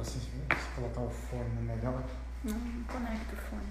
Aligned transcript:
Tata 0.00 0.02
falou 0.02 0.02
assim, 0.02 0.20
se 0.20 0.74
colocar 0.74 1.00
o 1.00 1.10
fone 1.10 1.58
é 1.58 1.76
melhor. 1.76 2.02
Não, 2.44 2.54
não 2.54 2.84
conecta 2.84 3.34
o 3.34 3.36
fone. 3.36 3.68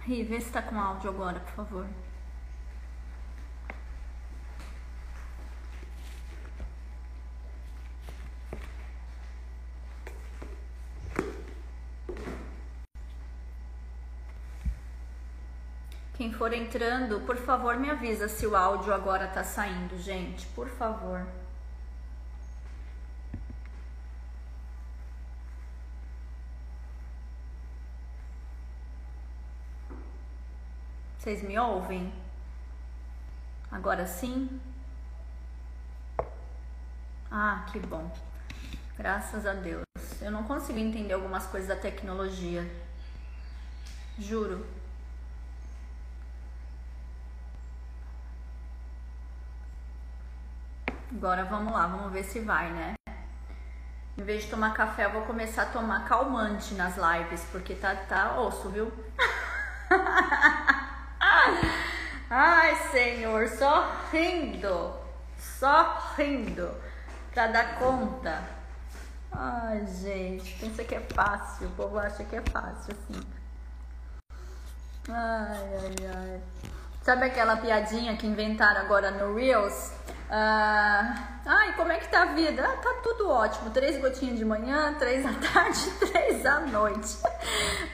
Ri, 0.00 0.22
vê 0.24 0.40
se 0.40 0.50
tá 0.50 0.62
com 0.62 0.80
áudio 0.80 1.10
agora, 1.10 1.40
por 1.40 1.52
favor. 1.52 1.86
Quem 16.14 16.32
for 16.32 16.50
entrando, 16.54 17.20
por 17.26 17.36
favor, 17.36 17.76
me 17.76 17.90
avisa 17.90 18.26
se 18.26 18.46
o 18.46 18.56
áudio 18.56 18.94
agora 18.94 19.26
tá 19.28 19.44
saindo, 19.44 19.98
gente. 19.98 20.46
Por 20.48 20.66
favor. 20.66 21.26
Vocês 31.26 31.42
me 31.42 31.58
ouvem? 31.58 32.14
Agora 33.68 34.06
sim? 34.06 34.60
Ah, 37.28 37.66
que 37.72 37.80
bom. 37.80 38.08
Graças 38.96 39.44
a 39.44 39.52
Deus. 39.52 39.82
Eu 40.20 40.30
não 40.30 40.44
consigo 40.44 40.78
entender 40.78 41.14
algumas 41.14 41.44
coisas 41.44 41.68
da 41.68 41.74
tecnologia. 41.74 42.64
Juro. 44.16 44.64
Agora 51.10 51.44
vamos 51.44 51.72
lá, 51.72 51.88
vamos 51.88 52.12
ver 52.12 52.22
se 52.22 52.38
vai, 52.38 52.70
né? 52.70 52.94
Em 54.16 54.22
vez 54.22 54.44
de 54.44 54.50
tomar 54.50 54.74
café, 54.74 55.06
eu 55.06 55.12
vou 55.12 55.22
começar 55.22 55.62
a 55.62 55.72
tomar 55.72 56.04
calmante 56.04 56.74
nas 56.74 56.94
lives, 56.96 57.44
porque 57.50 57.74
tá, 57.74 57.96
tá 57.96 58.38
osso, 58.38 58.68
viu? 58.68 58.92
Ai, 62.28 62.74
Senhor, 62.90 63.48
só 63.48 63.90
rindo, 64.10 64.94
só 65.38 66.14
rindo 66.16 66.70
pra 67.32 67.46
dar 67.46 67.78
conta. 67.78 68.42
Ai, 69.30 69.86
gente, 69.86 70.54
pensa 70.58 70.82
que 70.82 70.94
é 70.94 71.00
fácil, 71.00 71.68
o 71.68 71.70
povo 71.72 71.98
acha 71.98 72.24
que 72.24 72.36
é 72.36 72.42
fácil, 72.50 72.94
assim. 72.94 73.20
Ai, 75.08 75.68
ai, 75.84 76.10
ai. 76.16 76.40
Sabe 77.02 77.26
aquela 77.26 77.56
piadinha 77.58 78.16
que 78.16 78.26
inventaram 78.26 78.80
agora 78.80 79.12
no 79.12 79.36
Reels? 79.36 79.92
Ah, 80.28 81.40
ai, 81.46 81.76
como 81.76 81.92
é 81.92 81.98
que 81.98 82.08
tá 82.08 82.22
a 82.22 82.34
vida? 82.34 82.64
Ah, 82.64 82.76
tá 82.78 82.94
tudo 83.02 83.28
ótimo. 83.28 83.70
Três 83.70 84.00
gotinhas 84.00 84.38
de 84.38 84.44
manhã, 84.44 84.94
três 84.98 85.24
à 85.24 85.32
tarde, 85.52 85.90
três 86.00 86.44
à 86.44 86.60
noite. 86.60 87.16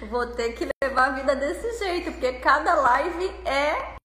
Vou 0.09 0.26
ter 0.28 0.53
que 0.53 0.69
levar 0.82 1.09
a 1.09 1.10
vida 1.10 1.37
desse 1.37 1.78
jeito, 1.78 2.12
porque 2.12 2.34
cada 2.34 2.75
live 2.75 3.26
é 3.44 3.97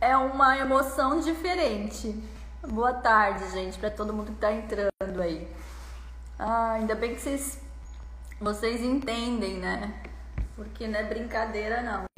é 0.00 0.16
uma 0.16 0.58
emoção 0.58 1.20
diferente. 1.20 2.14
Boa 2.62 2.92
tarde, 2.92 3.50
gente, 3.52 3.78
para 3.78 3.90
todo 3.90 4.12
mundo 4.12 4.32
que 4.32 4.38
tá 4.38 4.52
entrando 4.52 5.22
aí. 5.22 5.48
Ah, 6.38 6.72
ainda 6.72 6.94
bem 6.94 7.14
que 7.14 7.22
vocês 7.22 7.58
vocês 8.38 8.82
entendem, 8.82 9.58
né? 9.58 9.94
Porque 10.56 10.86
não 10.86 10.98
é 10.98 11.04
brincadeira 11.04 11.82
não. 11.82 12.13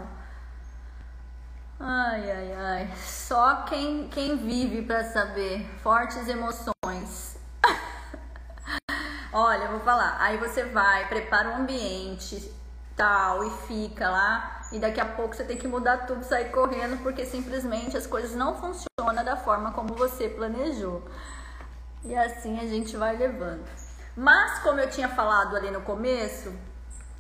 Ai, 1.89 2.29
ai, 2.33 2.53
ai. 2.53 2.91
Só 2.97 3.63
quem, 3.63 4.09
quem 4.09 4.37
vive 4.37 4.83
para 4.83 5.05
saber. 5.05 5.65
Fortes 5.85 6.27
emoções. 6.27 7.39
Olha, 9.33 9.67
eu 9.67 9.71
vou 9.71 9.81
falar. 9.81 10.17
Aí 10.19 10.37
você 10.37 10.65
vai, 10.65 11.07
prepara 11.09 11.51
o 11.51 11.53
um 11.53 11.57
ambiente, 11.59 12.53
tal, 12.97 13.45
e 13.45 13.51
fica 13.69 14.11
lá. 14.11 14.67
E 14.73 14.81
daqui 14.81 15.01
a 15.01 15.05
pouco 15.05 15.37
você 15.37 15.45
tem 15.45 15.57
que 15.57 15.69
mudar 15.69 16.09
tudo, 16.09 16.25
sair 16.25 16.51
correndo, 16.51 17.01
porque 17.05 17.25
simplesmente 17.25 17.97
as 17.97 18.05
coisas 18.05 18.35
não 18.35 18.57
funcionam 18.57 19.25
da 19.25 19.37
forma 19.37 19.71
como 19.71 19.95
você 19.95 20.29
planejou. 20.29 21.05
E 22.05 22.17
assim 22.17 22.59
a 22.59 22.67
gente 22.67 22.97
vai 22.97 23.17
levando. 23.17 23.65
Mas, 24.17 24.59
como 24.59 24.81
eu 24.81 24.91
tinha 24.91 25.09
falado 25.09 25.55
ali 25.55 25.71
no 25.71 25.83
começo, 25.83 26.53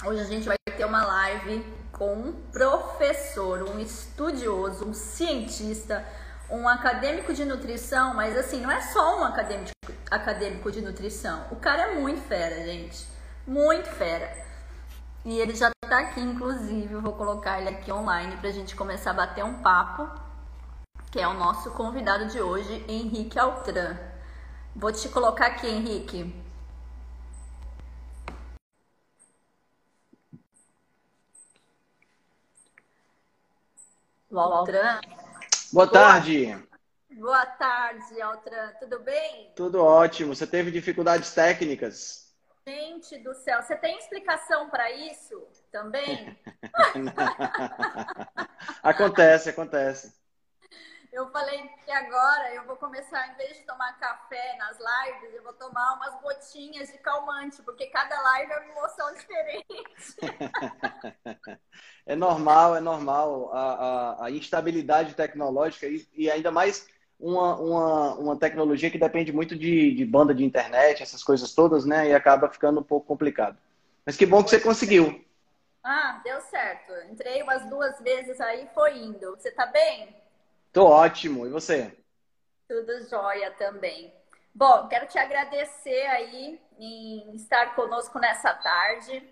hoje 0.04 0.22
a 0.22 0.24
gente 0.24 0.48
vai 0.48 0.56
ter 0.76 0.84
uma 0.84 1.04
live 1.04 1.85
com 1.96 2.12
um 2.12 2.32
professor, 2.52 3.62
um 3.62 3.80
estudioso, 3.80 4.84
um 4.84 4.92
cientista, 4.92 6.06
um 6.50 6.68
acadêmico 6.68 7.32
de 7.32 7.44
nutrição, 7.44 8.12
mas 8.12 8.36
assim, 8.36 8.60
não 8.60 8.70
é 8.70 8.82
só 8.82 9.18
um 9.18 9.24
acadêmico, 9.24 9.72
acadêmico 10.10 10.70
de 10.70 10.82
nutrição. 10.82 11.46
O 11.50 11.56
cara 11.56 11.84
é 11.84 11.94
muito 11.94 12.20
fera, 12.20 12.64
gente. 12.66 13.08
Muito 13.46 13.88
fera. 13.88 14.30
E 15.24 15.38
ele 15.40 15.54
já 15.54 15.70
tá 15.88 16.00
aqui, 16.00 16.20
inclusive, 16.20 16.92
eu 16.92 17.00
vou 17.00 17.14
colocar 17.14 17.60
ele 17.60 17.70
aqui 17.70 17.90
online 17.90 18.36
pra 18.36 18.50
gente 18.50 18.76
começar 18.76 19.12
a 19.12 19.14
bater 19.14 19.42
um 19.42 19.54
papo, 19.54 20.08
que 21.10 21.18
é 21.18 21.26
o 21.26 21.34
nosso 21.34 21.70
convidado 21.70 22.26
de 22.26 22.40
hoje, 22.40 22.84
Henrique 22.86 23.38
Altran. 23.38 23.96
Vou 24.74 24.92
te 24.92 25.08
colocar 25.08 25.46
aqui, 25.46 25.66
Henrique. 25.66 26.45
Altran. 34.32 35.00
Boa 35.72 35.86
tarde. 35.86 36.66
Boa 37.10 37.46
tarde, 37.46 38.20
Altran. 38.20 38.72
Tudo 38.80 38.98
bem? 39.00 39.52
Tudo 39.54 39.84
ótimo. 39.84 40.34
Você 40.34 40.46
teve 40.46 40.70
dificuldades 40.70 41.32
técnicas? 41.32 42.34
Gente 42.66 43.18
do 43.18 43.32
céu, 43.34 43.62
você 43.62 43.76
tem 43.76 43.96
explicação 43.96 44.68
para 44.68 44.90
isso 44.90 45.46
também? 45.70 46.36
acontece, 48.82 49.50
acontece. 49.50 50.15
Eu 51.16 51.30
falei 51.30 51.66
que 51.82 51.90
agora 51.90 52.54
eu 52.54 52.66
vou 52.66 52.76
começar, 52.76 53.26
em 53.32 53.36
vez 53.38 53.56
de 53.56 53.62
tomar 53.62 53.98
café 53.98 54.54
nas 54.58 54.76
lives, 54.76 55.34
eu 55.34 55.42
vou 55.42 55.54
tomar 55.54 55.94
umas 55.94 56.20
gotinhas 56.20 56.92
de 56.92 56.98
calmante, 56.98 57.62
porque 57.62 57.86
cada 57.86 58.20
live 58.20 58.52
é 58.52 58.58
uma 58.58 58.66
emoção 58.66 59.14
diferente. 59.14 60.14
é 62.04 62.14
normal, 62.14 62.76
é 62.76 62.80
normal. 62.80 63.50
A, 63.50 63.60
a, 63.60 64.26
a 64.26 64.30
instabilidade 64.30 65.14
tecnológica 65.14 65.86
e, 65.86 66.06
e, 66.14 66.30
ainda 66.30 66.50
mais 66.50 66.86
uma, 67.18 67.56
uma, 67.56 68.14
uma 68.16 68.38
tecnologia 68.38 68.90
que 68.90 68.98
depende 68.98 69.32
muito 69.32 69.56
de, 69.56 69.94
de 69.94 70.04
banda 70.04 70.34
de 70.34 70.44
internet, 70.44 71.02
essas 71.02 71.24
coisas 71.24 71.54
todas, 71.54 71.86
né? 71.86 72.10
E 72.10 72.14
acaba 72.14 72.50
ficando 72.50 72.80
um 72.80 72.84
pouco 72.84 73.06
complicado. 73.06 73.56
Mas 74.04 74.18
que 74.18 74.26
bom 74.26 74.44
que 74.44 74.50
você 74.50 74.60
conseguiu. 74.60 75.24
Ah, 75.82 76.20
deu 76.22 76.42
certo. 76.42 76.92
Entrei 77.10 77.42
umas 77.42 77.64
duas 77.70 77.98
vezes 78.00 78.38
aí, 78.38 78.68
foi 78.74 78.98
indo. 78.98 79.30
Você 79.30 79.50
tá 79.50 79.64
bem? 79.64 80.25
Tô 80.76 80.84
ótimo. 80.84 81.46
E 81.46 81.48
você? 81.48 81.90
Tudo 82.68 83.08
jóia 83.08 83.50
também. 83.52 84.12
Bom, 84.54 84.86
quero 84.88 85.06
te 85.06 85.18
agradecer 85.18 86.06
aí 86.08 86.60
em 86.78 87.34
estar 87.34 87.74
conosco 87.74 88.18
nessa 88.18 88.52
tarde. 88.52 89.26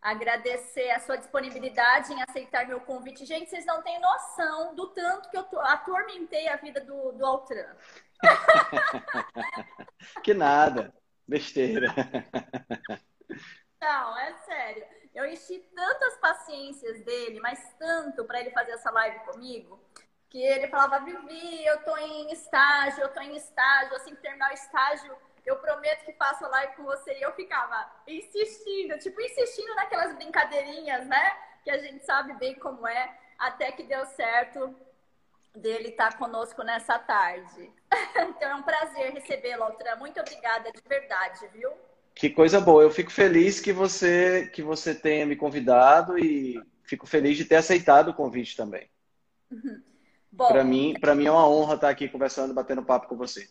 Agradecer 0.00 0.90
a 0.90 0.98
sua 0.98 1.18
disponibilidade 1.18 2.12
em 2.12 2.20
aceitar 2.20 2.66
meu 2.66 2.80
convite. 2.80 3.24
Gente, 3.24 3.48
vocês 3.48 3.64
não 3.64 3.80
têm 3.80 4.00
noção 4.00 4.74
do 4.74 4.88
tanto 4.88 5.30
que 5.30 5.36
eu 5.36 5.46
atormentei 5.60 6.48
a 6.48 6.56
vida 6.56 6.80
do, 6.80 7.12
do 7.12 7.24
Altran. 7.24 7.76
Que 10.24 10.34
nada. 10.34 10.92
Besteira. 11.28 11.94
Não, 13.80 14.18
é 14.18 14.34
sério. 14.44 14.84
Eu 15.14 15.26
enchi 15.26 15.60
tantas 15.76 16.16
paciências 16.16 17.04
dele, 17.04 17.38
mas 17.38 17.60
tanto 17.78 18.24
para 18.24 18.40
ele 18.40 18.50
fazer 18.50 18.72
essa 18.72 18.90
live 18.90 19.20
comigo, 19.20 19.80
que 20.32 20.42
ele 20.42 20.66
falava, 20.68 21.04
Vivi, 21.04 21.62
eu 21.66 21.84
tô 21.84 21.94
em 21.98 22.32
estágio, 22.32 23.02
eu 23.02 23.12
tô 23.12 23.20
em 23.20 23.36
estágio, 23.36 23.94
assim 23.96 24.14
que 24.14 24.22
terminar 24.22 24.50
o 24.50 24.54
estágio, 24.54 25.14
eu 25.44 25.56
prometo 25.56 26.06
que 26.06 26.12
faço 26.14 26.48
live 26.48 26.74
com 26.74 26.84
você. 26.84 27.18
E 27.18 27.20
eu 27.20 27.34
ficava 27.34 27.86
insistindo, 28.08 28.98
tipo, 28.98 29.20
insistindo 29.20 29.74
naquelas 29.74 30.14
brincadeirinhas, 30.14 31.06
né? 31.06 31.36
Que 31.62 31.70
a 31.70 31.76
gente 31.76 32.02
sabe 32.06 32.32
bem 32.38 32.54
como 32.54 32.86
é, 32.86 33.14
até 33.38 33.72
que 33.72 33.82
deu 33.82 34.06
certo 34.06 34.74
dele 35.54 35.88
estar 35.88 36.16
conosco 36.16 36.62
nessa 36.62 36.98
tarde. 36.98 37.70
então 38.16 38.52
é 38.52 38.54
um 38.54 38.62
prazer 38.62 39.12
recebê-lo, 39.12 39.64
Altran. 39.64 39.96
Muito 39.96 40.18
obrigada 40.18 40.72
de 40.72 40.80
verdade, 40.88 41.46
viu? 41.52 41.70
Que 42.14 42.30
coisa 42.30 42.58
boa. 42.58 42.82
Eu 42.82 42.90
fico 42.90 43.12
feliz 43.12 43.60
que 43.60 43.72
você 43.72 44.46
que 44.46 44.62
você 44.62 44.94
tenha 44.94 45.26
me 45.26 45.36
convidado 45.36 46.18
e 46.18 46.58
fico 46.84 47.06
feliz 47.06 47.36
de 47.36 47.44
ter 47.44 47.56
aceitado 47.56 48.08
o 48.08 48.14
convite 48.14 48.56
também. 48.56 48.88
Para 50.36 50.64
mim, 50.64 50.94
para 50.98 51.14
mim 51.14 51.26
é 51.26 51.30
uma 51.30 51.48
honra 51.48 51.74
estar 51.74 51.90
aqui 51.90 52.08
conversando, 52.08 52.54
batendo 52.54 52.82
papo 52.82 53.08
com 53.08 53.16
você. 53.16 53.48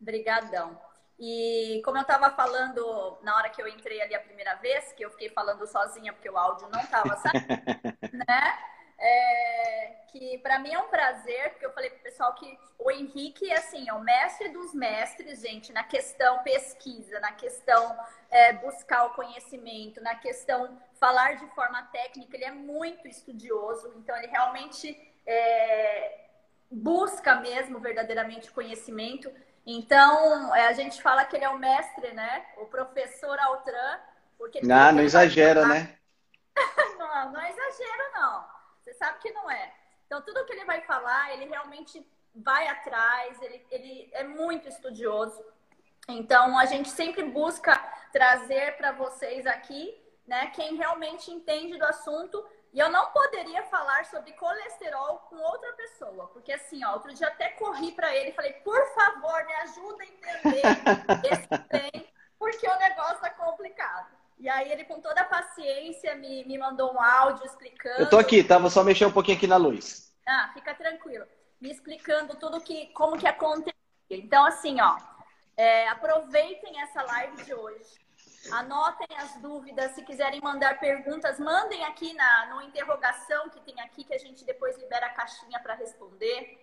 Obrigadão. 0.00 0.78
E 1.18 1.80
como 1.84 1.98
eu 1.98 2.02
estava 2.02 2.30
falando 2.30 3.18
na 3.22 3.36
hora 3.36 3.48
que 3.48 3.62
eu 3.62 3.68
entrei 3.68 4.02
ali 4.02 4.14
a 4.14 4.20
primeira 4.20 4.56
vez, 4.56 4.92
que 4.92 5.04
eu 5.04 5.10
fiquei 5.10 5.28
falando 5.28 5.64
sozinha 5.66 6.12
porque 6.12 6.28
o 6.28 6.36
áudio 6.36 6.68
não 6.68 6.80
estava 6.80 7.16
saindo, 7.16 7.46
né? 8.26 8.58
É, 8.98 10.02
que 10.10 10.38
para 10.38 10.58
mim 10.58 10.72
é 10.72 10.78
um 10.78 10.88
prazer, 10.88 11.50
porque 11.50 11.66
eu 11.66 11.72
falei 11.72 11.90
pro 11.90 12.02
pessoal 12.02 12.34
que 12.34 12.58
o 12.78 12.90
Henrique 12.90 13.52
assim, 13.52 13.88
é 13.88 13.92
o 13.92 14.00
mestre 14.00 14.48
dos 14.50 14.74
mestres, 14.74 15.40
gente, 15.40 15.72
na 15.72 15.82
questão 15.82 16.42
pesquisa, 16.42 17.18
na 17.20 17.32
questão 17.32 17.96
é, 18.30 18.52
buscar 18.54 19.06
o 19.06 19.14
conhecimento, 19.14 20.00
na 20.00 20.14
questão 20.16 20.76
falar 21.00 21.36
de 21.36 21.46
forma 21.54 21.82
técnica, 21.92 22.36
ele 22.36 22.44
é 22.44 22.52
muito 22.52 23.08
estudioso, 23.08 23.92
então 23.96 24.16
ele 24.16 24.28
realmente 24.28 25.11
é, 25.26 26.26
busca 26.70 27.36
mesmo 27.36 27.78
verdadeiramente 27.78 28.50
conhecimento. 28.50 29.30
Então, 29.66 30.54
é, 30.54 30.66
a 30.66 30.72
gente 30.72 31.00
fala 31.00 31.24
que 31.24 31.36
ele 31.36 31.44
é 31.44 31.48
o 31.48 31.58
mestre, 31.58 32.12
né? 32.12 32.46
O 32.56 32.66
professor 32.66 33.38
Altran. 33.38 34.00
Porque 34.36 34.60
não, 34.66 34.92
não 34.92 35.02
exagera, 35.02 35.66
né? 35.66 35.96
não, 36.98 37.32
não 37.32 37.40
é 37.40 37.50
exagero, 37.50 38.12
não. 38.14 38.44
Você 38.80 38.92
sabe 38.94 39.18
que 39.20 39.30
não 39.32 39.50
é. 39.50 39.72
Então, 40.06 40.20
tudo 40.22 40.44
que 40.44 40.52
ele 40.52 40.64
vai 40.64 40.80
falar, 40.82 41.32
ele 41.32 41.46
realmente 41.46 42.06
vai 42.34 42.66
atrás, 42.68 43.40
ele, 43.42 43.64
ele 43.70 44.10
é 44.12 44.24
muito 44.24 44.68
estudioso. 44.68 45.42
Então, 46.08 46.58
a 46.58 46.66
gente 46.66 46.88
sempre 46.88 47.22
busca 47.24 47.76
trazer 48.12 48.76
para 48.76 48.92
vocês 48.92 49.46
aqui, 49.46 49.96
né, 50.26 50.48
quem 50.48 50.76
realmente 50.76 51.30
entende 51.30 51.78
do 51.78 51.84
assunto. 51.84 52.44
E 52.72 52.78
eu 52.78 52.88
não 52.88 53.10
poderia 53.10 53.62
falar 53.64 54.06
sobre 54.06 54.32
colesterol 54.32 55.18
com 55.28 55.36
outra 55.36 55.72
pessoa, 55.74 56.28
porque 56.28 56.52
assim, 56.52 56.82
ó, 56.84 56.94
outro 56.94 57.12
dia 57.12 57.28
até 57.28 57.50
corri 57.50 57.92
para 57.92 58.16
ele 58.16 58.30
e 58.30 58.34
falei, 58.34 58.54
por 58.54 58.82
favor, 58.94 59.44
me 59.44 59.54
ajuda 59.56 60.02
a 60.02 60.06
entender 60.06 60.62
esse 61.30 61.48
trem, 61.68 62.08
porque 62.38 62.66
o 62.66 62.78
negócio 62.78 63.26
é 63.26 63.30
complicado. 63.30 64.10
E 64.38 64.48
aí 64.48 64.72
ele, 64.72 64.84
com 64.84 65.00
toda 65.00 65.20
a 65.20 65.24
paciência, 65.24 66.14
me, 66.16 66.44
me 66.46 66.56
mandou 66.56 66.94
um 66.94 67.00
áudio 67.00 67.44
explicando. 67.44 68.00
Eu 68.00 68.10
tô 68.10 68.18
aqui, 68.18 68.42
tá? 68.42 68.58
Vou 68.58 68.70
só 68.70 68.82
mexer 68.82 69.04
um 69.04 69.12
pouquinho 69.12 69.36
aqui 69.36 69.46
na 69.46 69.56
luz. 69.56 70.12
Ah, 70.26 70.50
fica 70.54 70.74
tranquilo. 70.74 71.26
Me 71.60 71.70
explicando 71.70 72.34
tudo 72.36 72.60
que, 72.60 72.86
como 72.88 73.18
que 73.18 73.28
aconteceu. 73.28 73.72
Então, 74.10 74.44
assim, 74.46 74.80
ó, 74.80 74.96
é, 75.56 75.86
aproveitem 75.88 76.80
essa 76.80 77.02
live 77.02 77.44
de 77.44 77.54
hoje. 77.54 78.01
Anotem 78.50 79.06
as 79.18 79.36
dúvidas. 79.36 79.92
Se 79.92 80.02
quiserem 80.02 80.40
mandar 80.40 80.80
perguntas, 80.80 81.38
mandem 81.38 81.84
aqui 81.84 82.12
na 82.14 82.46
no 82.46 82.62
interrogação 82.62 83.48
que 83.50 83.60
tem 83.60 83.80
aqui, 83.80 84.04
que 84.04 84.14
a 84.14 84.18
gente 84.18 84.44
depois 84.44 84.76
libera 84.78 85.06
a 85.06 85.10
caixinha 85.10 85.60
para 85.60 85.74
responder. 85.74 86.58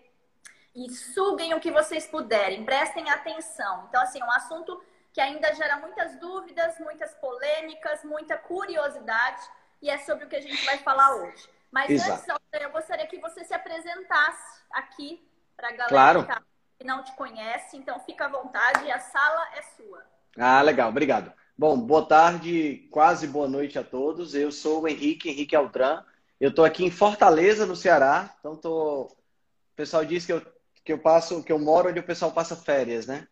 E 0.75 0.89
suguem 0.91 1.53
o 1.53 1.59
que 1.59 1.71
vocês 1.71 2.05
puderem. 2.07 2.65
Prestem 2.65 3.09
atenção. 3.09 3.85
Então, 3.87 4.01
assim, 4.01 4.21
um 4.21 4.31
assunto 4.31 4.81
que 5.11 5.21
ainda 5.21 5.53
gera 5.55 5.77
muitas 5.77 6.15
dúvidas, 6.17 6.77
muitas 6.79 7.13
polêmicas, 7.15 8.03
muita 8.03 8.37
curiosidade, 8.37 9.41
e 9.81 9.89
é 9.89 9.97
sobre 9.99 10.25
o 10.25 10.29
que 10.29 10.35
a 10.35 10.41
gente 10.41 10.63
vai 10.65 10.77
falar 10.79 11.15
hoje. 11.15 11.49
Mas 11.71 11.89
Exato. 11.89 12.31
antes, 12.31 12.61
eu 12.61 12.71
gostaria 12.71 13.07
que 13.07 13.19
você 13.19 13.43
se 13.43 13.53
apresentasse 13.53 14.61
aqui 14.71 15.27
para 15.55 15.69
a 15.69 15.71
galera 15.71 16.23
claro. 16.23 16.45
que 16.77 16.85
não 16.85 17.03
te 17.03 17.11
conhece, 17.13 17.77
então 17.77 17.99
fica 18.01 18.25
à 18.25 18.29
vontade, 18.29 18.89
a 18.91 18.99
sala 18.99 19.49
é 19.55 19.61
sua. 19.61 20.05
Ah, 20.37 20.61
legal, 20.61 20.89
obrigado. 20.89 21.33
Bom, 21.59 21.77
boa 21.77 22.05
tarde, 22.05 22.87
quase 22.89 23.27
boa 23.27 23.45
noite 23.45 23.77
a 23.77 23.83
todos. 23.83 24.33
Eu 24.33 24.49
sou 24.49 24.83
o 24.83 24.87
Henrique, 24.87 25.29
Henrique 25.29 25.57
Altran. 25.57 26.01
Eu 26.39 26.51
estou 26.51 26.63
aqui 26.63 26.85
em 26.85 26.89
Fortaleza, 26.89 27.65
no 27.65 27.75
Ceará. 27.75 28.33
Então, 28.39 28.55
tô... 28.55 29.01
o 29.01 29.75
pessoal 29.75 30.05
diz 30.05 30.25
que 30.25 30.31
eu, 30.31 30.41
que 30.85 30.93
eu 30.93 30.97
passo, 30.97 31.43
que 31.43 31.51
eu 31.51 31.59
moro 31.59 31.89
onde 31.89 31.99
o 31.99 32.03
pessoal 32.03 32.31
passa 32.31 32.55
férias, 32.55 33.07
né? 33.07 33.27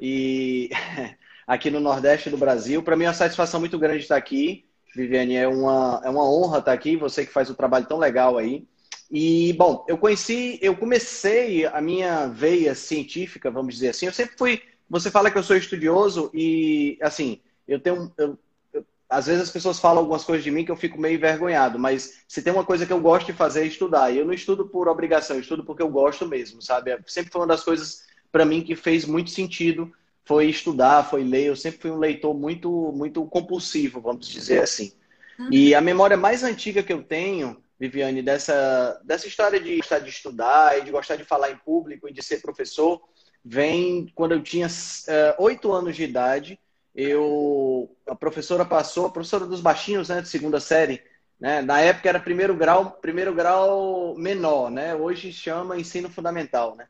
e 0.00 0.68
aqui 1.46 1.70
no 1.70 1.78
Nordeste 1.78 2.28
do 2.28 2.36
Brasil. 2.36 2.82
Para 2.82 2.96
mim 2.96 3.04
é 3.04 3.06
uma 3.06 3.14
satisfação 3.14 3.60
muito 3.60 3.78
grande 3.78 4.02
estar 4.02 4.16
aqui. 4.16 4.66
Viviane, 4.96 5.36
é 5.36 5.46
uma, 5.46 6.02
é 6.04 6.10
uma 6.10 6.28
honra 6.28 6.58
estar 6.58 6.72
aqui, 6.72 6.96
você 6.96 7.24
que 7.24 7.32
faz 7.32 7.50
um 7.50 7.54
trabalho 7.54 7.86
tão 7.86 7.98
legal 7.98 8.36
aí. 8.36 8.66
E, 9.08 9.52
bom, 9.52 9.84
eu 9.86 9.96
conheci, 9.96 10.58
eu 10.60 10.76
comecei 10.76 11.66
a 11.66 11.80
minha 11.80 12.26
veia 12.26 12.74
científica, 12.74 13.48
vamos 13.48 13.74
dizer 13.74 13.90
assim. 13.90 14.06
Eu 14.06 14.12
sempre 14.12 14.36
fui. 14.36 14.60
Você 14.88 15.08
fala 15.08 15.30
que 15.30 15.38
eu 15.38 15.44
sou 15.44 15.56
estudioso 15.56 16.32
e, 16.34 16.98
assim, 17.00 17.40
eu 17.72 17.80
tenho. 17.80 18.12
Eu, 18.16 18.38
eu, 18.72 18.84
às 19.08 19.26
vezes 19.26 19.42
as 19.42 19.50
pessoas 19.50 19.78
falam 19.78 19.98
algumas 19.98 20.24
coisas 20.24 20.44
de 20.44 20.50
mim 20.50 20.64
que 20.64 20.70
eu 20.70 20.76
fico 20.76 21.00
meio 21.00 21.16
envergonhado, 21.16 21.78
mas 21.78 22.22
se 22.28 22.42
tem 22.42 22.52
uma 22.52 22.64
coisa 22.64 22.86
que 22.86 22.92
eu 22.92 23.00
gosto 23.00 23.26
de 23.26 23.32
fazer 23.32 23.62
é 23.62 23.66
estudar. 23.66 24.10
E 24.10 24.18
eu 24.18 24.24
não 24.24 24.32
estudo 24.32 24.68
por 24.68 24.88
obrigação, 24.88 25.36
eu 25.36 25.42
estudo 25.42 25.64
porque 25.64 25.82
eu 25.82 25.88
gosto 25.88 26.26
mesmo, 26.26 26.62
sabe? 26.62 26.96
Sempre 27.06 27.32
foi 27.32 27.40
uma 27.40 27.46
das 27.46 27.64
coisas 27.64 28.04
para 28.30 28.44
mim 28.44 28.62
que 28.62 28.76
fez 28.76 29.04
muito 29.04 29.30
sentido 29.30 29.92
foi 30.30 30.46
estudar, 30.46 31.10
foi 31.10 31.24
ler. 31.24 31.46
Eu 31.46 31.56
sempre 31.56 31.80
fui 31.80 31.90
um 31.90 31.98
leitor 31.98 32.32
muito, 32.32 32.92
muito 32.94 33.24
compulsivo, 33.26 34.00
vamos 34.00 34.28
dizer 34.28 34.62
assim. 34.62 34.92
Uhum. 35.36 35.48
E 35.50 35.74
a 35.74 35.80
memória 35.80 36.16
mais 36.16 36.44
antiga 36.44 36.84
que 36.84 36.92
eu 36.92 37.02
tenho, 37.02 37.60
Viviane, 37.78 38.22
dessa, 38.22 39.00
dessa 39.04 39.26
história 39.26 39.58
de 39.58 39.78
gostar 39.78 39.98
de 39.98 40.10
estudar 40.10 40.78
e 40.78 40.84
de 40.84 40.90
gostar 40.92 41.16
de 41.16 41.24
falar 41.24 41.50
em 41.50 41.56
público 41.56 42.08
e 42.08 42.12
de 42.12 42.22
ser 42.22 42.40
professor, 42.40 43.00
vem 43.44 44.06
quando 44.14 44.32
eu 44.32 44.40
tinha 44.40 44.68
eh, 45.08 45.34
oito 45.38 45.70
uh, 45.70 45.72
anos 45.72 45.96
de 45.96 46.04
idade. 46.04 46.60
Eu, 46.94 47.96
a 48.06 48.14
professora 48.14 48.64
passou, 48.64 49.06
a 49.06 49.10
professora 49.10 49.46
dos 49.46 49.60
baixinhos, 49.60 50.08
né, 50.08 50.20
de 50.20 50.28
segunda 50.28 50.60
série, 50.60 51.02
né? 51.40 51.62
Na 51.62 51.80
época 51.80 52.08
era 52.08 52.20
primeiro 52.20 52.54
grau, 52.54 52.90
primeiro 53.00 53.34
grau 53.34 54.14
menor, 54.16 54.70
né? 54.70 54.94
Hoje 54.94 55.32
chama 55.32 55.78
ensino 55.78 56.10
fundamental, 56.10 56.76
né? 56.76 56.86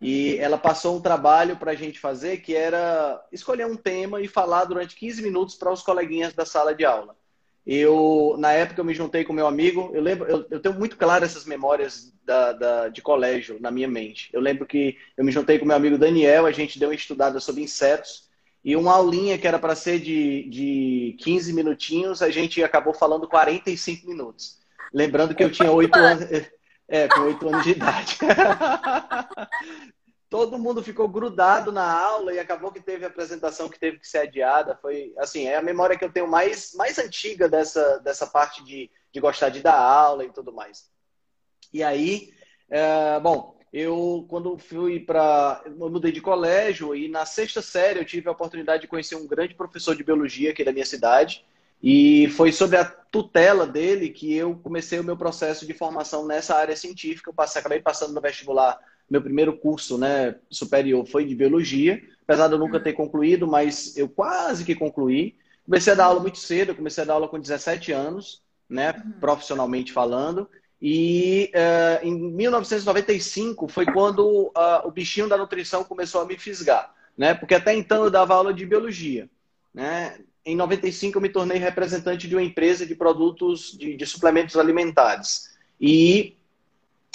E 0.00 0.36
ela 0.38 0.58
passou 0.58 0.96
um 0.96 1.00
trabalho 1.00 1.56
para 1.56 1.72
a 1.72 1.74
gente 1.76 2.00
fazer 2.00 2.38
que 2.38 2.56
era 2.56 3.22
escolher 3.30 3.66
um 3.66 3.76
tema 3.76 4.20
e 4.20 4.26
falar 4.26 4.64
durante 4.64 4.96
15 4.96 5.22
minutos 5.22 5.54
para 5.54 5.70
os 5.70 5.82
coleguinhas 5.82 6.32
da 6.32 6.44
sala 6.44 6.74
de 6.74 6.84
aula. 6.84 7.14
Eu, 7.64 8.34
na 8.38 8.52
época, 8.52 8.80
eu 8.80 8.84
me 8.84 8.94
juntei 8.94 9.24
com 9.24 9.32
meu 9.32 9.46
amigo. 9.46 9.92
Eu 9.94 10.02
lembro, 10.02 10.28
eu, 10.28 10.44
eu 10.50 10.58
tenho 10.60 10.74
muito 10.74 10.96
claro 10.96 11.24
essas 11.24 11.44
memórias 11.44 12.12
da, 12.24 12.52
da, 12.52 12.88
de 12.88 13.00
colégio 13.00 13.60
na 13.60 13.70
minha 13.70 13.86
mente. 13.86 14.28
Eu 14.32 14.40
lembro 14.40 14.66
que 14.66 14.96
eu 15.16 15.24
me 15.24 15.30
juntei 15.30 15.58
com 15.58 15.66
meu 15.66 15.76
amigo 15.76 15.96
Daniel, 15.96 16.46
a 16.46 16.52
gente 16.52 16.78
deu 16.80 16.88
uma 16.88 16.94
estudada 16.94 17.38
sobre 17.38 17.62
insetos. 17.62 18.28
E 18.64 18.76
uma 18.76 18.94
aulinha 18.94 19.36
que 19.36 19.46
era 19.46 19.58
para 19.58 19.74
ser 19.74 19.98
de, 19.98 20.48
de 20.48 21.16
15 21.20 21.52
minutinhos, 21.52 22.22
a 22.22 22.30
gente 22.30 22.62
acabou 22.62 22.94
falando 22.94 23.28
45 23.28 24.06
minutos. 24.06 24.58
Lembrando 24.92 25.34
que 25.34 25.42
eu 25.42 25.50
tinha 25.50 25.70
8 25.70 25.96
anos. 25.96 26.24
É, 26.88 27.08
com 27.08 27.20
oito 27.22 27.48
anos 27.48 27.64
de 27.64 27.70
idade. 27.70 28.18
Todo 30.28 30.58
mundo 30.58 30.82
ficou 30.82 31.08
grudado 31.08 31.72
na 31.72 31.90
aula 31.90 32.34
e 32.34 32.38
acabou 32.38 32.70
que 32.70 32.82
teve 32.82 33.04
a 33.04 33.08
apresentação 33.08 33.68
que 33.68 33.78
teve 33.78 33.98
que 33.98 34.06
ser 34.06 34.18
adiada. 34.18 34.76
Foi, 34.76 35.14
assim, 35.16 35.46
é 35.46 35.56
a 35.56 35.62
memória 35.62 35.96
que 35.96 36.04
eu 36.04 36.12
tenho 36.12 36.28
mais, 36.28 36.74
mais 36.74 36.98
antiga 36.98 37.48
dessa, 37.48 37.98
dessa 38.00 38.26
parte 38.26 38.62
de, 38.62 38.90
de 39.10 39.20
gostar 39.20 39.48
de 39.48 39.60
dar 39.60 39.78
aula 39.78 40.24
e 40.24 40.30
tudo 40.30 40.52
mais. 40.52 40.90
E 41.72 41.82
aí, 41.82 42.34
é, 42.68 43.18
bom, 43.20 43.56
eu 43.72 44.26
quando 44.28 44.58
fui 44.58 45.00
para. 45.00 45.62
Eu 45.64 45.88
mudei 45.88 46.12
de 46.12 46.20
colégio 46.20 46.94
e 46.94 47.08
na 47.08 47.24
sexta 47.24 47.62
série 47.62 47.98
eu 47.98 48.04
tive 48.04 48.28
a 48.28 48.32
oportunidade 48.32 48.82
de 48.82 48.88
conhecer 48.88 49.14
um 49.16 49.26
grande 49.26 49.54
professor 49.54 49.96
de 49.96 50.04
biologia 50.04 50.50
aqui 50.50 50.62
da 50.62 50.72
minha 50.72 50.84
cidade. 50.84 51.44
E 51.82 52.28
foi 52.36 52.52
sobre 52.52 52.76
a 52.76 52.84
tutela 52.84 53.66
dele 53.66 54.10
que 54.10 54.32
eu 54.32 54.54
comecei 54.62 55.00
o 55.00 55.04
meu 55.04 55.16
processo 55.16 55.66
de 55.66 55.72
formação 55.72 56.26
nessa 56.26 56.54
área 56.54 56.76
científica. 56.76 57.30
Eu 57.30 57.34
passei, 57.34 57.60
acabei 57.60 57.80
passando 57.80 58.12
no 58.12 58.20
vestibular. 58.20 58.78
Meu 59.10 59.20
primeiro 59.20 59.56
curso 59.56 59.98
né, 59.98 60.36
superior 60.48 61.04
foi 61.04 61.24
de 61.24 61.34
biologia, 61.34 62.00
apesar 62.22 62.46
de 62.46 62.54
eu 62.54 62.58
nunca 62.58 62.78
ter 62.78 62.92
concluído, 62.92 63.46
mas 63.46 63.96
eu 63.96 64.08
quase 64.08 64.64
que 64.64 64.74
concluí. 64.76 65.36
Comecei 65.64 65.92
a 65.92 65.96
dar 65.96 66.04
aula 66.06 66.20
muito 66.20 66.38
cedo, 66.38 66.74
comecei 66.74 67.02
a 67.02 67.06
dar 67.06 67.14
aula 67.14 67.28
com 67.28 67.38
17 67.38 67.90
anos, 67.92 68.42
né, 68.68 68.92
profissionalmente 69.20 69.92
falando. 69.92 70.48
E 70.84 71.52
uh, 71.54 72.04
em 72.04 72.12
1995 72.12 73.68
foi 73.68 73.86
quando 73.86 74.26
uh, 74.48 74.84
o 74.84 74.90
bichinho 74.90 75.28
da 75.28 75.36
nutrição 75.38 75.84
começou 75.84 76.20
a 76.20 76.26
me 76.26 76.36
fisgar. 76.36 76.92
né? 77.16 77.34
Porque 77.34 77.54
até 77.54 77.72
então 77.72 78.02
eu 78.02 78.10
dava 78.10 78.34
aula 78.34 78.52
de 78.52 78.66
biologia, 78.66 79.30
né? 79.72 80.18
Em 80.44 80.56
95 80.56 81.16
eu 81.16 81.22
me 81.22 81.28
tornei 81.28 81.56
representante 81.56 82.26
de 82.26 82.34
uma 82.34 82.42
empresa 82.42 82.84
de 82.84 82.96
produtos 82.96 83.78
de, 83.78 83.94
de 83.94 84.04
suplementos 84.04 84.56
alimentares. 84.56 85.56
E 85.80 86.36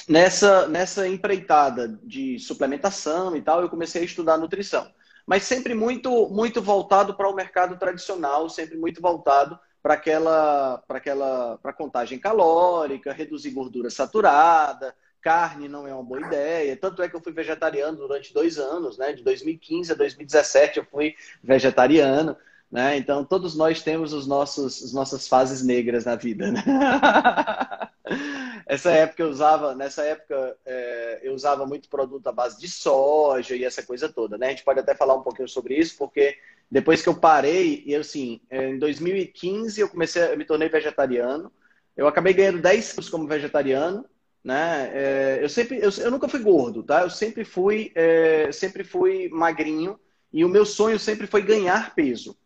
nessa, 0.08 0.66
nessa 0.70 1.06
empreitada 1.06 2.00
de 2.02 2.40
suplementação 2.40 3.36
e 3.36 3.42
tal, 3.42 3.62
eu 3.62 3.70
comecei 3.70 4.02
a 4.02 4.06
estudar 4.06 4.38
nutrição. 4.38 4.90
Mas 5.26 5.44
sempre 5.44 5.74
muito, 5.74 6.30
muito 6.30 6.62
voltado 6.62 7.16
para 7.16 7.30
o 7.30 7.36
mercado 7.36 7.78
tradicional, 7.78 8.48
sempre 8.50 8.78
muito 8.78 9.02
voltado 9.02 9.60
para 9.88 9.94
aquela, 9.94 10.84
para 10.86 10.98
aquela, 10.98 11.58
para 11.60 11.72
contagem 11.72 12.20
calórica, 12.20 13.14
reduzir 13.14 13.52
gordura 13.52 13.90
saturada, 13.90 14.94
carne 15.22 15.70
não 15.70 15.88
é 15.88 15.94
uma 15.94 16.04
boa 16.04 16.20
ideia. 16.20 16.76
Tanto 16.76 17.02
é 17.02 17.08
que 17.08 17.16
eu 17.16 17.22
fui 17.22 17.32
vegetariano 17.32 17.98
durante 17.98 18.34
dois 18.34 18.58
anos, 18.58 18.98
né? 18.98 19.14
De 19.14 19.24
2015 19.24 19.94
a 19.94 19.96
2017 19.96 20.80
eu 20.80 20.84
fui 20.84 21.16
vegetariano. 21.42 22.36
Né? 22.70 22.98
Então, 22.98 23.24
todos 23.24 23.56
nós 23.56 23.82
temos 23.82 24.12
os 24.12 24.28
nossos, 24.28 24.84
as 24.84 24.92
nossas 24.92 25.26
fases 25.26 25.64
negras 25.64 26.04
na 26.04 26.18
vida. 26.18 26.52
Né? 26.52 26.62
essa 28.68 28.92
época 28.92 29.24
eu 29.24 29.30
usava, 29.30 29.74
nessa 29.74 30.04
época 30.04 30.58
é, 30.66 31.22
eu 31.24 31.34
usava 31.34 31.66
muito 31.66 31.88
produto 31.88 32.28
à 32.28 32.34
base 32.34 32.60
de 32.60 32.68
soja 32.68 33.56
e 33.56 33.64
essa 33.64 33.84
coisa 33.84 34.10
toda, 34.10 34.38
né? 34.38 34.48
A 34.48 34.50
gente 34.50 34.66
pode 34.66 34.82
até 34.82 34.94
falar 34.94 35.16
um 35.16 35.24
pouquinho 35.24 35.48
sobre 35.48 35.76
isso, 35.76 35.96
porque 35.98 36.38
depois 36.70 37.02
que 37.02 37.10
eu 37.10 37.16
parei, 37.16 37.84
e 37.86 37.96
assim, 37.96 38.42
é, 38.50 38.70
em 38.70 38.80
2015 38.80 39.80
eu 39.80 39.90
comecei, 39.90 40.22
eu 40.24 40.38
me 40.38 40.46
tornei 40.46 40.68
vegetariano. 40.68 41.52
Eu 41.96 42.08
acabei 42.08 42.34
ganhando 42.34 42.62
10 42.62 42.92
quilos 42.92 43.10
como 43.10 43.28
vegetariano, 43.28 44.06
né? 44.44 44.92
É, 44.94 45.40
eu 45.42 45.50
sempre, 45.50 45.78
eu, 45.78 45.90
eu, 45.90 46.12
nunca 46.12 46.28
fui 46.28 46.40
gordo, 46.40 46.84
tá? 46.84 47.02
Eu 47.02 47.10
sempre 47.10 47.44
fui, 47.44 47.92
é, 47.96 48.52
sempre 48.52 48.84
fui 48.84 49.30
magrinho 49.30 50.00
e 50.32 50.44
o 50.44 50.50
meu 50.50 50.66
sonho 50.66 51.00
sempre 51.00 51.26
foi 51.26 51.42
ganhar 51.42 51.96
peso. 51.96 52.38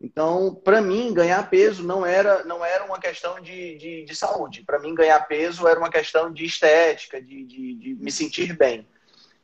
Então, 0.00 0.54
para 0.54 0.80
mim, 0.80 1.12
ganhar 1.12 1.50
peso 1.50 1.82
não 1.82 2.06
era, 2.06 2.44
não 2.44 2.64
era 2.64 2.84
uma 2.84 2.98
questão 2.98 3.40
de, 3.40 3.76
de, 3.76 4.04
de 4.04 4.16
saúde. 4.16 4.62
Para 4.64 4.78
mim, 4.78 4.94
ganhar 4.94 5.20
peso 5.20 5.68
era 5.68 5.78
uma 5.78 5.90
questão 5.90 6.32
de 6.32 6.44
estética, 6.46 7.20
de, 7.20 7.44
de, 7.44 7.74
de 7.74 7.94
me 7.96 8.10
sentir 8.10 8.56
bem. 8.56 8.86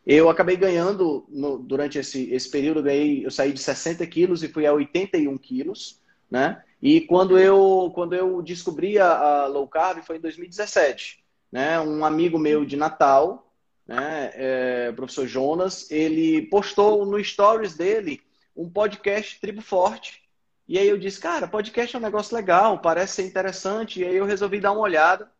Eu 0.07 0.29
acabei 0.29 0.57
ganhando, 0.57 1.27
no, 1.29 1.59
durante 1.59 1.99
esse, 1.99 2.33
esse 2.33 2.49
período, 2.49 2.81
eu, 2.81 2.85
ganhei, 2.85 3.27
eu 3.27 3.31
saí 3.31 3.53
de 3.53 3.61
60 3.61 4.07
quilos 4.07 4.43
e 4.43 4.49
fui 4.49 4.65
a 4.65 4.73
81 4.73 5.37
quilos. 5.39 6.01
Né? 6.31 6.63
E 6.81 7.01
quando 7.03 7.39
eu, 7.39 7.91
quando 7.95 8.15
eu 8.15 8.41
descobri 8.41 8.99
a, 8.99 9.09
a 9.09 9.47
low 9.47 9.67
carb 9.67 10.03
foi 10.03 10.17
em 10.17 10.21
2017. 10.21 11.25
Né? 11.51 11.81
Um 11.81 12.05
amigo 12.05 12.39
meu 12.39 12.65
de 12.65 12.77
Natal, 12.77 13.53
né? 13.87 14.33
É, 14.35 14.93
professor 14.93 15.27
Jonas, 15.27 15.89
ele 15.91 16.43
postou 16.43 17.07
no 17.07 17.23
stories 17.23 17.77
dele 17.77 18.21
um 18.55 18.69
podcast 18.69 19.41
Tribo 19.41 19.61
Forte, 19.61 20.27
e 20.69 20.79
aí 20.79 20.89
eu 20.89 20.99
disse, 20.99 21.21
cara, 21.21 21.47
podcast 21.47 21.95
é 21.95 21.99
um 21.99 22.03
negócio 22.03 22.35
legal, 22.35 22.81
parece 22.81 23.15
ser 23.15 23.27
interessante. 23.27 24.01
E 24.01 24.05
aí 24.05 24.17
eu 24.17 24.25
resolvi 24.25 24.59
dar 24.59 24.73
uma 24.73 24.81
olhada. 24.81 25.31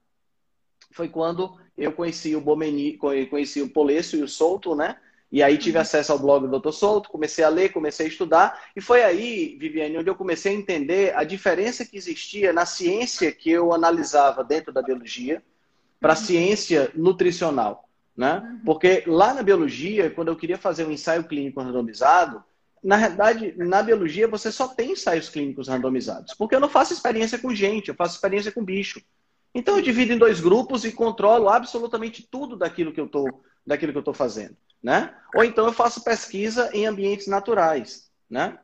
Foi 0.97 1.11
quando 1.11 1.55
eu 1.77 1.93
conheci 1.93 2.35
o 2.35 2.41
Bomeni, 2.41 2.97
conheci 2.97 3.61
o 3.61 3.69
Polesso 3.69 4.17
e 4.17 4.23
o 4.23 4.29
Souto, 4.29 4.75
né? 4.75 4.97
E 5.31 5.43
aí 5.43 5.59
tive 5.59 5.77
uhum. 5.77 5.83
acesso 5.83 6.11
ao 6.11 6.19
blog 6.19 6.49
do 6.49 6.59
Dr. 6.59 6.73
Souto, 6.73 7.11
comecei 7.11 7.45
a 7.45 7.51
ler, 7.51 7.71
comecei 7.71 8.07
a 8.07 8.09
estudar. 8.09 8.63
E 8.75 8.81
foi 8.81 9.03
aí, 9.03 9.59
Viviane, 9.61 9.99
onde 9.99 10.09
eu 10.09 10.15
comecei 10.15 10.53
a 10.53 10.59
entender 10.59 11.15
a 11.15 11.23
diferença 11.23 11.85
que 11.85 11.99
existia 11.99 12.51
na 12.51 12.65
ciência 12.65 13.31
que 13.31 13.51
eu 13.51 13.75
analisava 13.75 14.43
dentro 14.43 14.73
da 14.73 14.81
biologia 14.81 15.43
para 16.01 16.15
a 16.15 16.17
uhum. 16.17 16.25
ciência 16.25 16.91
nutricional. 16.95 17.87
Né? 18.17 18.39
Uhum. 18.39 18.61
Porque 18.65 19.03
lá 19.07 19.35
na 19.35 19.43
biologia, 19.43 20.09
quando 20.09 20.29
eu 20.29 20.37
queria 20.37 20.57
fazer 20.57 20.87
um 20.87 20.91
ensaio 20.91 21.25
clínico 21.25 21.61
randomizado, 21.61 22.43
na 22.83 22.97
realidade, 22.97 23.53
na 23.59 23.83
biologia, 23.83 24.27
você 24.27 24.51
só 24.51 24.69
tem 24.69 24.93
ensaios 24.93 25.29
clínicos 25.29 25.69
randomizados. 25.69 26.33
Porque 26.33 26.55
eu 26.55 26.61
não 26.61 26.71
faço 26.71 26.95
experiência 26.95 27.39
com 27.39 27.55
gente, 27.55 27.89
eu 27.89 27.95
faço 27.95 28.15
experiência 28.15 28.51
com 28.51 28.65
bicho. 28.65 29.03
Então 29.57 29.77
eu 29.77 29.83
divido 29.83 30.13
em 30.13 30.19
dois 30.19 30.39
grupos 30.39 30.85
e 30.85 30.93
controlo 30.93 31.49
absolutamente 31.49 32.23
tudo 32.31 32.57
daquilo 32.57 32.93
que 32.93 33.01
eu 33.01 33.07
estou 33.07 33.43
daquilo 33.67 33.91
que 33.91 33.99
eu 33.99 34.03
estou 34.03 34.15
fazendo, 34.15 34.55
né? 34.83 35.17
Ou 35.35 35.43
então 35.43 35.65
eu 35.65 35.73
faço 35.73 36.05
pesquisa 36.05 36.71
em 36.75 36.87
ambientes 36.87 37.27
naturais, 37.27 38.11
né? 38.29 38.59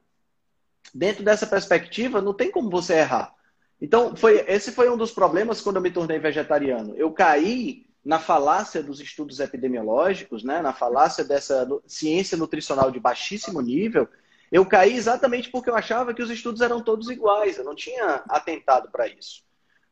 Dentro 0.95 1.25
dessa 1.25 1.47
perspectiva, 1.47 2.21
não 2.21 2.35
tem 2.35 2.51
como 2.51 2.71
você 2.71 2.95
errar. 2.95 3.35
Então, 3.81 4.15
foi, 4.15 4.45
esse 4.47 4.71
foi 4.71 4.89
um 4.89 4.97
dos 4.97 5.11
problemas 5.11 5.61
quando 5.61 5.77
eu 5.77 5.83
me 5.83 5.91
tornei 5.91 6.21
vegetariano. 6.21 6.95
Eu 6.95 7.11
caí 7.11 7.87
na 8.05 8.21
falácia 8.21 8.81
dos 8.83 9.01
estudos 9.01 9.41
epidemiológicos, 9.41 10.45
né, 10.45 10.61
na 10.61 10.73
falácia 10.73 11.25
dessa 11.25 11.67
ciência 11.87 12.37
nutricional 12.37 12.91
de 12.91 13.01
baixíssimo 13.01 13.61
nível, 13.61 14.09
eu 14.53 14.67
caí 14.67 14.95
exatamente 14.95 15.49
porque 15.51 15.71
eu 15.71 15.75
achava 15.75 16.13
que 16.13 16.23
os 16.23 16.31
estudos 16.31 16.61
eram 16.61 16.83
todos 16.83 17.09
iguais, 17.09 17.57
eu 17.57 17.65
não 17.65 17.75
tinha 17.75 18.23
atentado 18.29 18.91
para 18.91 19.09
isso. 19.09 19.43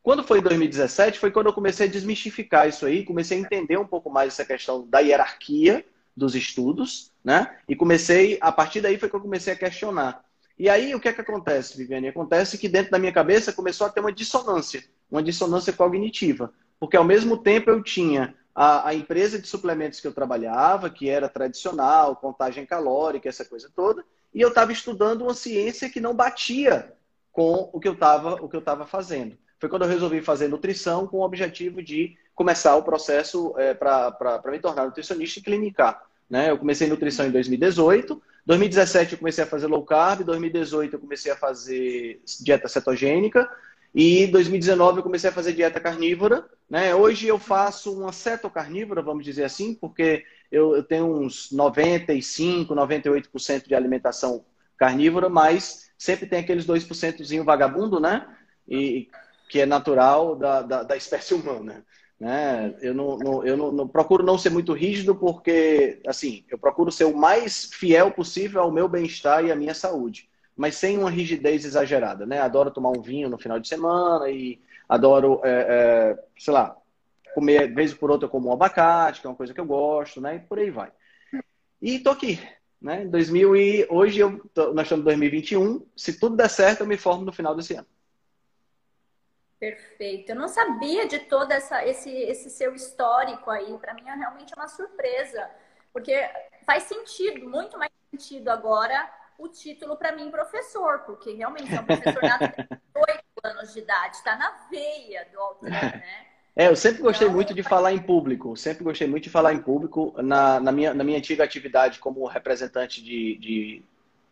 Quando 0.03 0.23
foi 0.23 0.39
em 0.39 0.41
2017, 0.41 1.19
foi 1.19 1.31
quando 1.31 1.47
eu 1.47 1.53
comecei 1.53 1.87
a 1.87 1.89
desmistificar 1.89 2.67
isso 2.67 2.85
aí, 2.85 3.05
comecei 3.05 3.37
a 3.37 3.41
entender 3.41 3.77
um 3.77 3.85
pouco 3.85 4.09
mais 4.09 4.33
essa 4.33 4.43
questão 4.43 4.87
da 4.87 4.99
hierarquia 4.99 5.85
dos 6.17 6.35
estudos, 6.35 7.11
né? 7.23 7.57
E 7.69 7.75
comecei, 7.75 8.37
a 8.41 8.51
partir 8.51 8.81
daí 8.81 8.97
foi 8.97 9.09
que 9.09 9.15
eu 9.15 9.21
comecei 9.21 9.53
a 9.53 9.55
questionar. 9.55 10.23
E 10.57 10.69
aí 10.69 10.93
o 10.95 10.99
que 10.99 11.07
é 11.07 11.13
que 11.13 11.21
acontece, 11.21 11.77
Viviane? 11.77 12.07
Acontece 12.07 12.57
que 12.57 12.67
dentro 12.67 12.91
da 12.91 12.99
minha 12.99 13.11
cabeça 13.11 13.53
começou 13.53 13.87
a 13.87 13.89
ter 13.89 13.99
uma 13.99 14.11
dissonância, 14.11 14.83
uma 15.09 15.21
dissonância 15.21 15.71
cognitiva. 15.71 16.51
Porque 16.79 16.97
ao 16.97 17.03
mesmo 17.03 17.37
tempo 17.37 17.69
eu 17.69 17.83
tinha 17.83 18.35
a, 18.55 18.89
a, 18.89 18.93
empresa 18.93 19.39
de 19.39 19.47
suplementos 19.47 19.99
que 19.99 20.07
eu 20.07 20.13
trabalhava, 20.13 20.89
que 20.89 21.09
era 21.09 21.29
tradicional, 21.29 22.15
contagem 22.15 22.65
calórica, 22.65 23.29
essa 23.29 23.45
coisa 23.45 23.71
toda, 23.75 24.03
e 24.33 24.41
eu 24.41 24.49
estava 24.49 24.71
estudando 24.71 25.21
uma 25.21 25.33
ciência 25.33 25.89
que 25.89 25.99
não 25.99 26.15
batia 26.15 26.93
com 27.31 27.69
o 27.71 27.79
que 27.79 27.87
eu 27.87 27.93
estava 27.93 28.85
fazendo. 28.85 29.37
Foi 29.61 29.69
quando 29.69 29.83
eu 29.83 29.87
resolvi 29.87 30.21
fazer 30.21 30.47
nutrição 30.47 31.05
com 31.05 31.17
o 31.17 31.23
objetivo 31.23 31.83
de 31.83 32.17
começar 32.33 32.75
o 32.75 32.81
processo 32.81 33.53
é, 33.59 33.75
para 33.75 34.41
me 34.47 34.57
tornar 34.57 34.85
nutricionista 34.85 35.39
e 35.39 35.43
clinicar. 35.43 36.01
Né? 36.27 36.49
Eu 36.49 36.57
comecei 36.57 36.87
nutrição 36.87 37.27
em 37.27 37.31
2018, 37.31 38.19
2017 38.43 39.13
eu 39.13 39.19
comecei 39.19 39.43
a 39.43 39.47
fazer 39.47 39.67
low 39.67 39.85
carb, 39.85 40.23
2018 40.23 40.95
eu 40.95 40.99
comecei 40.99 41.31
a 41.31 41.35
fazer 41.35 42.19
dieta 42.41 42.67
cetogênica, 42.67 43.47
e 43.93 44.23
em 44.23 44.31
2019 44.31 44.97
eu 44.97 45.03
comecei 45.03 45.29
a 45.29 45.33
fazer 45.33 45.53
dieta 45.53 45.79
carnívora. 45.79 46.43
Né? 46.67 46.95
Hoje 46.95 47.27
eu 47.27 47.37
faço 47.37 47.93
uma 47.93 48.11
cetocarnívora, 48.11 49.03
vamos 49.03 49.23
dizer 49.23 49.43
assim, 49.43 49.75
porque 49.75 50.25
eu, 50.51 50.75
eu 50.75 50.81
tenho 50.81 51.05
uns 51.05 51.51
95, 51.51 52.73
98% 52.73 53.67
de 53.67 53.75
alimentação 53.75 54.43
carnívora, 54.75 55.29
mas 55.29 55.91
sempre 55.99 56.25
tem 56.25 56.39
aqueles 56.39 56.65
2% 56.65 57.43
vagabundo, 57.43 57.99
né? 57.99 58.25
E, 58.67 59.07
que 59.51 59.59
é 59.59 59.65
natural 59.65 60.35
da, 60.35 60.61
da, 60.61 60.83
da 60.83 60.95
espécie 60.95 61.33
humana. 61.33 61.85
Né? 62.17 62.73
Eu, 62.81 62.93
não, 62.93 63.17
não 63.17 63.43
eu 63.43 63.57
não, 63.57 63.71
não, 63.71 63.87
procuro 63.87 64.23
não 64.23 64.37
ser 64.37 64.49
muito 64.49 64.71
rígido, 64.71 65.13
porque 65.13 66.01
assim, 66.07 66.45
eu 66.49 66.57
procuro 66.57 66.91
ser 66.91 67.03
o 67.03 67.17
mais 67.17 67.65
fiel 67.65 68.11
possível 68.11 68.61
ao 68.61 68.71
meu 68.71 68.87
bem-estar 68.87 69.43
e 69.43 69.51
à 69.51 69.55
minha 69.55 69.73
saúde 69.73 70.31
mas 70.55 70.75
sem 70.75 70.95
uma 70.97 71.09
rigidez 71.09 71.65
exagerada, 71.65 72.23
né? 72.23 72.39
Adoro 72.39 72.69
tomar 72.69 72.91
um 72.91 73.01
vinho 73.01 73.27
no 73.27 73.39
final 73.39 73.59
de 73.59 73.67
semana 73.67 74.29
e 74.29 74.59
adoro, 74.87 75.41
é, 75.43 75.49
é, 75.49 76.23
sei 76.37 76.53
lá, 76.53 76.77
comer, 77.33 77.73
vez 77.73 77.95
por 77.95 78.11
outra, 78.11 78.29
como 78.29 78.49
um 78.49 78.53
abacate, 78.53 79.21
que 79.21 79.25
é 79.25 79.29
uma 79.31 79.35
coisa 79.35 79.55
que 79.55 79.59
eu 79.59 79.65
gosto, 79.65 80.21
né? 80.21 80.35
E 80.35 80.39
por 80.39 80.59
aí 80.59 80.69
vai. 80.69 80.91
E 81.81 81.97
tô 81.97 82.11
aqui, 82.11 82.39
né? 82.79 83.05
2000 83.05 83.55
e 83.55 83.87
hoje 83.89 84.19
eu 84.19 84.39
tô, 84.53 84.73
nós 84.73 84.85
estamos 84.85 85.01
em 85.01 85.05
2021. 85.05 85.83
Se 85.95 86.19
tudo 86.19 86.35
der 86.35 86.49
certo, 86.49 86.81
eu 86.81 86.87
me 86.87 86.97
formo 86.97 87.25
no 87.25 87.33
final 87.33 87.55
desse 87.55 87.73
ano. 87.73 87.87
Perfeito. 89.61 90.31
Eu 90.31 90.35
não 90.35 90.47
sabia 90.47 91.07
de 91.07 91.19
todo 91.19 91.51
essa, 91.51 91.85
esse, 91.85 92.09
esse 92.09 92.49
seu 92.49 92.73
histórico 92.73 93.51
aí. 93.51 93.77
Para 93.77 93.93
mim 93.93 94.01
é 94.07 94.15
realmente 94.15 94.55
uma 94.55 94.67
surpresa, 94.67 95.47
porque 95.93 96.27
faz 96.65 96.81
sentido, 96.83 97.47
muito 97.47 97.77
mais 97.77 97.91
sentido 98.09 98.49
agora 98.49 99.07
o 99.37 99.47
título 99.47 99.95
para 99.95 100.15
mim 100.15 100.31
professor, 100.31 100.99
porque 101.05 101.33
realmente 101.33 101.75
é 101.75 101.79
um 101.79 101.85
professor 101.85 102.21
de 102.21 102.29
8 103.07 103.23
anos 103.43 103.71
de 103.71 103.79
idade, 103.79 104.15
está 104.15 104.35
na 104.35 104.67
veia 104.69 105.27
do 105.31 105.39
Altran, 105.39 105.69
né? 105.69 106.25
É, 106.55 106.67
eu 106.67 106.75
sempre 106.75 107.03
gostei 107.03 107.27
então, 107.27 107.35
muito 107.35 107.53
de 107.53 107.61
falar 107.61 107.93
em 107.93 108.01
público, 108.01 108.57
sempre 108.57 108.83
gostei 108.83 109.07
muito 109.07 109.25
de 109.25 109.29
falar 109.29 109.53
em 109.53 109.61
público. 109.61 110.13
Na, 110.23 110.59
na, 110.59 110.71
minha, 110.71 110.93
na 110.93 111.03
minha 111.03 111.19
antiga 111.19 111.43
atividade 111.43 111.99
como 111.99 112.25
representante 112.25 113.01
de, 113.01 113.37
de 113.37 113.85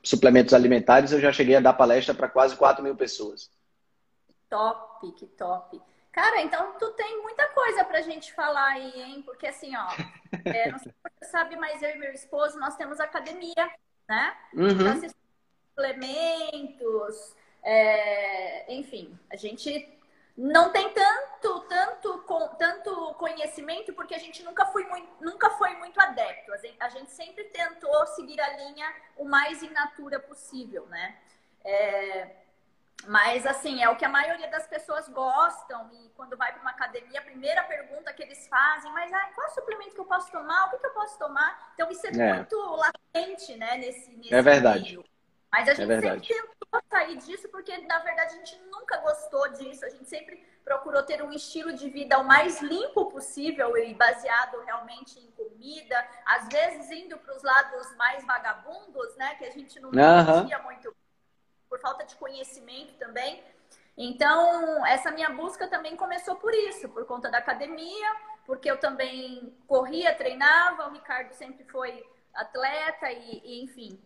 suplementos 0.04 0.56
alimentares, 0.56 1.12
eu 1.12 1.22
já 1.22 1.32
cheguei 1.32 1.56
a 1.56 1.62
dar 1.62 1.74
palestra 1.74 2.16
para 2.16 2.28
quase 2.28 2.56
4 2.56 2.84
mil 2.84 2.96
pessoas. 2.96 3.50
Top, 4.50 4.89
que 5.00 5.26
top. 5.28 5.82
Cara, 6.12 6.42
então 6.42 6.78
tu 6.78 6.92
tem 6.92 7.22
muita 7.22 7.48
coisa 7.50 7.84
pra 7.86 8.02
gente 8.02 8.34
falar 8.34 8.72
aí, 8.72 9.02
hein? 9.02 9.22
Porque 9.24 9.48
assim, 9.48 9.76
ó, 9.76 9.88
é, 10.46 10.72
não 10.72 10.80
sei 10.80 10.92
se 10.92 10.98
você 11.04 11.32
sabe, 11.32 11.56
mas 11.56 11.82
eu 11.82 11.92
e 11.92 11.98
meu 11.98 12.12
esposo, 12.12 12.60
nós 12.60 12.76
temos 12.76 13.00
academia 13.00 13.70
né? 14.10 14.36
Uhum. 14.56 14.70
Então, 14.70 15.10
suplementos, 15.70 17.36
é, 17.62 18.74
enfim, 18.74 19.18
a 19.30 19.36
gente 19.36 19.88
não 20.36 20.72
tem 20.72 20.92
tanto 20.92 21.30
tanto, 21.40 21.60
tanto, 21.68 22.20
com, 22.24 22.48
tanto 22.56 23.14
conhecimento 23.16 23.94
porque 23.94 24.16
a 24.16 24.20
gente 24.20 24.44
nunca 24.44 24.66
foi 24.68 24.84
muito, 24.86 25.08
nunca 25.22 25.50
foi 25.52 25.76
muito 25.76 26.00
adepto. 26.00 26.52
A 26.80 26.90
gente 26.90 27.12
sempre 27.12 27.46
tentou 27.46 28.06
seguir 28.08 28.40
a 28.42 28.58
linha 28.58 28.94
o 29.16 29.26
mais 29.26 29.64
in 29.64 29.70
natura 29.70 30.20
possível, 30.20 30.86
né? 30.88 31.18
É, 31.64 32.36
mas, 33.08 33.46
assim, 33.46 33.82
é 33.82 33.90
o 33.90 33.96
que 33.96 34.06
a 34.06 34.10
maioria 34.10 34.50
das 34.50 34.68
pessoas 34.68 35.08
gostam. 35.10 35.90
E 35.94 36.10
quando 36.10 36.36
vai 36.38 36.52
para 36.52 36.62
uma 36.62 36.72
academia, 36.72 37.20
a 37.20 37.24
primeira 37.24 37.64
pergunta 37.64 38.14
que 38.14 38.24
eles 38.24 38.48
fazem, 38.48 38.92
mas 38.92 39.12
ah, 39.14 39.30
qual 39.34 39.50
suplemento 39.52 39.96
que 39.96 40.02
eu 40.02 40.06
posso 40.06 40.32
tomar? 40.32 40.68
O 40.68 40.70
que, 40.72 40.78
que 40.78 40.88
eu 40.88 40.94
posso 40.94 41.18
tomar? 41.18 41.72
Então, 41.74 41.90
isso 41.90 42.06
é, 42.08 42.10
é. 42.10 42.34
muito 42.34 42.58
latente, 42.58 43.56
né, 43.56 43.78
nesse, 43.78 44.12
nesse 44.12 44.34
É 44.34 44.42
verdade. 44.42 44.98
Meio. 44.98 45.06
Mas 45.52 45.68
a 45.68 45.72
é 45.72 45.76
gente 45.76 45.92
é 45.92 46.02
sempre 46.02 46.28
tentou 46.28 46.82
sair 46.92 47.18
disso, 47.18 47.50
porque, 47.50 47.76
na 47.80 48.00
verdade, 48.00 48.36
a 48.36 48.38
gente 48.38 48.62
nunca 48.72 48.98
gostou 48.98 49.50
disso. 49.54 49.84
A 49.84 49.90
gente 49.90 50.08
sempre 50.08 50.46
procurou 50.64 51.02
ter 51.02 51.24
um 51.24 51.32
estilo 51.32 51.74
de 51.74 51.90
vida 51.90 52.20
o 52.20 52.24
mais 52.24 52.62
limpo 52.62 53.10
possível 53.10 53.76
e 53.76 53.94
baseado 53.96 54.60
realmente 54.62 55.20
em 55.20 55.32
comida. 55.32 56.08
Às 56.26 56.48
vezes, 56.50 56.92
indo 56.92 57.18
para 57.18 57.36
os 57.36 57.42
lados 57.42 57.96
mais 57.96 58.24
vagabundos, 58.26 59.16
né, 59.16 59.36
que 59.36 59.46
a 59.46 59.52
gente 59.52 59.80
não 59.80 59.90
uhum. 59.90 60.64
muito 60.64 60.96
por 61.70 61.80
falta 61.80 62.06
de 62.06 62.16
conhecimento 62.16 62.94
também. 62.96 63.44
Então, 63.98 64.86
essa 64.86 65.12
minha 65.12 65.30
busca 65.30 65.68
também 65.68 65.96
começou 65.96 66.36
por 66.38 66.54
isso, 66.54 66.88
por 66.90 67.06
conta 67.06 67.30
da 67.30 67.38
academia, 67.38 68.16
porque 68.46 68.72
eu 68.72 68.80
também 68.80 69.54
corria, 69.68 70.16
treinava, 70.16 70.88
o 70.88 70.94
Ricardo 70.94 71.34
sempre 71.34 71.66
foi 71.66 72.06
atleta 72.34 73.12
e, 73.12 73.42
e 73.44 73.64
enfim, 73.64 74.02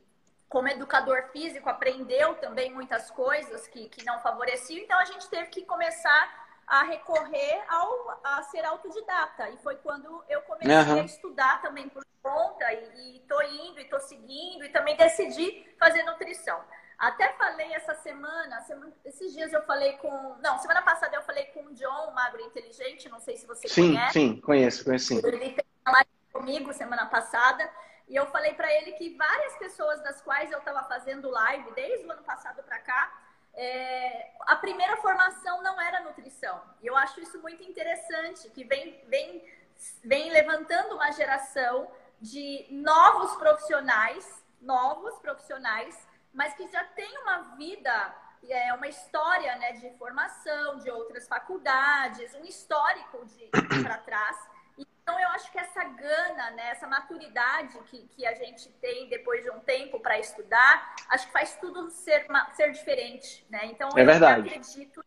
como 0.49 0.67
educador 0.67 1.29
físico, 1.31 1.69
aprendeu 1.69 2.35
também 2.35 2.71
muitas 2.71 3.09
coisas 3.09 3.67
que, 3.67 3.89
que 3.89 4.03
não 4.05 4.19
favoreciam, 4.19 4.83
então 4.83 4.99
a 4.99 5.05
gente 5.05 5.27
teve 5.29 5.47
que 5.49 5.65
começar 5.65 6.43
a 6.67 6.83
recorrer 6.83 7.63
ao, 7.67 8.19
a 8.23 8.43
ser 8.43 8.63
autodidata. 8.63 9.49
E 9.49 9.57
foi 9.57 9.75
quando 9.77 10.23
eu 10.29 10.41
comecei 10.43 10.93
uhum. 10.93 11.01
a 11.01 11.05
estudar 11.05 11.61
também 11.61 11.89
por 11.89 12.03
conta, 12.21 12.71
e, 12.71 13.17
estou 13.17 13.41
indo, 13.43 13.79
e 13.79 13.83
estou 13.83 13.99
seguindo, 13.99 14.63
e 14.63 14.69
também 14.69 14.95
decidi 14.95 15.65
fazer 15.77 16.03
nutrição. 16.03 16.63
Até 17.03 17.33
falei 17.33 17.73
essa 17.73 17.93
semana, 17.95 18.61
semana, 18.61 18.93
esses 19.03 19.33
dias 19.33 19.51
eu 19.51 19.61
falei 19.63 19.97
com. 19.97 20.37
Não, 20.41 20.57
semana 20.59 20.81
passada 20.81 21.13
eu 21.13 21.21
falei 21.23 21.43
com 21.47 21.65
o 21.65 21.73
John, 21.73 22.11
Magro 22.11 22.39
Inteligente, 22.39 23.09
não 23.09 23.19
sei 23.19 23.35
se 23.35 23.45
você 23.45 23.67
sim, 23.67 23.89
conhece. 23.93 24.13
Sim, 24.13 24.35
sim, 24.35 24.41
conheço, 24.41 24.85
conheço 24.85 25.07
sim. 25.07 25.21
Ele 25.21 25.49
fez 25.53 25.67
uma 25.85 25.95
live 25.95 26.09
comigo 26.31 26.71
semana 26.71 27.05
passada. 27.07 27.69
E 28.07 28.15
eu 28.15 28.25
falei 28.27 28.53
para 28.53 28.71
ele 28.73 28.93
que 28.93 29.17
várias 29.17 29.53
pessoas 29.57 30.01
das 30.01 30.21
quais 30.21 30.49
eu 30.49 30.59
estava 30.59 30.81
fazendo 30.83 31.29
live 31.29 31.73
desde 31.73 32.07
o 32.07 32.11
ano 32.11 32.23
passado 32.23 32.63
para 32.63 32.79
cá, 32.79 33.11
é, 33.53 34.31
a 34.47 34.55
primeira 34.55 34.95
formação 34.95 35.61
não 35.61 35.81
era 35.81 35.99
nutrição. 35.99 36.61
E 36.81 36.87
eu 36.87 36.95
acho 36.95 37.19
isso 37.19 37.37
muito 37.41 37.63
interessante, 37.63 38.49
que 38.51 38.63
vem, 38.63 39.03
vem, 39.09 39.45
vem 40.05 40.31
levantando 40.31 40.95
uma 40.95 41.11
geração 41.11 41.91
de 42.21 42.65
novos 42.71 43.35
profissionais, 43.35 44.41
novos 44.61 45.19
profissionais 45.19 46.12
mas 46.33 46.53
que 46.55 46.67
já 46.67 46.83
tem 46.83 47.17
uma 47.19 47.55
vida, 47.55 48.15
é, 48.49 48.73
uma 48.73 48.87
história 48.87 49.55
né, 49.57 49.73
de 49.73 49.89
formação, 49.97 50.79
de 50.79 50.89
outras 50.89 51.27
faculdades, 51.27 52.33
um 52.35 52.43
histórico 52.43 53.25
de 53.25 53.49
para 53.83 53.97
trás. 53.97 54.37
Então, 54.77 55.19
eu 55.19 55.27
acho 55.29 55.51
que 55.51 55.59
essa 55.59 55.83
gana, 55.83 56.51
né, 56.51 56.69
essa 56.69 56.87
maturidade 56.87 57.77
que, 57.83 58.07
que 58.07 58.25
a 58.25 58.33
gente 58.33 58.69
tem 58.73 59.07
depois 59.09 59.43
de 59.43 59.51
um 59.51 59.59
tempo 59.59 59.99
para 59.99 60.17
estudar, 60.17 60.95
acho 61.09 61.27
que 61.27 61.33
faz 61.33 61.55
tudo 61.57 61.89
ser, 61.91 62.25
ser 62.53 62.71
diferente. 62.71 63.45
Né? 63.49 63.65
Então, 63.65 63.89
é 63.95 64.01
eu 64.01 64.05
verdade. 64.05 64.47
acredito, 64.47 65.05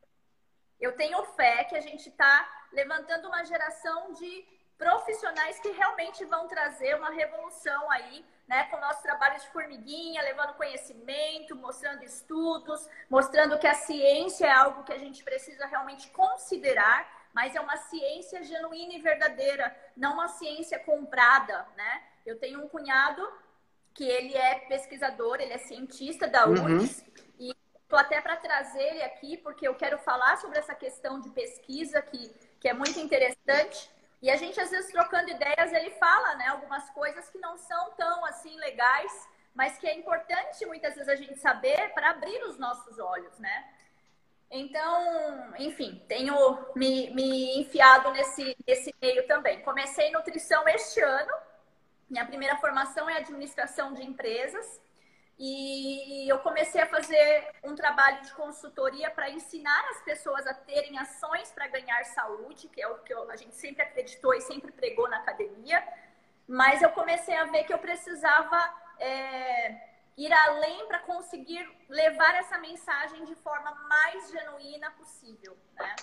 eu 0.79 0.97
tenho 0.97 1.25
fé 1.35 1.65
que 1.65 1.75
a 1.75 1.81
gente 1.81 2.09
está 2.09 2.49
levantando 2.73 3.27
uma 3.29 3.43
geração 3.45 4.13
de 4.13 4.56
profissionais 4.79 5.59
que 5.59 5.71
realmente 5.71 6.25
vão 6.25 6.47
trazer 6.47 6.97
uma 6.97 7.11
revolução 7.11 7.91
aí 7.91 8.25
né, 8.47 8.65
com 8.65 8.77
o 8.77 8.81
nosso 8.81 9.03
trabalho 9.03 9.41
de 9.41 9.49
formiguinha, 9.49 10.23
levando 10.23 10.55
conhecimento, 10.55 11.57
mostrando 11.57 12.05
estudos, 12.05 12.89
mostrando 13.11 13.59
que 13.59 13.67
a 13.67 13.75
ciência 13.75 14.47
é 14.47 14.53
algo 14.53 14.85
que 14.85 14.93
a 14.93 14.99
gente 14.99 15.25
precisa 15.25 15.67
realmente 15.67 16.09
considerar, 16.11 17.29
mas 17.33 17.55
é 17.55 17.61
uma 17.61 17.77
ciência 17.77 18.43
genuína 18.43 18.95
e 18.95 19.03
verdadeira, 19.03 19.75
não 19.97 20.15
uma 20.15 20.29
ciência 20.29 20.79
comprada, 20.79 21.67
né? 21.77 22.03
Eu 22.25 22.39
tenho 22.39 22.65
um 22.65 22.69
cunhado 22.69 23.27
que 23.93 24.05
ele 24.05 24.37
é 24.37 24.61
pesquisador, 24.61 25.41
ele 25.41 25.53
é 25.53 25.59
cientista 25.59 26.29
da 26.29 26.47
UNES, 26.47 27.01
uhum. 27.01 27.25
e 27.41 27.57
estou 27.83 27.99
até 27.99 28.21
para 28.21 28.37
trazer 28.37 28.83
ele 28.83 29.03
aqui, 29.03 29.37
porque 29.39 29.67
eu 29.67 29.75
quero 29.75 29.99
falar 29.99 30.37
sobre 30.37 30.59
essa 30.59 30.75
questão 30.75 31.19
de 31.21 31.31
pesquisa 31.31 32.01
que, 32.03 32.29
que 32.61 32.69
é 32.69 32.75
muito 32.75 32.99
interessante. 33.01 33.91
E 34.23 34.31
a 34.31 34.37
gente, 34.37 34.61
às 34.61 34.71
vezes, 34.71 34.91
trocando 34.91 35.31
ideias, 35.31 35.73
ele 35.73 35.91
fala 35.93 36.35
né, 36.37 36.47
algumas 36.49 36.89
coisas 36.91 37.29
que 37.31 37.39
não 37.39 37.57
são 37.57 37.91
tão 37.93 38.25
assim 38.25 38.57
legais, 38.57 39.29
mas 39.55 39.79
que 39.79 39.87
é 39.87 39.95
importante 39.95 40.65
muitas 40.67 40.95
vezes 40.95 41.09
a 41.09 41.17
gente 41.17 41.39
saber 41.39 41.93
para 41.95 42.11
abrir 42.11 42.43
os 42.45 42.59
nossos 42.59 42.99
olhos, 42.99 43.39
né? 43.39 43.73
Então, 44.51 45.55
enfim, 45.59 46.05
tenho 46.07 46.35
me, 46.75 47.11
me 47.11 47.61
enfiado 47.61 48.11
nesse, 48.13 48.57
nesse 48.67 48.95
meio 49.03 49.27
também. 49.27 49.61
Comecei 49.63 50.11
nutrição 50.13 50.67
este 50.69 51.01
ano. 51.01 51.33
Minha 52.09 52.25
primeira 52.25 52.57
formação 52.57 53.11
é 53.11 53.17
administração 53.17 53.93
de 53.93 54.05
empresas. 54.05 54.81
E 55.39 56.27
eu 56.31 56.39
comecei 56.39 56.81
a 56.81 56.87
fazer 56.87 57.53
um 57.63 57.75
trabalho 57.75 58.23
de 58.23 58.33
consultoria 58.33 59.11
para 59.11 59.29
ensinar 59.29 59.85
as 59.91 60.01
pessoas 60.03 60.47
a 60.47 60.55
terem 60.55 60.99
ações 60.99 61.53
para 61.53 61.69
ganhar 61.69 62.03
saúde, 62.05 62.69
que 62.69 62.81
é 62.81 62.89
o 62.89 62.99
que 62.99 63.13
a 63.13 63.37
gente 63.37 63.55
sempre 63.55 63.83
acreditou 63.83 64.33
e 64.33 64.41
sempre 64.41 64.73
pregou 64.73 65.09
na 65.11 65.19
academia. 65.19 65.87
Mas 66.49 66.81
eu 66.81 66.89
comecei 66.91 67.37
a 67.37 67.45
ver 67.45 67.65
que 67.65 67.73
eu 67.73 67.79
precisava 67.79 68.57
é, 68.99 69.77
ir 70.17 70.33
além 70.33 70.87
para 70.87 71.01
conseguir 71.01 71.69
levar 71.89 72.35
essa 72.37 72.57
mensagem 72.57 73.25
de 73.27 73.35
forma 73.35 73.75
mais 73.87 74.31
genuína 74.31 74.91
possível. 74.93 75.55
Né? 75.75 75.97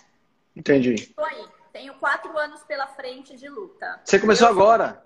Entendi. 0.56 0.94
Estou 0.94 1.26
aí. 1.26 1.48
Tenho 1.72 1.96
quatro 1.96 2.38
anos 2.38 2.64
pela 2.66 2.86
frente 2.86 3.36
de 3.36 3.50
luta. 3.50 4.00
Você 4.06 4.20
começou 4.20 4.48
Deus, 4.48 4.60
agora? 4.60 5.04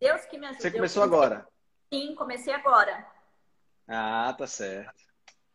Deus 0.00 0.24
que 0.24 0.38
me 0.38 0.46
ajude. 0.46 0.62
Você 0.62 0.70
começou 0.70 1.02
agora? 1.02 1.46
Sim, 1.92 2.14
comecei 2.14 2.54
agora. 2.54 3.11
Ah, 3.94 4.34
tá 4.36 4.46
certo. 4.46 4.94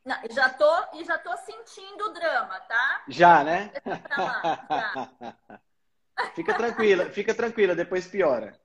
Não, 0.05 0.15
já 0.29 0.47
tô 0.49 0.71
e 0.93 1.03
já 1.03 1.17
tô 1.17 1.35
sentindo 1.37 2.05
o 2.05 2.13
drama, 2.13 2.59
tá? 2.61 3.03
Já, 3.07 3.43
né? 3.43 3.71
Lá, 4.15 4.67
já. 4.69 5.09
fica 6.35 6.53
tranquila, 6.53 7.09
fica 7.09 7.33
tranquila, 7.33 7.73
depois 7.75 8.07
piora. 8.07 8.55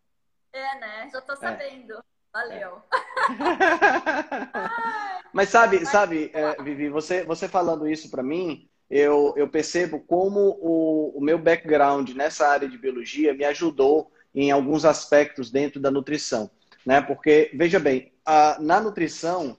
É, 0.53 0.79
né? 0.79 1.09
Já 1.11 1.23
tô 1.23 1.33
é. 1.33 1.37
sabendo. 1.37 1.95
É. 1.95 2.03
Valeu. 2.33 2.83
Mas 5.33 5.49
sabe, 5.49 5.87
sabe, 5.87 6.31
é, 6.35 6.63
Vivi, 6.63 6.91
você, 6.91 7.25
você 7.25 7.49
falando 7.49 7.89
isso 7.89 8.11
para 8.11 8.23
mim, 8.23 8.69
eu, 8.91 9.33
eu 9.37 9.49
percebo 9.49 10.01
como 10.01 10.59
o, 10.61 11.19
o 11.19 11.21
meu 11.21 11.39
background 11.39 12.11
nessa 12.11 12.47
área 12.47 12.69
de 12.69 12.77
biologia 12.77 13.33
me 13.35 13.45
ajudou 13.45 14.13
em 14.35 14.51
alguns 14.51 14.85
aspectos 14.85 15.51
dentro 15.51 15.81
da 15.81 15.91
nutrição. 15.91 16.51
Né? 16.87 17.01
Porque, 17.01 17.51
veja 17.55 17.79
bem, 17.79 18.13
a, 18.25 18.59
na 18.61 18.81
nutrição, 18.81 19.59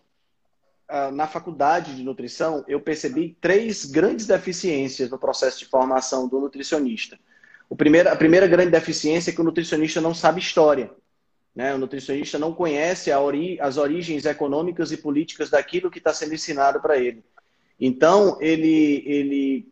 na 1.11 1.25
faculdade 1.27 1.95
de 1.95 2.03
nutrição, 2.03 2.63
eu 2.67 2.79
percebi 2.79 3.35
três 3.41 3.85
grandes 3.85 4.27
deficiências 4.27 5.09
no 5.09 5.17
processo 5.17 5.59
de 5.59 5.65
formação 5.65 6.27
do 6.27 6.39
nutricionista. 6.39 7.17
O 7.67 7.75
primeiro, 7.75 8.09
a 8.09 8.15
primeira 8.15 8.45
grande 8.45 8.69
deficiência 8.69 9.31
é 9.31 9.33
que 9.33 9.41
o 9.41 9.43
nutricionista 9.43 9.99
não 9.99 10.13
sabe 10.13 10.39
história. 10.39 10.91
Né? 11.55 11.73
O 11.73 11.79
nutricionista 11.79 12.37
não 12.37 12.53
conhece 12.53 13.11
ori 13.11 13.59
as 13.59 13.77
origens 13.77 14.25
econômicas 14.25 14.91
e 14.91 14.97
políticas 14.97 15.49
daquilo 15.49 15.89
que 15.89 15.97
está 15.97 16.13
sendo 16.13 16.35
ensinado 16.35 16.79
para 16.79 16.97
ele. 16.97 17.23
Então, 17.79 18.37
ele, 18.39 19.03
ele 19.07 19.67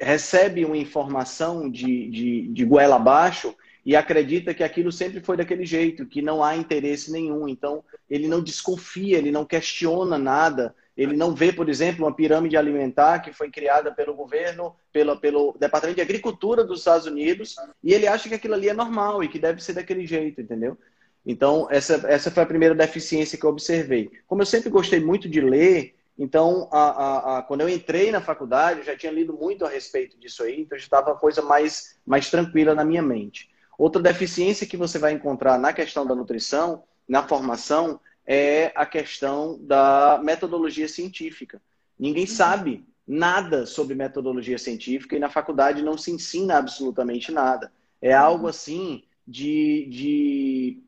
recebe 0.00 0.64
uma 0.64 0.76
informação 0.76 1.70
de, 1.70 2.10
de, 2.10 2.48
de 2.48 2.64
goela 2.64 2.96
abaixo 2.96 3.54
e 3.86 3.94
acredita 3.94 4.52
que 4.52 4.64
aquilo 4.64 4.90
sempre 4.90 5.20
foi 5.20 5.36
daquele 5.36 5.64
jeito, 5.64 6.04
que 6.06 6.20
não 6.20 6.42
há 6.42 6.56
interesse 6.56 7.12
nenhum. 7.12 7.46
Então, 7.46 7.84
ele 8.10 8.26
não 8.26 8.42
desconfia, 8.42 9.16
ele 9.16 9.30
não 9.30 9.44
questiona 9.44 10.18
nada. 10.18 10.74
Ele 10.96 11.16
não 11.16 11.32
vê, 11.32 11.52
por 11.52 11.68
exemplo, 11.68 12.04
uma 12.04 12.12
pirâmide 12.12 12.56
alimentar 12.56 13.20
que 13.20 13.32
foi 13.32 13.48
criada 13.48 13.92
pelo 13.92 14.12
governo, 14.12 14.74
pelo, 14.92 15.56
Departamento 15.56 15.94
de 15.94 16.02
Agricultura 16.02 16.64
dos 16.64 16.80
Estados 16.80 17.06
Unidos, 17.06 17.54
e 17.80 17.94
ele 17.94 18.08
acha 18.08 18.28
que 18.28 18.34
aquilo 18.34 18.54
ali 18.54 18.68
é 18.68 18.74
normal 18.74 19.22
e 19.22 19.28
que 19.28 19.38
deve 19.38 19.62
ser 19.62 19.74
daquele 19.74 20.04
jeito, 20.04 20.40
entendeu? 20.40 20.76
Então, 21.24 21.68
essa, 21.70 22.02
essa 22.08 22.28
foi 22.28 22.42
a 22.42 22.46
primeira 22.46 22.74
deficiência 22.74 23.38
que 23.38 23.44
eu 23.44 23.50
observei. 23.50 24.10
Como 24.26 24.42
eu 24.42 24.46
sempre 24.46 24.68
gostei 24.68 24.98
muito 24.98 25.28
de 25.28 25.40
ler, 25.40 25.94
então, 26.18 26.68
a, 26.72 26.80
a, 26.80 27.38
a, 27.38 27.42
quando 27.42 27.60
eu 27.60 27.68
entrei 27.68 28.10
na 28.10 28.20
faculdade, 28.20 28.80
eu 28.80 28.84
já 28.84 28.96
tinha 28.96 29.12
lido 29.12 29.32
muito 29.32 29.64
a 29.64 29.68
respeito 29.68 30.18
disso 30.18 30.42
aí, 30.42 30.62
então 30.62 30.76
já 30.76 30.84
estava 30.84 31.14
coisa 31.14 31.40
mais, 31.40 31.96
mais 32.04 32.28
tranquila 32.28 32.74
na 32.74 32.84
minha 32.84 33.02
mente. 33.02 33.48
Outra 33.78 34.00
deficiência 34.00 34.66
que 34.66 34.76
você 34.76 34.98
vai 34.98 35.12
encontrar 35.12 35.58
na 35.58 35.72
questão 35.72 36.06
da 36.06 36.14
nutrição, 36.14 36.82
na 37.08 37.26
formação, 37.26 38.00
é 38.26 38.72
a 38.74 38.84
questão 38.84 39.58
da 39.60 40.20
metodologia 40.22 40.88
científica. 40.88 41.60
Ninguém 41.98 42.26
sabe 42.26 42.84
nada 43.06 43.66
sobre 43.66 43.94
metodologia 43.94 44.58
científica 44.58 45.14
e 45.14 45.20
na 45.20 45.30
faculdade 45.30 45.82
não 45.82 45.96
se 45.96 46.10
ensina 46.10 46.58
absolutamente 46.58 47.30
nada. 47.30 47.72
É 48.02 48.12
algo 48.12 48.48
assim 48.48 49.04
de. 49.26 49.86
de... 49.90 50.82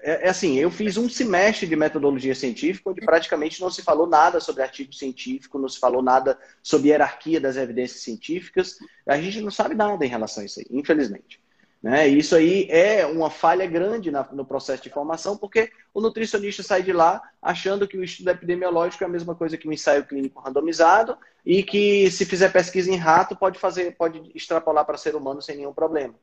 É, 0.00 0.26
é 0.26 0.28
assim, 0.28 0.56
eu 0.58 0.70
fiz 0.70 0.96
um 0.96 1.08
semestre 1.08 1.66
de 1.66 1.76
metodologia 1.76 2.34
científica 2.34 2.90
onde 2.90 3.00
praticamente 3.00 3.60
não 3.60 3.70
se 3.70 3.82
falou 3.82 4.06
nada 4.06 4.40
sobre 4.40 4.62
artigo 4.62 4.92
científico, 4.92 5.58
não 5.58 5.68
se 5.68 5.78
falou 5.78 6.02
nada 6.02 6.38
sobre 6.62 6.88
hierarquia 6.88 7.40
das 7.40 7.56
evidências 7.56 8.02
científicas. 8.02 8.76
A 9.06 9.20
gente 9.20 9.40
não 9.40 9.50
sabe 9.50 9.74
nada 9.74 10.04
em 10.04 10.08
relação 10.08 10.42
a 10.42 10.46
isso 10.46 10.60
aí, 10.60 10.66
infelizmente. 10.70 11.40
Né? 11.80 12.08
Isso 12.08 12.34
aí 12.34 12.66
é 12.70 13.06
uma 13.06 13.30
falha 13.30 13.64
grande 13.64 14.10
na, 14.10 14.26
no 14.32 14.44
processo 14.44 14.82
de 14.82 14.90
formação, 14.90 15.36
porque 15.36 15.70
o 15.94 16.00
nutricionista 16.00 16.62
sai 16.62 16.82
de 16.82 16.92
lá 16.92 17.22
achando 17.40 17.86
que 17.86 17.96
o 17.96 18.02
estudo 18.02 18.30
epidemiológico 18.30 19.04
é 19.04 19.06
a 19.06 19.10
mesma 19.10 19.34
coisa 19.34 19.56
que 19.56 19.68
um 19.68 19.72
ensaio 19.72 20.04
clínico 20.04 20.40
randomizado 20.40 21.16
e 21.46 21.62
que 21.62 22.10
se 22.10 22.24
fizer 22.24 22.52
pesquisa 22.52 22.90
em 22.90 22.96
rato 22.96 23.36
pode 23.36 23.58
fazer, 23.58 23.96
pode 23.96 24.20
extrapolar 24.34 24.84
para 24.84 24.98
ser 24.98 25.14
humano 25.14 25.40
sem 25.40 25.56
nenhum 25.56 25.72
problema. 25.72 26.14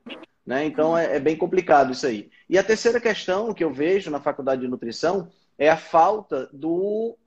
Né? 0.46 0.66
Então 0.66 0.98
é, 0.98 1.16
é 1.16 1.20
bem 1.20 1.36
complicado 1.36 1.92
isso 1.92 2.06
aí. 2.06 2.30
E 2.48 2.58
a 2.58 2.64
terceira 2.64 3.02
questão 3.02 3.54
que 3.54 3.64
eu 3.64 3.74
vejo 3.74 4.12
na 4.12 4.20
faculdade 4.20 4.62
de 4.62 4.68
nutrição 4.68 5.32
é 5.58 5.70
a 5.70 5.78
falta 5.78 6.50
do, 6.54 7.18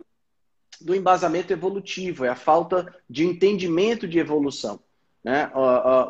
do 0.81 0.94
embasamento 0.94 1.52
evolutivo, 1.52 2.24
é 2.24 2.28
a 2.28 2.37
falta 2.37 2.94
de 3.11 3.24
entendimento 3.24 4.07
de 4.07 4.18
evolução. 4.18 4.81
Né? 5.24 5.50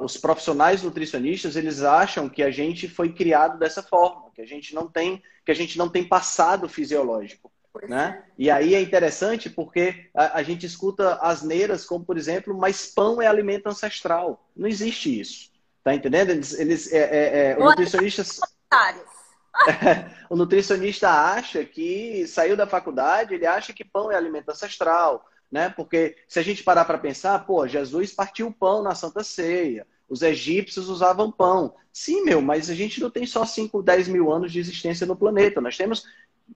Os 0.03 0.17
profissionais 0.17 0.83
nutricionistas 0.83 1.57
eles 1.57 1.83
acham 1.83 2.29
que 2.29 2.43
a 2.43 2.51
gente 2.51 2.87
foi 2.89 3.13
criado 3.13 3.59
dessa 3.59 3.83
forma, 3.83 4.31
que 4.35 4.43
a 4.43 4.47
gente 4.47 4.75
não 4.75 4.87
tem, 4.87 5.23
que 5.45 5.51
a 5.51 5.55
gente 5.55 5.79
não 5.79 5.89
tem 5.89 6.05
passado 6.05 6.69
fisiológico. 6.69 7.51
né? 7.89 8.23
É. 8.23 8.33
E 8.37 8.51
aí 8.51 8.75
é 8.75 8.81
interessante 8.81 9.49
porque 9.49 10.11
a, 10.15 10.39
a, 10.39 10.43
gente 10.43 10.67
escuta 10.67 11.15
asneiras 11.23 11.87
como, 11.87 12.05
por 12.05 12.19
exemplo, 12.19 12.57
mas 12.57 12.87
pão 12.87 13.23
é 13.23 13.27
alimento 13.27 13.69
ancestral. 13.69 14.47
Não 14.55 14.69
existe 14.69 15.19
isso. 15.19 15.48
Tá 15.91 15.95
entendendo? 15.95 16.31
Eles, 16.31 16.59
eles 16.59 16.93
é, 16.93 16.99
é, 16.99 17.51
é, 17.53 17.57
o 17.59 17.65
nutricionista. 17.65 18.23
o 20.31 20.37
nutricionista 20.37 21.11
acha 21.11 21.65
que 21.65 22.27
saiu 22.27 22.57
da 22.57 22.67
faculdade, 22.67 23.35
ele 23.35 23.47
acha 23.47 23.73
que 23.73 23.85
pão 23.85 24.13
é 24.13 24.17
alimento 24.17 24.51
ancestral 24.51 25.25
né? 25.51 25.71
Porque 25.71 26.17
se 26.29 26.39
a 26.39 26.43
gente 26.43 26.63
parar 26.63 26.85
para 26.85 26.99
pensar, 26.99 27.45
pô, 27.47 27.67
Jesus 27.67 28.13
partiu 28.13 28.49
o 28.49 28.53
pão 28.53 28.83
na 28.83 28.95
Santa 28.95 29.25
Ceia, 29.25 29.87
os 30.09 30.23
egípcios 30.23 30.89
usavam 30.89 31.31
pão. 31.31 31.75
Sim, 31.93 32.23
meu, 32.25 32.41
mas 32.41 32.71
a 32.71 32.75
gente 32.75 33.01
não 33.01 33.11
tem 33.11 33.27
só 33.27 33.45
5, 33.45 33.83
10 33.83 34.09
mil 34.09 34.33
anos 34.33 34.53
de 34.53 34.59
existência 34.59 35.07
no 35.07 35.17
planeta. 35.17 35.61
Nós 35.61 35.77
temos 35.77 36.05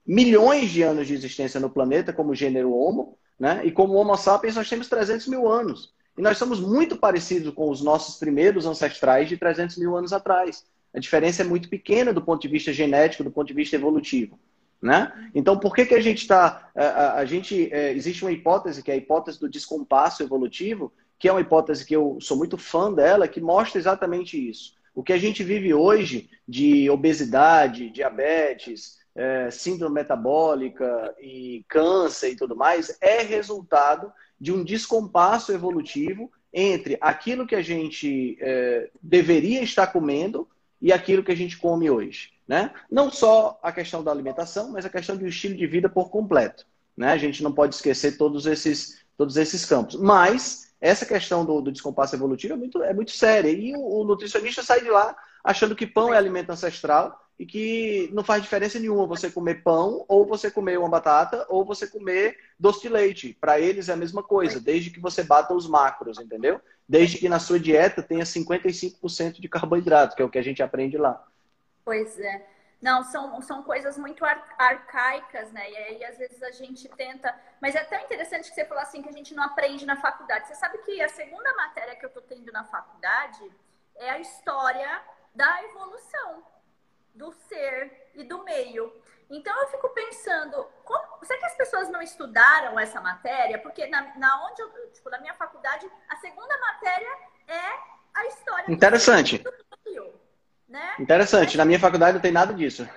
milhões 0.05 0.71
de 0.71 0.81
anos 0.81 1.07
de 1.07 1.13
existência 1.13 1.59
no 1.59 1.69
planeta 1.69 2.13
como 2.13 2.35
gênero 2.35 2.73
Homo, 2.73 3.17
né? 3.39 3.61
E 3.65 3.71
como 3.71 3.93
Homo 3.93 4.15
sapiens 4.15 4.55
nós 4.55 4.69
temos 4.69 4.87
300 4.87 5.27
mil 5.27 5.47
anos. 5.51 5.93
E 6.17 6.21
nós 6.21 6.37
somos 6.37 6.59
muito 6.59 6.95
parecidos 6.95 7.53
com 7.53 7.69
os 7.69 7.81
nossos 7.81 8.17
primeiros 8.17 8.65
ancestrais 8.65 9.27
de 9.27 9.37
300 9.37 9.77
mil 9.77 9.97
anos 9.97 10.13
atrás. 10.13 10.65
A 10.93 10.99
diferença 10.99 11.41
é 11.41 11.45
muito 11.45 11.69
pequena 11.69 12.13
do 12.13 12.21
ponto 12.21 12.41
de 12.41 12.47
vista 12.47 12.71
genético, 12.71 13.23
do 13.23 13.31
ponto 13.31 13.47
de 13.47 13.53
vista 13.53 13.75
evolutivo. 13.75 14.39
Né? 14.81 15.11
Então, 15.33 15.57
por 15.57 15.73
que, 15.73 15.85
que 15.85 15.95
a 15.95 16.01
gente 16.01 16.19
está. 16.19 16.69
A, 16.75 17.19
a, 17.19 17.25
gente. 17.25 17.73
É, 17.73 17.93
existe 17.93 18.23
uma 18.23 18.31
hipótese, 18.31 18.83
que 18.83 18.91
é 18.91 18.93
a 18.93 18.97
hipótese 18.97 19.39
do 19.39 19.49
descompasso 19.49 20.21
evolutivo, 20.21 20.91
que 21.17 21.27
é 21.27 21.31
uma 21.31 21.41
hipótese 21.41 21.85
que 21.85 21.95
eu 21.95 22.17
sou 22.19 22.37
muito 22.37 22.57
fã 22.57 22.91
dela, 22.91 23.27
que 23.27 23.39
mostra 23.39 23.79
exatamente 23.79 24.37
isso. 24.37 24.73
O 24.93 25.01
que 25.01 25.13
a 25.13 25.17
gente 25.17 25.43
vive 25.43 25.73
hoje 25.73 26.29
de 26.47 26.89
obesidade, 26.89 27.89
diabetes, 27.89 28.99
é, 29.15 29.49
síndrome 29.49 29.95
metabólica 29.95 31.15
e 31.19 31.65
câncer 31.67 32.31
e 32.31 32.35
tudo 32.35 32.55
mais 32.55 32.97
é 32.99 33.21
resultado 33.21 34.11
de 34.43 34.51
um 34.51 34.61
descompasso 34.61 35.53
evolutivo 35.53 36.29
entre 36.53 36.97
aquilo 36.99 37.47
que 37.47 37.55
a 37.55 37.61
gente 37.61 38.37
é, 38.41 38.89
deveria 39.01 39.63
estar 39.63 39.87
comendo 39.87 40.45
e 40.81 40.91
aquilo 40.91 41.23
que 41.23 41.31
a 41.31 41.35
gente 41.35 41.57
come 41.57 41.89
hoje. 41.89 42.31
Né? 42.45 42.69
Não 42.91 43.09
só 43.09 43.57
a 43.63 43.71
questão 43.71 44.03
da 44.03 44.11
alimentação, 44.11 44.69
mas 44.69 44.85
a 44.85 44.89
questão 44.89 45.15
do 45.15 45.25
estilo 45.25 45.55
de 45.55 45.65
vida 45.65 45.87
por 45.87 46.09
completo. 46.09 46.65
Né? 46.95 47.13
A 47.13 47.17
gente 47.17 47.41
não 47.41 47.53
pode 47.53 47.75
esquecer 47.75 48.17
todos 48.17 48.45
esses, 48.45 49.05
todos 49.17 49.37
esses 49.37 49.63
campos. 49.63 49.95
Mas 49.95 50.73
essa 50.81 51.05
questão 51.05 51.45
do, 51.45 51.61
do 51.61 51.71
descompasso 51.71 52.13
evolutivo 52.13 52.53
é 52.53 52.57
muito, 52.57 52.83
é 52.83 52.93
muito 52.93 53.11
séria. 53.11 53.49
E 53.49 53.73
o, 53.73 54.01
o, 54.01 54.03
nutricionista 54.03 54.61
sai 54.61 54.81
de 54.81 54.89
lá 54.89 55.15
achando 55.43 55.75
que 55.75 55.85
pão 55.85 56.13
é 56.13 56.17
alimento 56.17 56.51
ancestral 56.51 57.19
e 57.37 57.45
que 57.45 58.09
não 58.13 58.23
faz 58.23 58.41
diferença 58.41 58.79
nenhuma 58.79 59.07
você 59.07 59.29
comer 59.29 59.63
pão, 59.63 60.05
ou 60.07 60.25
você 60.25 60.51
comer 60.51 60.77
uma 60.77 60.89
batata, 60.89 61.45
ou 61.49 61.65
você 61.65 61.87
comer 61.87 62.37
doce 62.59 62.81
de 62.81 62.89
leite. 62.89 63.37
Para 63.39 63.59
eles 63.59 63.89
é 63.89 63.93
a 63.93 63.97
mesma 63.97 64.23
coisa, 64.23 64.59
desde 64.59 64.91
que 64.91 64.99
você 64.99 65.23
bata 65.23 65.53
os 65.53 65.67
macros, 65.67 66.19
entendeu? 66.19 66.61
Desde 66.87 67.17
que 67.17 67.27
na 67.27 67.39
sua 67.39 67.59
dieta 67.59 68.03
tenha 68.03 68.23
55% 68.23 69.41
de 69.41 69.49
carboidrato, 69.49 70.15
que 70.15 70.21
é 70.21 70.25
o 70.25 70.29
que 70.29 70.37
a 70.37 70.43
gente 70.43 70.61
aprende 70.61 70.97
lá. 70.97 71.25
Pois 71.83 72.19
é. 72.19 72.47
Não, 72.81 73.01
são, 73.01 73.41
são 73.41 73.63
coisas 73.63 73.97
muito 73.97 74.25
ar 74.25 74.45
arcaicas, 74.57 75.51
né? 75.53 75.71
E 75.71 75.77
aí, 75.77 76.03
às 76.03 76.17
vezes, 76.17 76.43
a 76.43 76.51
gente 76.51 76.87
tenta. 76.89 77.33
Mas 77.61 77.75
é 77.75 77.83
tão 77.85 77.99
interessante 78.01 78.49
que 78.49 78.55
você 78.55 78.65
falou 78.65 78.83
assim 78.83 79.01
que 79.01 79.07
a 79.07 79.13
gente 79.13 79.33
não 79.33 79.43
aprende 79.43 79.85
na 79.85 79.95
faculdade. 79.95 80.47
Você 80.47 80.55
sabe 80.55 80.77
que 80.79 81.01
a 81.01 81.07
segunda 81.07 81.53
matéria 81.55 81.95
que 81.95 82.05
eu 82.05 82.09
tô 82.09 82.19
tendo 82.21 82.51
na 82.51 82.65
faculdade 82.65 83.49
é 83.95 84.09
a 84.09 84.19
história 84.19 85.01
da 85.33 85.63
evolução 85.63 86.45
do 87.13 87.31
ser 87.31 88.11
e 88.15 88.23
do 88.23 88.43
meio. 88.43 88.91
Então 89.29 89.55
eu 89.61 89.67
fico 89.69 89.89
pensando, 89.89 90.67
como, 90.83 91.25
será 91.25 91.39
que 91.39 91.45
as 91.45 91.55
pessoas 91.55 91.89
não 91.89 92.01
estudaram 92.01 92.79
essa 92.79 93.01
matéria? 93.01 93.57
Porque 93.59 93.87
na, 93.87 94.15
na 94.17 94.45
onde 94.45 94.61
eu, 94.61 94.91
tipo, 94.91 95.09
na 95.09 95.19
minha 95.19 95.33
faculdade, 95.33 95.89
a 96.09 96.15
segunda 96.17 96.57
matéria 96.59 97.17
é 97.47 97.93
a 98.13 98.25
história 98.27 98.71
Interessante. 98.71 99.39
do 99.39 99.51
meio. 99.85 100.13
Né? 100.67 100.95
Interessante. 100.99 101.57
Na 101.57 101.65
minha 101.65 101.79
faculdade 101.79 102.13
não 102.13 102.21
tem 102.21 102.31
nada 102.31 102.53
disso. 102.53 102.87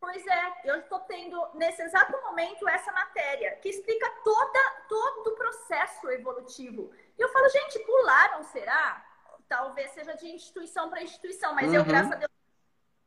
Pois 0.00 0.26
é, 0.26 0.52
eu 0.64 0.76
estou 0.76 1.00
tendo 1.00 1.48
nesse 1.54 1.82
exato 1.82 2.12
momento 2.22 2.68
essa 2.68 2.92
matéria 2.92 3.56
que 3.56 3.68
explica 3.68 4.08
toda, 4.22 4.60
todo 4.88 5.28
o 5.28 5.34
processo 5.36 6.10
evolutivo. 6.10 6.92
E 7.18 7.22
eu 7.22 7.28
falo, 7.30 7.48
gente, 7.48 7.78
pularam, 7.80 8.42
será? 8.44 9.04
Talvez 9.48 9.90
seja 9.92 10.14
de 10.14 10.28
instituição 10.28 10.88
para 10.88 11.02
instituição, 11.02 11.54
mas 11.54 11.68
uhum. 11.68 11.76
eu, 11.76 11.84
graças 11.84 12.12
a 12.12 12.16
Deus. 12.16 12.30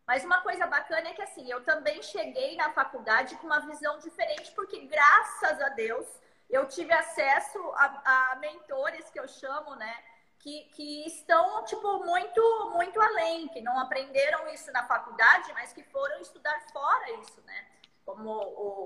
Mas 0.06 0.24
uma 0.24 0.42
coisa 0.42 0.66
bacana 0.66 1.10
é 1.10 1.14
que 1.14 1.22
assim, 1.22 1.52
eu 1.52 1.64
também 1.64 2.02
cheguei 2.02 2.56
na 2.56 2.72
faculdade 2.72 3.36
com 3.36 3.48
uma 3.48 3.60
visão 3.60 4.00
diferente, 4.00 4.52
porque 4.52 4.86
graças 4.86 5.62
a 5.62 5.70
Deus 5.70 6.08
eu 6.50 6.66
tive 6.68 6.94
acesso 6.94 7.60
a, 7.74 8.32
a 8.32 8.36
mentores 8.38 9.10
que 9.10 9.20
eu 9.20 9.28
chamo, 9.28 9.76
né? 9.76 9.94
que, 10.40 10.64
que 10.76 11.08
estão, 11.08 11.64
tipo, 11.66 12.06
muito, 12.06 12.72
muito 12.74 13.02
além, 13.02 13.48
que 13.50 13.62
não 13.62 13.78
aprenderam 13.80 14.48
isso 14.50 14.72
na 14.72 14.86
faculdade, 14.86 15.52
mas 15.54 15.74
que 15.74 15.84
foram 15.84 16.22
estudar 16.22 16.58
fora 16.72 17.12
isso, 17.20 17.42
né? 17.46 17.66
Como 18.06 18.32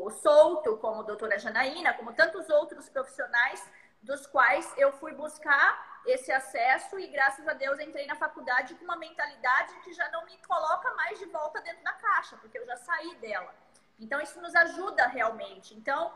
o 0.04 0.10
Souto, 0.10 0.78
como 0.78 1.02
a 1.02 1.04
doutora 1.04 1.38
Janaína, 1.38 1.94
como 1.94 2.14
tantos 2.14 2.50
outros 2.50 2.90
profissionais 2.90 3.64
dos 4.02 4.26
quais 4.26 4.74
eu 4.78 4.92
fui 4.94 5.14
buscar 5.14 5.91
esse 6.06 6.32
acesso 6.32 7.00
e 7.00 7.08
graças 7.08 7.48
a 7.48 7.54
Deus 7.54 7.80
entrei 7.80 8.06
na 8.08 8.16
faculdade 8.16 8.76
com 8.76 8.84
uma 8.84 8.96
mentalidade 8.96 9.74
que 9.84 9.94
já 9.94 10.10
não 10.10 10.26
me 10.26 10.38
coloca 10.40 10.94
mais 10.96 11.20
de 11.20 11.26
volta 11.26 11.62
dentro 11.62 11.84
da 11.84 11.94
caixa, 11.94 12.38
porque 12.38 12.58
eu 12.58 12.66
já 12.66 12.78
saí 12.78 13.16
dela. 13.16 13.54
Então 14.00 14.20
isso 14.20 14.42
nos 14.42 14.56
ajuda 14.56 15.06
realmente. 15.08 15.76
Então, 15.76 16.12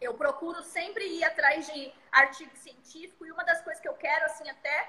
eu 0.00 0.14
procuro 0.14 0.62
sempre 0.62 1.06
ir 1.06 1.24
atrás 1.24 1.66
de 1.66 1.92
artigo 2.10 2.56
científico 2.56 3.24
e 3.24 3.30
uma 3.30 3.44
das 3.44 3.62
coisas 3.62 3.80
que 3.80 3.88
eu 3.88 3.94
quero, 3.94 4.24
assim, 4.24 4.48
até 4.48 4.88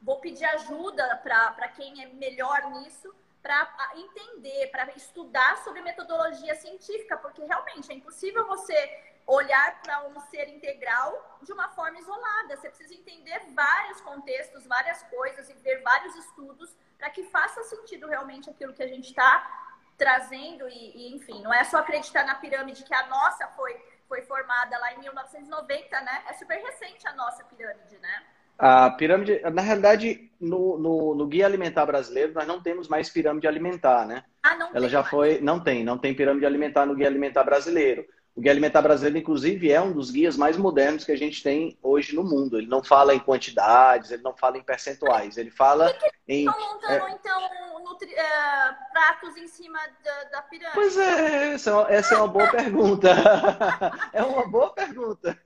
vou 0.00 0.20
pedir 0.20 0.44
ajuda 0.44 1.16
para 1.16 1.68
quem 1.68 2.02
é 2.02 2.06
melhor 2.06 2.70
nisso, 2.70 3.12
para 3.42 3.92
entender, 3.96 4.68
para 4.70 4.92
estudar 4.94 5.56
sobre 5.58 5.80
metodologia 5.80 6.54
científica, 6.54 7.16
porque 7.16 7.42
realmente 7.42 7.90
é 7.90 7.94
impossível 7.94 8.46
você 8.46 9.07
olhar 9.28 9.80
para 9.82 10.08
um 10.08 10.18
ser 10.20 10.48
integral 10.48 11.38
de 11.42 11.52
uma 11.52 11.68
forma 11.68 11.98
isolada. 11.98 12.56
Você 12.56 12.70
precisa 12.70 12.94
entender 12.94 13.40
vários 13.54 14.00
contextos, 14.00 14.66
várias 14.66 15.02
coisas 15.04 15.48
e 15.50 15.54
ver 15.54 15.82
vários 15.82 16.16
estudos 16.16 16.74
para 16.96 17.10
que 17.10 17.22
faça 17.24 17.62
sentido 17.64 18.08
realmente 18.08 18.48
aquilo 18.48 18.72
que 18.72 18.82
a 18.82 18.88
gente 18.88 19.10
está 19.10 19.66
trazendo 19.98 20.66
e, 20.68 20.96
e, 20.96 21.14
enfim, 21.14 21.42
não 21.42 21.52
é 21.52 21.62
só 21.64 21.78
acreditar 21.78 22.24
na 22.24 22.36
pirâmide 22.36 22.84
que 22.84 22.94
a 22.94 23.06
nossa 23.06 23.46
foi 23.48 23.76
foi 24.08 24.22
formada 24.22 24.78
lá 24.78 24.94
em 24.94 25.00
1990, 25.00 26.00
né? 26.00 26.22
É 26.30 26.32
super 26.32 26.56
recente 26.56 27.06
a 27.06 27.12
nossa 27.12 27.44
pirâmide, 27.44 27.98
né? 28.00 28.22
A 28.58 28.90
pirâmide, 28.90 29.38
na 29.52 29.60
realidade, 29.60 30.32
no, 30.40 30.78
no, 30.78 31.14
no, 31.14 31.26
Guia 31.26 31.44
Alimentar 31.44 31.84
Brasileiro, 31.84 32.32
nós 32.32 32.46
não 32.46 32.60
temos 32.60 32.88
mais 32.88 33.10
pirâmide 33.10 33.46
alimentar, 33.46 34.06
né? 34.06 34.24
Ah, 34.42 34.56
não 34.56 34.70
Ela 34.74 34.88
já 34.88 35.00
mais. 35.00 35.10
foi. 35.10 35.40
Não 35.40 35.60
tem, 35.60 35.84
não 35.84 35.98
tem 35.98 36.14
pirâmide 36.14 36.46
alimentar 36.46 36.86
no 36.86 36.94
Guia 36.94 37.06
Alimentar 37.06 37.44
Brasileiro. 37.44 38.04
O 38.38 38.40
Guia 38.40 38.52
Alimentar 38.52 38.82
Brasileiro, 38.82 39.18
inclusive, 39.18 39.72
é 39.72 39.80
um 39.80 39.92
dos 39.92 40.12
guias 40.12 40.36
mais 40.36 40.56
modernos 40.56 41.02
que 41.02 41.10
a 41.10 41.16
gente 41.16 41.42
tem 41.42 41.76
hoje 41.82 42.14
no 42.14 42.22
mundo. 42.22 42.56
Ele 42.56 42.68
não 42.68 42.84
fala 42.84 43.12
em 43.12 43.18
quantidades, 43.18 44.12
ele 44.12 44.22
não 44.22 44.32
fala 44.32 44.56
em 44.56 44.62
percentuais, 44.62 45.36
ele 45.36 45.50
fala 45.50 45.92
em. 46.28 46.46
Estão 46.46 46.72
montando, 46.72 46.92
é, 46.92 47.10
então, 47.10 47.82
nutri... 47.82 48.14
é, 48.14 48.76
pratos 48.92 49.36
em 49.36 49.48
cima 49.48 49.80
da, 50.04 50.24
da 50.30 50.42
pirâmide? 50.42 50.72
Pois 50.72 50.96
é, 50.96 51.54
essa 51.54 51.70
é 51.70 51.72
uma, 51.72 51.90
essa 51.90 52.14
é 52.14 52.16
uma 52.16 52.28
boa 52.28 52.48
pergunta. 52.48 53.08
é 54.14 54.22
uma 54.22 54.46
boa 54.46 54.70
pergunta. 54.72 55.36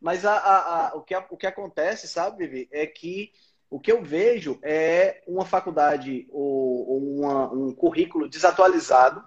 Mas 0.00 0.24
a, 0.24 0.36
a, 0.36 0.86
a, 0.90 0.94
o, 0.94 1.02
que, 1.02 1.16
o 1.16 1.36
que 1.36 1.46
acontece, 1.48 2.06
sabe, 2.06 2.46
Vivi, 2.46 2.68
é 2.70 2.86
que 2.86 3.32
o 3.68 3.80
que 3.80 3.90
eu 3.90 4.00
vejo 4.00 4.60
é 4.62 5.24
uma 5.26 5.44
faculdade 5.44 6.28
ou, 6.30 6.88
ou 6.88 7.18
uma, 7.18 7.52
um 7.52 7.74
currículo 7.74 8.28
desatualizado 8.28 9.24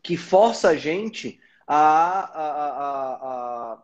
que 0.00 0.16
força 0.16 0.68
a 0.68 0.76
gente 0.76 1.40
a, 1.66 2.20
a, 2.20 2.48
a, 2.82 3.78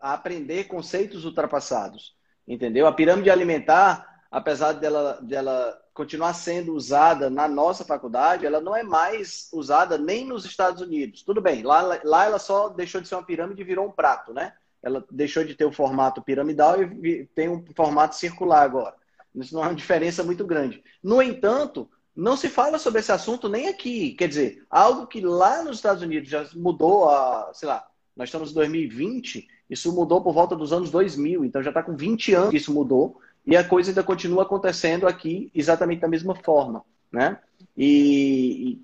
a, 0.00 0.12
aprender 0.14 0.64
conceitos 0.64 1.24
ultrapassados. 1.24 2.14
Entendeu? 2.46 2.86
A 2.86 2.92
pirâmide 2.92 3.30
alimentar, 3.30 4.24
apesar 4.30 4.72
dela, 4.72 5.18
dela 5.22 5.76
continuar 5.92 6.34
sendo 6.34 6.74
usada 6.74 7.28
na 7.30 7.48
nossa 7.48 7.84
faculdade, 7.84 8.46
ela 8.46 8.60
não 8.60 8.76
é 8.76 8.82
mais 8.82 9.48
usada 9.52 9.98
nem 9.98 10.24
nos 10.24 10.44
Estados 10.44 10.82
Unidos. 10.82 11.22
Tudo 11.22 11.40
bem, 11.40 11.62
lá, 11.62 12.00
lá 12.04 12.26
ela 12.26 12.38
só 12.38 12.68
deixou 12.68 13.00
de 13.00 13.08
ser 13.08 13.16
uma 13.16 13.24
pirâmide 13.24 13.62
e 13.62 13.64
virou 13.64 13.86
um 13.86 13.92
prato, 13.92 14.32
né? 14.32 14.52
Ela 14.82 15.04
deixou 15.10 15.42
de 15.42 15.54
ter 15.54 15.64
o 15.64 15.72
formato 15.72 16.22
piramidal 16.22 16.80
e 16.80 17.26
tem 17.34 17.48
um 17.48 17.64
formato 17.74 18.14
circular 18.14 18.62
agora. 18.62 18.94
Isso 19.34 19.54
não 19.54 19.64
é 19.64 19.68
uma 19.68 19.74
diferença 19.74 20.22
muito 20.22 20.46
grande. 20.46 20.82
No 21.02 21.20
entanto, 21.20 21.90
não 22.16 22.36
se 22.36 22.48
fala 22.48 22.78
sobre 22.78 23.00
esse 23.00 23.12
assunto 23.12 23.48
nem 23.48 23.68
aqui. 23.68 24.14
Quer 24.14 24.28
dizer, 24.28 24.64
algo 24.70 25.06
que 25.06 25.20
lá 25.20 25.62
nos 25.62 25.76
Estados 25.76 26.02
Unidos 26.02 26.30
já 26.30 26.48
mudou 26.54 27.10
a, 27.10 27.50
sei 27.52 27.68
lá, 27.68 27.86
nós 28.16 28.28
estamos 28.28 28.50
em 28.50 28.54
2020, 28.54 29.46
isso 29.68 29.92
mudou 29.92 30.22
por 30.22 30.32
volta 30.32 30.56
dos 30.56 30.72
anos 30.72 30.90
2000, 30.90 31.44
então 31.44 31.62
já 31.62 31.70
está 31.70 31.82
com 31.82 31.94
20 31.94 32.32
anos 32.32 32.50
que 32.50 32.56
isso 32.56 32.72
mudou 32.72 33.20
e 33.44 33.54
a 33.54 33.62
coisa 33.62 33.90
ainda 33.90 34.02
continua 34.02 34.44
acontecendo 34.44 35.06
aqui 35.06 35.50
exatamente 35.54 36.00
da 36.00 36.08
mesma 36.08 36.34
forma, 36.34 36.82
né? 37.12 37.38
E, 37.76 38.80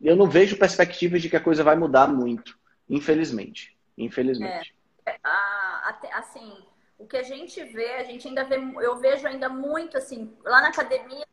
e 0.00 0.08
eu 0.08 0.16
não 0.16 0.28
vejo 0.28 0.58
perspectivas 0.58 1.22
de 1.22 1.30
que 1.30 1.36
a 1.36 1.40
coisa 1.40 1.62
vai 1.62 1.76
mudar 1.76 2.08
muito, 2.08 2.58
infelizmente. 2.90 3.74
Infelizmente. 3.96 4.74
É, 5.06 5.16
a, 5.22 5.96
assim, 6.14 6.52
o 6.98 7.06
que 7.06 7.16
a 7.16 7.22
gente 7.22 7.62
vê, 7.64 7.94
a 7.94 8.04
gente 8.04 8.26
ainda 8.26 8.42
vê, 8.42 8.56
eu 8.56 8.96
vejo 8.96 9.26
ainda 9.26 9.48
muito 9.48 9.96
assim, 9.96 10.32
lá 10.44 10.60
na 10.60 10.68
academia 10.68 11.24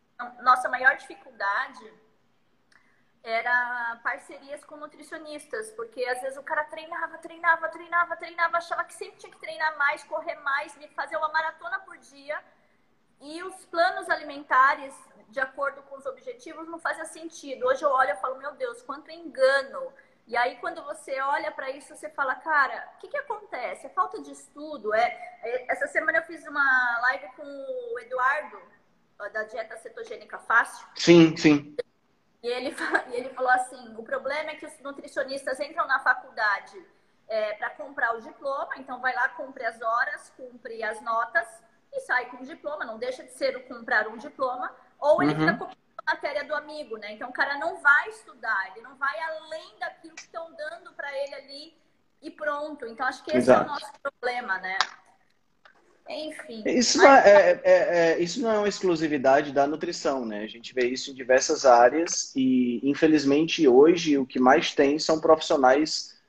nossa 0.42 0.70
maior 0.70 0.96
dificuldade 0.98 1.94
era 3.24 4.00
parcerias 4.04 4.64
com 4.64 4.78
nutricionistas, 4.78 5.72
porque 5.72 6.04
às 6.06 6.22
vezes 6.22 6.38
o 6.38 6.44
cara 6.44 6.64
treinava, 6.66 7.18
treinava, 7.20 7.70
treinava, 7.70 8.16
treinava, 8.16 8.58
achava 8.58 8.84
que 8.84 8.94
sempre 8.94 9.18
tinha 9.18 9.32
que 9.32 9.40
treinar 9.40 9.78
mais, 9.78 10.04
correr 10.04 10.36
mais, 10.36 10.76
fazer 10.96 11.18
uma 11.18 11.30
maratona 11.30 11.80
por 11.80 11.98
dia, 11.98 12.44
e 13.20 13.44
os 13.44 13.66
planos 13.66 14.10
alimentares, 14.10 14.96
de 15.30 15.40
acordo 15.40 15.84
com 15.84 15.98
os 15.98 16.06
objetivos, 16.08 16.68
não 16.68 16.80
fazia 16.80 17.06
sentido. 17.06 17.68
Hoje 17.68 17.84
eu 17.84 17.92
olho 17.92 18.10
e 18.10 18.16
falo, 18.16 18.38
meu 18.38 18.54
Deus, 18.56 18.82
quanto 18.82 19.12
engano! 19.12 19.94
E 20.26 20.36
aí, 20.36 20.56
quando 20.58 20.84
você 20.84 21.20
olha 21.20 21.52
para 21.52 21.70
isso, 21.70 21.96
você 21.96 22.10
fala, 22.10 22.36
cara, 22.36 22.90
o 22.96 22.98
que, 23.00 23.10
que 23.10 23.18
acontece? 23.18 23.86
É 23.86 23.90
falta 23.90 24.22
de 24.22 24.32
estudo? 24.32 24.94
É, 24.94 25.06
é... 25.44 25.72
Essa 25.72 25.88
semana 25.88 26.18
eu 26.18 26.24
fiz 26.24 26.46
uma 26.48 27.00
live 27.02 27.28
com 27.36 27.44
o 27.44 28.00
Eduardo, 28.00 28.62
da 29.30 29.44
dieta 29.44 29.78
cetogênica 29.78 30.38
fácil. 30.40 30.88
Sim, 30.96 31.36
sim. 31.38 31.76
E 32.44 32.48
ele, 32.48 32.76
e 33.12 33.16
ele 33.16 33.30
falou 33.30 33.52
assim: 33.52 33.96
o 33.96 34.04
problema 34.04 34.52
é 34.52 34.56
que 34.56 34.66
os 34.66 34.80
nutricionistas 34.80 35.60
entram 35.60 35.88
na 35.88 36.00
faculdade 36.00 36.84
é, 37.28 37.54
para 37.54 37.70
comprar 37.72 38.16
o 38.16 38.22
diploma, 38.22 38.76
então 38.78 39.00
vai 39.00 39.14
lá, 39.14 39.30
cumpre 39.30 39.66
as 39.66 39.82
horas, 39.82 40.34
cumpre 40.36 40.84
as 40.84 41.02
notas 41.02 41.48
e 41.94 42.00
sai 42.02 42.30
com 42.30 42.38
o 42.38 42.46
diploma, 42.46 42.86
não 42.86 42.98
deixa 42.98 43.24
de 43.24 43.32
ser 43.32 43.56
o 43.58 43.64
comprar 43.64 44.08
um 44.08 44.18
diploma, 44.18 44.74
ou 45.00 45.22
ele 45.22 45.34
uhum. 45.34 45.40
fica 45.40 45.54
copiando 45.54 45.78
a 46.06 46.12
matéria 46.14 46.44
do 46.44 46.56
amigo, 46.56 46.98
né? 46.98 47.12
Então 47.12 47.30
o 47.30 47.34
cara 47.34 47.58
não 47.58 47.82
vai 47.82 48.10
estudar, 48.10 48.72
ele 48.72 48.82
não 48.82 48.96
vai 48.96 49.20
além 49.22 49.78
daquilo 49.80 50.16
que 50.16 50.24
estão 50.24 50.54
dando 50.54 50.94
para 50.94 51.12
ele 51.18 51.36
ali 51.36 51.78
e 52.22 52.32
pronto. 52.32 52.86
Então 52.86 53.06
acho 53.06 53.24
que 53.24 53.32
esse 53.32 53.40
Exato. 53.40 53.62
é 53.62 53.66
o 53.66 53.68
nosso 53.68 53.92
problema, 54.02 54.58
né? 54.60 54.78
Enfim. 56.12 56.63
Isso, 56.65 56.97
mas... 56.97 57.08
não 57.08 57.13
é, 57.13 57.62
é, 57.63 57.63
é, 57.63 58.19
isso 58.19 58.41
não 58.41 58.52
é 58.52 58.58
uma 58.58 58.67
exclusividade 58.67 59.52
da 59.52 59.65
nutrição, 59.65 60.26
né? 60.26 60.43
A 60.43 60.47
gente 60.47 60.74
vê 60.74 60.88
isso 60.88 61.12
em 61.12 61.13
diversas 61.13 61.65
áreas 61.65 62.34
e, 62.36 62.80
infelizmente, 62.84 63.67
hoje 63.67 64.17
o 64.17 64.26
que 64.26 64.39
mais 64.39 64.74
tem 64.74 65.00
são 65.00 65.19
profissionais 65.19 66.19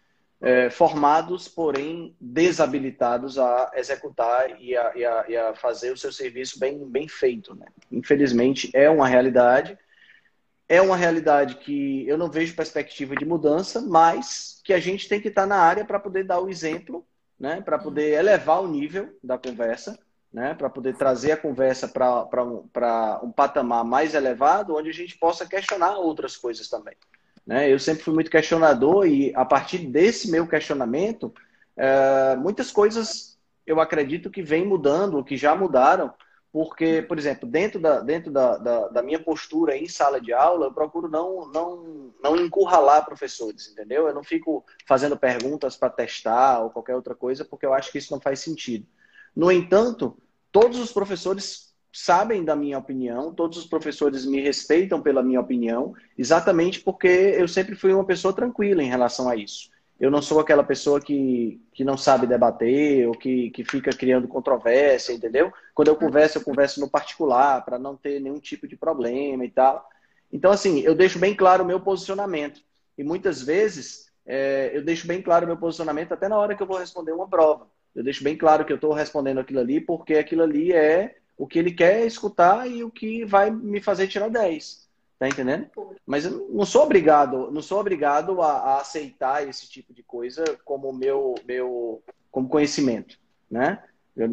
é, 0.40 0.70
formados, 0.70 1.46
porém 1.48 2.16
desabilitados 2.20 3.38
a 3.38 3.70
executar 3.74 4.60
e 4.60 4.76
a, 4.76 4.92
e, 4.96 5.04
a, 5.04 5.24
e 5.28 5.36
a, 5.36 5.54
fazer 5.54 5.92
o 5.92 5.96
seu 5.96 6.12
serviço 6.12 6.58
bem, 6.58 6.84
bem 6.88 7.08
feito, 7.08 7.54
né? 7.54 7.66
Infelizmente, 7.90 8.70
é 8.74 8.90
uma 8.90 9.08
realidade. 9.08 9.78
É 10.68 10.80
uma 10.80 10.96
realidade 10.96 11.56
que 11.56 12.08
eu 12.08 12.16
não 12.16 12.30
vejo 12.30 12.56
perspectiva 12.56 13.14
de 13.14 13.24
mudança, 13.24 13.80
mas 13.80 14.60
que 14.64 14.72
a 14.72 14.80
gente 14.80 15.08
tem 15.08 15.20
que 15.20 15.28
estar 15.28 15.46
na 15.46 15.56
área 15.56 15.84
para 15.84 16.00
poder 16.00 16.24
dar 16.24 16.40
o 16.40 16.48
exemplo 16.48 17.06
né, 17.42 17.60
para 17.60 17.76
poder 17.76 18.12
elevar 18.12 18.62
o 18.62 18.68
nível 18.68 19.18
da 19.20 19.36
conversa, 19.36 19.98
né, 20.32 20.54
para 20.54 20.70
poder 20.70 20.94
trazer 20.94 21.32
a 21.32 21.36
conversa 21.36 21.88
para 21.88 22.44
um, 22.44 22.64
um 23.24 23.32
patamar 23.32 23.84
mais 23.84 24.14
elevado, 24.14 24.76
onde 24.76 24.88
a 24.88 24.94
gente 24.94 25.18
possa 25.18 25.44
questionar 25.44 25.98
outras 25.98 26.36
coisas 26.36 26.68
também. 26.68 26.94
Né? 27.44 27.70
Eu 27.70 27.80
sempre 27.80 28.04
fui 28.04 28.14
muito 28.14 28.30
questionador 28.30 29.08
e 29.08 29.34
a 29.34 29.44
partir 29.44 29.78
desse 29.78 30.30
meu 30.30 30.46
questionamento, 30.46 31.34
é, 31.76 32.36
muitas 32.36 32.70
coisas 32.70 33.36
eu 33.66 33.80
acredito 33.80 34.30
que 34.30 34.40
vem 34.40 34.64
mudando, 34.64 35.24
que 35.24 35.36
já 35.36 35.52
mudaram, 35.52 36.14
porque, 36.52 37.00
por 37.00 37.18
exemplo, 37.18 37.48
dentro 37.48 37.80
da, 37.80 38.00
dentro 38.00 38.30
da, 38.30 38.58
da, 38.58 38.88
da, 38.88 39.02
minha 39.02 39.18
postura 39.18 39.74
em 39.74 39.88
sala 39.88 40.20
de 40.20 40.34
aula, 40.34 40.66
eu 40.66 40.72
procuro 40.72 41.08
não, 41.08 41.50
não, 41.50 42.12
não 42.22 42.36
encurralar 42.36 43.06
professores, 43.06 43.68
entendeu? 43.68 44.06
Eu 44.06 44.14
não 44.14 44.22
fico 44.22 44.62
fazendo 44.86 45.16
perguntas 45.16 45.76
para 45.76 45.88
testar 45.88 46.60
ou 46.62 46.68
qualquer 46.68 46.94
outra 46.94 47.14
coisa, 47.14 47.42
porque 47.42 47.64
eu 47.64 47.72
acho 47.72 47.90
que 47.90 47.96
isso 47.96 48.12
não 48.12 48.20
faz 48.20 48.40
sentido. 48.40 48.86
No 49.34 49.50
entanto, 49.50 50.14
todos 50.52 50.78
os 50.78 50.92
professores 50.92 51.72
sabem 51.90 52.44
da 52.44 52.54
minha 52.54 52.78
opinião, 52.78 53.32
todos 53.32 53.56
os 53.56 53.66
professores 53.66 54.26
me 54.26 54.40
respeitam 54.42 55.00
pela 55.00 55.22
minha 55.22 55.40
opinião, 55.40 55.94
exatamente 56.18 56.80
porque 56.80 57.08
eu 57.08 57.48
sempre 57.48 57.74
fui 57.74 57.94
uma 57.94 58.04
pessoa 58.04 58.34
tranquila 58.34 58.82
em 58.82 58.88
relação 58.90 59.26
a 59.26 59.36
isso 59.36 59.71
eu 60.02 60.10
não 60.10 60.20
sou 60.20 60.40
aquela 60.40 60.64
pessoa 60.64 61.00
que, 61.00 61.64
que 61.72 61.84
não 61.84 61.96
sabe 61.96 62.26
debater 62.26 63.06
ou 63.06 63.14
que, 63.14 63.50
que 63.50 63.64
fica 63.64 63.92
criando 63.92 64.26
controvérsia, 64.26 65.12
entendeu? 65.12 65.52
Quando 65.72 65.86
eu 65.86 65.94
converso, 65.94 66.38
eu 66.38 66.42
converso 66.42 66.80
no 66.80 66.90
particular, 66.90 67.64
para 67.64 67.78
não 67.78 67.96
ter 67.96 68.18
nenhum 68.18 68.40
tipo 68.40 68.66
de 68.66 68.76
problema 68.76 69.44
e 69.44 69.48
tal. 69.48 69.88
Então, 70.32 70.50
assim, 70.50 70.80
eu 70.80 70.92
deixo 70.92 71.20
bem 71.20 71.36
claro 71.36 71.62
o 71.62 71.66
meu 71.66 71.78
posicionamento. 71.78 72.60
E 72.98 73.04
muitas 73.04 73.42
vezes 73.42 74.10
é, 74.26 74.72
eu 74.74 74.84
deixo 74.84 75.06
bem 75.06 75.22
claro 75.22 75.44
o 75.44 75.46
meu 75.48 75.56
posicionamento 75.56 76.10
até 76.10 76.28
na 76.28 76.36
hora 76.36 76.56
que 76.56 76.62
eu 76.64 76.66
vou 76.66 76.78
responder 76.78 77.12
uma 77.12 77.28
prova. 77.28 77.68
Eu 77.94 78.02
deixo 78.02 78.24
bem 78.24 78.36
claro 78.36 78.64
que 78.64 78.72
eu 78.72 78.76
estou 78.76 78.92
respondendo 78.92 79.38
aquilo 79.38 79.60
ali 79.60 79.80
porque 79.80 80.14
aquilo 80.14 80.42
ali 80.42 80.72
é 80.72 81.14
o 81.38 81.46
que 81.46 81.60
ele 81.60 81.70
quer 81.70 82.04
escutar 82.04 82.68
e 82.68 82.82
o 82.82 82.90
que 82.90 83.24
vai 83.24 83.52
me 83.52 83.80
fazer 83.80 84.08
tirar 84.08 84.30
10. 84.30 84.88
Tá 85.22 85.28
entendendo? 85.28 85.68
Mas 86.04 86.24
eu 86.24 86.48
não 86.50 86.66
sou 86.66 86.82
obrigado, 86.82 87.48
não 87.52 87.62
sou 87.62 87.78
obrigado 87.78 88.42
a, 88.42 88.54
a 88.54 88.80
aceitar 88.80 89.48
esse 89.48 89.70
tipo 89.70 89.94
de 89.94 90.02
coisa 90.02 90.42
como 90.64 90.92
meu, 90.92 91.36
meu 91.46 92.02
como 92.28 92.48
conhecimento, 92.48 93.16
né? 93.48 93.84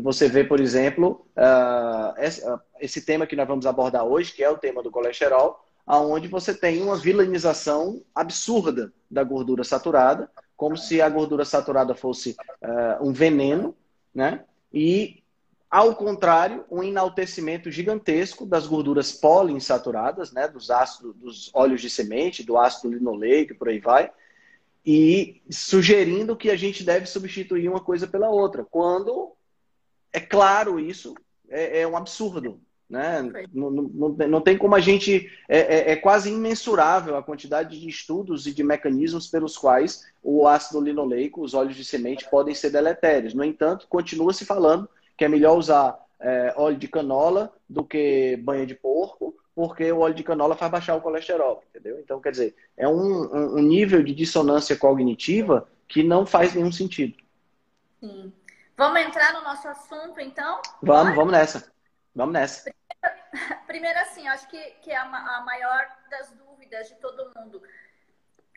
Você 0.02 0.28
vê, 0.28 0.44
por 0.44 0.60
exemplo, 0.60 1.28
uh, 1.38 2.60
esse, 2.80 3.06
tema 3.06 3.28
que 3.28 3.36
nós 3.36 3.48
vamos 3.48 3.68
abordar 3.68 4.04
hoje, 4.04 4.34
que 4.34 4.44
é 4.44 4.50
o 4.50 4.58
tema 4.58 4.82
do 4.82 4.90
colesterol, 4.90 5.64
aonde 5.86 6.28
você 6.28 6.56
tem 6.56 6.82
uma 6.82 6.98
vilanização 6.98 8.02
absurda 8.16 8.92
da 9.12 9.24
gordura 9.24 9.64
saturada, 9.64 10.28
como 10.58 10.76
se 10.76 11.04
a 11.04 11.08
gordura 11.08 11.46
saturada 11.46 11.94
fosse 11.94 12.36
uh, 12.64 13.08
um 13.08 13.14
veneno, 13.14 13.76
né? 14.12 14.44
E 14.74 15.22
ao 15.70 15.96
contrário, 15.96 16.66
um 16.72 16.84
enaltecimento 16.84 17.70
gigantesco 17.70 18.46
das 18.46 18.66
gorduras 18.66 19.12
poliinsaturadas, 19.12 20.32
né, 20.32 20.48
dos 20.48 20.72
ácidos, 20.72 21.16
dos 21.16 21.52
óleos 21.54 21.82
de 21.82 21.90
semente, 21.90 22.44
do 22.44 22.58
ácido 22.58 22.92
linoleico, 22.92 23.54
por 23.54 23.70
aí 23.70 23.80
vai, 23.80 24.12
e 24.84 25.42
sugerindo 25.50 26.36
que 26.36 26.50
a 26.50 26.56
gente 26.56 26.84
deve 26.84 27.06
substituir 27.06 27.70
uma 27.70 27.80
coisa 27.80 28.08
pela 28.08 28.30
outra, 28.30 28.66
quando 28.66 29.34
é 30.12 30.20
claro 30.20 30.80
isso, 30.80 31.14
é, 31.48 31.82
é 31.82 31.88
um 31.88 31.96
absurdo. 31.96 32.60
Né? 32.90 33.22
Não, 33.54 33.70
não, 33.70 34.10
não, 34.10 34.42
tem 34.42 34.58
como 34.58 34.74
a 34.74 34.80
gente. 34.80 35.32
É, 35.48 35.60
é, 35.60 35.92
é, 35.92 35.96
quase 35.96 36.32
imensurável 36.32 37.16
a 37.16 37.22
quantidade 37.22 37.80
de 37.80 37.88
estudos 37.88 38.48
e 38.48 38.52
de 38.52 38.64
mecanismos 38.64 39.28
pelos 39.28 39.56
quais 39.56 40.08
o 40.24 40.48
ácido 40.48 40.82
linoleico, 40.82 41.44
os 41.44 41.54
óleos 41.54 41.76
de 41.76 41.86
semente, 41.86 42.28
podem 42.32 42.56
ser 42.56 42.72
deletérios. 42.72 43.36
No 43.36 43.44
entanto, 43.44 43.86
continua 43.88 44.34
se 44.34 44.44
falando 44.44 44.90
que 45.20 45.26
é 45.26 45.28
melhor 45.28 45.58
usar 45.58 46.00
é, 46.18 46.54
óleo 46.56 46.78
de 46.78 46.88
canola 46.88 47.54
do 47.68 47.84
que 47.84 48.38
banha 48.38 48.66
de 48.66 48.74
porco, 48.74 49.36
porque 49.54 49.92
o 49.92 50.00
óleo 50.00 50.16
de 50.16 50.24
canola 50.24 50.56
faz 50.56 50.72
baixar 50.72 50.96
o 50.96 51.02
colesterol, 51.02 51.62
entendeu? 51.70 52.00
Então, 52.00 52.22
quer 52.22 52.32
dizer, 52.32 52.56
é 52.78 52.88
um, 52.88 53.58
um 53.58 53.62
nível 53.62 54.02
de 54.02 54.16
dissonância 54.16 54.78
cognitiva 54.78 55.68
que 55.90 56.04
não 56.04 56.26
faz 56.26 56.56
nenhum 56.56 56.72
sentido. 56.72 57.18
Sim. 58.00 58.32
Vamos 58.78 59.02
entrar 59.02 59.34
no 59.34 59.42
nosso 59.42 59.68
assunto, 59.68 60.22
então? 60.22 60.62
Vamos, 60.82 61.14
vamos 61.14 61.34
nessa. 61.34 61.70
Vamos 62.16 62.32
nessa. 62.32 62.72
Primeiro, 62.72 63.66
primeiro 63.68 64.00
assim, 64.00 64.26
acho 64.30 64.48
que, 64.48 64.58
que 64.82 64.90
é 64.90 64.96
a, 64.96 65.04
a 65.04 65.42
maior 65.42 65.86
das 66.10 66.32
dúvidas 66.32 66.88
de 66.88 66.96
todo 66.96 67.30
mundo. 67.36 67.62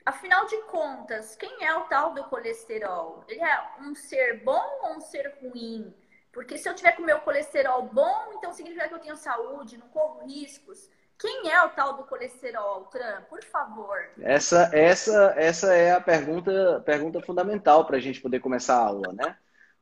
Afinal 0.07 0.47
de 0.47 0.59
contas, 0.63 1.35
quem 1.35 1.65
é 1.65 1.75
o 1.75 1.87
tal 1.87 2.15
do 2.15 2.23
colesterol? 2.23 3.25
Ele 3.27 3.41
é 3.41 3.69
um 3.81 3.97
ser 3.97 4.45
bom 4.45 4.63
ou 4.85 4.99
um 4.99 5.01
ser 5.01 5.35
ruim? 5.43 5.93
Porque 6.33 6.57
se 6.57 6.69
eu 6.69 6.75
tiver 6.75 6.93
com 6.93 7.03
meu 7.03 7.21
colesterol 7.21 7.83
bom, 7.93 8.33
então 8.35 8.53
significa 8.53 8.89
que 8.89 8.95
eu 8.95 8.99
tenho 8.99 9.17
saúde, 9.17 9.77
não 9.77 9.89
corro 9.89 10.27
riscos. 10.27 10.89
Quem 11.19 11.51
é 11.51 11.63
o 11.63 11.69
tal 11.69 11.97
do 11.97 12.05
colesterol, 12.05 12.85
Tran? 12.87 13.23
Por 13.29 13.45
favor. 13.45 13.97
Essa, 14.21 14.71
essa, 14.73 15.35
essa 15.37 15.75
é 15.75 15.93
a 15.93 16.01
pergunta, 16.01 16.83
pergunta 16.85 17.21
fundamental 17.21 17.85
para 17.87 17.99
a 17.99 18.01
gente 18.01 18.21
poder 18.21 18.41
começar 18.41 18.77
a 18.77 18.87
aula, 18.87 19.13
né? 19.13 19.37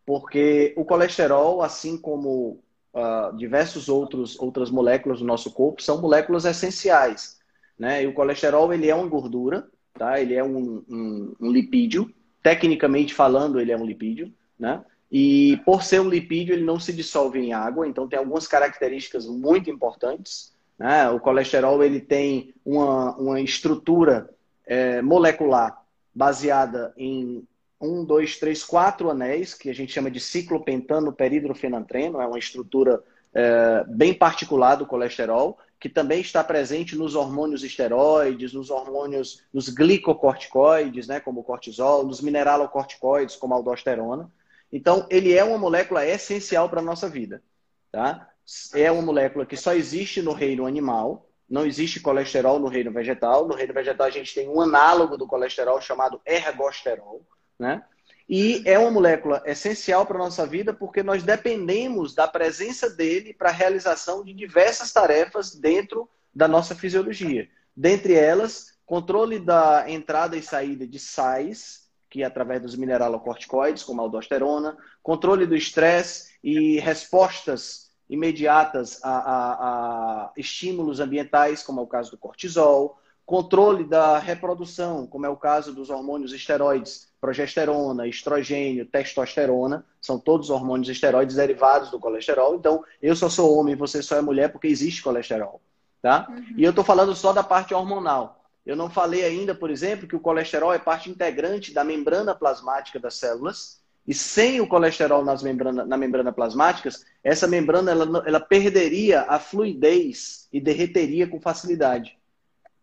Porque 0.04 0.74
o 0.76 0.84
colesterol, 0.84 1.62
assim 1.62 1.96
como 1.96 2.62
uh, 2.92 3.34
diversos 3.36 3.88
outros 3.88 4.38
outras 4.38 4.70
moléculas 4.70 5.20
do 5.20 5.24
nosso 5.24 5.52
corpo, 5.52 5.80
são 5.80 6.00
moléculas 6.00 6.44
essenciais, 6.44 7.38
né? 7.78 8.02
E 8.02 8.06
o 8.06 8.12
colesterol 8.12 8.72
ele 8.74 8.90
é 8.90 8.94
uma 8.94 9.06
gordura, 9.06 9.66
tá? 9.94 10.20
Ele 10.20 10.34
é 10.34 10.44
um, 10.44 10.84
um, 10.88 11.34
um 11.40 11.50
lipídio. 11.50 12.12
Tecnicamente 12.42 13.14
falando, 13.14 13.60
ele 13.60 13.70
é 13.70 13.76
um 13.76 13.84
lipídio, 13.84 14.32
né? 14.58 14.82
E 15.10 15.56
por 15.64 15.82
ser 15.82 16.00
um 16.00 16.08
lipídio, 16.08 16.54
ele 16.54 16.64
não 16.64 16.78
se 16.78 16.92
dissolve 16.92 17.40
em 17.40 17.52
água, 17.52 17.88
então 17.88 18.06
tem 18.06 18.18
algumas 18.18 18.46
características 18.46 19.26
muito 19.26 19.68
importantes. 19.68 20.54
Né? 20.78 21.08
O 21.10 21.18
colesterol 21.18 21.82
ele 21.82 22.00
tem 22.00 22.54
uma, 22.64 23.16
uma 23.16 23.40
estrutura 23.40 24.30
é, 24.66 25.02
molecular 25.02 25.82
baseada 26.14 26.92
em 26.96 27.44
um, 27.80 28.04
dois, 28.04 28.38
três, 28.38 28.62
quatro 28.62 29.10
anéis, 29.10 29.54
que 29.54 29.70
a 29.70 29.74
gente 29.74 29.92
chama 29.92 30.10
de 30.10 30.20
ciclopentano 30.20 31.12
peridrofenantreno, 31.12 32.20
é 32.20 32.26
uma 32.26 32.38
estrutura 32.38 33.02
é, 33.34 33.84
bem 33.88 34.12
particular 34.12 34.74
do 34.74 34.86
colesterol, 34.86 35.58
que 35.78 35.88
também 35.88 36.20
está 36.20 36.44
presente 36.44 36.94
nos 36.94 37.14
hormônios 37.14 37.64
esteroides, 37.64 38.52
nos 38.52 38.70
hormônios, 38.70 39.42
nos 39.52 39.70
glicocorticoides, 39.70 41.06
né, 41.06 41.20
como 41.20 41.40
o 41.40 41.44
cortisol, 41.44 42.04
nos 42.06 42.20
mineralocorticoides, 42.20 43.34
como 43.34 43.54
a 43.54 43.56
aldosterona. 43.56 44.30
Então, 44.72 45.06
ele 45.10 45.34
é 45.34 45.42
uma 45.42 45.58
molécula 45.58 46.06
essencial 46.06 46.68
para 46.68 46.80
a 46.80 46.84
nossa 46.84 47.08
vida. 47.08 47.42
Tá? 47.90 48.28
É 48.74 48.90
uma 48.90 49.02
molécula 49.02 49.44
que 49.44 49.56
só 49.56 49.74
existe 49.74 50.22
no 50.22 50.32
reino 50.32 50.66
animal, 50.66 51.30
não 51.50 51.66
existe 51.66 51.98
colesterol 51.98 52.60
no 52.60 52.68
reino 52.68 52.92
vegetal. 52.92 53.48
No 53.48 53.56
reino 53.56 53.74
vegetal, 53.74 54.06
a 54.06 54.10
gente 54.10 54.32
tem 54.32 54.48
um 54.48 54.60
análogo 54.60 55.16
do 55.16 55.26
colesterol 55.26 55.80
chamado 55.80 56.20
ergosterol. 56.24 57.26
Né? 57.58 57.82
E 58.28 58.62
é 58.64 58.78
uma 58.78 58.92
molécula 58.92 59.42
essencial 59.44 60.06
para 60.06 60.14
a 60.14 60.20
nossa 60.20 60.46
vida 60.46 60.72
porque 60.72 61.02
nós 61.02 61.24
dependemos 61.24 62.14
da 62.14 62.28
presença 62.28 62.88
dele 62.88 63.34
para 63.34 63.48
a 63.48 63.52
realização 63.52 64.24
de 64.24 64.32
diversas 64.32 64.92
tarefas 64.92 65.52
dentro 65.52 66.08
da 66.32 66.46
nossa 66.46 66.76
fisiologia. 66.76 67.48
Dentre 67.76 68.14
elas, 68.14 68.78
controle 68.86 69.40
da 69.40 69.90
entrada 69.90 70.36
e 70.36 70.42
saída 70.42 70.86
de 70.86 71.00
sais, 71.00 71.89
que 72.10 72.22
é 72.22 72.26
através 72.26 72.60
dos 72.60 72.74
mineralocorticoides, 72.74 73.84
como 73.84 74.00
a 74.00 74.04
aldosterona, 74.04 74.76
controle 75.02 75.46
do 75.46 75.56
estresse 75.56 76.34
e 76.42 76.80
respostas 76.80 77.90
imediatas 78.10 78.98
a, 79.04 79.10
a, 79.10 79.52
a, 79.52 80.32
estímulos 80.36 80.98
ambientais, 80.98 81.62
como 81.62 81.80
é 81.80 81.82
o 81.84 81.86
caso 81.86 82.10
do 82.10 82.18
cortisol, 82.18 82.98
controle 83.24 83.84
da 83.84 84.18
reprodução, 84.18 85.06
como 85.06 85.24
é 85.24 85.28
o 85.28 85.36
caso 85.36 85.72
dos 85.72 85.88
hormônios 85.88 86.32
esteroides, 86.32 87.08
progesterona, 87.20 88.08
estrogênio, 88.08 88.84
testosterona, 88.84 89.86
são 90.02 90.18
todos 90.18 90.50
hormônios 90.50 90.88
esteroides 90.88 91.36
derivados 91.36 91.92
do 91.92 92.00
colesterol. 92.00 92.56
Então, 92.56 92.82
eu 93.00 93.14
só 93.14 93.28
sou 93.28 93.56
homem, 93.56 93.76
você 93.76 94.02
só 94.02 94.16
é 94.16 94.20
mulher 94.20 94.50
porque 94.50 94.66
existe 94.66 95.00
colesterol, 95.00 95.60
tá? 96.02 96.26
Uhum. 96.28 96.54
E 96.56 96.64
eu 96.64 96.70
estou 96.70 96.82
falando 96.82 97.14
só 97.14 97.32
da 97.32 97.44
parte 97.44 97.72
hormonal. 97.72 98.39
Eu 98.64 98.76
não 98.76 98.90
falei 98.90 99.24
ainda, 99.24 99.54
por 99.54 99.70
exemplo, 99.70 100.06
que 100.06 100.16
o 100.16 100.20
colesterol 100.20 100.72
é 100.72 100.78
parte 100.78 101.10
integrante 101.10 101.72
da 101.72 101.82
membrana 101.82 102.34
plasmática 102.34 102.98
das 102.98 103.14
células. 103.14 103.80
E 104.06 104.14
sem 104.14 104.60
o 104.60 104.66
colesterol 104.66 105.24
nas 105.24 105.42
membrana, 105.42 105.84
na 105.84 105.96
membrana 105.96 106.32
plasmática, 106.32 106.90
essa 107.22 107.46
membrana 107.46 107.90
ela, 107.90 108.22
ela 108.26 108.40
perderia 108.40 109.22
a 109.22 109.38
fluidez 109.38 110.48
e 110.52 110.60
derreteria 110.60 111.26
com 111.26 111.40
facilidade. 111.40 112.18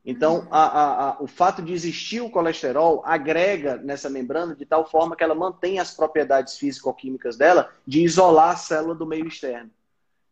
Então, 0.05 0.47
a, 0.49 0.63
a, 0.63 1.09
a, 1.09 1.21
o 1.21 1.27
fato 1.27 1.61
de 1.61 1.73
existir 1.73 2.21
o 2.21 2.29
colesterol 2.29 3.01
agrega 3.05 3.75
nessa 3.75 4.09
membrana 4.09 4.55
de 4.55 4.65
tal 4.65 4.89
forma 4.89 5.17
que 5.17 5.23
ela 5.23 5.35
mantém 5.35 5.79
as 5.79 5.93
propriedades 5.93 6.57
físico-químicas 6.57 7.35
dela 7.35 7.69
de 7.85 8.01
isolar 8.01 8.51
a 8.51 8.55
célula 8.55 8.95
do 8.95 9.05
meio 9.05 9.27
externo. 9.27 9.69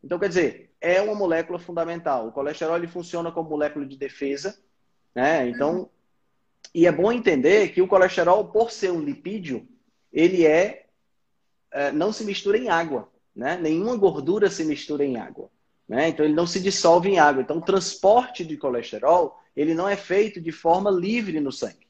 Então, 0.02 0.18
quer 0.18 0.28
dizer, 0.28 0.70
é 0.80 1.02
uma 1.02 1.14
molécula 1.14 1.58
fundamental. 1.58 2.28
O 2.28 2.32
colesterol 2.32 2.76
ele 2.76 2.86
funciona 2.86 3.30
como 3.30 3.50
molécula 3.50 3.84
de 3.84 3.98
defesa, 3.98 4.58
né? 5.16 5.48
Então, 5.48 5.88
e 6.74 6.86
é 6.86 6.92
bom 6.92 7.10
entender 7.10 7.70
que 7.70 7.80
o 7.80 7.88
colesterol, 7.88 8.48
por 8.48 8.70
ser 8.70 8.92
um 8.92 9.00
lipídio, 9.00 9.66
ele 10.12 10.46
é, 10.46 10.84
é 11.72 11.90
não 11.90 12.12
se 12.12 12.22
mistura 12.22 12.58
em 12.58 12.68
água, 12.68 13.10
né? 13.34 13.56
Nenhuma 13.56 13.96
gordura 13.96 14.50
se 14.50 14.62
mistura 14.62 15.06
em 15.06 15.16
água, 15.16 15.50
né? 15.88 16.10
Então 16.10 16.22
ele 16.22 16.34
não 16.34 16.46
se 16.46 16.60
dissolve 16.60 17.08
em 17.08 17.18
água. 17.18 17.40
Então, 17.40 17.56
o 17.56 17.64
transporte 17.64 18.44
de 18.44 18.58
colesterol 18.58 19.40
ele 19.56 19.72
não 19.72 19.88
é 19.88 19.96
feito 19.96 20.38
de 20.38 20.52
forma 20.52 20.90
livre 20.90 21.40
no 21.40 21.50
sangue. 21.50 21.86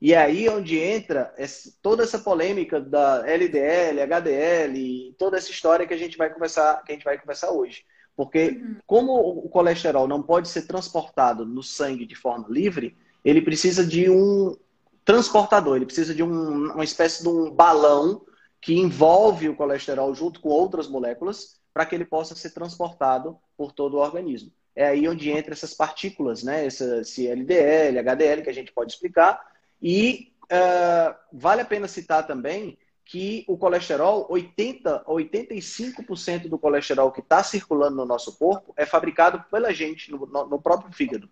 E 0.00 0.12
é 0.12 0.18
aí 0.18 0.48
onde 0.48 0.80
entra 0.80 1.32
toda 1.80 2.02
essa 2.02 2.18
polêmica 2.18 2.80
da 2.80 3.24
LDL, 3.24 4.00
HDL, 4.00 5.14
toda 5.16 5.36
essa 5.36 5.50
história 5.52 5.86
que 5.86 5.94
a 5.94 5.98
gente 5.98 6.16
vai 6.16 6.28
conversar, 6.28 6.82
que 6.82 6.90
a 6.90 6.94
gente 6.96 7.04
vai 7.04 7.18
conversar 7.18 7.52
hoje. 7.52 7.84
Porque 8.18 8.60
uhum. 8.60 8.76
como 8.84 9.12
o 9.16 9.48
colesterol 9.48 10.08
não 10.08 10.20
pode 10.20 10.48
ser 10.48 10.66
transportado 10.66 11.46
no 11.46 11.62
sangue 11.62 12.04
de 12.04 12.16
forma 12.16 12.48
livre, 12.50 12.96
ele 13.24 13.40
precisa 13.40 13.86
de 13.86 14.10
um 14.10 14.56
transportador, 15.04 15.76
ele 15.76 15.86
precisa 15.86 16.12
de 16.12 16.24
um, 16.24 16.72
uma 16.72 16.82
espécie 16.82 17.22
de 17.22 17.28
um 17.28 17.48
balão 17.48 18.22
que 18.60 18.74
envolve 18.74 19.48
o 19.48 19.54
colesterol 19.54 20.12
junto 20.16 20.40
com 20.40 20.48
outras 20.48 20.88
moléculas 20.88 21.60
para 21.72 21.86
que 21.86 21.94
ele 21.94 22.04
possa 22.04 22.34
ser 22.34 22.50
transportado 22.50 23.38
por 23.56 23.70
todo 23.70 23.94
o 23.94 24.00
organismo 24.00 24.50
é 24.78 24.86
aí 24.86 25.08
onde 25.08 25.28
entra 25.28 25.52
essas 25.52 25.74
partículas, 25.74 26.44
né? 26.44 26.64
Essa, 26.64 27.00
esse 27.00 27.26
LDL, 27.26 27.98
HDL, 27.98 28.42
que 28.42 28.50
a 28.50 28.54
gente 28.54 28.72
pode 28.72 28.92
explicar. 28.92 29.44
E 29.82 30.32
uh, 30.44 31.12
vale 31.32 31.62
a 31.62 31.64
pena 31.64 31.88
citar 31.88 32.24
também 32.24 32.78
que 33.08 33.42
o 33.48 33.56
colesterol, 33.56 34.26
80 34.28 34.96
a 34.96 35.04
85% 35.06 36.46
do 36.46 36.58
colesterol 36.58 37.10
que 37.10 37.20
está 37.20 37.42
circulando 37.42 37.96
no 37.96 38.04
nosso 38.04 38.38
corpo 38.38 38.74
é 38.76 38.84
fabricado 38.84 39.42
pela 39.50 39.72
gente, 39.72 40.10
no, 40.10 40.26
no 40.26 40.60
próprio 40.60 40.92
fígado. 40.92 41.26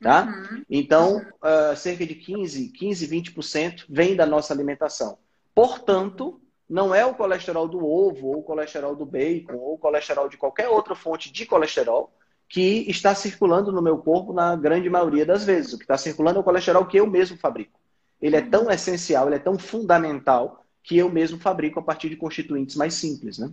Tá? 0.00 0.24
Uhum. 0.24 0.64
Então, 0.68 1.18
uh, 1.18 1.76
cerca 1.76 2.04
de 2.04 2.16
15, 2.16 2.68
15, 2.70 3.06
20% 3.06 3.84
vem 3.88 4.16
da 4.16 4.26
nossa 4.26 4.52
alimentação. 4.52 5.16
Portanto, 5.54 6.40
não 6.68 6.92
é 6.92 7.06
o 7.06 7.14
colesterol 7.14 7.68
do 7.68 7.86
ovo, 7.86 8.26
ou 8.26 8.38
o 8.38 8.42
colesterol 8.42 8.96
do 8.96 9.06
bacon, 9.06 9.54
ou 9.54 9.74
o 9.74 9.78
colesterol 9.78 10.28
de 10.28 10.36
qualquer 10.36 10.68
outra 10.68 10.96
fonte 10.96 11.32
de 11.32 11.46
colesterol 11.46 12.12
que 12.48 12.90
está 12.90 13.14
circulando 13.14 13.70
no 13.70 13.80
meu 13.80 13.98
corpo 13.98 14.32
na 14.32 14.56
grande 14.56 14.90
maioria 14.90 15.24
das 15.24 15.44
vezes. 15.44 15.74
O 15.74 15.78
que 15.78 15.84
está 15.84 15.96
circulando 15.96 16.38
é 16.38 16.40
o 16.40 16.44
colesterol 16.44 16.84
que 16.86 16.98
eu 16.98 17.06
mesmo 17.06 17.38
fabrico. 17.38 17.78
Ele 18.20 18.34
é 18.34 18.42
tão 18.42 18.68
essencial, 18.68 19.28
ele 19.28 19.36
é 19.36 19.38
tão 19.38 19.56
fundamental 19.56 20.63
que 20.84 20.98
eu 20.98 21.08
mesmo 21.08 21.40
fabrico 21.40 21.80
a 21.80 21.82
partir 21.82 22.10
de 22.10 22.16
constituintes 22.16 22.76
mais 22.76 22.94
simples, 22.94 23.38
né? 23.38 23.50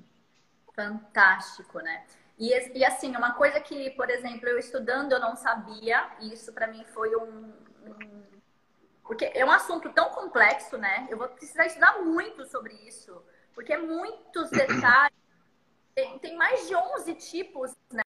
Fantástico, 0.76 1.80
né? 1.80 2.04
E, 2.38 2.78
e 2.78 2.84
assim, 2.84 3.16
uma 3.16 3.34
coisa 3.34 3.60
que, 3.62 3.90
por 3.92 4.10
exemplo, 4.10 4.48
eu 4.50 4.60
estudando 4.60 5.14
eu 5.14 5.20
não 5.20 5.36
sabia, 5.36 6.12
e 6.20 6.34
isso 6.34 6.52
para 6.52 6.68
mim 6.68 6.84
foi 6.94 7.16
um, 7.16 7.54
um, 7.86 8.24
Porque 9.04 9.32
é 9.34 9.46
um 9.46 9.52
assunto 9.52 9.90
tão 9.94 10.10
complexo, 10.10 10.78
né? 10.78 11.08
Eu 11.10 11.18
vou 11.18 11.30
precisar 11.30 11.66
estudar 11.66 12.02
muito 12.02 12.46
sobre 12.46 12.74
isso, 12.86 13.24
porque 13.56 13.74
é 13.74 13.78
muitos 13.78 14.50
detalhes. 14.52 15.18
Tem, 15.96 16.20
tem 16.20 16.36
mais 16.36 16.68
de 16.68 16.76
11 16.76 17.16
tipos, 17.16 17.74
né? 17.92 18.04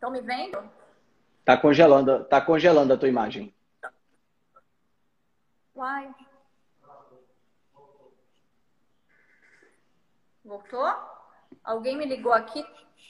Estão 0.00 0.10
me 0.10 0.22
vendo? 0.22 0.58
Tá 1.44 1.58
congelando, 1.58 2.24
tá 2.24 2.40
congelando 2.40 2.94
a 2.94 2.96
tua 2.96 3.10
imagem. 3.10 3.54
Uai. 5.76 6.14
Voltou? 10.42 10.90
Alguém 11.62 11.98
me 11.98 12.06
ligou 12.06 12.32
aqui, 12.32 12.64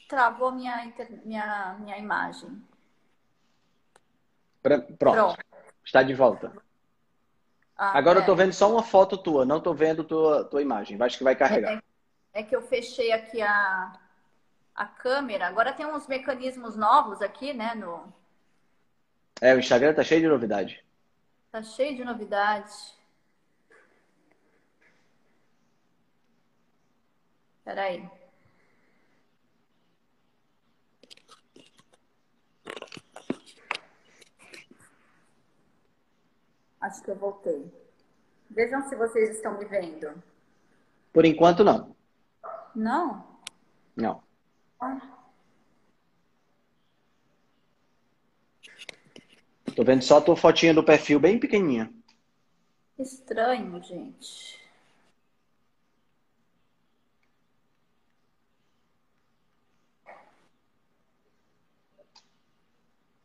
travou 0.08 0.50
minha, 0.50 0.92
minha, 1.24 1.76
minha 1.78 1.96
imagem. 1.96 2.60
Pronto. 4.60 4.96
Pronto. 4.96 5.44
Está 5.84 6.02
de 6.02 6.12
volta. 6.12 6.52
Ah, 7.76 7.96
Agora 7.96 8.18
é. 8.18 8.22
eu 8.22 8.26
tô 8.26 8.34
vendo 8.34 8.52
só 8.52 8.68
uma 8.68 8.82
foto 8.82 9.16
tua, 9.16 9.44
não 9.44 9.60
tô 9.60 9.72
vendo 9.72 10.02
tua, 10.02 10.42
tua 10.44 10.60
imagem. 10.60 11.00
Acho 11.00 11.18
que 11.18 11.24
vai 11.24 11.36
carregar. 11.36 11.80
É, 12.34 12.40
é 12.40 12.42
que 12.42 12.56
eu 12.56 12.62
fechei 12.62 13.12
aqui 13.12 13.40
a, 13.40 13.92
a 14.80 14.86
câmera. 14.86 15.46
Agora 15.46 15.74
tem 15.74 15.84
uns 15.84 16.06
mecanismos 16.06 16.74
novos 16.74 17.20
aqui, 17.20 17.52
né? 17.52 17.74
No... 17.74 18.10
É, 19.38 19.54
o 19.54 19.58
Instagram 19.58 19.92
tá 19.92 20.02
cheio 20.02 20.22
de 20.22 20.28
novidade. 20.28 20.82
Tá 21.52 21.62
cheio 21.62 21.94
de 21.94 22.02
novidade. 22.02 22.72
Peraí. 27.62 28.08
Acho 36.80 37.02
que 37.02 37.10
eu 37.10 37.16
voltei. 37.16 37.70
Vejam 38.48 38.88
se 38.88 38.96
vocês 38.96 39.36
estão 39.36 39.58
me 39.58 39.66
vendo. 39.66 40.22
Por 41.12 41.26
enquanto, 41.26 41.62
não. 41.62 41.94
Não? 42.74 43.38
Não. 43.94 44.29
Tô 49.76 49.84
vendo 49.84 50.02
só 50.02 50.18
a 50.18 50.20
tua 50.22 50.36
fotinha 50.36 50.72
do 50.72 50.82
perfil 50.82 51.20
bem 51.20 51.38
pequenininha. 51.38 51.92
Estranho, 52.98 53.82
gente. 53.82 54.58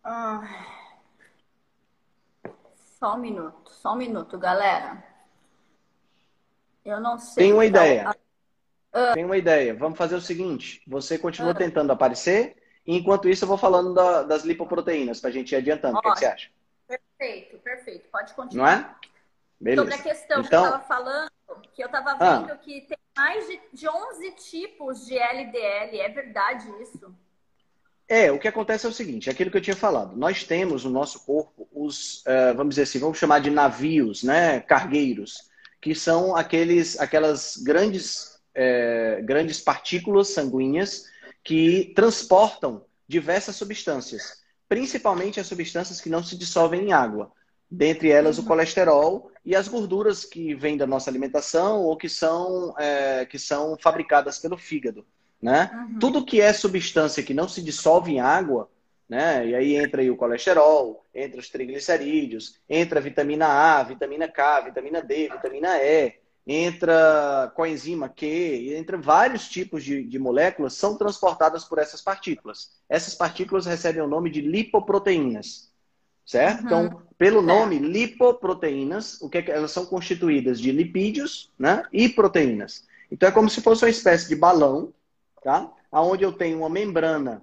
Ah. 0.03 0.41
Só 2.75 3.15
um 3.15 3.17
minuto, 3.17 3.71
só 3.71 3.93
um 3.93 3.97
minuto, 3.97 4.37
galera. 4.37 5.03
Eu 6.83 6.99
não 6.99 7.17
sei. 7.17 7.45
Tem 7.45 7.53
uma 7.53 7.65
então, 7.65 7.81
ideia. 7.81 8.15
Ah. 8.97 9.13
Tem 9.13 9.25
uma 9.25 9.37
ideia. 9.37 9.73
Vamos 9.73 9.97
fazer 9.97 10.15
o 10.15 10.21
seguinte: 10.21 10.81
você 10.87 11.17
continua 11.19 11.53
tentando 11.53 11.91
aparecer, 11.91 12.55
e 12.87 12.95
enquanto 12.97 13.27
isso 13.27 13.43
eu 13.43 13.47
vou 13.49 13.57
falando 13.57 13.93
da- 13.93 14.23
das 14.23 14.43
lipoproteínas, 14.43 15.19
pra 15.19 15.29
gente 15.31 15.51
ir 15.51 15.57
adiantando. 15.57 15.97
O 15.97 16.01
que, 16.01 16.11
que 16.13 16.19
você 16.19 16.25
acha? 16.25 16.49
Perfeito, 16.87 17.57
perfeito. 17.59 18.07
Pode 18.11 18.29
Não 18.29 18.35
continuar. 18.35 18.99
é? 19.01 19.07
Beleza. 19.59 19.81
Sobre 19.91 19.95
a 19.95 20.03
questão 20.13 20.41
que 20.41 20.47
Então- 20.47 20.63
eu 20.63 20.69
estava 20.75 20.83
falando, 20.87 21.29
que 21.73 21.81
eu 21.81 21.85
estava 21.87 22.15
Ah. 22.19 22.39
vendo 22.39 22.57
que 22.59 22.81
tem 22.81 22.97
mais 23.17 23.47
de, 23.47 23.59
de 23.73 23.89
11 23.89 24.31
tipos 24.31 25.05
de 25.05 25.17
LDL. 25.17 25.99
É 25.99 26.09
verdade 26.09 26.67
isso? 26.81 27.13
É, 28.07 28.31
o 28.31 28.37
que 28.37 28.47
acontece 28.47 28.85
é 28.85 28.89
o 28.89 28.93
seguinte, 28.93 29.29
é 29.29 29.31
aquilo 29.31 29.49
que 29.49 29.57
eu 29.57 29.61
tinha 29.61 29.75
falado. 29.75 30.15
Nós 30.15 30.43
temos 30.43 30.83
no 30.85 30.91
nosso 30.91 31.25
corpo 31.25 31.67
os, 31.73 32.21
eh, 32.27 32.53
vamos 32.53 32.75
dizer 32.75 32.83
assim, 32.83 32.99
vamos 32.99 33.17
chamar 33.17 33.39
de 33.39 33.49
navios, 33.49 34.21
né, 34.23 34.59
cargueiros, 34.59 35.49
que 35.81 35.95
são 35.95 36.35
aqueles, 36.35 36.99
aquelas 36.99 37.57
grandes, 37.57 38.34
eh, 38.55 39.21
grandes 39.23 39.59
partículas 39.59 40.29
sanguíneas 40.29 41.05
que 41.43 41.93
transportam 41.95 42.85
diversas 43.07 43.55
substâncias, 43.55 44.43
principalmente 44.67 45.39
as 45.39 45.47
substâncias 45.47 46.01
que 46.01 46.09
não 46.09 46.23
se 46.23 46.37
dissolvem 46.37 46.87
em 46.87 46.93
água. 46.93 47.31
Dentre 47.69 48.09
elas, 48.09 48.37
o 48.37 48.45
colesterol 48.45 49.31
e 49.43 49.55
as 49.55 49.67
gorduras 49.67 50.23
que 50.23 50.55
vêm 50.55 50.77
da 50.77 50.87
nossa 50.87 51.09
alimentação 51.09 51.81
ou 51.81 51.97
que 51.97 52.07
são, 52.07 52.73
eh, 52.79 53.25
que 53.25 53.37
são 53.37 53.77
fabricadas 53.79 54.39
pelo 54.39 54.57
fígado. 54.57 55.05
Né? 55.41 55.69
Uhum. 55.73 55.99
Tudo 55.99 56.25
que 56.25 56.41
é 56.41 56.51
substância 56.53 57.21
que 57.21 57.33
não 57.33 57.47
se 57.47 57.61
dissolve 57.61 58.13
em 58.13 58.19
água, 58.19 58.69
né? 59.07 59.45
E 59.47 59.55
aí 59.55 59.75
entra 59.75 60.01
aí 60.01 60.09
o 60.09 60.17
colesterol, 60.17 61.03
entra 61.13 61.39
os 61.39 61.49
triglicerídeos, 61.49 62.59
entra 62.67 62.99
a 62.99 63.03
vitamina 63.03 63.45
A, 63.45 63.83
vitamina 63.83 64.27
K, 64.27 64.61
vitamina 64.61 65.01
D, 65.01 65.29
vitamina 65.29 65.77
E, 65.77 66.15
entra 66.45 67.51
coenzima 67.55 68.07
Q, 68.07 68.75
entra 68.77 68.97
vários 68.97 69.47
tipos 69.49 69.83
de, 69.83 70.03
de 70.03 70.19
moléculas 70.19 70.73
são 70.73 70.95
transportadas 70.97 71.63
por 71.63 71.79
essas 71.79 72.01
partículas. 72.01 72.71
Essas 72.87 73.15
partículas 73.15 73.65
recebem 73.65 74.01
o 74.01 74.07
nome 74.07 74.29
de 74.29 74.41
lipoproteínas, 74.41 75.71
certo? 76.25 76.61
Uhum. 76.61 76.65
Então, 76.65 77.01
pelo 77.17 77.41
nome 77.41 77.79
lipoproteínas, 77.79 79.19
o 79.21 79.29
que, 79.29 79.39
é 79.39 79.41
que 79.41 79.51
elas 79.51 79.71
são 79.71 79.85
constituídas 79.85 80.59
de 80.59 80.71
lipídios, 80.71 81.51
né? 81.57 81.83
E 81.91 82.07
proteínas. 82.09 82.85
Então 83.11 83.29
é 83.29 83.31
como 83.31 83.49
se 83.49 83.61
fosse 83.61 83.83
uma 83.83 83.89
espécie 83.89 84.27
de 84.27 84.35
balão, 84.35 84.93
tá? 85.43 85.71
Onde 85.91 86.23
eu 86.23 86.33
tenho 86.33 86.59
uma 86.59 86.69
membrana 86.69 87.41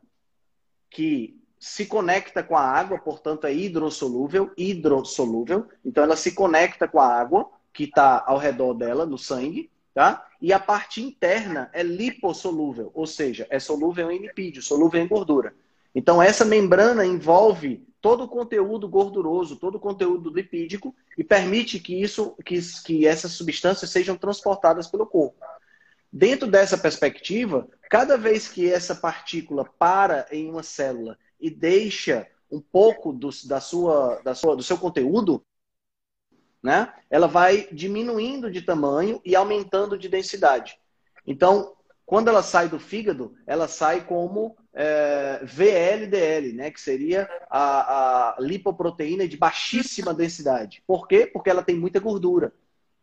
que 0.91 1.41
se 1.59 1.87
conecta 1.87 2.43
com 2.43 2.57
a 2.57 2.63
água, 2.63 2.99
portanto 2.99 3.47
é 3.47 3.55
hidrossolúvel, 3.55 4.51
hidrossolúvel. 4.57 5.67
Então 5.85 6.05
ela 6.05 6.17
se 6.17 6.33
conecta 6.33 6.87
com 6.87 7.01
a 7.01 7.07
água 7.07 7.49
que 7.73 7.85
está 7.85 8.23
ao 8.27 8.39
redor 8.39 8.75
dela, 8.75 9.07
no 9.07 9.19
sangue, 9.19 9.71
tá? 9.95 10.27
E 10.41 10.53
a 10.53 10.59
parte 10.59 11.03
interna 11.03 11.71
é 11.73 11.83
lipossolúvel, 11.83 12.91
ou 12.95 13.07
seja, 13.07 13.47
é 13.51 13.59
solúvel 13.59 14.11
em 14.11 14.19
lipídio, 14.19 14.63
solúvel 14.63 15.01
em 15.01 15.09
gordura. 15.09 15.55
Então 15.95 16.23
essa 16.23 16.45
membrana 16.45 17.05
envolve 17.05 17.87
todo 18.01 18.25
o 18.25 18.29
conteúdo 18.29 18.89
gorduroso, 18.89 19.57
todo 19.57 19.77
o 19.77 19.81
conteúdo 19.81 20.31
lipídico 20.31 20.95
e 21.17 21.23
permite 21.23 21.79
que 21.79 22.03
isso, 22.03 22.35
que, 22.45 22.59
que 22.85 23.07
essas 23.07 23.33
substâncias 23.33 23.91
sejam 23.91 24.17
transportadas 24.17 24.89
pelo 24.89 25.07
corpo. 25.07 25.39
Dentro 26.13 26.47
dessa 26.47 26.77
perspectiva, 26.77 27.69
cada 27.89 28.19
vez 28.19 28.49
que 28.49 28.71
essa 28.71 28.95
partícula 28.95 29.65
para 29.65 30.27
em 30.31 30.51
uma 30.51 30.63
célula 30.63 31.17
e 31.41 31.49
deixa 31.49 32.27
um 32.51 32.61
pouco 32.61 33.13
do, 33.13 33.31
da 33.47 33.61
sua, 33.61 34.21
da 34.23 34.35
sua, 34.35 34.55
do 34.55 34.63
seu 34.63 34.77
conteúdo, 34.77 35.43
né, 36.63 36.93
ela 37.11 37.27
vai 37.27 37.69
diminuindo 37.73 38.51
de 38.51 38.63
tamanho 38.63 39.21
e 39.25 39.35
aumentando 39.35 39.99
de 39.99 40.09
densidade. 40.09 40.79
Então, 41.27 41.75
quando 42.07 42.29
ela 42.29 42.43
sai 42.43 42.69
do 42.69 42.79
fígado, 42.79 43.35
ela 43.47 43.67
sai 43.67 44.05
como 44.05 44.57
é, 44.75 45.41
VLDL, 45.45 46.53
né, 46.55 46.71
que 46.71 46.81
seria 46.81 47.29
a, 47.51 48.35
a 48.35 48.41
lipoproteína 48.41 49.27
de 49.27 49.37
baixíssima 49.37 50.15
densidade. 50.15 50.83
Por 50.87 51.09
quê? 51.09 51.27
Porque 51.27 51.51
ela 51.51 51.63
tem 51.63 51.77
muita 51.77 52.01
gordura. 52.01 52.53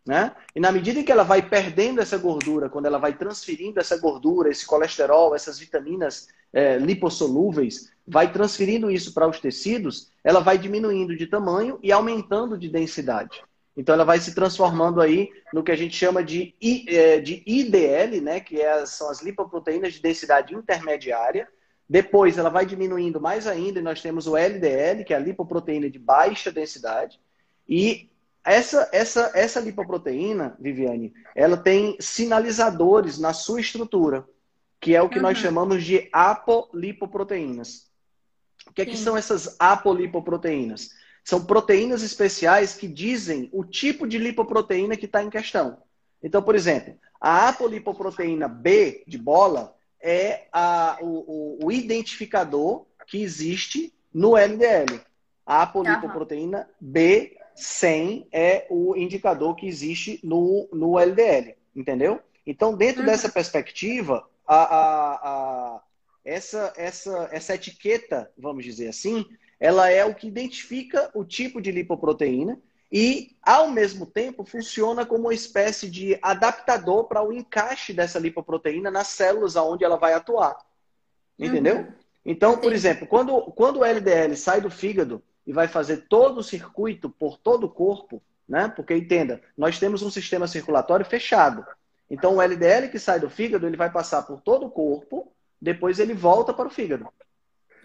Né? 0.05 0.35
E 0.55 0.59
na 0.59 0.71
medida 0.71 0.99
em 0.99 1.03
que 1.03 1.11
ela 1.11 1.23
vai 1.23 1.47
perdendo 1.47 2.01
essa 2.01 2.17
gordura, 2.17 2.69
quando 2.69 2.87
ela 2.87 2.97
vai 2.97 3.15
transferindo 3.15 3.79
essa 3.79 3.97
gordura, 3.97 4.49
esse 4.49 4.65
colesterol, 4.65 5.35
essas 5.35 5.59
vitaminas 5.59 6.27
é, 6.51 6.77
lipossolúveis, 6.77 7.91
vai 8.07 8.31
transferindo 8.31 8.89
isso 8.89 9.13
para 9.13 9.27
os 9.27 9.39
tecidos, 9.39 10.09
ela 10.23 10.39
vai 10.39 10.57
diminuindo 10.57 11.15
de 11.15 11.27
tamanho 11.27 11.77
e 11.83 11.91
aumentando 11.91 12.57
de 12.57 12.67
densidade. 12.67 13.43
Então 13.75 13.95
ela 13.95 14.03
vai 14.03 14.19
se 14.19 14.35
transformando 14.35 14.99
aí 14.99 15.29
no 15.53 15.63
que 15.63 15.71
a 15.71 15.75
gente 15.75 15.95
chama 15.95 16.23
de, 16.23 16.55
é, 16.87 17.19
de 17.19 17.43
IDL, 17.45 18.19
né? 18.21 18.39
que 18.39 18.59
é, 18.59 18.85
são 18.85 19.09
as 19.09 19.21
lipoproteínas 19.21 19.93
de 19.93 20.01
densidade 20.01 20.53
intermediária. 20.53 21.47
Depois 21.87 22.37
ela 22.37 22.49
vai 22.49 22.65
diminuindo 22.65 23.21
mais 23.21 23.47
ainda 23.47 23.79
e 23.79 23.83
nós 23.83 24.01
temos 24.01 24.27
o 24.27 24.37
LDL, 24.37 25.03
que 25.03 25.13
é 25.13 25.17
a 25.17 25.19
lipoproteína 25.19 25.89
de 25.89 25.97
baixa 25.97 26.51
densidade. 26.51 27.19
E 27.67 28.09
essa, 28.43 28.89
essa, 28.91 29.31
essa 29.33 29.59
lipoproteína, 29.59 30.55
Viviane, 30.59 31.13
ela 31.35 31.57
tem 31.57 31.97
sinalizadores 31.99 33.17
na 33.17 33.33
sua 33.33 33.61
estrutura, 33.61 34.25
que 34.79 34.95
é 34.95 35.01
o 35.01 35.09
que 35.09 35.17
Uhum. 35.17 35.23
nós 35.23 35.37
chamamos 35.37 35.83
de 35.83 36.09
apolipoproteínas. 36.11 37.89
O 38.67 38.73
que, 38.73 38.81
é 38.81 38.85
que 38.85 38.97
são 38.97 39.17
essas 39.17 39.55
apolipoproteínas? 39.59 40.91
São 41.29 41.45
proteínas 41.45 42.01
especiais 42.01 42.73
que 42.73 42.87
dizem 42.87 43.51
o 43.53 43.63
tipo 43.63 44.07
de 44.07 44.17
lipoproteína 44.17 44.97
que 44.97 45.05
está 45.05 45.21
em 45.23 45.29
questão. 45.29 45.77
Então, 46.23 46.41
por 46.41 46.55
exemplo, 46.55 46.97
a 47.21 47.49
apolipoproteína 47.49 48.47
B 48.47 49.03
de 49.05 49.15
bola 49.19 49.75
é 50.01 50.47
a, 50.51 50.97
o, 50.99 51.65
o- 51.67 51.71
identificador 51.71 52.87
que 53.05 53.21
existe 53.21 53.93
no 54.11 54.35
LDL. 54.35 54.99
A 55.45 55.61
apolipoproteína 55.61 56.67
B100 56.83 58.25
é 58.31 58.65
o 58.71 58.95
indicador 58.95 59.55
que 59.55 59.67
existe 59.67 60.19
no, 60.23 60.67
no 60.73 60.97
LDL, 60.97 61.55
entendeu? 61.75 62.19
Então, 62.43 62.75
dentro 62.75 63.01
Uhum. 63.01 63.05
dessa 63.05 63.29
perspectiva, 63.29 64.27
a, 64.47 64.55
a, 64.63 65.13
a- 65.75 65.81
essa, 66.25 66.73
essa, 66.75 67.29
essa 67.31 67.53
etiqueta, 67.53 68.31
vamos 68.35 68.65
dizer 68.65 68.87
assim, 68.87 69.23
ela 69.59 69.89
é 69.89 70.05
o 70.05 70.15
que 70.15 70.27
identifica 70.27 71.11
o 71.13 71.25
tipo 71.25 71.61
de 71.61 71.71
lipoproteína 71.71 72.59
e, 72.91 73.35
ao 73.43 73.69
mesmo 73.69 74.05
tempo, 74.05 74.43
funciona 74.43 75.05
como 75.05 75.25
uma 75.25 75.33
espécie 75.33 75.89
de 75.89 76.17
adaptador 76.21 77.05
para 77.05 77.21
o 77.21 77.31
encaixe 77.31 77.93
dessa 77.93 78.17
lipoproteína 78.17 78.89
nas 78.89 79.07
células 79.07 79.55
aonde 79.55 79.83
ela 79.83 79.97
vai 79.97 80.13
atuar. 80.13 80.57
Entendeu? 81.37 81.77
Uhum. 81.77 81.93
Então, 82.25 82.57
por 82.57 82.73
exemplo, 82.73 83.07
quando, 83.07 83.41
quando 83.51 83.79
o 83.79 83.85
LDL 83.85 84.35
sai 84.35 84.61
do 84.61 84.69
fígado 84.69 85.21
e 85.45 85.53
vai 85.53 85.67
fazer 85.67 86.05
todo 86.07 86.39
o 86.39 86.43
circuito 86.43 87.09
por 87.09 87.37
todo 87.37 87.65
o 87.65 87.69
corpo, 87.69 88.21
né? 88.47 88.71
Porque 88.75 88.95
entenda, 88.95 89.41
nós 89.57 89.79
temos 89.79 90.01
um 90.01 90.09
sistema 90.09 90.47
circulatório 90.47 91.05
fechado. 91.05 91.65
Então, 92.09 92.35
o 92.35 92.41
LDL 92.41 92.89
que 92.89 92.97
sai 92.97 93.19
do 93.19 93.29
fígado, 93.29 93.67
ele 93.67 93.77
vai 93.77 93.91
passar 93.91 94.23
por 94.23 94.41
todo 94.41 94.65
o 94.65 94.71
corpo, 94.71 95.31
depois 95.61 95.99
ele 95.99 96.13
volta 96.13 96.53
para 96.53 96.67
o 96.67 96.71
fígado. 96.71 97.07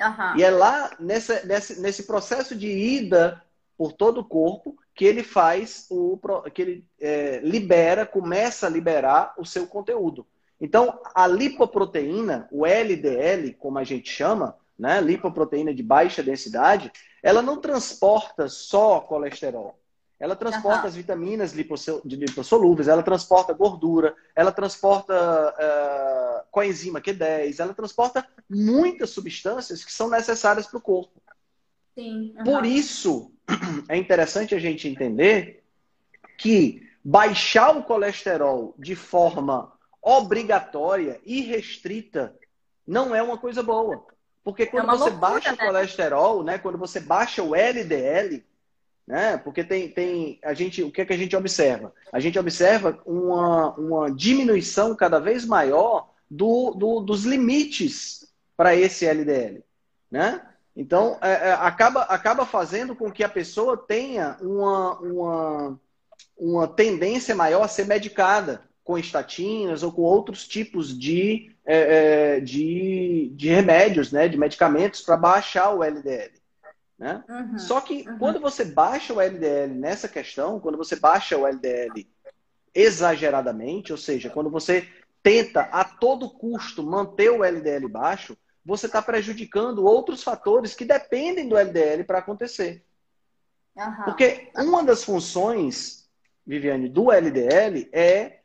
Aham. 0.00 0.36
E 0.36 0.42
é 0.42 0.50
lá 0.50 0.90
nessa, 0.98 1.44
nesse, 1.44 1.80
nesse 1.80 2.02
processo 2.04 2.54
de 2.54 2.68
ida 2.68 3.42
por 3.76 3.92
todo 3.92 4.20
o 4.20 4.24
corpo 4.24 4.76
que 4.94 5.04
ele 5.04 5.22
faz 5.22 5.86
o 5.90 6.18
que 6.52 6.62
ele 6.62 6.86
é, 7.00 7.40
libera, 7.42 8.06
começa 8.06 8.66
a 8.66 8.70
liberar 8.70 9.34
o 9.36 9.44
seu 9.44 9.66
conteúdo. 9.66 10.26
Então, 10.60 11.00
a 11.14 11.26
lipoproteína, 11.26 12.48
o 12.50 12.64
LDL, 12.64 13.52
como 13.54 13.78
a 13.78 13.84
gente 13.84 14.08
chama, 14.08 14.56
né, 14.78 15.00
lipoproteína 15.00 15.74
de 15.74 15.82
baixa 15.82 16.22
densidade, 16.22 16.92
ela 17.22 17.42
não 17.42 17.60
transporta 17.60 18.48
só 18.48 19.00
colesterol. 19.00 19.78
Ela 20.24 20.34
transporta 20.34 20.80
uhum. 20.80 20.86
as 20.86 20.96
vitaminas 20.96 21.52
lipossolúveis, 21.52 22.88
ela 22.88 23.02
transporta 23.02 23.52
gordura, 23.52 24.16
ela 24.34 24.50
transporta 24.50 25.14
uh, 25.14 26.46
coenzima 26.50 26.98
Q10, 26.98 27.60
ela 27.60 27.74
transporta 27.74 28.26
muitas 28.48 29.10
substâncias 29.10 29.84
que 29.84 29.92
são 29.92 30.08
necessárias 30.08 30.66
para 30.66 30.78
o 30.78 30.80
corpo. 30.80 31.20
Sim, 31.94 32.34
uhum. 32.38 32.42
Por 32.42 32.64
isso, 32.64 33.32
é 33.86 33.98
interessante 33.98 34.54
a 34.54 34.58
gente 34.58 34.88
entender 34.88 35.62
que 36.38 36.88
baixar 37.04 37.76
o 37.76 37.82
colesterol 37.82 38.74
de 38.78 38.96
forma 38.96 39.74
obrigatória 40.00 41.20
e 41.26 41.42
restrita 41.42 42.34
não 42.86 43.14
é 43.14 43.22
uma 43.22 43.36
coisa 43.36 43.62
boa. 43.62 44.06
Porque 44.42 44.64
quando 44.64 44.88
é 44.88 44.92
você 44.92 45.10
loucura, 45.10 45.20
baixa 45.20 45.50
né? 45.50 45.54
o 45.54 45.66
colesterol, 45.66 46.42
né, 46.42 46.56
quando 46.56 46.78
você 46.78 46.98
baixa 46.98 47.42
o 47.42 47.54
LDL, 47.54 48.42
né, 49.06 49.36
porque 49.36 49.62
tem, 49.62 49.88
tem 49.88 50.38
a 50.42 50.54
gente, 50.54 50.82
o 50.82 50.90
que, 50.90 51.02
é 51.02 51.04
que 51.04 51.12
a 51.12 51.16
gente 51.16 51.36
observa? 51.36 51.92
A 52.12 52.20
gente 52.20 52.38
observa 52.38 52.98
uma, 53.04 53.74
uma 53.74 54.10
diminuição 54.10 54.96
cada 54.96 55.18
vez 55.18 55.44
maior 55.44 56.10
do, 56.30 56.70
do 56.72 57.00
dos 57.00 57.24
limites 57.24 58.32
para 58.56 58.74
esse 58.74 59.04
LDL, 59.06 59.62
né? 60.10 60.40
Então, 60.76 61.18
é, 61.22 61.50
é, 61.50 61.52
acaba, 61.52 62.02
acaba 62.02 62.44
fazendo 62.44 62.96
com 62.96 63.10
que 63.10 63.22
a 63.22 63.28
pessoa 63.28 63.76
tenha 63.76 64.36
uma, 64.40 64.98
uma, 64.98 65.80
uma 66.36 66.68
tendência 66.68 67.34
maior 67.34 67.62
a 67.62 67.68
ser 67.68 67.86
medicada 67.86 68.62
com 68.82 68.98
estatinas 68.98 69.82
ou 69.82 69.92
com 69.92 70.02
outros 70.02 70.48
tipos 70.48 70.98
de, 70.98 71.54
é, 71.64 72.36
é 72.36 72.40
de, 72.40 73.30
de 73.34 73.48
remédios, 73.48 74.10
né, 74.10 74.28
de 74.28 74.36
medicamentos 74.36 75.00
para 75.00 75.16
baixar 75.16 75.72
o 75.72 75.84
LDL. 75.84 76.32
Né? 76.98 77.24
Uhum, 77.28 77.58
Só 77.58 77.80
que 77.80 78.08
uhum. 78.08 78.18
quando 78.18 78.40
você 78.40 78.64
baixa 78.64 79.12
o 79.12 79.20
LDL 79.20 79.74
nessa 79.74 80.08
questão, 80.08 80.60
quando 80.60 80.78
você 80.78 80.96
baixa 80.96 81.36
o 81.36 81.46
LDL 81.46 82.08
exageradamente, 82.74 83.92
ou 83.92 83.98
seja, 83.98 84.30
quando 84.30 84.50
você 84.50 84.88
tenta 85.22 85.62
a 85.62 85.84
todo 85.84 86.30
custo 86.30 86.82
manter 86.82 87.30
o 87.30 87.44
LDL 87.44 87.88
baixo, 87.88 88.36
você 88.64 88.86
está 88.86 89.02
prejudicando 89.02 89.84
outros 89.84 90.22
fatores 90.22 90.74
que 90.74 90.84
dependem 90.84 91.48
do 91.48 91.56
LDL 91.56 92.04
para 92.04 92.18
acontecer. 92.18 92.84
Uhum. 93.76 94.04
Porque 94.04 94.50
uma 94.56 94.82
das 94.82 95.04
funções, 95.04 96.08
Viviane, 96.46 96.88
do 96.88 97.10
LDL 97.10 97.88
é, 97.92 98.40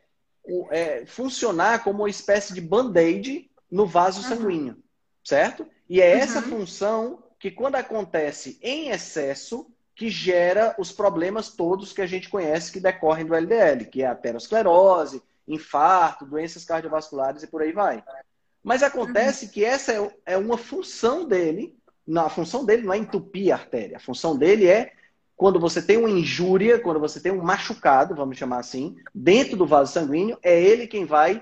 é 0.72 1.06
funcionar 1.06 1.84
como 1.84 2.00
uma 2.00 2.10
espécie 2.10 2.54
de 2.54 2.62
band-aid 2.62 3.50
no 3.72 3.86
vaso 3.86 4.24
sanguíneo, 4.24 4.78
certo? 5.24 5.68
E 5.88 6.02
é 6.02 6.12
essa 6.12 6.40
uhum. 6.40 6.60
função 6.60 7.24
que, 7.40 7.50
quando 7.50 7.76
acontece 7.76 8.60
em 8.62 8.90
excesso, 8.90 9.72
que 9.96 10.10
gera 10.10 10.76
os 10.78 10.92
problemas 10.92 11.50
todos 11.50 11.94
que 11.94 12.02
a 12.02 12.08
gente 12.08 12.30
conhece 12.30 12.72
que 12.72 12.80
decorrem 12.80 13.26
do 13.26 13.36
LDL, 13.36 13.86
que 13.86 14.04
é 14.04 14.08
a 14.08 14.12
aterosclerose, 14.12 15.22
infarto, 15.48 16.26
doenças 16.26 16.64
cardiovasculares 16.64 17.44
e 17.44 17.48
por 17.48 17.62
aí 17.62 17.72
vai. 17.72 18.04
Mas 18.64 18.84
acontece 18.84 19.46
uhum. 19.46 19.52
que 19.52 19.66
essa 19.66 19.94
é, 19.94 20.16
é 20.26 20.38
uma 20.38 20.58
função 20.58 21.26
dele. 21.26 21.78
Não, 22.06 22.26
a 22.26 22.30
função 22.30 22.66
dele 22.66 22.84
não 22.84 22.94
é 22.94 22.98
entupir 22.98 23.52
a 23.52 23.56
artéria. 23.56 23.98
A 23.98 24.02
função 24.02 24.38
dele 24.38 24.68
é 24.68 24.94
quando 25.36 25.60
você 25.60 25.82
tem 25.82 25.98
uma 25.98 26.10
injúria, 26.10 26.80
quando 26.80 27.00
você 27.00 27.20
tem 27.20 27.32
um 27.32 27.42
machucado, 27.42 28.16
vamos 28.16 28.38
chamar 28.38 28.60
assim, 28.60 28.98
dentro 29.16 29.56
do 29.56 29.66
vaso 29.66 29.94
sanguíneo, 29.94 30.38
é 30.44 30.62
ele 30.62 30.86
quem 30.86 31.06
vai 31.06 31.42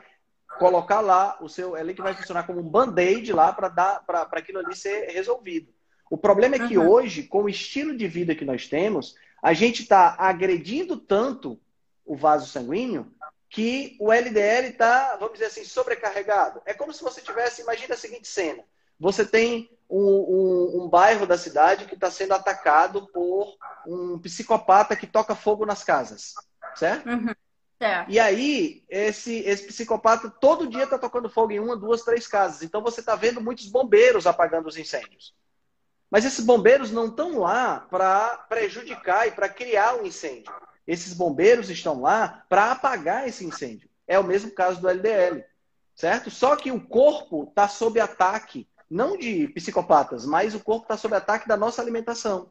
colocar 0.59 1.01
lá 1.01 1.37
o 1.41 1.49
seu, 1.49 1.75
é 1.75 1.81
ele 1.81 1.93
que 1.93 2.01
vai 2.01 2.13
funcionar 2.13 2.43
como 2.43 2.59
um 2.59 2.69
band-aid 2.69 3.31
lá 3.33 3.51
para 3.51 3.69
dar 3.69 4.03
para 4.05 4.27
aquilo 4.33 4.59
ali 4.59 4.75
ser 4.75 5.09
resolvido. 5.09 5.76
O 6.09 6.17
problema 6.17 6.55
é 6.55 6.67
que 6.67 6.77
uhum. 6.77 6.89
hoje, 6.89 7.23
com 7.23 7.43
o 7.43 7.49
estilo 7.49 7.95
de 7.95 8.07
vida 8.07 8.35
que 8.35 8.45
nós 8.45 8.67
temos, 8.67 9.15
a 9.41 9.53
gente 9.53 9.81
está 9.81 10.15
agredindo 10.17 10.97
tanto 10.97 11.59
o 12.05 12.15
vaso 12.15 12.47
sanguíneo 12.47 13.11
que 13.49 13.95
o 13.99 14.11
LDL 14.11 14.67
está, 14.67 15.15
vamos 15.17 15.33
dizer 15.33 15.45
assim, 15.45 15.63
sobrecarregado. 15.63 16.61
É 16.65 16.73
como 16.73 16.93
se 16.93 17.03
você 17.03 17.21
tivesse, 17.21 17.61
imagina 17.61 17.93
a 17.93 17.97
seguinte 17.97 18.27
cena: 18.27 18.63
você 18.99 19.25
tem 19.25 19.69
um, 19.89 19.99
um, 19.99 20.83
um 20.83 20.89
bairro 20.89 21.25
da 21.25 21.37
cidade 21.37 21.85
que 21.85 21.95
está 21.95 22.11
sendo 22.11 22.33
atacado 22.33 23.07
por 23.07 23.55
um 23.85 24.19
psicopata 24.19 24.95
que 24.95 25.07
toca 25.07 25.35
fogo 25.35 25.65
nas 25.65 25.83
casas, 25.83 26.33
certo? 26.75 27.07
Uhum. 27.09 27.33
E 28.07 28.19
aí, 28.19 28.83
esse, 28.89 29.39
esse 29.41 29.67
psicopata 29.67 30.29
todo 30.29 30.67
dia 30.67 30.85
está 30.85 30.97
tocando 30.97 31.29
fogo 31.29 31.51
em 31.51 31.59
uma, 31.59 31.77
duas, 31.77 32.01
três 32.01 32.27
casas. 32.27 32.63
Então 32.63 32.81
você 32.81 33.01
está 33.01 33.15
vendo 33.15 33.39
muitos 33.39 33.67
bombeiros 33.67 34.25
apagando 34.25 34.67
os 34.67 34.77
incêndios. 34.77 35.35
Mas 36.09 36.25
esses 36.25 36.43
bombeiros 36.45 36.91
não 36.91 37.07
estão 37.07 37.39
lá 37.39 37.81
para 37.89 38.37
prejudicar 38.49 39.27
e 39.27 39.31
para 39.31 39.49
criar 39.49 39.95
um 39.95 40.05
incêndio. 40.05 40.53
Esses 40.85 41.13
bombeiros 41.13 41.69
estão 41.69 42.01
lá 42.01 42.45
para 42.47 42.71
apagar 42.71 43.27
esse 43.27 43.45
incêndio. 43.45 43.89
É 44.07 44.17
o 44.17 44.23
mesmo 44.23 44.51
caso 44.51 44.79
do 44.79 44.87
LDL, 44.87 45.43
certo? 45.93 46.31
Só 46.31 46.55
que 46.55 46.71
o 46.71 46.79
corpo 46.79 47.43
está 47.43 47.67
sob 47.67 47.99
ataque, 47.99 48.69
não 48.89 49.17
de 49.17 49.49
psicopatas, 49.49 50.25
mas 50.25 50.55
o 50.55 50.61
corpo 50.61 50.83
está 50.83 50.95
sob 50.95 51.13
ataque 51.13 51.47
da 51.47 51.57
nossa 51.57 51.81
alimentação. 51.81 52.49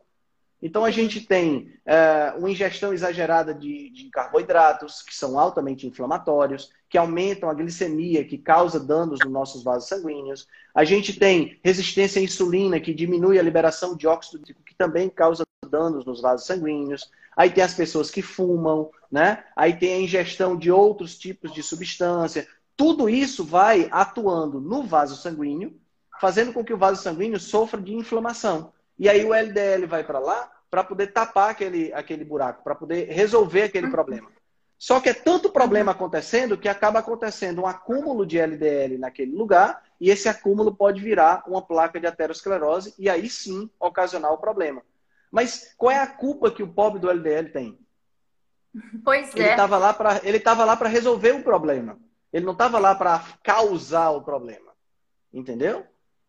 Então 0.63 0.85
a 0.85 0.91
gente 0.91 1.21
tem 1.21 1.73
é, 1.85 2.35
uma 2.37 2.51
ingestão 2.51 2.93
exagerada 2.93 3.55
de, 3.55 3.91
de, 3.91 4.09
carboidratos, 4.11 5.03
que 5.03 5.15
são 5.15 5.39
altamente 5.39 5.87
inflamatórios, 5.87 6.71
que 6.89 6.97
aumentam 6.97 7.51
a 7.51 7.55
glicemia, 7.55 8.25
que 8.25 8.39
causa 8.39 8.81
danos 8.81 9.21
nos 9.21 9.33
nossos 9.33 9.63
vasos 9.63 9.89
sanguíneos. 9.89 10.47
A 10.75 10.85
gente 10.85 11.19
tem 11.19 11.61
resistência 11.63 12.21
à 12.21 12.25
insulina, 12.25 12.81
que 12.81 12.95
diminui 12.95 13.39
a 13.39 13.43
liberação 13.43 13.95
de 13.95 14.07
óxido 14.07 14.39
nítrico, 14.39 14.63
que 14.63 14.75
também 14.75 15.09
causa 15.09 15.45
danos 15.71 16.07
nos 16.07 16.21
vasos 16.21 16.47
sanguíneos. 16.47 17.11
Aí 17.37 17.51
tem 17.51 17.63
as 17.63 17.75
pessoas 17.75 18.11
que 18.11 18.23
fumam, 18.23 18.91
né? 19.13 19.45
Aí 19.55 19.77
tem 19.77 19.95
a 19.95 20.01
ingestão 20.01 20.57
de 20.57 20.71
outros 20.71 21.19
tipos 21.19 21.53
de 21.53 21.63
substância. 21.63 22.49
Tudo 22.77 23.09
isso 23.09 23.45
vai 23.45 23.89
atuando 23.91 24.59
no 24.59 24.83
vaso 24.85 25.17
sanguíneo, 25.17 25.79
fazendo 26.19 26.53
com 26.53 26.65
que 26.65 26.73
o 26.73 26.79
vaso 26.79 27.03
sanguíneo 27.03 27.39
sofra 27.39 27.81
de 27.81 27.95
inflamação. 27.95 28.73
E 28.99 29.09
aí 29.09 29.25
o 29.25 29.35
LDL 29.35 29.87
vai 29.87 30.05
para 30.05 30.19
lá 30.19 30.51
para 30.71 30.83
poder 30.83 31.09
tapar 31.09 31.51
aquele, 31.51 31.93
aquele 31.93 32.25
buraco, 32.25 32.63
para 32.65 32.75
poder 32.75 33.09
resolver 33.11 33.63
aquele 33.63 33.89
problema. 33.89 34.31
Só 34.79 35.01
que 35.01 35.09
é 35.09 35.15
tanto 35.15 35.51
problema 35.51 35.93
acontecendo 35.93 36.59
que 36.59 36.69
acaba 36.69 36.99
acontecendo 36.99 37.63
um 37.63 37.67
acúmulo 37.67 38.27
de 38.27 38.39
LDL 38.39 38.99
naquele 38.99 39.35
lugar 39.35 39.83
e 39.99 40.11
esse 40.11 40.29
acúmulo 40.29 40.75
pode 40.75 41.01
virar 41.01 41.45
uma 41.47 41.63
placa 41.63 41.99
de 41.99 42.07
aterosclerose 42.07 42.95
e 42.99 43.09
aí 43.09 43.29
sim 43.29 43.71
ocasionar 43.81 44.33
o 44.33 44.39
problema. 44.39 44.83
Mas 45.31 45.75
qual 45.79 45.91
é 45.91 45.99
a 45.99 46.07
culpa 46.07 46.51
que 46.51 46.63
o 46.63 46.73
pobre 46.73 47.01
do 47.01 47.11
LDL 47.11 47.51
tem? 47.51 47.79
Pois 49.03 49.35
ele 49.35 49.45
é. 49.45 49.57
Tava 49.57 49.79
lá 49.79 49.95
pra, 49.95 50.21
ele 50.23 50.37
estava 50.37 50.65
lá 50.65 50.77
para 50.77 50.89
resolver 50.89 51.33
o 51.33 51.43
problema. 51.43 51.99
Ele 52.33 52.45
não 52.45 52.53
estava 52.53 52.79
lá 52.79 52.95
para 52.95 53.25
causar 53.43 54.11
o 54.11 54.23
problema. 54.23 54.73
Entendeu? 55.33 55.87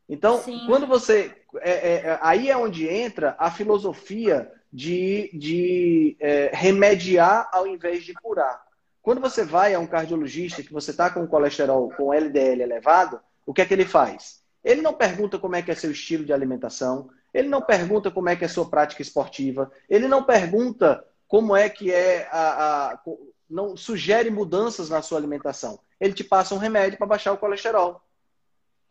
Então, 0.08 0.38
Sim. 0.38 0.64
quando 0.66 0.88
você. 0.88 1.36
É, 1.62 1.72
é, 1.72 1.94
é, 2.06 2.20
aí 2.22 2.50
é 2.50 2.58
onde 2.58 2.88
entra 2.88 3.36
a 3.40 3.52
filosofia 3.52 4.52
de, 4.72 5.30
de 5.34 6.18
é, 6.20 6.52
remediar 6.54 7.50
ao 7.52 7.68
invés 7.68 8.04
de 8.04 8.14
curar. 8.14 8.62
Quando 9.02 9.22
você 9.22 9.46
vai 9.46 9.74
a 9.74 9.80
um 9.80 9.88
cardiologista 9.88 10.62
que 10.62 10.74
você 10.74 10.92
está 10.92 11.10
com 11.10 11.26
colesterol, 11.28 11.90
com 11.96 12.14
LDL 12.14 12.62
elevado, 12.62 13.20
o 13.46 13.54
que 13.54 13.62
é 13.62 13.66
que 13.66 13.74
ele 13.74 13.86
faz? 13.86 14.42
Ele 14.64 14.82
não 14.82 14.94
pergunta 14.94 15.40
como 15.40 15.56
é 15.56 15.62
que 15.62 15.72
é 15.72 15.76
seu 15.76 15.92
estilo 15.92 16.26
de 16.26 16.34
alimentação, 16.34 17.10
ele 17.34 17.48
não 17.48 17.62
pergunta 17.62 18.12
como 18.12 18.28
é 18.28 18.36
que 18.36 18.44
é 18.44 18.48
sua 18.48 18.70
prática 18.70 19.02
esportiva, 19.02 19.72
ele 19.90 20.08
não 20.08 20.24
pergunta 20.24 21.06
como 21.28 21.56
é 21.56 21.70
que 21.70 21.92
é 21.92 22.28
a, 22.32 22.92
a 22.92 23.00
não 23.50 23.78
sugere 23.78 24.30
mudanças 24.30 24.90
na 24.90 25.02
sua 25.02 25.18
alimentação. 25.18 25.80
Ele 26.00 26.14
te 26.14 26.24
passa 26.24 26.54
um 26.54 26.58
remédio 26.58 26.98
para 26.98 27.08
baixar 27.08 27.32
o 27.32 27.38
colesterol. 27.38 28.02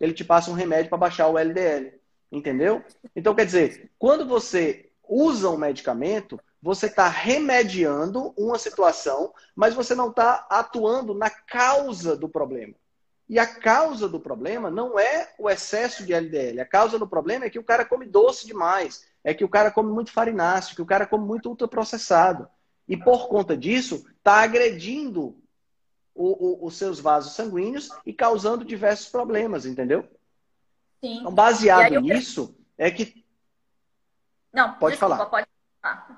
Ele 0.01 0.12
te 0.12 0.25
passa 0.25 0.51
um 0.51 0.55
remédio 0.55 0.89
para 0.89 0.99
baixar 0.99 1.29
o 1.29 1.39
LDL. 1.39 1.93
Entendeu? 2.31 2.85
Então, 3.14 3.35
quer 3.35 3.47
dizer, 3.47 3.91
quando 3.99 4.27
você 4.27 4.91
usa 5.09 5.49
um 5.49 5.57
medicamento, 5.57 6.41
você 6.61 6.87
está 6.87 7.09
remediando 7.09 8.35
uma 8.37 8.59
situação, 8.59 9.33
mas 9.55 9.74
você 9.74 9.95
não 9.95 10.11
está 10.11 10.47
atuando 10.51 11.14
na 11.14 11.31
causa 11.31 12.16
do 12.16 12.29
problema. 12.29 12.74
E 13.29 13.39
a 13.39 13.47
causa 13.47 14.09
do 14.09 14.20
problema 14.20 14.70
não 14.70 14.99
é 14.99 15.33
o 15.39 15.51
excesso 15.51 16.05
de 16.05 16.12
LDL. 16.12 16.61
A 16.61 16.66
causa 16.66 16.99
do 16.99 17.09
problema 17.09 17.45
é 17.45 17.51
que 17.51 17.59
o 17.59 17.64
cara 17.64 17.85
come 17.85 18.07
doce 18.07 18.47
demais, 18.47 19.05
é 19.24 19.35
que 19.35 19.45
o 19.45 19.49
cara 19.49 19.70
come 19.70 19.93
muito 19.93 20.12
farináceo, 20.12 20.77
que 20.77 20.83
o 20.83 20.87
cara 20.87 21.07
come 21.07 21.24
muito 21.24 21.49
ultraprocessado. 21.49 22.49
E 22.89 22.97
por 22.97 23.29
conta 23.29 23.57
disso, 23.57 24.07
está 24.18 24.43
agredindo 24.43 25.37
o, 26.14 26.64
o, 26.64 26.66
os 26.66 26.77
seus 26.77 27.01
vasos 27.01 27.35
sanguíneos 27.35 27.89
e 28.05 28.12
causando 28.12 28.64
diversos 28.64 29.09
problemas, 29.09 29.66
entendeu? 29.66 30.09
Sim. 31.01 31.18
Então, 31.20 31.34
baseado 31.34 31.94
eu... 31.94 32.01
nisso, 32.01 32.57
é 32.76 32.90
que. 32.90 33.24
Não, 34.53 34.74
pode 34.74 34.97
desculpa, 34.97 35.16
falar. 35.16 35.30
Pode, 35.30 35.47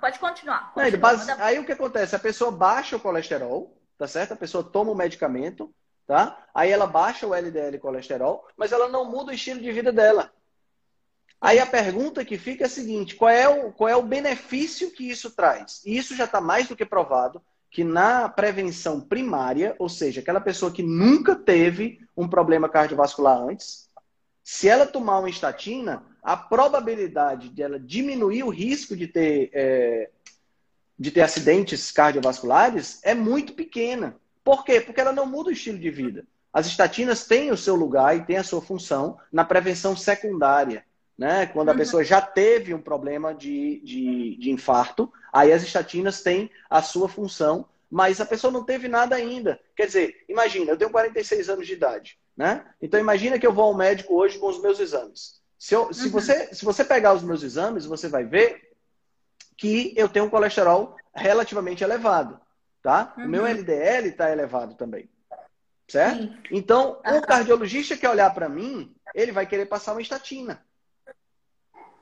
pode 0.01 0.19
continuar. 0.19 0.73
Continua, 0.73 0.99
base... 0.99 1.31
Aí 1.33 1.59
o 1.59 1.65
que 1.65 1.73
acontece? 1.73 2.15
A 2.15 2.21
pessoa 2.21 2.51
baixa 2.51 2.97
o 2.97 3.01
colesterol, 3.01 3.77
tá 3.97 4.07
certo? 4.07 4.33
A 4.33 4.37
pessoa 4.37 4.63
toma 4.63 4.93
o 4.93 4.97
medicamento, 4.97 5.75
tá? 6.07 6.47
Aí 6.55 6.71
ela 6.71 6.87
baixa 6.87 7.27
o 7.27 7.35
LDL 7.35 7.79
colesterol, 7.79 8.47
mas 8.57 8.73
ela 8.73 8.89
não 8.89 9.05
muda 9.05 9.33
o 9.33 9.35
estilo 9.35 9.61
de 9.61 9.73
vida 9.73 9.93
dela. 9.93 10.33
Aí 11.41 11.59
a 11.59 11.67
pergunta 11.67 12.25
que 12.25 12.39
fica 12.39 12.65
é 12.65 12.67
a 12.67 12.71
seguinte: 12.71 13.17
qual 13.17 13.31
é 13.31 13.49
o, 13.49 13.73
qual 13.73 13.89
é 13.89 13.97
o 13.97 14.03
benefício 14.03 14.91
que 14.91 15.09
isso 15.09 15.31
traz? 15.31 15.83
E 15.85 15.97
isso 15.97 16.17
já 16.17 16.25
está 16.25 16.41
mais 16.41 16.69
do 16.69 16.77
que 16.77 16.85
provado 16.85 17.43
que 17.71 17.85
na 17.85 18.29
prevenção 18.29 19.01
primária, 19.01 19.77
ou 19.79 19.89
seja, 19.89 20.21
aquela 20.21 20.41
pessoa 20.41 20.73
que 20.73 20.83
nunca 20.83 21.35
teve 21.37 22.01
um 22.17 22.29
problema 22.29 22.69
cardiovascular 22.69 23.39
antes, 23.39 23.88
se 24.51 24.67
ela 24.67 24.87
tomar 24.87 25.19
uma 25.19 25.29
estatina, 25.29 26.03
a 26.23 26.35
probabilidade 26.35 27.51
de 27.51 27.63
ela 27.63 27.79
diminuir 27.79 28.45
o 28.45 28.49
risco 28.49 28.97
de 28.97 29.07
ter, 29.07 29.51
é, 29.53 30.09
de 30.99 31.11
ter 31.11 31.21
acidentes 31.21 31.91
cardiovasculares 31.91 32.99
é 33.03 33.15
muito 33.15 33.53
pequena. 33.53 34.17
Por 34.43 34.65
quê? 34.65 34.81
Porque 34.81 35.03
ela 35.03 35.13
não 35.13 35.27
muda 35.27 35.51
o 35.51 35.53
estilo 35.53 35.79
de 35.79 35.91
vida. 35.91 36.25
As 36.51 36.67
estatinas 36.67 37.27
têm 37.27 37.51
o 37.51 37.59
seu 37.59 37.77
lugar 37.77 38.17
e 38.17 38.25
têm 38.25 38.39
a 38.39 38.43
sua 38.43 38.63
função 38.63 39.19
na 39.31 39.45
prevenção 39.45 39.95
secundária. 39.95 40.83
Né? 41.17 41.45
Quando 41.45 41.69
a 41.69 41.73
uhum. 41.73 41.79
pessoa 41.79 42.03
já 42.03 42.23
teve 42.23 42.73
um 42.73 42.81
problema 42.81 43.35
de, 43.35 43.83
de, 43.85 44.39
de 44.39 44.51
infarto, 44.51 45.13
aí 45.31 45.53
as 45.53 45.63
estatinas 45.63 46.23
têm 46.23 46.51
a 46.71 46.81
sua 46.81 47.07
função, 47.07 47.69
mas 47.91 48.19
a 48.19 48.25
pessoa 48.25 48.51
não 48.51 48.65
teve 48.65 48.89
nada 48.89 49.15
ainda. 49.15 49.61
Quer 49.77 49.89
dizer, 49.89 50.25
imagina, 50.27 50.71
eu 50.71 50.79
tenho 50.79 50.91
46 50.91 51.51
anos 51.51 51.67
de 51.67 51.75
idade, 51.75 52.19
né? 52.39 52.65
Então 52.81 53.01
imagina 53.01 53.37
que 53.37 53.47
eu 53.47 53.53
vou 53.53 53.65
ao 53.65 53.75
médico 53.75 54.15
hoje 54.15 54.39
com 54.39 54.47
os 54.47 54.63
meus 54.63 54.79
exames. 54.79 55.43
Se, 55.59 55.75
eu, 55.75 55.93
se, 55.93 56.05
uhum. 56.05 56.13
você, 56.13 56.55
se 56.55 56.65
você 56.65 56.85
pegar 56.85 57.13
os 57.13 57.25
meus 57.25 57.43
exames, 57.43 57.85
você 57.85 58.07
vai 58.09 58.25
ver 58.25 58.77
que 59.57 59.93
eu 59.97 60.09
tenho 60.09 60.27
um 60.27 60.31
colesterol 60.31 60.95
relativamente 61.13 61.83
elevado, 61.83 62.41
tá? 62.81 63.13
Uhum. 63.19 63.25
O 63.25 63.29
meu 63.29 63.45
LDL 63.45 64.03
uhum. 64.03 64.11
está 64.11 64.31
elevado 64.31 64.77
também, 64.77 65.11
certo? 65.89 66.23
Sim. 66.23 66.37
Então, 66.53 67.01
o 67.05 67.21
cardiologista 67.23 67.97
que 67.97 68.07
olhar 68.07 68.33
para 68.33 68.49
mim, 68.49 68.95
ele 69.13 69.33
vai 69.33 69.45
querer 69.45 69.67
passar 69.67 69.93
uma 69.93 70.01
estatina. 70.01 70.65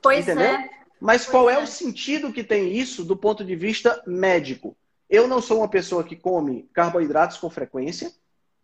Pois 0.03 0.29
Entendeu? 0.29 0.49
é. 0.49 0.71
Mas 1.01 1.23
pois 1.23 1.31
qual 1.31 1.49
é, 1.49 1.55
é 1.55 1.59
o 1.59 1.67
sentido 1.67 2.31
que 2.31 2.45
tem 2.45 2.77
isso 2.77 3.03
do 3.03 3.17
ponto 3.17 3.43
de 3.43 3.57
vista 3.57 4.03
médico? 4.07 4.77
Eu 5.09 5.27
não 5.27 5.41
sou 5.41 5.59
uma 5.59 5.69
pessoa 5.69 6.05
que 6.05 6.15
come 6.15 6.69
carboidratos 6.75 7.39
com 7.39 7.49
frequência, 7.49 8.13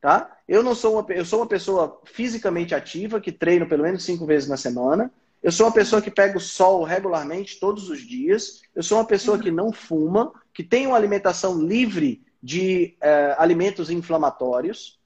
tá? 0.02 0.36
Eu 0.48 0.64
não 0.64 0.74
sou 0.74 0.98
uma, 0.98 1.12
eu 1.12 1.24
sou 1.24 1.38
uma 1.38 1.46
pessoa 1.46 2.00
fisicamente 2.04 2.74
ativa 2.74 3.20
que 3.20 3.30
treino 3.30 3.68
pelo 3.68 3.84
menos 3.84 4.04
cinco 4.04 4.26
vezes 4.26 4.48
na 4.48 4.56
semana. 4.56 5.10
Eu 5.40 5.52
sou 5.52 5.66
uma 5.66 5.72
pessoa 5.72 6.02
que 6.02 6.10
pega 6.10 6.36
o 6.36 6.40
sol 6.40 6.82
regularmente 6.82 7.60
todos 7.60 7.88
os 7.88 8.00
dias. 8.00 8.62
Eu 8.74 8.82
sou 8.82 8.98
uma 8.98 9.06
pessoa 9.06 9.38
que 9.38 9.50
não 9.50 9.72
fuma, 9.72 10.32
que 10.52 10.64
tem 10.64 10.88
uma 10.88 10.96
alimentação 10.96 11.60
livre 11.62 12.20
de 12.42 12.96
uh, 12.98 13.40
alimentos 13.40 13.90
inflamatórios. 13.90 15.00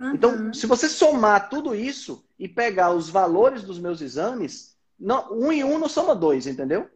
Uhum. 0.00 0.14
Então, 0.14 0.54
se 0.54 0.66
você 0.66 0.88
somar 0.88 1.50
tudo 1.50 1.74
isso 1.74 2.24
e 2.38 2.48
pegar 2.48 2.90
os 2.90 3.10
valores 3.10 3.62
dos 3.62 3.78
meus 3.78 4.00
exames, 4.00 4.76
não, 4.98 5.30
um 5.30 5.52
e 5.52 5.62
um 5.62 5.78
não 5.78 5.88
soma 5.90 6.14
dois, 6.14 6.46
entendeu? 6.46 6.88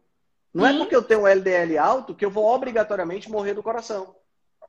Não 0.51 0.65
é 0.65 0.75
porque 0.75 0.95
eu 0.95 1.03
tenho 1.03 1.21
um 1.21 1.27
LDL 1.27 1.77
alto 1.77 2.15
que 2.15 2.25
eu 2.25 2.31
vou 2.31 2.45
obrigatoriamente 2.45 3.29
morrer 3.29 3.53
do 3.53 3.63
coração. 3.63 4.15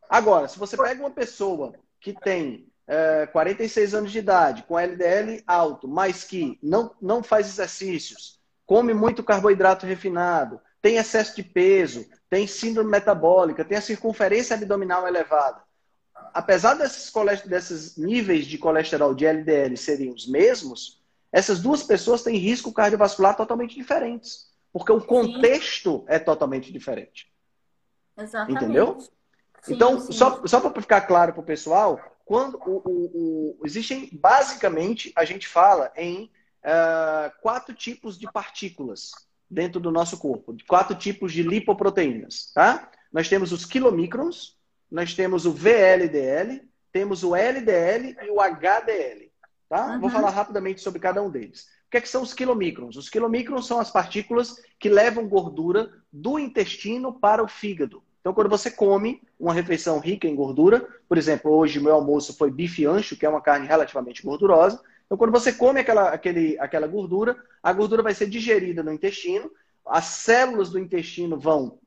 Agora, 0.09 0.49
se 0.49 0.59
você 0.59 0.77
pega 0.77 1.01
uma 1.01 1.11
pessoa 1.11 1.75
que 2.01 2.13
tem 2.13 2.67
é, 2.87 3.27
46 3.27 3.95
anos 3.95 4.13
de 4.13 4.19
idade, 4.19 4.63
com 4.65 4.79
LDL 4.79 5.43
alto, 5.47 5.89
mas 5.89 6.25
que 6.25 6.59
não, 6.63 6.95
não 7.01 7.23
faz 7.23 7.47
exercícios, 7.47 8.41
come 8.67 8.93
muito 8.93 9.23
carboidrato 9.23 9.87
refinado, 9.87 10.61
tem 10.81 10.97
excesso 10.97 11.35
de 11.37 11.43
peso, 11.43 12.07
tem 12.29 12.47
síndrome 12.47 12.91
metabólica, 12.91 13.65
tem 13.65 13.79
a 13.79 13.83
circunferência 13.83 14.55
abdominal 14.55 15.07
elevada. 15.07 15.63
Apesar 16.33 16.75
desses, 16.75 17.13
desses 17.47 17.97
níveis 17.97 18.47
de 18.47 18.59
colesterol 18.59 19.15
de 19.15 19.25
LDL 19.25 19.77
serem 19.77 20.13
os 20.13 20.27
mesmos, 20.27 21.03
essas 21.33 21.61
duas 21.61 21.83
pessoas 21.83 22.23
têm 22.23 22.37
risco 22.37 22.73
cardiovascular 22.73 23.37
totalmente 23.37 23.75
diferentes. 23.75 24.53
Porque 24.73 24.93
o 24.93 25.01
contexto 25.01 26.01
sim. 26.01 26.05
é 26.09 26.19
totalmente 26.19 26.73
diferente. 26.73 27.33
Exatamente. 28.17 28.65
Entendeu? 28.65 28.99
Sim, 29.63 29.75
então, 29.75 30.01
sim. 30.01 30.13
só, 30.13 30.47
só 30.47 30.61
para 30.61 30.83
ficar 30.83 31.03
claro 31.03 31.33
para 31.33 31.41
o 31.41 31.45
pessoal, 31.45 31.99
quando 32.25 32.57
o, 32.67 32.83
o, 32.85 33.57
o, 33.61 33.67
existem, 33.67 34.09
basicamente, 34.13 35.13
a 35.15 35.25
gente 35.25 35.47
fala 35.47 35.93
em 35.97 36.31
uh, 36.65 37.31
quatro 37.43 37.75
tipos 37.75 38.19
de 38.19 38.31
partículas 38.33 39.13
dentro 39.51 39.79
do 39.79 39.91
nosso 39.91 40.19
corpo, 40.19 40.57
quatro 40.67 40.97
tipos 40.97 41.33
de 41.33 41.43
lipoproteínas, 41.43 42.51
tá? 42.55 42.91
Nós 43.13 43.29
temos 43.29 43.53
os 43.53 43.65
quilomicrons, 43.65 44.57
nós 44.91 45.15
temos 45.15 45.47
o 45.47 45.53
VLDL, 45.53 46.63
temos 46.91 47.23
o 47.23 47.35
LDL 47.35 48.17
e 48.23 48.31
o 48.31 48.41
HDL. 48.41 49.31
Tá? 49.69 49.93
Uhum. 49.93 50.01
Vou 50.01 50.11
falar 50.11 50.31
rapidamente 50.31 50.81
sobre 50.81 51.01
cada 51.01 51.23
um 51.23 51.31
deles. 51.31 51.67
O 51.87 51.91
que, 51.91 51.97
é 51.97 52.01
que 52.01 52.09
são 52.09 52.23
os 52.23 52.33
quilomicrons? 52.33 52.97
Os 52.97 53.09
quilomicrons 53.09 53.67
são 53.67 53.79
as 53.79 53.91
partículas 53.91 54.61
que 54.79 54.89
levam 54.89 55.29
gordura 55.29 55.93
do 56.13 56.39
intestino 56.39 57.13
para 57.13 57.43
o 57.43 57.49
fígado. 57.49 58.03
Então, 58.25 58.33
quando 58.33 58.49
você 58.49 58.71
come 58.71 59.21
uma 59.39 59.53
refeição 59.53 59.99
rica 59.99 60.27
em 60.27 60.35
gordura, 60.35 60.89
por 61.07 61.19
exemplo, 61.19 61.51
hoje 61.51 61.79
meu 61.79 61.93
almoço 61.93 62.35
foi 62.35 62.51
bife 62.51 62.87
ancho, 62.87 63.19
que 63.19 63.27
é 63.27 63.29
uma 63.29 63.43
carne 63.43 63.67
relativamente 63.67 64.23
gordurosa. 64.23 64.81
Então, 65.05 65.19
quando 65.19 65.31
você 65.31 65.53
come 65.53 65.81
aquela, 65.81 66.09
aquele, 66.09 66.59
aquela 66.59 66.87
gordura, 66.87 67.37
a 67.63 67.71
gordura 67.71 68.03
vai 68.03 68.15
ser 68.15 68.27
digerida 68.27 68.83
no 68.83 68.91
intestino, 68.91 69.51
as 69.85 70.07
células 70.07 70.71
do 70.71 70.79
intestino 70.79 71.39
vão 71.39 71.79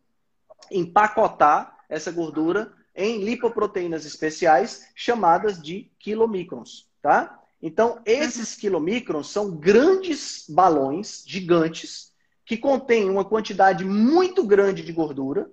empacotar 0.69 1.75
essa 1.89 2.11
gordura 2.11 2.71
em 2.95 3.23
lipoproteínas 3.23 4.05
especiais 4.05 4.91
chamadas 4.93 5.59
de 5.59 5.89
quilomicrons, 5.97 6.87
tá? 7.01 7.41
Então, 7.59 7.99
esses 8.05 8.53
quilomicrons 8.53 9.31
são 9.31 9.57
grandes 9.57 10.45
balões 10.47 11.23
gigantes 11.25 12.13
que 12.45 12.57
contêm 12.57 13.09
uma 13.09 13.25
quantidade 13.25 13.83
muito 13.83 14.45
grande 14.45 14.83
de 14.83 14.93
gordura 14.93 15.49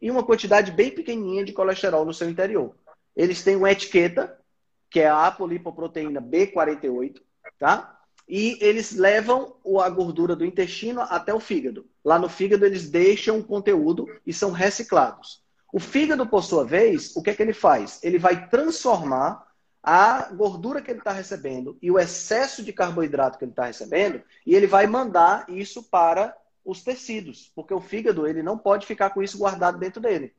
e 0.00 0.10
uma 0.10 0.24
quantidade 0.24 0.72
bem 0.72 0.90
pequenininha 0.90 1.44
de 1.44 1.52
colesterol 1.52 2.04
no 2.04 2.14
seu 2.14 2.28
interior. 2.28 2.74
Eles 3.14 3.42
têm 3.42 3.56
uma 3.56 3.70
etiqueta, 3.70 4.38
que 4.90 5.00
é 5.00 5.08
a 5.08 5.26
apolipoproteína 5.26 6.20
B48, 6.20 7.20
tá? 7.58 7.98
E 8.28 8.58
eles 8.60 8.92
levam 8.92 9.56
a 9.82 9.88
gordura 9.88 10.34
do 10.34 10.44
intestino 10.44 11.00
até 11.02 11.32
o 11.32 11.40
fígado. 11.40 11.86
Lá 12.04 12.18
no 12.18 12.28
fígado 12.28 12.66
eles 12.66 12.90
deixam 12.90 13.38
o 13.38 13.44
conteúdo 13.44 14.06
e 14.26 14.32
são 14.32 14.50
reciclados. 14.50 15.42
O 15.72 15.78
fígado, 15.78 16.26
por 16.26 16.42
sua 16.42 16.64
vez, 16.64 17.14
o 17.14 17.22
que 17.22 17.30
é 17.30 17.34
que 17.34 17.42
ele 17.42 17.52
faz? 17.52 18.00
Ele 18.02 18.18
vai 18.18 18.48
transformar 18.48 19.46
a 19.82 20.32
gordura 20.32 20.82
que 20.82 20.90
ele 20.90 20.98
está 20.98 21.12
recebendo 21.12 21.78
e 21.80 21.90
o 21.92 21.98
excesso 21.98 22.62
de 22.64 22.72
carboidrato 22.72 23.38
que 23.38 23.44
ele 23.44 23.52
está 23.52 23.66
recebendo, 23.66 24.20
e 24.44 24.54
ele 24.54 24.66
vai 24.66 24.84
mandar 24.86 25.48
isso 25.48 25.84
para 25.84 26.36
os 26.66 26.82
tecidos, 26.82 27.50
porque 27.54 27.72
o 27.72 27.80
fígado 27.80 28.26
ele 28.26 28.42
não 28.42 28.58
pode 28.58 28.86
ficar 28.86 29.10
com 29.10 29.22
isso 29.22 29.38
guardado 29.38 29.78
dentro 29.78 30.00
dele, 30.00 30.34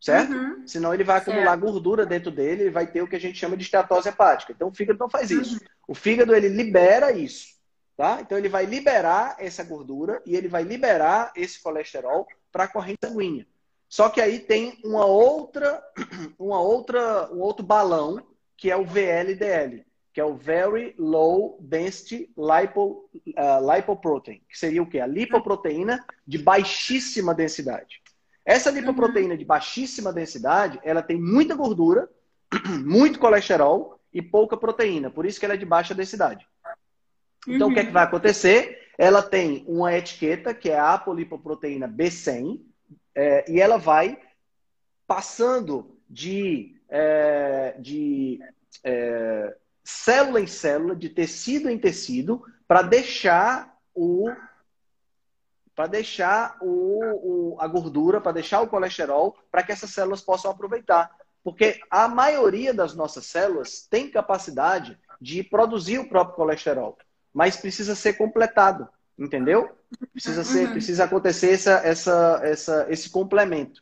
certo? 0.00 0.32
Uhum. 0.32 0.66
Senão 0.66 0.92
ele 0.92 1.04
vai 1.04 1.18
acumular 1.18 1.52
certo. 1.52 1.60
gordura 1.60 2.04
dentro 2.04 2.32
dele 2.32 2.64
e 2.64 2.70
vai 2.70 2.86
ter 2.86 3.00
o 3.00 3.06
que 3.06 3.14
a 3.14 3.20
gente 3.20 3.38
chama 3.38 3.56
de 3.56 3.62
esteatose 3.62 4.08
hepática. 4.08 4.52
Então 4.52 4.68
o 4.68 4.74
fígado 4.74 4.98
não 4.98 5.08
faz 5.08 5.30
isso. 5.30 5.54
Uhum. 5.54 5.60
O 5.86 5.94
fígado 5.94 6.34
ele 6.34 6.48
libera 6.48 7.12
isso, 7.12 7.54
tá? 7.96 8.18
Então 8.20 8.36
ele 8.36 8.48
vai 8.48 8.66
liberar 8.66 9.36
essa 9.38 9.62
gordura 9.62 10.20
e 10.26 10.34
ele 10.34 10.48
vai 10.48 10.64
liberar 10.64 11.32
esse 11.36 11.62
colesterol 11.62 12.26
para 12.50 12.64
a 12.64 12.68
corrente 12.68 12.98
sanguínea. 13.04 13.46
Só 13.88 14.08
que 14.08 14.20
aí 14.20 14.40
tem 14.40 14.80
uma 14.84 15.04
outra, 15.04 15.80
uma 16.38 16.60
outra, 16.60 17.30
um 17.32 17.38
outro 17.38 17.64
balão 17.64 18.26
que 18.56 18.70
é 18.70 18.76
o 18.76 18.84
VLDL, 18.84 19.84
que 20.12 20.20
é 20.20 20.24
o 20.24 20.34
Very 20.34 20.94
Low 20.98 21.58
Density 21.60 22.30
Lipo, 22.36 23.08
uh, 23.14 23.74
Lipoprotein, 23.74 24.42
que 24.48 24.58
seria 24.58 24.82
o 24.82 24.86
quê? 24.86 25.00
A 25.00 25.06
lipoproteína 25.06 26.04
de 26.26 26.38
baixíssima 26.38 27.34
densidade. 27.34 28.02
Essa 28.44 28.70
lipoproteína 28.70 29.36
de 29.36 29.44
baixíssima 29.44 30.12
densidade, 30.12 30.78
ela 30.82 31.02
tem 31.02 31.18
muita 31.18 31.54
gordura, 31.54 32.10
muito 32.84 33.18
colesterol 33.18 33.98
e 34.12 34.20
pouca 34.20 34.56
proteína, 34.56 35.10
por 35.10 35.24
isso 35.24 35.38
que 35.40 35.46
ela 35.46 35.54
é 35.54 35.58
de 35.58 35.64
baixa 35.64 35.94
densidade. 35.94 36.46
Então, 37.48 37.68
uhum. 37.68 37.72
o 37.72 37.74
que, 37.74 37.80
é 37.80 37.86
que 37.86 37.92
vai 37.92 38.04
acontecer? 38.04 38.90
Ela 38.98 39.22
tem 39.22 39.64
uma 39.66 39.96
etiqueta, 39.96 40.54
que 40.54 40.70
é 40.70 40.78
a 40.78 40.94
apolipoproteína 40.94 41.88
B100, 41.88 42.60
é, 43.14 43.50
e 43.50 43.60
ela 43.60 43.78
vai 43.78 44.18
passando 45.06 45.98
de 46.08 46.76
é, 46.88 47.74
de 47.78 48.38
é, 48.84 49.56
célula 49.84 50.40
em 50.40 50.46
célula, 50.46 50.94
de 50.94 51.08
tecido 51.08 51.68
em 51.68 51.78
tecido, 51.78 52.42
para 52.66 52.82
deixar 52.82 53.76
o 53.94 54.28
para 55.74 55.86
deixar 55.86 56.58
o, 56.60 57.54
o, 57.54 57.56
a 57.58 57.66
gordura, 57.66 58.20
para 58.20 58.32
deixar 58.32 58.60
o 58.60 58.68
colesterol, 58.68 59.36
para 59.50 59.62
que 59.62 59.72
essas 59.72 59.90
células 59.90 60.20
possam 60.20 60.50
aproveitar. 60.50 61.10
Porque 61.42 61.80
a 61.90 62.06
maioria 62.06 62.74
das 62.74 62.94
nossas 62.94 63.26
células 63.26 63.86
tem 63.88 64.10
capacidade 64.10 64.98
de 65.20 65.42
produzir 65.42 65.98
o 65.98 66.08
próprio 66.08 66.36
colesterol, 66.36 66.98
mas 67.32 67.56
precisa 67.56 67.94
ser 67.94 68.14
completado, 68.14 68.86
entendeu? 69.18 69.70
Precisa 70.12 70.44
ser, 70.44 70.66
uhum. 70.66 70.72
precisa 70.72 71.04
acontecer 71.04 71.52
essa, 71.52 71.80
essa, 71.84 72.40
essa, 72.42 72.86
esse 72.90 73.10
complemento. 73.10 73.81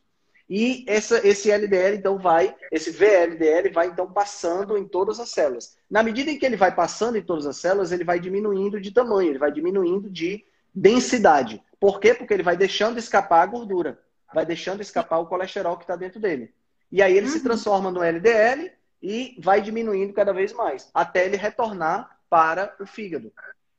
E 0.50 0.84
essa, 0.88 1.24
esse 1.24 1.48
LDL, 1.48 1.96
então, 1.96 2.18
vai, 2.18 2.56
esse 2.72 2.90
VLDL 2.90 3.70
vai, 3.72 3.86
então, 3.86 4.10
passando 4.10 4.76
em 4.76 4.84
todas 4.84 5.20
as 5.20 5.30
células. 5.30 5.76
Na 5.88 6.02
medida 6.02 6.28
em 6.28 6.36
que 6.36 6.44
ele 6.44 6.56
vai 6.56 6.74
passando 6.74 7.16
em 7.16 7.22
todas 7.22 7.46
as 7.46 7.56
células, 7.56 7.92
ele 7.92 8.02
vai 8.02 8.18
diminuindo 8.18 8.80
de 8.80 8.90
tamanho, 8.90 9.30
ele 9.30 9.38
vai 9.38 9.52
diminuindo 9.52 10.10
de 10.10 10.44
densidade. 10.74 11.62
Por 11.78 12.00
quê? 12.00 12.14
Porque 12.14 12.34
ele 12.34 12.42
vai 12.42 12.56
deixando 12.56 12.98
escapar 12.98 13.42
a 13.42 13.46
gordura, 13.46 14.00
vai 14.34 14.44
deixando 14.44 14.80
escapar 14.80 15.18
o 15.18 15.26
colesterol 15.26 15.76
que 15.76 15.84
está 15.84 15.94
dentro 15.94 16.18
dele. 16.18 16.52
E 16.90 17.00
aí 17.00 17.16
ele 17.16 17.26
uhum. 17.26 17.32
se 17.32 17.44
transforma 17.44 17.92
no 17.92 18.02
LDL 18.02 18.72
e 19.00 19.36
vai 19.38 19.62
diminuindo 19.62 20.12
cada 20.12 20.32
vez 20.32 20.52
mais, 20.52 20.90
até 20.92 21.26
ele 21.26 21.36
retornar 21.36 22.18
para 22.28 22.74
o 22.80 22.86
fígado. 22.86 23.32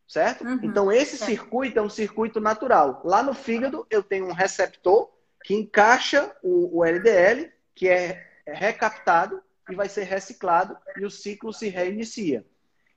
Certo? 0.07 0.45
Uhum. 0.45 0.59
Então, 0.63 0.89
esse 0.89 1.17
circuito 1.17 1.79
é 1.79 1.81
um 1.81 1.89
circuito 1.89 2.39
natural. 2.39 3.01
Lá 3.03 3.21
no 3.21 3.33
fígado, 3.33 3.85
eu 3.89 4.01
tenho 4.01 4.27
um 4.27 4.33
receptor 4.33 5.09
que 5.43 5.53
encaixa 5.53 6.35
o, 6.43 6.79
o 6.79 6.85
LDL, 6.85 7.51
que 7.75 7.87
é 7.87 8.27
recaptado 8.45 9.41
e 9.69 9.75
vai 9.75 9.87
ser 9.87 10.03
reciclado 10.03 10.77
e 10.97 11.05
o 11.05 11.09
ciclo 11.09 11.53
se 11.53 11.69
reinicia. 11.69 12.45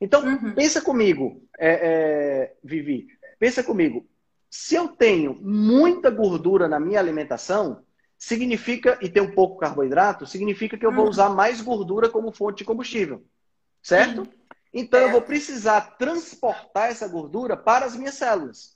Então, 0.01 0.25
uhum. 0.25 0.55
pensa 0.55 0.81
comigo, 0.81 1.43
é, 1.59 1.71
é, 1.73 2.57
Vivi, 2.63 3.07
pensa 3.39 3.63
comigo. 3.63 4.07
Se 4.51 4.75
eu 4.75 4.89
tenho 4.89 5.35
muita 5.41 6.11
gordura 6.11 6.69
na 6.69 6.79
minha 6.79 6.99
alimentação, 6.99 7.85
significa, 8.17 8.99
e 9.01 9.09
tem 9.09 9.23
um 9.23 9.35
pouco 9.35 9.59
carboidrato, 9.59 10.27
significa 10.27 10.77
que 10.77 10.87
eu 10.87 10.93
vou 10.93 11.05
uhum. 11.05 11.11
usar 11.11 11.29
mais 11.31 11.61
gordura 11.61 12.09
como 12.09 12.33
fonte 12.33 12.59
de 12.59 12.65
combustível. 12.65 13.25
Certo? 13.83 14.25
Sim. 14.25 14.31
Então 14.73 15.01
é. 15.01 15.05
eu 15.05 15.13
vou 15.13 15.23
precisar 15.23 15.97
transportar 15.97 16.91
essa 16.91 17.07
gordura 17.07 17.57
para 17.57 17.85
as 17.85 17.97
minhas 17.97 18.15
células. 18.15 18.74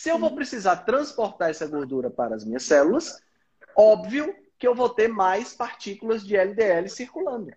Se 0.00 0.10
eu 0.10 0.16
vou 0.16 0.32
precisar 0.32 0.76
transportar 0.76 1.50
essa 1.50 1.66
gordura 1.66 2.08
para 2.08 2.36
as 2.36 2.44
minhas 2.44 2.62
células, 2.62 3.20
óbvio 3.76 4.32
que 4.56 4.64
eu 4.64 4.72
vou 4.72 4.88
ter 4.88 5.08
mais 5.08 5.54
partículas 5.54 6.24
de 6.24 6.36
LDL 6.36 6.88
circulando. 6.88 7.50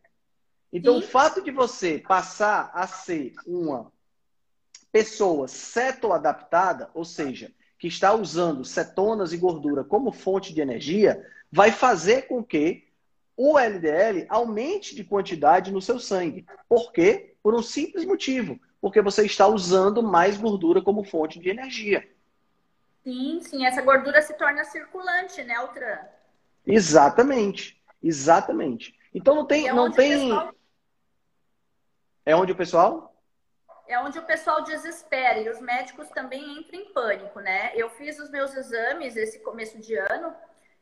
Então, 0.74 0.98
o 0.98 1.04
fato 1.04 1.44
de 1.44 1.52
você 1.52 2.00
passar 2.00 2.72
a 2.74 2.88
ser 2.88 3.36
uma 3.46 3.92
pessoa 4.92 5.48
cetoadaptada, 5.48 6.89
ou 6.96 7.06
seja, 7.06 7.54
que 7.78 7.88
está 7.88 8.12
usando 8.12 8.66
cetonas 8.66 9.34
e 9.34 9.38
gordura 9.38 9.84
como 9.84 10.12
fonte 10.12 10.52
de 10.52 10.62
energia, 10.62 11.24
vai 11.52 11.72
fazer 11.72 12.24
com 12.24 12.44
que 12.44 12.88
o 13.38 13.60
LDL 13.60 14.26
aumente 14.30 14.96
de 14.96 15.04
quantidade 15.04 15.72
no 15.72 15.80
seu 15.80 16.00
sangue. 16.00 16.48
Por 16.68 16.92
quê? 16.92 17.36
Por 17.44 17.54
um 17.54 17.62
simples 17.62 18.04
motivo. 18.04 18.60
Porque 18.82 19.00
você 19.00 19.28
está 19.28 19.46
usando 19.46 20.02
mais 20.02 20.39
gordura 20.39 20.82
como 20.82 21.04
fonte 21.04 21.38
de 21.38 21.48
energia. 21.48 22.04
Sim, 23.04 23.41
sim. 23.41 23.66
Essa 23.66 23.82
gordura 23.82 24.22
se 24.22 24.34
torna 24.36 24.64
circulante, 24.64 25.43
né, 25.43 25.56
Altran? 25.56 25.99
Exatamente. 26.66 27.82
Exatamente. 28.02 28.97
Então 29.14 29.36
não 29.36 29.45
tem. 29.45 29.68
É 29.68 29.74
não 29.74 29.91
tem... 29.91 30.30
Pessoal... 30.30 30.56
É 32.26 32.36
onde 32.36 32.52
o 32.52 32.56
pessoal? 32.56 33.12
é 33.91 33.99
onde 33.99 34.18
o 34.18 34.24
pessoal 34.24 34.64
desespera 34.64 35.39
e 35.39 35.49
os 35.49 35.60
médicos 35.60 36.08
também 36.10 36.60
entram 36.60 36.80
em 36.80 36.93
pânico, 36.93 37.41
né? 37.41 37.72
Eu 37.76 37.89
fiz 37.89 38.18
os 38.20 38.30
meus 38.30 38.56
exames 38.56 39.18
esse 39.18 39.39
começo 39.39 39.78
de 39.80 39.95
ano 39.95 40.34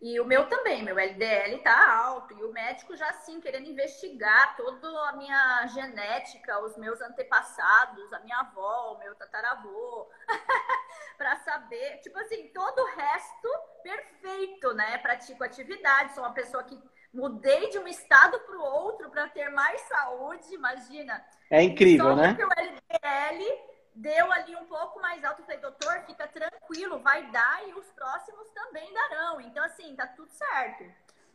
e 0.02 0.18
o 0.20 0.26
meu 0.26 0.48
também, 0.48 0.82
meu 0.82 0.98
LDL 0.98 1.58
tá 1.62 1.94
alto 2.06 2.34
e 2.34 2.44
o 2.44 2.54
médico 2.54 2.96
já 2.96 3.10
assim 3.10 3.42
querendo 3.42 3.70
investigar 3.70 4.56
toda 4.56 4.88
a 5.10 5.14
minha 5.14 5.68
genética, 5.68 6.60
os 6.62 6.78
meus 6.78 7.02
antepassados, 7.02 8.14
a 8.14 8.20
minha 8.20 8.40
avó, 8.40 8.94
o 8.94 9.00
meu 9.00 9.14
tataravô, 9.16 10.10
para 11.18 11.36
saber, 11.38 11.98
tipo 11.98 12.18
assim, 12.18 12.48
todo 12.54 12.80
o 12.80 12.96
resto 12.96 13.50
perfeito, 13.84 14.74
né? 14.74 14.98
Pratico 15.00 15.44
atividade, 15.44 16.14
sou 16.14 16.24
uma 16.24 16.34
pessoa 16.34 16.64
que 16.64 16.82
mudei 17.14 17.70
de 17.70 17.78
um 17.80 17.88
estado 17.88 18.40
para 18.40 18.58
o 18.58 18.62
outro 18.62 19.10
para 19.10 19.28
ter 19.28 19.50
mais 19.50 19.82
saúde, 19.82 20.54
imagina. 20.54 21.22
É 21.50 21.62
incrível, 21.62 22.16
né? 22.16 22.38
o 22.40 22.60
LDL 22.60 23.69
deu 23.96 24.32
ali 24.32 24.56
um 24.56 24.66
pouco 24.66 25.02
mais 25.02 25.24
alto. 25.24 25.42
Eu 25.42 25.46
falei, 25.46 25.62
doutor, 25.62 26.04
fica 26.06 26.28
tranquilo, 26.28 27.00
vai 27.00 27.30
dar 27.32 27.68
e 27.68 27.74
os 27.74 27.86
próximos 27.88 28.48
também 28.54 28.92
darão. 28.94 29.42
Então, 29.42 29.64
assim, 29.64 29.96
tá 29.96 30.08
tudo 30.08 30.30
certo. 30.30 30.84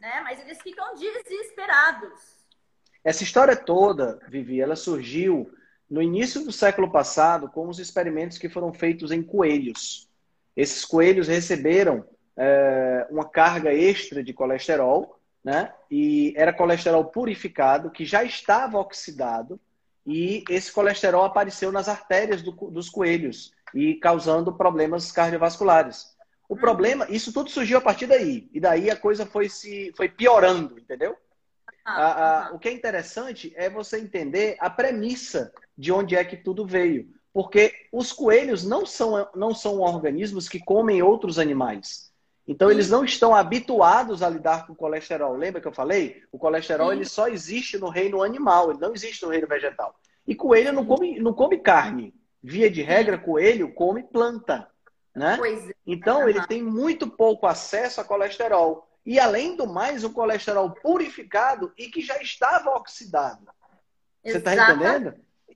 Né? 0.01 0.21
Mas 0.23 0.41
eles 0.41 0.61
ficam 0.63 0.95
desesperados. 0.95 2.45
Essa 3.03 3.23
história 3.23 3.55
toda, 3.55 4.19
Vivi, 4.29 4.61
ela 4.61 4.77
surgiu 4.77 5.53
no 5.91 6.01
início 6.01 6.45
do 6.45 6.51
século 6.51 6.91
passado 6.91 7.49
com 7.49 7.69
os 7.69 7.79
experimentos 7.79 8.39
que 8.39 8.49
foram 8.49 8.73
feitos 8.73 9.13
em 9.13 9.23
coelhos. 9.23 10.09
Esses 10.57 10.85
coelhos 10.85 11.29
receberam 11.29 12.07
é, 12.37 13.07
uma 13.11 13.29
carga 13.29 13.73
extra 13.73 14.23
de 14.23 14.33
colesterol, 14.33 15.21
né? 15.45 15.73
E 15.91 16.33
era 16.37 16.53
colesterol 16.53 17.05
purificado 17.05 17.91
que 17.91 18.05
já 18.05 18.25
estava 18.25 18.79
oxidado 18.79 19.61
e 20.07 20.45
esse 20.49 20.71
colesterol 20.71 21.25
apareceu 21.25 21.73
nas 21.73 21.89
artérias 21.89 22.43
do, 22.43 22.53
dos 22.53 22.89
coelhos 22.89 23.53
e 23.75 23.95
causando 23.95 24.57
problemas 24.57 25.11
cardiovasculares. 25.11 26.15
O 26.49 26.57
problema, 26.57 27.07
isso 27.09 27.33
tudo 27.33 27.51
surgiu 27.51 27.79
a 27.79 27.81
partir 27.81 28.07
daí. 28.07 28.49
E 28.53 28.61
daí 28.61 28.91
a 28.91 28.97
coisa 28.97 29.25
foi 29.25 29.49
se 29.49 29.93
foi 29.97 30.09
piorando, 30.09 30.79
entendeu? 30.79 31.17
Ah, 31.85 32.51
o 32.53 32.59
que 32.59 32.69
é 32.69 32.73
interessante 32.73 33.53
é 33.57 33.69
você 33.69 33.99
entender 33.99 34.57
a 34.59 34.71
premissa 34.71 35.53
de 35.77 35.93
onde 35.93 36.17
é 36.17 36.25
que 36.25 36.37
tudo 36.37 36.67
veio. 36.67 37.13
Porque 37.33 37.75
os 37.93 38.13
coelhos 38.13 38.65
não 38.65 38.87
são, 38.87 39.29
não 39.35 39.55
são 39.55 39.81
organismos 39.81 40.49
que 40.49 40.61
comem 40.61 41.03
outros 41.03 41.39
animais. 41.39 42.14
Então, 42.47 42.71
eles 42.71 42.91
não 42.91 43.05
estão 43.05 43.35
habituados 43.35 44.23
a 44.23 44.29
lidar 44.29 44.67
com 44.67 44.75
colesterol. 44.75 45.35
Lembra 45.35 45.61
que 45.61 45.69
eu 45.69 45.73
falei? 45.73 46.23
O 46.31 46.39
colesterol 46.39 46.93
ele 46.93 47.07
só 47.07 47.27
existe 47.27 47.79
no 47.79 47.89
reino 47.89 48.23
animal, 48.23 48.71
ele 48.71 48.81
não 48.81 48.93
existe 48.93 49.25
no 49.25 49.31
reino 49.31 49.47
vegetal. 49.47 49.99
E 50.27 50.35
coelho 50.35 50.73
não 50.73 50.85
come, 50.85 51.19
não 51.19 51.33
come 51.33 51.59
carne. 51.59 52.15
Via 52.43 52.71
de 52.71 52.83
regra, 52.83 53.17
coelho 53.17 53.73
come 53.73 54.03
planta. 54.03 54.69
Né? 55.15 55.39
É. 55.43 55.75
Então, 55.87 56.29
ele 56.29 56.47
tem 56.47 56.63
muito 56.63 57.09
pouco 57.09 57.47
acesso 57.47 58.01
a 58.01 58.05
colesterol. 58.05 58.87
E, 59.07 59.19
além 59.19 59.57
do 59.57 59.67
mais, 59.67 60.05
um 60.05 60.13
colesterol 60.13 60.71
purificado 60.71 61.73
e 61.79 61.89
que 61.89 62.01
já 62.01 62.21
estava 62.21 62.71
oxidado. 62.71 63.47
Você 64.23 64.39
está 64.39 64.55
entendendo? 64.55 65.15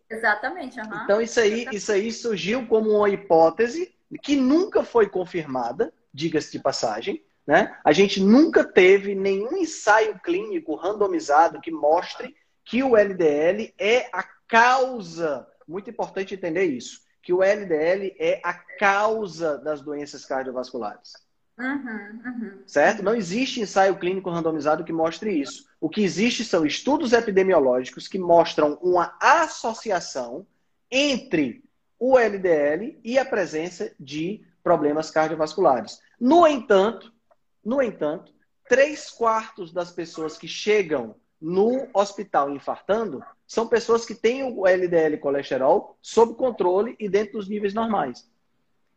Exatamente. 0.09 0.80
Uhum. 0.80 1.03
Então, 1.05 1.20
isso 1.20 1.41
aí, 1.41 1.66
isso 1.72 1.93
aí 1.93 2.12
surgiu 2.12 2.66
como 2.66 2.91
uma 2.91 3.11
hipótese 3.11 3.95
que 4.22 4.36
nunca 4.36 4.82
foi 4.82 5.09
confirmada, 5.09 5.93
diga-se 6.13 6.53
de 6.53 6.61
passagem. 6.61 7.23
Né? 7.47 7.75
A 7.85 7.93
gente 7.93 8.21
nunca 8.21 8.63
teve 8.63 9.15
nenhum 9.15 9.57
ensaio 9.57 10.19
clínico 10.19 10.75
randomizado 10.75 11.61
que 11.61 11.71
mostre 11.71 12.37
que 12.65 12.83
o 12.83 12.97
LDL 12.97 13.73
é 13.79 14.09
a 14.13 14.23
causa, 14.47 15.47
muito 15.67 15.89
importante 15.89 16.35
entender 16.35 16.65
isso, 16.65 17.01
que 17.23 17.33
o 17.33 17.43
LDL 17.43 18.15
é 18.19 18.41
a 18.45 18.53
causa 18.53 19.59
das 19.59 19.81
doenças 19.81 20.25
cardiovasculares. 20.25 21.13
Uhum, 21.59 22.21
uhum. 22.25 22.63
Certo? 22.67 23.03
Não 23.03 23.15
existe 23.15 23.61
ensaio 23.61 23.99
clínico 23.99 24.31
randomizado 24.31 24.85
que 24.85 24.93
mostre 24.93 25.33
isso. 25.33 25.67
O 25.81 25.89
que 25.89 26.03
existe 26.03 26.45
são 26.45 26.65
estudos 26.65 27.13
epidemiológicos 27.13 28.07
que 28.07 28.19
mostram 28.19 28.79
uma 28.81 29.17
associação 29.21 30.47
entre 30.91 31.65
o 31.99 32.17
LDL 32.17 33.01
e 33.03 33.19
a 33.19 33.25
presença 33.25 33.93
de 33.99 34.47
problemas 34.69 35.11
cardiovasculares. 35.11 35.99
No 36.21 36.47
entanto, 36.47 37.11
no 37.64 37.81
entanto, 37.81 38.31
três 38.69 39.09
quartos 39.09 39.73
das 39.73 39.91
pessoas 39.91 40.37
que 40.37 40.47
chegam 40.47 41.14
no 41.41 41.89
hospital 41.95 42.51
infartando 42.51 43.25
são 43.47 43.66
pessoas 43.66 44.05
que 44.05 44.14
têm 44.14 44.45
o 44.45 44.66
LDL 44.66 45.16
colesterol 45.16 45.97
sob 46.03 46.35
controle 46.35 46.95
e 47.01 47.09
dentro 47.09 47.39
dos 47.39 47.49
níveis 47.49 47.73
normais. 47.73 48.31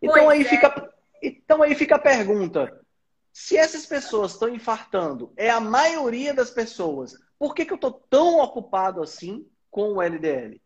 Então 0.02 0.28
aí, 0.28 0.42
é. 0.42 0.44
fica, 0.44 0.94
então 1.24 1.64
aí 1.64 1.74
fica 1.74 1.96
a 1.96 2.00
pergunta: 2.00 2.86
se 3.32 3.56
essas 3.56 3.86
pessoas 3.86 4.34
estão 4.34 4.50
infartando, 4.50 5.32
é 5.38 5.50
a 5.50 5.62
maioria 5.62 6.34
das 6.34 6.52
pessoas, 6.52 7.14
por 7.40 7.56
que, 7.56 7.64
que 7.64 7.72
eu 7.72 7.76
estou 7.76 7.94
tão 8.10 8.42
ocupado 8.42 9.02
assim 9.02 9.48
com 9.70 9.94
o 9.94 10.02
LDL? 10.02 10.62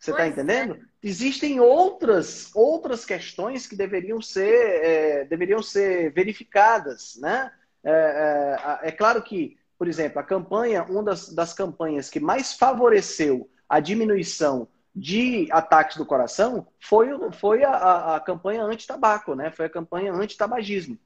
Você 0.00 0.12
está 0.12 0.26
entendendo? 0.26 0.76
É. 0.76 0.80
Existem 1.02 1.60
outras, 1.60 2.50
outras 2.54 3.04
questões 3.04 3.66
que 3.66 3.76
deveriam 3.76 4.20
ser, 4.22 4.82
é, 4.82 5.24
deveriam 5.26 5.62
ser 5.62 6.10
verificadas. 6.12 7.16
Né? 7.20 7.52
É, 7.84 8.78
é, 8.82 8.88
é, 8.88 8.92
claro 8.92 9.22
que, 9.22 9.58
por 9.78 9.86
exemplo, 9.86 10.18
a 10.18 10.24
campanha, 10.24 10.84
uma 10.84 11.02
das, 11.02 11.28
das 11.28 11.52
campanhas 11.52 12.08
que 12.08 12.18
mais 12.18 12.54
favoreceu 12.54 13.48
a 13.68 13.78
diminuição 13.78 14.66
de 14.96 15.46
ataques 15.52 15.98
do 15.98 16.06
coração 16.06 16.66
foi, 16.80 17.08
foi 17.32 17.62
a, 17.62 17.70
a, 17.70 18.16
a 18.16 18.20
campanha 18.20 18.64
anti-tabaco, 18.64 19.34
né? 19.34 19.50
Foi 19.50 19.66
a 19.66 19.70
campanha 19.70 20.12
anti-tabagismo. 20.12 20.98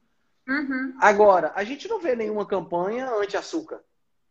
Uhum. 0.47 0.95
Agora, 1.01 1.51
a 1.53 1.65
gente 1.65 1.87
não 1.87 1.99
vê 1.99 2.15
nenhuma 2.15 2.45
campanha 2.45 3.09
anti-açúcar. 3.11 3.81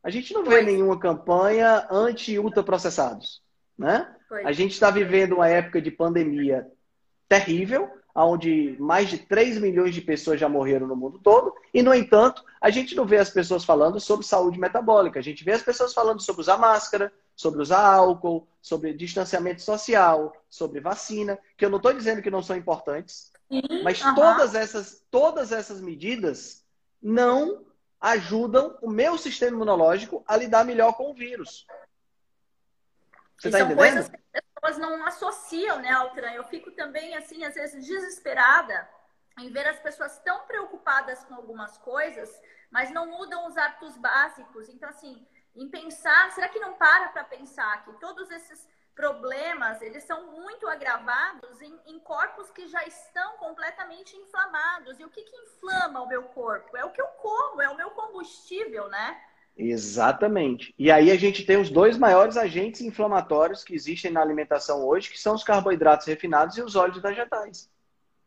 A 0.02 0.10
gente 0.10 0.32
não 0.32 0.42
vê 0.42 0.56
pois. 0.56 0.66
nenhuma 0.66 0.98
campanha 0.98 1.86
anti-ultraprocessados. 1.90 3.43
Né? 3.76 4.08
A 4.44 4.52
gente 4.52 4.72
está 4.72 4.90
vivendo 4.90 5.34
uma 5.34 5.48
época 5.48 5.80
de 5.80 5.90
pandemia 5.90 6.66
terrível, 7.28 7.90
onde 8.14 8.76
mais 8.78 9.08
de 9.08 9.18
3 9.18 9.58
milhões 9.58 9.94
de 9.94 10.00
pessoas 10.00 10.38
já 10.38 10.48
morreram 10.48 10.86
no 10.86 10.94
mundo 10.94 11.18
todo, 11.18 11.52
e, 11.72 11.82
no 11.82 11.92
entanto, 11.92 12.44
a 12.60 12.70
gente 12.70 12.94
não 12.94 13.04
vê 13.04 13.18
as 13.18 13.30
pessoas 13.30 13.64
falando 13.64 13.98
sobre 13.98 14.24
saúde 14.24 14.58
metabólica. 14.58 15.18
A 15.18 15.22
gente 15.22 15.42
vê 15.42 15.52
as 15.52 15.62
pessoas 15.62 15.92
falando 15.92 16.20
sobre 16.20 16.40
usar 16.40 16.56
máscara, 16.56 17.12
sobre 17.34 17.60
usar 17.60 17.84
álcool, 17.84 18.46
sobre 18.62 18.92
distanciamento 18.92 19.62
social, 19.62 20.32
sobre 20.48 20.80
vacina, 20.80 21.38
que 21.56 21.64
eu 21.64 21.70
não 21.70 21.78
estou 21.78 21.92
dizendo 21.92 22.22
que 22.22 22.30
não 22.30 22.42
são 22.42 22.56
importantes, 22.56 23.32
Sim, 23.50 23.82
mas 23.82 24.00
uh 24.00 24.06
-huh. 24.06 24.14
todas, 24.14 24.54
essas, 24.54 25.04
todas 25.10 25.52
essas 25.52 25.80
medidas 25.80 26.64
não 27.02 27.64
ajudam 28.00 28.76
o 28.80 28.90
meu 28.90 29.18
sistema 29.18 29.56
imunológico 29.56 30.22
a 30.26 30.36
lidar 30.36 30.64
melhor 30.64 30.92
com 30.92 31.10
o 31.10 31.14
vírus. 31.14 31.66
Você 33.38 33.48
está 33.48 33.60
entendendo? 33.60 33.76
Coisas 33.76 34.08
que 34.08 34.16
as 34.34 34.44
pessoas 34.54 34.78
não 34.78 35.06
associam, 35.06 35.78
né, 35.80 35.90
Altran? 35.90 36.30
Eu 36.32 36.44
fico 36.44 36.70
também, 36.72 37.16
assim, 37.16 37.44
às 37.44 37.54
vezes 37.54 37.84
desesperada 37.86 38.88
em 39.38 39.50
ver 39.50 39.66
as 39.66 39.80
pessoas 39.80 40.18
tão 40.20 40.46
preocupadas 40.46 41.24
com 41.24 41.34
algumas 41.34 41.76
coisas, 41.78 42.30
mas 42.70 42.90
não 42.90 43.06
mudam 43.06 43.46
os 43.46 43.56
hábitos 43.56 43.96
básicos. 43.96 44.68
Então, 44.68 44.88
assim, 44.88 45.26
em 45.54 45.68
pensar, 45.68 46.30
será 46.32 46.48
que 46.48 46.60
não 46.60 46.74
para 46.74 47.08
para 47.08 47.24
pensar 47.24 47.84
que 47.84 47.92
todos 47.94 48.30
esses 48.30 48.68
problemas, 48.94 49.82
eles 49.82 50.04
são 50.04 50.30
muito 50.30 50.68
agravados 50.68 51.60
em, 51.60 51.80
em, 51.86 51.98
corpos 51.98 52.50
que 52.50 52.68
já 52.68 52.84
estão 52.84 53.36
completamente 53.38 54.16
inflamados. 54.16 54.98
E 55.00 55.04
o 55.04 55.10
que, 55.10 55.22
que 55.22 55.36
inflama 55.36 56.00
o 56.00 56.08
meu 56.08 56.22
corpo? 56.24 56.76
É 56.76 56.84
o 56.84 56.90
que 56.90 57.00
eu 57.00 57.06
como, 57.08 57.60
é 57.60 57.68
o 57.68 57.76
meu 57.76 57.90
combustível, 57.90 58.88
né? 58.88 59.20
Exatamente. 59.56 60.74
E 60.78 60.90
aí 60.90 61.10
a 61.10 61.16
gente 61.16 61.44
tem 61.44 61.56
os 61.56 61.70
dois 61.70 61.96
maiores 61.96 62.36
agentes 62.36 62.80
inflamatórios 62.80 63.62
que 63.62 63.74
existem 63.74 64.10
na 64.10 64.20
alimentação 64.20 64.84
hoje, 64.84 65.10
que 65.10 65.20
são 65.20 65.34
os 65.34 65.44
carboidratos 65.44 66.06
refinados 66.06 66.56
e 66.56 66.62
os 66.62 66.74
óleos 66.74 67.00
vegetais. 67.00 67.70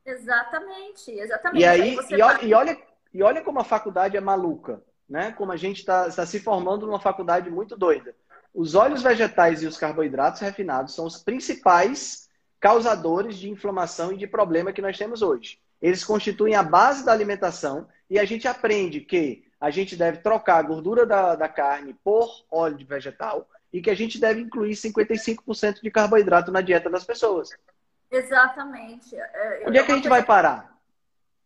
Exatamente, 0.06 1.12
exatamente. 1.12 1.62
E 1.62 1.66
aí, 1.66 1.82
aí 1.82 1.98
e, 2.10 2.22
olha, 2.22 2.46
e, 2.46 2.54
olha, 2.54 2.78
e 3.14 3.24
olha 3.24 3.42
como 3.42 3.60
a 3.60 3.66
faculdade 3.66 4.16
é 4.16 4.22
maluca, 4.22 4.82
né? 5.08 5.34
Como 5.34 5.52
a 5.52 5.58
gente 5.58 5.80
está 5.80 6.10
tá 6.10 6.26
se 6.26 6.40
formando 6.40 6.86
numa 6.86 7.00
faculdade 7.00 7.50
muito 7.50 7.76
doida. 7.76 8.16
Os 8.54 8.74
óleos 8.74 9.04
vegetais 9.04 9.62
e 9.62 9.68
os 9.68 9.78
carboidratos 9.78 10.40
refinados 10.40 10.96
são 10.96 11.06
os 11.06 11.18
principais 11.18 12.30
causadores 12.60 13.38
de 13.38 13.50
inflamação 13.50 14.14
e 14.14 14.18
de 14.18 14.26
problema 14.26 14.72
que 14.72 14.82
nós 14.82 14.98
temos 14.98 15.22
hoje. 15.22 15.60
Eles 15.82 16.04
constituem 16.04 16.56
a 16.56 16.64
base 16.64 17.06
da 17.06 17.12
alimentação 17.12 17.88
e 18.10 18.18
a 18.18 18.26
gente 18.26 18.48
aprende 18.48 19.02
que 19.02 19.47
a 19.60 19.70
gente 19.70 19.96
deve 19.96 20.20
trocar 20.20 20.58
a 20.58 20.62
gordura 20.62 21.06
da, 21.06 21.36
da 21.36 21.50
carne 21.50 21.94
por 22.04 22.46
óleo 22.52 22.78
de 22.78 22.86
vegetal 22.86 23.48
e 23.74 23.82
que 23.82 23.90
a 23.90 23.96
gente 23.96 24.20
deve 24.20 24.42
incluir 24.42 24.74
55% 24.74 25.82
de 25.82 25.92
carboidrato 25.92 26.52
na 26.52 26.62
dieta 26.62 26.90
das 26.90 27.04
pessoas. 27.04 27.50
Exatamente. 28.10 29.16
É, 29.16 29.64
Onde 29.68 29.78
é 29.78 29.84
que 29.84 29.92
a 29.92 29.96
gente 29.96 30.08
vai 30.08 30.24
parar? 30.24 30.78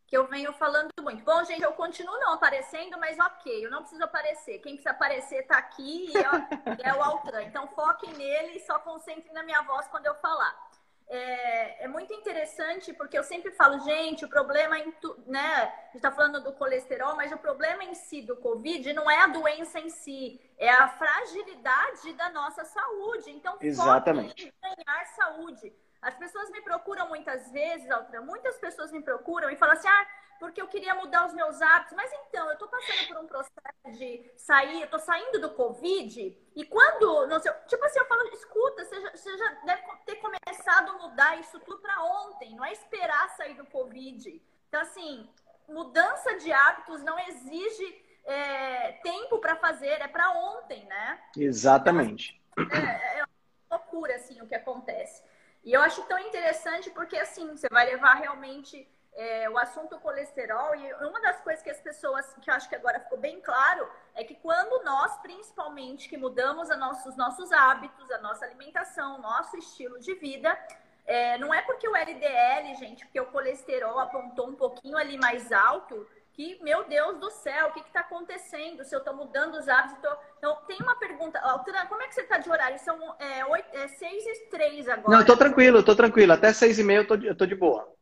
Que 0.06 0.18
eu 0.18 0.28
venho 0.28 0.52
falando 0.54 0.90
muito. 1.02 1.24
Bom, 1.24 1.44
gente, 1.46 1.62
eu 1.62 1.72
continuo 1.72 2.20
não 2.20 2.34
aparecendo, 2.34 3.00
mas 3.00 3.18
ok, 3.18 3.66
eu 3.66 3.72
não 3.72 3.80
preciso 3.80 4.04
aparecer. 4.04 4.60
Quem 4.60 4.74
precisa 4.74 4.92
aparecer 4.92 5.40
está 5.40 5.58
aqui 5.58 6.12
e 6.12 6.18
é, 6.18 6.90
é 6.90 6.94
o 6.94 7.02
Altran. 7.02 7.44
Então 7.44 7.68
foquem 7.70 8.14
nele 8.14 8.58
e 8.58 8.66
só 8.66 8.78
concentrem 8.80 9.34
na 9.34 9.42
minha 9.42 9.62
voz 9.62 9.88
quando 9.88 10.06
eu 10.06 10.16
falar 10.16 10.71
é, 11.14 11.84
é, 11.84 11.88
muito 11.90 12.14
interessante 12.14 12.94
porque 12.94 13.18
eu 13.18 13.24
sempre 13.24 13.52
falo, 13.52 13.80
gente, 13.80 14.24
o 14.24 14.30
problema, 14.30 14.80
em 14.80 14.92
tu, 14.94 15.22
né? 15.28 15.40
A 15.40 15.86
gente 15.88 15.98
está 15.98 16.10
falando 16.10 16.42
do 16.42 16.54
colesterol, 16.54 17.18
mas 17.18 17.34
o 17.34 17.38
problema 17.38 17.84
em 17.84 17.94
si 17.94 18.22
do 18.22 18.38
Covid 18.38 18.94
não 18.94 19.12
é 19.12 19.18
a 19.18 19.28
doença 19.28 19.78
em 19.78 19.90
si, 19.90 20.40
é 20.58 20.70
a 20.70 20.88
fragilidade 20.88 22.14
da 22.14 22.30
nossa 22.30 22.64
saúde. 22.64 23.30
Então, 23.30 23.58
Exatamente. 23.60 24.48
em 24.48 24.54
ganhar 24.62 25.06
saúde. 25.08 25.74
As 26.02 26.16
pessoas 26.16 26.50
me 26.50 26.62
procuram 26.62 27.10
muitas 27.10 27.52
vezes, 27.52 27.92
Altra, 27.92 28.22
muitas 28.22 28.58
pessoas 28.58 28.90
me 28.90 29.02
procuram 29.02 29.50
e 29.50 29.58
falam 29.58 29.76
assim, 29.76 29.90
ah, 29.90 30.08
porque 30.42 30.60
eu 30.60 30.68
queria 30.68 30.96
mudar 30.96 31.28
os 31.28 31.36
meus 31.36 31.62
hábitos. 31.62 31.96
Mas 31.96 32.12
então, 32.14 32.48
eu 32.48 32.54
estou 32.54 32.68
passando 32.68 33.08
por 33.10 33.18
um 33.18 33.28
processo 33.28 34.00
de 34.00 34.28
sair, 34.36 34.80
eu 34.80 34.86
estou 34.86 35.00
saindo 35.00 35.40
do 35.40 35.52
Covid, 35.52 36.36
e 36.56 36.66
quando, 36.66 37.28
não 37.28 37.40
sei, 37.40 37.54
tipo 37.68 37.86
assim, 37.86 38.00
eu 38.00 38.08
falo, 38.08 38.24
escuta, 38.34 38.84
você 38.84 39.00
já, 39.00 39.12
você 39.12 39.38
já 39.38 39.50
deve 39.64 39.84
ter 40.04 40.16
começado 40.16 40.90
a 40.90 40.94
mudar 40.94 41.40
isso 41.40 41.60
tudo 41.60 41.80
para 41.80 42.04
ontem, 42.04 42.56
não 42.56 42.66
é 42.66 42.72
esperar 42.72 43.30
sair 43.38 43.54
do 43.54 43.68
Covid. 43.68 44.42
Então, 44.68 44.82
assim, 44.82 45.30
mudança 45.70 46.36
de 46.38 46.52
hábitos 46.52 47.04
não 47.04 47.20
exige 47.20 48.04
é, 48.26 48.94
tempo 49.04 49.38
para 49.38 49.56
fazer, 49.58 50.02
é 50.02 50.08
para 50.08 50.32
ontem, 50.32 50.86
né? 50.86 51.22
Exatamente. 51.38 52.42
Então, 52.58 52.80
é, 52.80 53.20
é 53.20 53.24
uma 53.24 53.78
loucura, 53.78 54.16
assim, 54.16 54.42
o 54.42 54.48
que 54.48 54.56
acontece. 54.56 55.22
E 55.64 55.72
eu 55.72 55.82
acho 55.82 56.02
tão 56.08 56.18
interessante 56.18 56.90
porque, 56.90 57.16
assim, 57.16 57.48
você 57.56 57.68
vai 57.70 57.86
levar 57.86 58.16
realmente 58.16 58.90
é, 59.14 59.50
o 59.50 59.58
assunto 59.58 60.00
colesterol, 60.00 60.76
e 60.76 60.94
uma 61.06 61.20
das 61.22 61.42
coisas 61.42 61.62
que 61.62 61.70
as 61.70 61.82
pessoas, 61.82 62.26
que 62.42 62.50
eu 62.50 62.54
acho 62.54 62.70
que 62.70 62.76
agora 62.76 63.00
ficou 63.00 63.18
bem 63.18 63.42
claro, 63.42 63.88
é 64.16 64.24
que 64.24 64.36
quando 64.36 64.84
nós, 64.84 65.18
principalmente, 65.18 66.08
que 66.08 66.18
mudamos 66.18 66.70
os 67.06 67.18
nossos 67.18 67.52
hábitos, 67.52 68.10
a 68.12 68.20
nossa 68.20 68.46
alimentação, 68.46 69.20
nosso 69.20 69.58
estilo 69.58 70.00
de 70.00 70.14
vida, 70.16 70.58
é, 71.06 71.38
não 71.38 71.54
é 71.54 71.62
porque 71.62 71.88
o 71.88 71.96
LDL, 71.96 72.76
gente, 72.76 73.06
porque 73.06 73.20
o 73.20 73.26
colesterol 73.28 74.00
apontou 74.00 74.48
um 74.48 74.56
pouquinho 74.56 74.98
ali 74.98 75.18
mais 75.18 75.52
alto, 75.52 76.08
que, 76.34 76.58
meu 76.64 76.86
Deus 76.86 77.20
do 77.20 77.30
céu, 77.30 77.68
o 77.68 77.74
que 77.74 77.82
está 77.82 78.00
acontecendo? 78.00 78.86
Se 78.86 78.96
eu 78.96 79.00
estou 79.00 79.14
mudando 79.14 79.56
os 79.56 79.68
hábitos. 79.68 80.00
Tô... 80.02 80.10
Então, 80.38 80.58
tem 80.66 80.78
uma 80.80 80.96
pergunta. 80.96 81.38
Altran, 81.40 81.86
como 81.88 82.02
é 82.02 82.08
que 82.08 82.16
você 82.16 82.22
está 82.22 82.38
de 82.38 82.50
horário? 82.50 82.80
São 82.80 82.98
é, 83.20 83.46
8, 83.46 83.66
é 83.74 83.88
6 83.90 84.26
e 84.26 84.48
3 84.50 84.88
agora. 84.88 85.14
Não, 85.14 85.22
estou 85.22 85.36
tranquilo, 85.36 85.80
estou 85.80 85.96
tranquilo. 85.96 86.32
Até 86.32 86.54
6 86.54 86.80
e 86.80 86.84
meia 86.84 87.06
eu 87.10 87.36
tô 87.36 87.46
de 87.46 87.56
boa. 87.56 87.94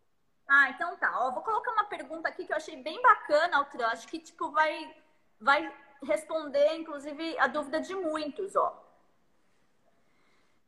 Ah, 0.50 0.72
então 0.72 0.98
tá. 0.98 1.12
Ó, 1.20 1.32
vou 1.32 1.44
colocar 1.44 1.72
uma 1.72 1.84
pergunta 1.84 2.28
aqui 2.28 2.44
que 2.44 2.52
eu 2.52 2.58
achei 2.58 2.76
bem 2.82 3.00
bacana, 3.04 3.58
Altran. 3.58 3.86
Acho 3.86 4.08
que 4.08 4.18
tipo 4.18 4.52
vai 4.52 4.96
vai 5.40 5.72
responder, 6.04 6.76
inclusive, 6.76 7.38
a 7.38 7.48
dúvida 7.48 7.80
de 7.80 7.94
muitos, 7.94 8.56
ó. 8.56 8.86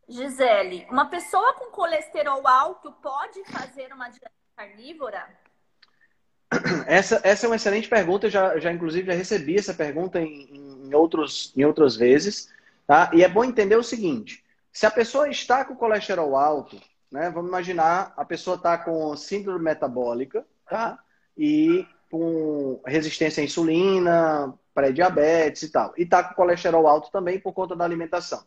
Gisele, 0.07 0.85
uma 0.89 1.05
pessoa 1.05 1.53
com 1.53 1.71
colesterol 1.71 2.45
alto 2.47 2.91
pode 3.01 3.43
fazer 3.45 3.91
uma 3.93 4.09
dieta 4.09 4.31
carnívora? 4.55 5.27
Essa, 6.85 7.21
essa 7.23 7.45
é 7.45 7.49
uma 7.49 7.55
excelente 7.55 7.87
pergunta. 7.87 8.27
Eu 8.27 8.29
já, 8.29 8.59
já 8.59 8.71
inclusive, 8.73 9.07
já 9.07 9.13
recebi 9.13 9.57
essa 9.57 9.73
pergunta 9.73 10.19
em, 10.19 10.53
em, 10.53 10.93
outros, 10.93 11.53
em 11.55 11.63
outras 11.63 11.95
vezes. 11.95 12.53
Tá? 12.85 13.09
E 13.13 13.23
é 13.23 13.29
bom 13.29 13.45
entender 13.45 13.77
o 13.77 13.83
seguinte: 13.83 14.43
se 14.69 14.85
a 14.85 14.91
pessoa 14.91 15.29
está 15.29 15.63
com 15.63 15.77
colesterol 15.77 16.35
alto, 16.35 16.77
né? 17.11 17.29
Vamos 17.29 17.49
imaginar 17.49 18.13
a 18.15 18.23
pessoa 18.23 18.55
está 18.55 18.77
com 18.77 19.15
síndrome 19.15 19.63
metabólica, 19.63 20.45
tá? 20.69 20.99
E 21.37 21.85
com 22.09 22.81
resistência 22.85 23.41
à 23.41 23.43
insulina, 23.43 24.53
pré-diabetes 24.73 25.63
e 25.63 25.71
tal. 25.71 25.93
E 25.97 26.03
está 26.03 26.23
com 26.23 26.35
colesterol 26.35 26.87
alto 26.87 27.11
também 27.11 27.39
por 27.39 27.53
conta 27.53 27.75
da 27.75 27.83
alimentação. 27.83 28.43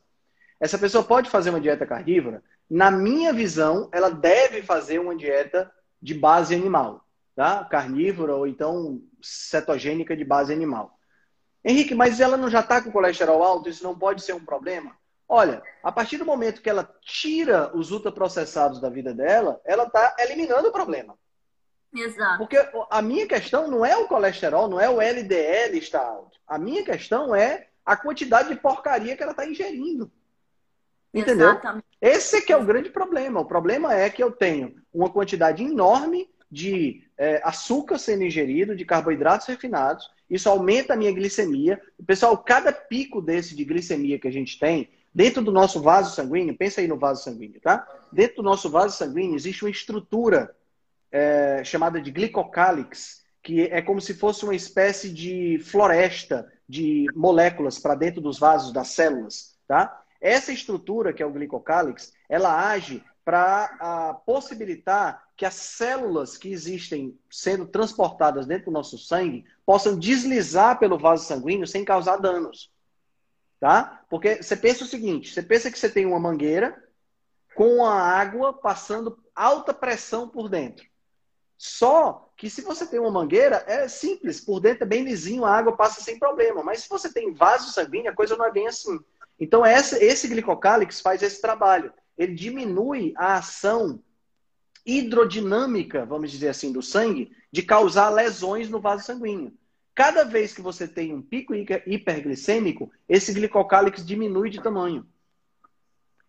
Essa 0.61 0.79
pessoa 0.79 1.05
pode 1.05 1.29
fazer 1.29 1.51
uma 1.51 1.61
dieta 1.61 1.87
carnívora? 1.87 2.43
Na 2.71 2.91
minha 2.91 3.33
visão, 3.33 3.89
ela 3.93 4.11
deve 4.11 4.63
fazer 4.63 4.99
uma 4.99 5.15
dieta 5.15 5.71
de 6.01 6.15
base 6.15 6.55
animal, 6.55 7.05
tá? 7.37 7.65
Carnívora 7.65 8.35
ou 8.35 8.47
então 8.47 9.03
cetogênica 9.21 10.17
de 10.17 10.25
base 10.25 10.53
animal. 10.53 10.99
Henrique, 11.65 11.95
mas 11.95 12.21
ela 12.21 12.37
não 12.37 12.51
já 12.51 12.61
está 12.61 12.81
com 12.81 12.93
colesterol 12.93 13.43
alto? 13.43 13.69
Isso 13.69 13.83
não 13.83 13.99
pode 13.99 14.23
ser 14.23 14.35
um 14.35 14.45
problema? 14.45 14.95
Olha, 15.29 15.63
a 15.83 15.91
partir 15.91 16.19
do 16.19 16.25
momento 16.25 16.61
que 16.61 16.69
ela 16.69 16.89
tira 17.01 17.75
os 17.77 17.91
ultraprocessados 17.91 18.81
da 18.81 18.91
vida 18.91 19.15
dela, 19.15 19.61
ela 19.65 19.85
está 19.85 20.17
eliminando 20.19 20.69
o 20.69 20.73
problema. 20.73 21.17
Exato. 21.95 22.39
Porque 22.39 22.57
a 22.91 23.01
minha 23.01 23.27
questão 23.27 23.69
não 23.71 23.87
é 23.87 23.97
o 23.97 24.09
colesterol, 24.09 24.69
não 24.69 24.81
é 24.81 24.91
o 24.91 25.01
LDL 25.01 25.79
estar 25.79 26.05
alto. 26.05 26.39
A 26.47 26.59
minha 26.59 26.85
questão 26.85 27.35
é 27.35 27.69
a 27.87 27.97
quantidade 27.97 28.49
de 28.49 28.57
porcaria 28.57 29.17
que 29.17 29.23
ela 29.23 29.33
está 29.33 29.47
ingerindo. 29.47 30.11
Entendeu? 31.13 31.51
Exatamente. 31.51 31.87
Esse 32.01 32.43
que 32.43 32.53
é 32.53 32.57
o 32.57 32.65
grande 32.65 32.91
problema. 32.91 33.41
O 33.41 33.47
problema 33.47 33.95
é 33.95 34.11
que 34.11 34.23
eu 34.23 34.33
tenho 34.33 34.75
uma 34.93 35.09
quantidade 35.09 35.63
enorme 35.63 36.29
de 36.51 37.05
é, 37.17 37.41
açúcar 37.45 37.99
sendo 37.99 38.25
ingerido, 38.25 38.77
de 38.77 38.85
carboidratos 38.85 39.47
refinados. 39.47 40.11
Isso 40.29 40.49
aumenta 40.49 40.95
a 40.95 40.97
minha 40.97 41.13
glicemia. 41.13 41.81
Pessoal, 42.05 42.37
cada 42.39 42.73
pico 42.73 43.23
desse 43.23 43.55
de 43.55 43.65
glicemia 43.65 44.19
que 44.19 44.27
a 44.27 44.33
gente 44.33 44.59
tem, 44.59 44.91
Dentro 45.15 45.43
do 45.43 45.53
nosso 45.53 45.81
vaso 45.81 46.13
sanguíneo, 46.13 46.57
pensa 46.57 46.81
aí 46.81 46.89
no 46.89 46.99
vaso 46.99 47.23
sanguíneo, 47.23 47.61
tá? 47.61 47.87
Dentro 48.11 48.37
do 48.37 48.43
nosso 48.43 48.69
vaso 48.69 48.97
sanguíneo 48.97 49.37
existe 49.37 49.65
uma 49.65 49.71
estrutura 49.71 50.55
é, 51.13 51.63
chamada 51.63 52.01
de 52.01 52.11
glicocálix, 52.11 53.23
que 53.41 53.63
é 53.63 53.81
como 53.81 54.01
se 54.01 54.15
fosse 54.15 54.43
uma 54.43 54.57
espécie 54.57 55.13
de 55.13 55.61
floresta 55.61 56.51
de 56.69 57.07
moléculas 57.15 57.79
para 57.79 57.95
dentro 57.95 58.21
dos 58.21 58.41
vasos 58.41 58.73
das 58.73 58.89
células, 58.89 59.57
tá? 59.69 60.03
Essa 60.21 60.53
estrutura, 60.53 61.13
que 61.13 61.23
é 61.23 61.27
o 61.27 61.33
glicocálix, 61.33 62.13
ela 62.29 62.69
age 62.71 63.05
para 63.25 64.21
possibilitar 64.27 65.23
que 65.37 65.47
as 65.47 65.55
células 65.55 66.37
que 66.37 66.49
existem 66.51 67.17
sendo 67.31 67.67
transportadas 67.67 68.47
dentro 68.47 68.67
do 68.67 68.73
nosso 68.73 68.99
sangue 68.99 69.45
possam 69.65 69.97
deslizar 69.97 70.79
pelo 70.79 70.99
vaso 70.99 71.25
sanguíneo 71.25 71.67
sem 71.67 71.85
causar 71.85 72.17
danos 72.17 72.74
tá? 73.65 74.05
Porque 74.11 74.43
você 74.43 74.55
pensa 74.55 74.85
o 74.85 74.87
seguinte, 74.87 75.33
você 75.33 75.43
pensa 75.43 75.71
que 75.71 75.79
você 75.79 75.89
tem 75.89 76.05
uma 76.05 76.21
mangueira 76.21 76.85
com 77.55 77.83
a 77.83 77.95
água 77.95 78.53
passando 78.53 79.19
alta 79.35 79.73
pressão 79.73 80.29
por 80.29 80.51
dentro. 80.51 80.85
Só 81.57 82.31
que 82.37 82.51
se 82.51 82.61
você 82.61 82.87
tem 82.87 83.01
uma 83.01 83.11
mangueira, 83.11 83.65
é 83.67 83.89
simples, 83.89 84.39
por 84.39 84.61
dentro 84.61 84.85
é 84.85 84.87
bem 84.87 85.03
lisinho, 85.03 85.47
a 85.47 85.57
água 85.57 85.75
passa 85.75 86.03
sem 86.03 86.19
problema. 86.19 86.63
Mas 86.63 86.83
se 86.83 86.91
você 86.91 87.11
tem 87.11 87.33
vaso 87.33 87.73
sanguíneo, 87.73 88.13
a 88.13 88.15
coisa 88.15 88.37
não 88.37 88.45
é 88.45 88.53
bem 88.53 88.67
assim. 88.67 89.01
Então, 89.41 89.65
essa, 89.65 89.97
esse 90.05 90.29
glicocálix 90.29 91.01
faz 91.01 91.23
esse 91.23 91.41
trabalho. 91.41 91.91
Ele 92.19 92.35
diminui 92.35 93.15
a 93.17 93.37
ação 93.37 93.99
hidrodinâmica, 94.85 96.05
vamos 96.05 96.31
dizer 96.31 96.49
assim, 96.49 96.71
do 96.71 96.83
sangue, 96.83 97.35
de 97.51 97.63
causar 97.63 98.11
lesões 98.11 98.69
no 98.69 98.79
vaso 98.79 99.07
sanguíneo. 99.07 99.55
Cada 99.95 100.25
vez 100.25 100.53
que 100.53 100.61
você 100.61 100.89
tem 100.89 101.15
um 101.15 101.23
pico 101.23 101.55
hiperglicêmico, 101.55 102.91
esse 103.09 103.33
glicocálix 103.33 104.05
diminui 104.05 104.51
de 104.51 104.61
tamanho. 104.61 105.07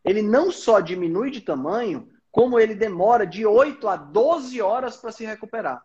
Ele 0.03 0.22
não 0.22 0.51
só 0.51 0.80
diminui 0.80 1.32
de 1.32 1.41
tamanho, 1.41 2.07
como 2.32 2.59
ele 2.59 2.76
demora 2.76 3.26
de 3.26 3.45
8 3.45 3.88
a 3.88 3.95
12 3.95 4.61
horas 4.61 4.97
para 4.97 5.11
se 5.11 5.26
recuperar. 5.26 5.84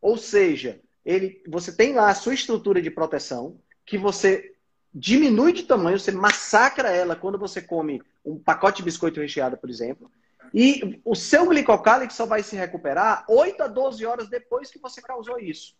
Ou 0.00 0.18
seja, 0.18 0.80
ele, 1.04 1.42
você 1.48 1.74
tem 1.74 1.94
lá 1.94 2.10
a 2.10 2.14
sua 2.14 2.34
estrutura 2.34 2.82
de 2.82 2.90
proteção, 2.90 3.58
que 3.86 3.96
você 3.96 4.54
diminui 4.92 5.54
de 5.54 5.62
tamanho, 5.62 5.98
você 5.98 6.12
massacra 6.12 6.90
ela 6.90 7.16
quando 7.16 7.38
você 7.38 7.62
come 7.62 8.02
um 8.24 8.38
pacote 8.38 8.78
de 8.78 8.82
biscoito 8.84 9.20
recheado, 9.20 9.56
por 9.56 9.70
exemplo, 9.70 10.10
e 10.52 11.00
o 11.04 11.14
seu 11.14 11.48
glicocálix 11.48 12.14
só 12.14 12.26
vai 12.26 12.42
se 12.42 12.54
recuperar 12.54 13.24
8 13.28 13.62
a 13.62 13.66
12 13.66 14.04
horas 14.04 14.28
depois 14.28 14.70
que 14.70 14.78
você 14.78 15.00
causou 15.00 15.38
isso. 15.38 15.74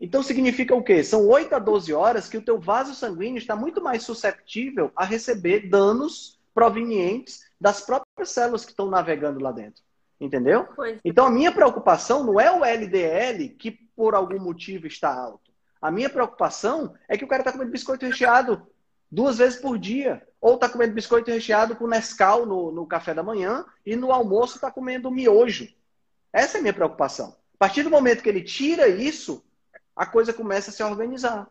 Então 0.00 0.22
significa 0.22 0.74
o 0.74 0.82
quê? 0.82 1.02
São 1.02 1.26
8 1.26 1.54
a 1.54 1.58
12 1.58 1.92
horas 1.92 2.28
que 2.28 2.36
o 2.36 2.42
teu 2.42 2.58
vaso 2.58 2.94
sanguíneo 2.94 3.38
está 3.38 3.56
muito 3.56 3.82
mais 3.82 4.04
susceptível 4.04 4.92
a 4.94 5.04
receber 5.04 5.68
danos 5.68 6.38
provenientes 6.54 7.40
das 7.60 7.80
próprias 7.80 8.30
células 8.30 8.64
que 8.64 8.70
estão 8.70 8.88
navegando 8.88 9.40
lá 9.40 9.50
dentro. 9.50 9.82
Entendeu? 10.20 10.66
Pois. 10.74 10.98
Então 11.04 11.26
a 11.26 11.30
minha 11.30 11.52
preocupação 11.52 12.24
não 12.24 12.40
é 12.40 12.50
o 12.50 12.64
LDL 12.64 13.48
que 13.50 13.70
por 13.70 14.14
algum 14.14 14.40
motivo 14.40 14.86
está 14.86 15.12
alto. 15.12 15.50
A 15.80 15.90
minha 15.90 16.10
preocupação 16.10 16.94
é 17.08 17.16
que 17.16 17.24
o 17.24 17.28
cara 17.28 17.42
está 17.42 17.52
comendo 17.52 17.70
biscoito 17.70 18.06
recheado 18.06 18.66
duas 19.10 19.38
vezes 19.38 19.60
por 19.60 19.78
dia. 19.78 20.26
Ou 20.40 20.54
está 20.54 20.68
comendo 20.68 20.94
biscoito 20.94 21.30
recheado 21.30 21.74
com 21.74 21.86
Nescau 21.86 22.46
no, 22.46 22.70
no 22.70 22.86
café 22.86 23.12
da 23.12 23.22
manhã 23.22 23.64
e 23.84 23.96
no 23.96 24.12
almoço 24.12 24.56
está 24.56 24.70
comendo 24.70 25.10
miojo. 25.10 25.68
Essa 26.32 26.58
é 26.58 26.60
a 26.60 26.62
minha 26.62 26.74
preocupação. 26.74 27.36
A 27.54 27.58
partir 27.58 27.82
do 27.82 27.90
momento 27.90 28.22
que 28.22 28.28
ele 28.28 28.42
tira 28.42 28.86
isso, 28.86 29.44
a 29.98 30.06
coisa 30.06 30.32
começa 30.32 30.70
a 30.70 30.72
se 30.72 30.82
organizar. 30.82 31.50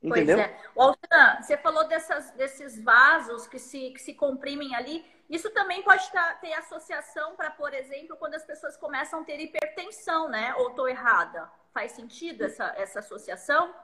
Entendeu? 0.00 0.38
Pois 0.74 0.98
é. 1.10 1.42
Você 1.42 1.56
falou 1.56 1.86
dessas, 1.88 2.30
desses 2.30 2.82
vasos 2.82 3.48
que 3.48 3.58
se, 3.58 3.90
que 3.90 4.00
se 4.00 4.14
comprimem 4.14 4.74
ali. 4.76 5.04
Isso 5.28 5.50
também 5.50 5.82
pode 5.82 6.04
ter 6.40 6.52
associação 6.54 7.34
para, 7.36 7.50
por 7.50 7.74
exemplo, 7.74 8.16
quando 8.16 8.34
as 8.34 8.44
pessoas 8.44 8.76
começam 8.76 9.20
a 9.20 9.24
ter 9.24 9.40
hipertensão, 9.40 10.28
né? 10.28 10.54
Ou 10.54 10.70
estou 10.70 10.88
errada? 10.88 11.50
Faz 11.74 11.92
sentido 11.92 12.44
essa, 12.44 12.72
essa 12.76 13.00
associação? 13.00 13.74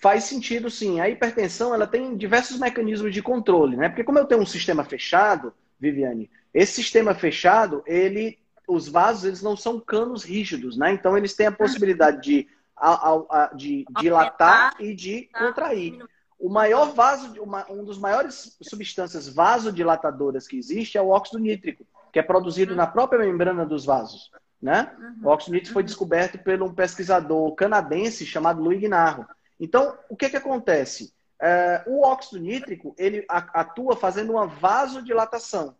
Faz 0.00 0.24
sentido, 0.24 0.70
sim. 0.70 1.00
A 1.00 1.08
hipertensão 1.08 1.74
ela 1.74 1.86
tem 1.86 2.16
diversos 2.16 2.58
mecanismos 2.58 3.12
de 3.12 3.22
controle, 3.22 3.76
né? 3.76 3.88
Porque 3.88 4.04
como 4.04 4.18
eu 4.18 4.24
tenho 4.24 4.40
um 4.40 4.46
sistema 4.46 4.84
fechado, 4.84 5.52
Viviane, 5.78 6.30
esse 6.52 6.74
sistema 6.74 7.14
fechado, 7.14 7.82
ele, 7.86 8.38
os 8.66 8.88
vasos, 8.88 9.24
eles 9.24 9.42
não 9.42 9.56
são 9.56 9.78
canos 9.78 10.24
rígidos, 10.24 10.76
né? 10.76 10.92
Então 10.92 11.16
eles 11.16 11.34
têm 11.34 11.46
a 11.46 11.52
possibilidade 11.52 12.22
de 12.22 12.48
a, 12.76 13.14
a, 13.30 13.54
de 13.54 13.84
dilatar 14.00 14.74
e 14.80 14.94
de 14.94 15.28
contrair. 15.32 15.98
O 16.38 16.48
maior 16.48 16.92
vaso, 16.92 17.40
uma, 17.42 17.64
um 17.70 17.84
dos 17.84 17.98
maiores 17.98 18.56
substâncias 18.60 19.28
vasodilatadoras 19.28 20.46
que 20.46 20.58
existe 20.58 20.98
é 20.98 21.02
o 21.02 21.08
óxido 21.08 21.38
nítrico, 21.38 21.86
que 22.12 22.18
é 22.18 22.22
produzido 22.22 22.72
uhum. 22.72 22.76
na 22.76 22.86
própria 22.86 23.24
membrana 23.24 23.64
dos 23.64 23.84
vasos. 23.84 24.30
Né? 24.60 24.92
Uhum. 24.98 25.16
O 25.24 25.28
óxido 25.28 25.54
nítrico 25.54 25.72
foi 25.72 25.82
uhum. 25.82 25.86
descoberto 25.86 26.38
por 26.38 26.62
um 26.62 26.74
pesquisador 26.74 27.54
canadense 27.54 28.26
chamado 28.26 28.62
Louis 28.62 28.80
Guinarro. 28.80 29.26
Então, 29.58 29.96
o 30.08 30.16
que, 30.16 30.28
que 30.28 30.36
acontece? 30.36 31.12
É, 31.40 31.82
o 31.86 32.02
óxido 32.02 32.40
nítrico 32.40 32.94
ele 32.98 33.24
atua 33.28 33.96
fazendo 33.96 34.32
uma 34.32 34.46
vasodilatação, 34.46 35.76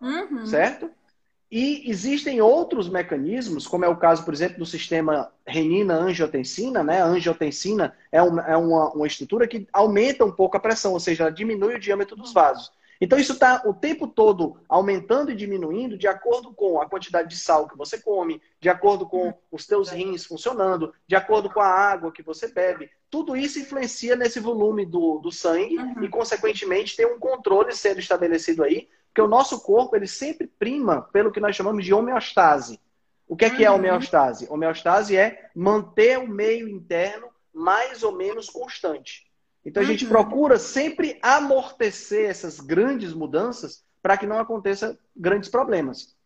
uhum. 0.00 0.46
certo? 0.46 0.90
E 1.50 1.90
existem 1.90 2.42
outros 2.42 2.90
mecanismos, 2.90 3.66
como 3.66 3.84
é 3.84 3.88
o 3.88 3.96
caso, 3.96 4.22
por 4.22 4.34
exemplo, 4.34 4.58
do 4.58 4.66
sistema 4.66 5.32
renina-angiotensina. 5.46 6.82
Né? 6.82 7.00
A 7.00 7.06
angiotensina 7.06 7.96
é, 8.12 8.20
uma, 8.20 8.42
é 8.42 8.56
uma, 8.56 8.92
uma, 8.92 9.06
estrutura 9.06 9.48
que 9.48 9.66
aumenta 9.72 10.26
um 10.26 10.32
pouco 10.32 10.58
a 10.58 10.60
pressão, 10.60 10.92
ou 10.92 11.00
seja, 11.00 11.30
diminui 11.30 11.76
o 11.76 11.80
diâmetro 11.80 12.16
dos 12.16 12.34
vasos. 12.34 12.70
Então, 13.00 13.18
isso 13.18 13.32
está 13.32 13.62
o 13.64 13.72
tempo 13.72 14.08
todo 14.08 14.60
aumentando 14.68 15.30
e 15.30 15.36
diminuindo 15.36 15.96
de 15.96 16.08
acordo 16.08 16.52
com 16.52 16.80
a 16.80 16.86
quantidade 16.86 17.28
de 17.28 17.36
sal 17.36 17.68
que 17.68 17.78
você 17.78 17.98
come, 17.98 18.42
de 18.60 18.68
acordo 18.68 19.06
com 19.06 19.32
os 19.50 19.66
teus 19.66 19.88
rins 19.88 20.26
funcionando, 20.26 20.92
de 21.06 21.14
acordo 21.14 21.48
com 21.48 21.60
a 21.60 21.66
água 21.66 22.12
que 22.12 22.22
você 22.22 22.48
bebe. 22.48 22.90
Tudo 23.08 23.36
isso 23.36 23.58
influencia 23.58 24.16
nesse 24.16 24.40
volume 24.40 24.84
do, 24.84 25.18
do 25.18 25.30
sangue 25.30 25.78
uhum. 25.78 26.04
e, 26.04 26.08
consequentemente, 26.08 26.96
tem 26.96 27.06
um 27.06 27.18
controle 27.18 27.72
sendo 27.72 28.00
estabelecido 28.00 28.64
aí 28.64 28.88
porque 29.08 29.22
o 29.22 29.28
nosso 29.28 29.60
corpo 29.60 29.96
ele 29.96 30.06
sempre 30.06 30.46
prima 30.46 31.02
pelo 31.12 31.32
que 31.32 31.40
nós 31.40 31.56
chamamos 31.56 31.84
de 31.84 31.92
homeostase. 31.92 32.80
O 33.26 33.36
que 33.36 33.44
é, 33.44 33.50
que 33.50 33.64
é 33.64 33.70
uhum. 33.70 33.76
homeostase? 33.76 34.46
Homeostase 34.48 35.16
é 35.16 35.50
manter 35.54 36.18
o 36.18 36.26
meio 36.28 36.68
interno 36.68 37.28
mais 37.52 38.02
ou 38.02 38.12
menos 38.12 38.48
constante. 38.48 39.26
Então 39.64 39.82
a 39.82 39.86
gente 39.86 40.04
uhum. 40.04 40.10
procura 40.10 40.58
sempre 40.58 41.18
amortecer 41.20 42.30
essas 42.30 42.60
grandes 42.60 43.12
mudanças 43.12 43.84
para 44.00 44.16
que 44.16 44.26
não 44.26 44.38
aconteça 44.38 44.98
grandes 45.14 45.50
problemas. 45.50 46.16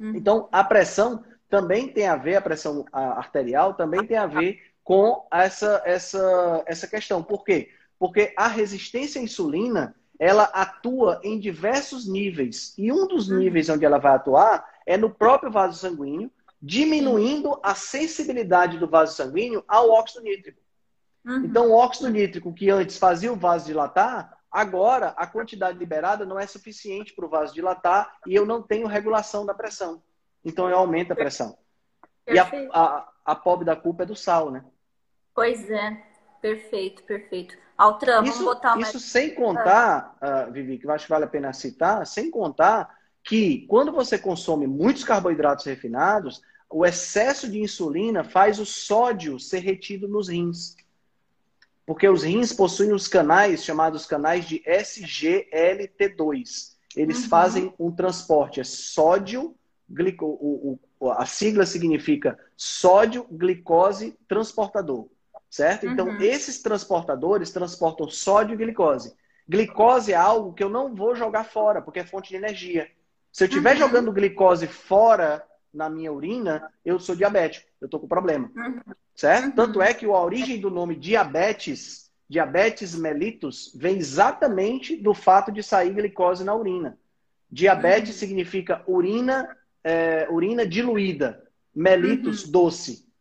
Uhum. 0.00 0.16
Então 0.16 0.48
a 0.50 0.64
pressão 0.64 1.22
também 1.48 1.88
tem 1.88 2.08
a 2.08 2.16
ver, 2.16 2.36
a 2.36 2.40
pressão 2.40 2.84
arterial 2.92 3.74
também 3.74 4.04
tem 4.06 4.16
a 4.16 4.26
ver 4.26 4.60
com 4.82 5.26
essa, 5.30 5.82
essa, 5.84 6.64
essa 6.66 6.86
questão. 6.88 7.22
Por 7.22 7.44
quê? 7.44 7.70
Porque 7.98 8.32
a 8.36 8.48
resistência 8.48 9.20
à 9.20 9.24
insulina 9.24 9.94
ela 10.18 10.44
atua 10.44 11.20
em 11.22 11.38
diversos 11.38 12.08
níveis. 12.08 12.74
E 12.78 12.92
um 12.92 13.06
dos 13.06 13.28
uhum. 13.28 13.38
níveis 13.38 13.68
onde 13.68 13.84
ela 13.84 13.98
vai 13.98 14.14
atuar 14.14 14.68
é 14.86 14.96
no 14.96 15.10
próprio 15.10 15.50
vaso 15.50 15.78
sanguíneo, 15.78 16.30
diminuindo 16.60 17.58
a 17.62 17.74
sensibilidade 17.74 18.78
do 18.78 18.88
vaso 18.88 19.16
sanguíneo 19.16 19.64
ao 19.66 19.90
óxido 19.90 20.22
nítrico. 20.22 20.60
Uhum. 21.24 21.44
Então, 21.44 21.70
o 21.70 21.74
óxido 21.74 22.08
nítrico 22.08 22.52
que 22.52 22.70
antes 22.70 22.98
fazia 22.98 23.32
o 23.32 23.36
vaso 23.36 23.66
dilatar, 23.66 24.38
agora 24.50 25.08
a 25.16 25.26
quantidade 25.26 25.78
liberada 25.78 26.24
não 26.24 26.38
é 26.38 26.46
suficiente 26.46 27.12
para 27.14 27.26
o 27.26 27.28
vaso 27.28 27.54
dilatar 27.54 28.18
e 28.26 28.34
eu 28.34 28.46
não 28.46 28.62
tenho 28.62 28.86
regulação 28.86 29.44
da 29.46 29.54
pressão. 29.54 30.02
Então, 30.44 30.68
eu 30.68 30.76
aumento 30.76 31.12
a 31.12 31.16
pressão. 31.16 31.56
E 32.26 32.38
a, 32.38 32.48
a, 32.72 33.12
a 33.24 33.34
pobre 33.34 33.64
da 33.64 33.74
culpa 33.74 34.04
é 34.04 34.06
do 34.06 34.14
sal, 34.14 34.50
né? 34.50 34.64
Pois 35.34 35.68
é. 35.70 36.12
Perfeito, 36.42 37.04
perfeito. 37.04 37.56
Altran, 37.82 38.22
isso, 38.22 38.38
vamos 38.38 38.54
botar 38.54 38.76
mais... 38.76 38.88
Isso 38.88 39.00
sem 39.00 39.34
contar, 39.34 40.16
uh, 40.22 40.52
Vivi, 40.52 40.78
que 40.78 40.86
eu 40.86 40.92
acho 40.92 41.06
que 41.06 41.10
vale 41.10 41.24
a 41.24 41.28
pena 41.28 41.52
citar, 41.52 42.06
sem 42.06 42.30
contar 42.30 42.96
que 43.24 43.66
quando 43.66 43.90
você 43.90 44.16
consome 44.16 44.68
muitos 44.68 45.02
carboidratos 45.02 45.66
refinados, 45.66 46.40
o 46.70 46.86
excesso 46.86 47.50
de 47.50 47.60
insulina 47.60 48.22
faz 48.22 48.60
o 48.60 48.66
sódio 48.66 49.40
ser 49.40 49.58
retido 49.60 50.06
nos 50.06 50.28
rins. 50.28 50.76
Porque 51.84 52.08
os 52.08 52.22
rins 52.22 52.52
possuem 52.52 52.92
os 52.92 53.08
canais 53.08 53.64
chamados 53.64 54.06
canais 54.06 54.46
de 54.46 54.60
SGLT2. 54.60 56.76
Eles 56.94 57.24
uhum. 57.24 57.28
fazem 57.28 57.74
um 57.80 57.90
transporte, 57.90 58.60
é 58.60 58.64
sódio, 58.64 59.56
glico, 59.90 60.24
o, 60.24 60.78
o, 61.00 61.10
a 61.10 61.26
sigla 61.26 61.66
significa 61.66 62.38
sódio, 62.56 63.26
glicose, 63.28 64.16
transportador 64.28 65.08
certo? 65.52 65.86
Então, 65.86 66.08
uhum. 66.08 66.20
esses 66.22 66.62
transportadores 66.62 67.50
transportam 67.50 68.08
sódio 68.08 68.54
e 68.54 68.56
glicose. 68.56 69.14
Glicose 69.46 70.10
é 70.10 70.16
algo 70.16 70.54
que 70.54 70.64
eu 70.64 70.70
não 70.70 70.94
vou 70.94 71.14
jogar 71.14 71.44
fora, 71.44 71.82
porque 71.82 72.00
é 72.00 72.06
fonte 72.06 72.30
de 72.30 72.36
energia. 72.36 72.90
Se 73.30 73.44
eu 73.44 73.48
estiver 73.48 73.74
uhum. 73.74 73.80
jogando 73.80 74.12
glicose 74.12 74.66
fora 74.66 75.44
na 75.72 75.90
minha 75.90 76.10
urina, 76.10 76.72
eu 76.82 76.98
sou 76.98 77.14
diabético, 77.14 77.68
eu 77.82 77.84
estou 77.84 78.00
com 78.00 78.08
problema. 78.08 78.50
Uhum. 78.56 78.80
Certo? 79.14 79.44
Uhum. 79.44 79.52
Tanto 79.52 79.82
é 79.82 79.92
que 79.92 80.06
a 80.06 80.08
origem 80.08 80.58
do 80.58 80.70
nome 80.70 80.96
diabetes, 80.96 82.10
diabetes 82.26 82.94
mellitus, 82.94 83.72
vem 83.76 83.98
exatamente 83.98 84.96
do 84.96 85.12
fato 85.12 85.52
de 85.52 85.62
sair 85.62 85.92
glicose 85.92 86.42
na 86.44 86.54
urina. 86.54 86.98
Diabetes 87.50 88.14
uhum. 88.14 88.18
significa 88.20 88.82
urina, 88.86 89.54
é, 89.84 90.26
urina 90.30 90.66
diluída, 90.66 91.46
mellitus, 91.74 92.46
uhum. 92.46 92.52
doce. 92.52 93.11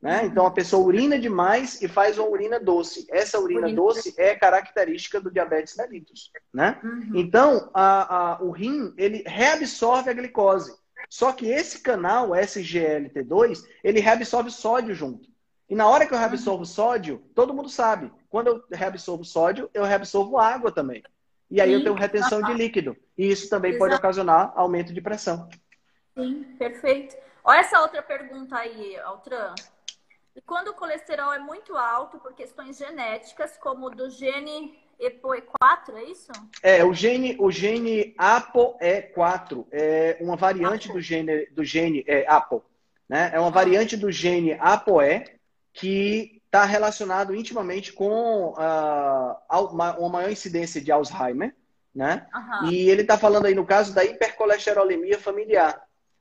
Né? 0.00 0.24
Então 0.24 0.46
a 0.46 0.50
pessoa 0.50 0.86
urina 0.86 1.18
demais 1.18 1.82
e 1.82 1.88
faz 1.88 2.18
uma 2.18 2.26
urina 2.26 2.58
doce. 2.58 3.06
Essa 3.10 3.38
urina, 3.38 3.66
urina. 3.66 3.76
doce 3.76 4.14
é 4.16 4.34
característica 4.34 5.20
do 5.20 5.30
diabetes 5.30 5.76
mellitus. 5.76 6.32
Né? 6.52 6.80
Uhum. 6.82 7.12
Então 7.14 7.70
a, 7.74 8.16
a, 8.16 8.42
o 8.42 8.50
rim 8.50 8.94
ele 8.96 9.22
reabsorve 9.26 10.08
a 10.08 10.14
glicose. 10.14 10.74
Só 11.08 11.32
que 11.32 11.48
esse 11.48 11.80
canal 11.80 12.30
SGLT2 12.30 13.62
ele 13.84 14.00
reabsorve 14.00 14.50
sódio 14.50 14.94
junto. 14.94 15.28
E 15.68 15.74
na 15.74 15.86
hora 15.86 16.06
que 16.06 16.14
eu 16.14 16.18
reabsorvo 16.18 16.60
uhum. 16.60 16.64
sódio, 16.64 17.22
todo 17.34 17.52
mundo 17.52 17.68
sabe. 17.68 18.10
Quando 18.30 18.46
eu 18.48 18.64
reabsorvo 18.72 19.24
sódio, 19.24 19.68
eu 19.74 19.84
reabsorvo 19.84 20.38
água 20.38 20.72
também. 20.72 21.02
E 21.50 21.60
aí 21.60 21.68
Sim. 21.68 21.74
eu 21.74 21.82
tenho 21.82 21.94
retenção 21.94 22.40
de 22.42 22.54
líquido. 22.54 22.96
E 23.18 23.30
isso 23.30 23.50
também 23.50 23.72
Exato. 23.72 23.84
pode 23.84 23.94
ocasionar 23.96 24.52
aumento 24.56 24.94
de 24.94 25.00
pressão. 25.00 25.48
Sim, 26.16 26.44
perfeito. 26.58 27.16
Olha 27.44 27.60
essa 27.60 27.80
outra 27.80 28.02
pergunta 28.02 28.56
aí, 28.56 28.98
Altran. 29.00 29.54
E 30.34 30.40
quando 30.40 30.68
o 30.68 30.74
colesterol 30.74 31.32
é 31.32 31.38
muito 31.38 31.76
alto 31.76 32.18
por 32.18 32.32
questões 32.34 32.78
genéticas, 32.78 33.56
como 33.56 33.86
o 33.86 33.90
do 33.90 34.08
gene 34.08 34.78
EPOE4, 35.00 35.94
é 35.96 36.04
isso? 36.04 36.32
É, 36.62 36.84
o 36.84 36.92
gene, 36.92 37.36
o 37.38 37.50
gene 37.50 38.14
APOE4 38.16 39.66
é 39.72 40.18
uma 40.20 40.36
variante 40.36 40.86
Apo. 40.86 40.94
do 40.94 41.00
gene, 41.00 41.46
do 41.46 41.64
gene 41.64 42.04
é, 42.06 42.26
APO, 42.28 42.64
né? 43.08 43.30
É 43.34 43.40
uma 43.40 43.50
variante 43.50 43.96
do 43.96 44.12
gene 44.12 44.52
APOE 44.60 45.24
que 45.72 46.40
está 46.44 46.64
relacionado 46.64 47.34
intimamente 47.34 47.92
com 47.92 48.52
uh, 48.52 49.66
uma 49.70 50.08
maior 50.08 50.30
incidência 50.30 50.80
de 50.80 50.90
Alzheimer, 50.90 51.54
né? 51.94 52.26
Uhum. 52.34 52.70
E 52.70 52.90
ele 52.90 53.02
está 53.02 53.16
falando 53.16 53.46
aí 53.46 53.54
no 53.54 53.64
caso 53.64 53.94
da 53.94 54.04
hipercolesterolemia 54.04 55.18
familiar. 55.18 55.80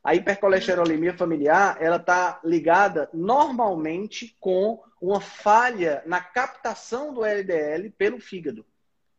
A 0.10 0.16
hipercolesterolemia 0.16 1.14
familiar, 1.16 1.78
ela 1.80 1.98
está 1.98 2.40
ligada 2.44 3.08
normalmente 3.14 4.36
com 4.40 4.84
uma 5.00 5.22
falha 5.22 6.02
na 6.04 6.20
captação 6.20 7.14
do 7.14 7.24
LDL 7.24 7.92
pelo 7.92 8.20
fígado. 8.20 8.66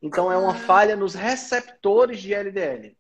Então, 0.03 0.33
é 0.33 0.37
uma 0.37 0.51
ah. 0.51 0.59
falha 0.59 0.97
nos 0.97 1.15
receptores 1.15 2.21
de 2.21 2.35
LDL. 2.35 2.99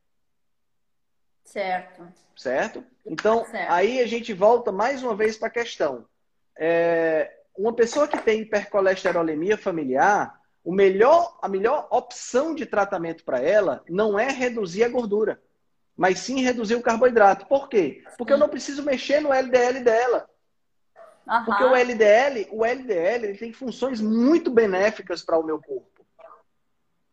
Certo. 1.44 2.06
Certo? 2.36 2.84
Então, 3.04 3.44
certo. 3.46 3.72
aí 3.72 3.98
a 3.98 4.06
gente 4.06 4.32
volta 4.32 4.70
mais 4.70 5.02
uma 5.02 5.16
vez 5.16 5.36
para 5.36 5.48
a 5.48 5.50
questão. 5.50 6.06
É, 6.56 7.38
uma 7.58 7.72
pessoa 7.72 8.06
que 8.06 8.18
tem 8.18 8.42
hipercolesterolemia 8.42 9.58
familiar, 9.58 10.40
o 10.62 10.72
melhor, 10.72 11.40
a 11.42 11.48
melhor 11.48 11.88
opção 11.90 12.54
de 12.54 12.66
tratamento 12.66 13.24
para 13.24 13.40
ela 13.40 13.82
não 13.88 14.16
é 14.16 14.30
reduzir 14.30 14.84
a 14.84 14.88
gordura 14.88 15.42
mas 15.96 16.20
sim 16.20 16.40
reduzir 16.40 16.74
o 16.74 16.82
carboidrato. 16.82 17.46
Por 17.46 17.68
quê? 17.68 18.02
Porque 18.16 18.32
eu 18.32 18.38
não 18.38 18.48
preciso 18.48 18.82
mexer 18.82 19.20
no 19.20 19.32
LDL 19.32 19.84
dela. 19.84 20.28
Uhum. 21.28 21.44
Porque 21.44 21.62
o 21.62 21.74
LDL, 21.74 22.48
o 22.50 22.64
LDL 22.64 23.26
ele 23.26 23.38
tem 23.38 23.52
funções 23.52 24.00
muito 24.00 24.50
benéficas 24.50 25.22
para 25.22 25.38
o 25.38 25.44
meu 25.44 25.60
corpo. 25.60 26.04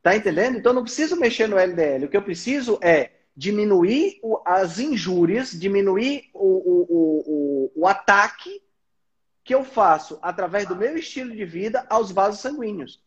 Tá 0.01 0.15
entendendo? 0.15 0.57
Então 0.57 0.71
eu 0.71 0.75
não 0.75 0.83
preciso 0.83 1.17
mexer 1.17 1.47
no 1.47 1.57
LDL. 1.57 2.05
O 2.05 2.09
que 2.09 2.17
eu 2.17 2.21
preciso 2.21 2.79
é 2.81 3.11
diminuir 3.35 4.19
o, 4.23 4.41
as 4.45 4.79
injúrias, 4.79 5.51
diminuir 5.51 6.29
o, 6.33 6.47
o, 6.47 6.85
o, 6.87 7.71
o 7.75 7.87
ataque 7.87 8.61
que 9.43 9.53
eu 9.53 9.63
faço 9.63 10.17
através 10.21 10.67
do 10.67 10.75
meu 10.75 10.97
estilo 10.97 11.35
de 11.35 11.45
vida 11.45 11.85
aos 11.89 12.11
vasos 12.11 12.39
sanguíneos. 12.39 13.01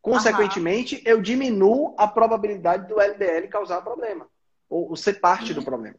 Consequentemente, 0.00 0.96
uhum. 0.96 1.02
eu 1.04 1.22
diminuo 1.22 1.94
a 1.96 2.08
probabilidade 2.08 2.88
do 2.88 3.00
LDL 3.00 3.46
causar 3.48 3.82
problema 3.82 4.26
ou, 4.72 4.90
ou 4.90 4.96
ser 4.96 5.20
parte 5.20 5.52
do 5.52 5.62
problema. 5.62 5.96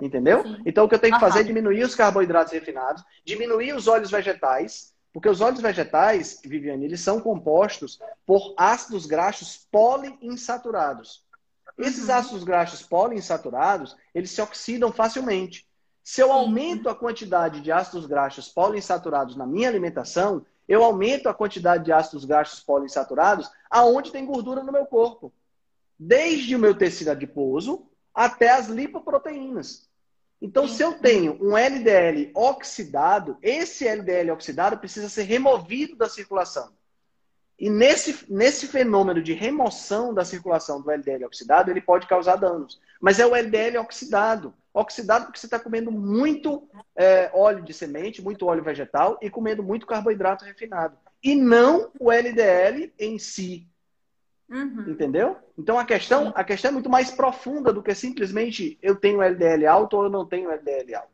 Entendeu? 0.00 0.42
Sim. 0.42 0.62
Então, 0.64 0.84
o 0.84 0.88
que 0.88 0.94
eu 0.94 0.98
tenho 0.98 1.14
que 1.14 1.20
fazer 1.20 1.40
é 1.40 1.44
diminuir 1.44 1.82
os 1.84 1.94
carboidratos 1.94 2.52
refinados, 2.52 3.04
diminuir 3.24 3.74
os 3.74 3.86
óleos 3.86 4.10
vegetais, 4.10 4.92
porque 5.12 5.28
os 5.28 5.40
óleos 5.40 5.60
vegetais, 5.60 6.40
Viviane, 6.44 6.84
eles 6.84 7.00
são 7.00 7.20
compostos 7.20 8.00
por 8.26 8.54
ácidos 8.56 9.06
graxos 9.06 9.66
poliinsaturados. 9.70 11.24
Esses 11.78 12.08
uhum. 12.08 12.14
ácidos 12.14 12.44
graxos 12.44 12.82
poliinsaturados, 12.82 13.96
eles 14.14 14.30
se 14.30 14.40
oxidam 14.40 14.92
facilmente. 14.92 15.66
Se 16.02 16.20
eu 16.20 16.32
aumento 16.32 16.88
a 16.88 16.94
quantidade 16.94 17.60
de 17.60 17.70
ácidos 17.70 18.06
graxos 18.06 18.48
poliinsaturados 18.48 19.36
na 19.36 19.46
minha 19.46 19.68
alimentação, 19.68 20.44
eu 20.66 20.82
aumento 20.82 21.28
a 21.28 21.34
quantidade 21.34 21.84
de 21.84 21.92
ácidos 21.92 22.24
graxos 22.24 22.60
poliinsaturados 22.60 23.50
aonde 23.70 24.10
tem 24.10 24.24
gordura 24.24 24.62
no 24.62 24.72
meu 24.72 24.86
corpo. 24.86 25.32
Desde 25.98 26.56
o 26.56 26.58
meu 26.58 26.74
tecido 26.74 27.10
adiposo 27.10 27.86
até 28.14 28.50
as 28.50 28.68
lipoproteínas. 28.68 29.88
Então, 30.40 30.66
se 30.66 30.82
eu 30.82 30.94
tenho 30.94 31.38
um 31.40 31.56
LDL 31.56 32.32
oxidado, 32.34 33.38
esse 33.40 33.86
LDL 33.86 34.32
oxidado 34.32 34.76
precisa 34.76 35.08
ser 35.08 35.22
removido 35.22 35.94
da 35.94 36.08
circulação. 36.08 36.72
E 37.56 37.70
nesse, 37.70 38.26
nesse 38.28 38.66
fenômeno 38.66 39.22
de 39.22 39.32
remoção 39.34 40.12
da 40.12 40.24
circulação 40.24 40.82
do 40.82 40.90
LDL 40.90 41.26
oxidado, 41.26 41.70
ele 41.70 41.80
pode 41.80 42.08
causar 42.08 42.34
danos. 42.34 42.80
Mas 43.00 43.20
é 43.20 43.26
o 43.26 43.36
LDL 43.36 43.78
oxidado. 43.78 44.52
Oxidado 44.74 45.26
porque 45.26 45.38
você 45.38 45.46
está 45.46 45.60
comendo 45.60 45.92
muito 45.92 46.68
é, 46.96 47.30
óleo 47.32 47.62
de 47.62 47.72
semente, 47.72 48.20
muito 48.20 48.46
óleo 48.46 48.64
vegetal 48.64 49.16
e 49.22 49.30
comendo 49.30 49.62
muito 49.62 49.86
carboidrato 49.86 50.44
refinado. 50.44 50.98
E 51.22 51.36
não 51.36 51.92
o 52.00 52.10
LDL 52.10 52.92
em 52.98 53.16
si. 53.16 53.68
Uhum. 54.52 54.90
Entendeu? 54.90 55.38
Então 55.58 55.78
a 55.78 55.84
questão, 55.84 56.30
a 56.36 56.44
questão 56.44 56.68
é 56.68 56.72
muito 56.72 56.90
mais 56.90 57.10
profunda 57.10 57.72
do 57.72 57.82
que 57.82 57.94
simplesmente 57.94 58.78
eu 58.82 58.94
tenho 58.94 59.22
LDL 59.22 59.66
alto 59.66 59.96
ou 59.96 60.04
eu 60.04 60.10
não 60.10 60.26
tenho 60.26 60.50
LDL 60.50 60.94
alto. 60.94 61.10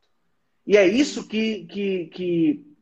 E 0.66 0.76
é 0.76 0.84
isso 0.84 1.28
que, 1.28 1.64
que, 1.66 2.07
que 2.07 2.76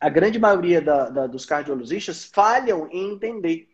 a 0.00 0.08
grande 0.08 0.38
maioria 0.38 0.82
da, 0.82 1.08
da, 1.08 1.26
dos 1.28 1.46
cardiologistas 1.46 2.24
falham 2.24 2.88
em 2.90 3.12
entender. 3.12 3.68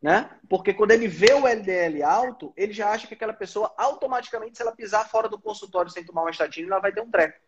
Né? 0.00 0.30
Porque 0.48 0.72
quando 0.72 0.92
ele 0.92 1.08
vê 1.08 1.32
o 1.34 1.46
LDL 1.46 2.02
alto, 2.02 2.52
ele 2.56 2.72
já 2.72 2.90
acha 2.90 3.06
que 3.06 3.14
aquela 3.14 3.32
pessoa, 3.32 3.72
automaticamente, 3.76 4.56
se 4.56 4.62
ela 4.62 4.74
pisar 4.74 5.08
fora 5.08 5.28
do 5.28 5.38
consultório 5.38 5.90
sem 5.90 6.04
tomar 6.04 6.22
uma 6.22 6.30
estatina, 6.30 6.68
ela 6.68 6.80
vai 6.80 6.92
ter 6.92 7.02
um 7.02 7.10
treco. 7.10 7.38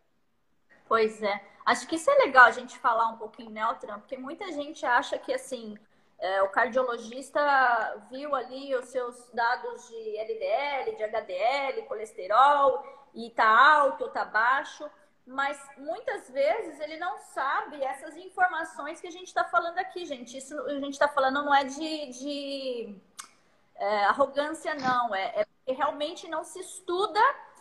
Pois 0.87 1.23
é. 1.23 1.41
Acho 1.65 1.87
que 1.87 1.97
isso 1.97 2.11
é 2.11 2.15
legal 2.25 2.47
a 2.47 2.51
gente 2.51 2.79
falar 2.79 3.09
um 3.09 3.17
pouquinho, 3.17 3.51
né, 3.51 3.61
Altran? 3.61 3.99
Porque 3.99 4.17
muita 4.17 4.51
gente 4.53 4.85
acha 4.87 5.19
que, 5.19 5.33
assim, 5.33 5.77
é, 6.21 6.43
o 6.43 6.49
cardiologista 6.49 7.41
viu 8.11 8.35
ali 8.35 8.75
os 8.75 8.87
seus 8.87 9.31
dados 9.33 9.89
de 9.89 10.17
LDL, 10.19 10.97
de 10.97 11.05
HDL, 11.05 11.83
colesterol, 11.87 12.85
e 13.15 13.31
tá 13.31 13.49
alto 13.49 14.05
ou 14.05 14.11
tá 14.11 14.25
baixo, 14.25 14.89
mas 15.25 15.61
muitas 15.77 16.29
vezes 16.31 16.81
ele 16.81 16.97
não 16.97 17.19
sabe 17.19 17.83
essas 17.85 18.17
informações 18.17 19.01
que 19.01 19.07
a 19.07 19.13
gente 19.13 19.29
está 19.29 19.45
falando 19.45 19.79
aqui, 19.79 20.05
gente. 20.07 20.37
Isso 20.37 20.59
a 20.59 20.81
gente 20.81 20.95
está 20.95 21.07
falando 21.07 21.45
não 21.45 21.55
é 21.55 21.65
de, 21.65 22.09
de 22.09 22.97
é, 23.77 24.05
arrogância, 24.07 24.75
não. 24.75 25.15
É, 25.15 25.47
é 25.67 25.73
realmente 25.73 26.27
não 26.29 26.43
se 26.43 26.59
estuda 26.59 27.21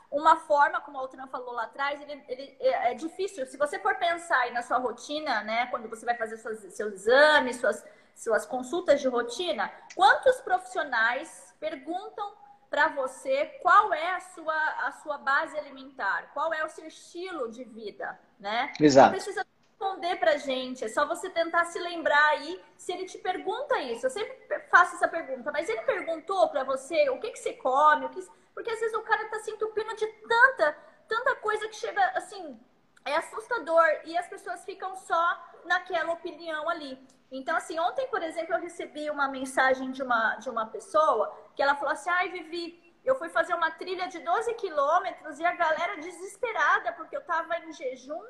uma 0.09 0.37
forma, 0.37 0.79
como 0.81 0.97
a 0.97 1.01
Altran 1.01 1.27
falou 1.27 1.53
lá 1.53 1.63
atrás, 1.63 2.01
ele, 2.01 2.23
ele, 2.27 2.57
é, 2.59 2.91
é 2.91 2.93
difícil. 2.93 3.45
Se 3.45 3.57
você 3.57 3.77
for 3.77 3.95
pensar 3.95 4.39
aí 4.39 4.51
na 4.51 4.63
sua 4.63 4.77
rotina, 4.77 5.43
né, 5.43 5.67
quando 5.67 5.89
você 5.89 6.05
vai 6.05 6.15
fazer 6.15 6.37
seus 6.37 6.93
exames, 6.93 7.57
suas 7.57 7.83
suas 8.17 8.45
consultas 8.45 8.99
de 8.99 9.07
rotina, 9.07 9.71
quantos 9.95 10.41
profissionais 10.41 11.55
perguntam 11.59 12.35
para 12.69 12.89
você 12.89 13.45
qual 13.61 13.93
é 13.93 14.15
a 14.15 14.19
sua, 14.19 14.87
a 14.87 14.91
sua 15.03 15.17
base 15.19 15.57
alimentar, 15.57 16.31
qual 16.33 16.51
é 16.51 16.65
o 16.65 16.69
seu 16.69 16.85
estilo 16.85 17.49
de 17.49 17.63
vida, 17.63 18.19
né? 18.39 18.73
Exato. 18.79 19.11
Não 19.11 19.13
precisa 19.13 19.45
responder 19.69 20.15
para 20.17 20.37
gente, 20.37 20.83
é 20.83 20.89
só 20.89 21.05
você 21.05 21.29
tentar 21.29 21.65
se 21.65 21.79
lembrar 21.79 22.29
aí 22.29 22.59
se 22.75 22.91
ele 22.91 23.05
te 23.05 23.19
pergunta 23.19 23.79
isso. 23.81 24.07
Eu 24.07 24.09
sempre 24.09 24.35
faço 24.69 24.95
essa 24.95 25.07
pergunta, 25.07 25.51
mas 25.51 25.69
ele 25.69 25.83
perguntou 25.83 26.49
para 26.49 26.63
você 26.63 27.09
o 27.11 27.19
que, 27.19 27.29
que 27.29 27.39
você 27.39 27.53
come, 27.53 28.07
o 28.07 28.09
que... 28.09 28.27
porque 28.53 28.71
às 28.71 28.79
vezes 28.79 28.97
o 28.97 29.03
cara 29.03 29.29
tá 29.29 29.39
se 29.39 29.51
entupindo 29.51 29.95
de 29.95 30.07
tanta, 30.07 30.77
tanta 31.07 31.35
coisa 31.35 31.67
que 31.69 31.75
chega 31.75 32.03
assim, 32.15 32.59
é 33.05 33.15
assustador 33.15 33.85
e 34.05 34.17
as 34.17 34.27
pessoas 34.27 34.65
ficam 34.65 34.95
só 34.95 35.51
naquela 35.65 36.13
opinião 36.13 36.67
ali. 36.67 36.99
Então, 37.31 37.55
assim, 37.57 37.77
ontem, 37.79 38.07
por 38.07 38.23
exemplo, 38.23 38.53
eu 38.53 38.61
recebi 38.61 39.09
uma 39.09 39.27
mensagem 39.27 39.91
de 39.91 40.01
uma, 40.01 40.35
de 40.35 40.49
uma 40.49 40.65
pessoa 40.65 41.35
que 41.55 41.61
ela 41.61 41.75
falou 41.75 41.91
assim: 41.91 42.09
ai, 42.09 42.29
Vivi, 42.29 42.95
eu 43.03 43.15
fui 43.15 43.29
fazer 43.29 43.53
uma 43.53 43.71
trilha 43.71 44.07
de 44.07 44.19
12 44.19 44.53
quilômetros 44.55 45.39
e 45.39 45.45
a 45.45 45.53
galera 45.53 45.97
desesperada 45.97 46.93
porque 46.93 47.15
eu 47.15 47.23
tava 47.23 47.57
em 47.59 47.73
jejum 47.73 48.23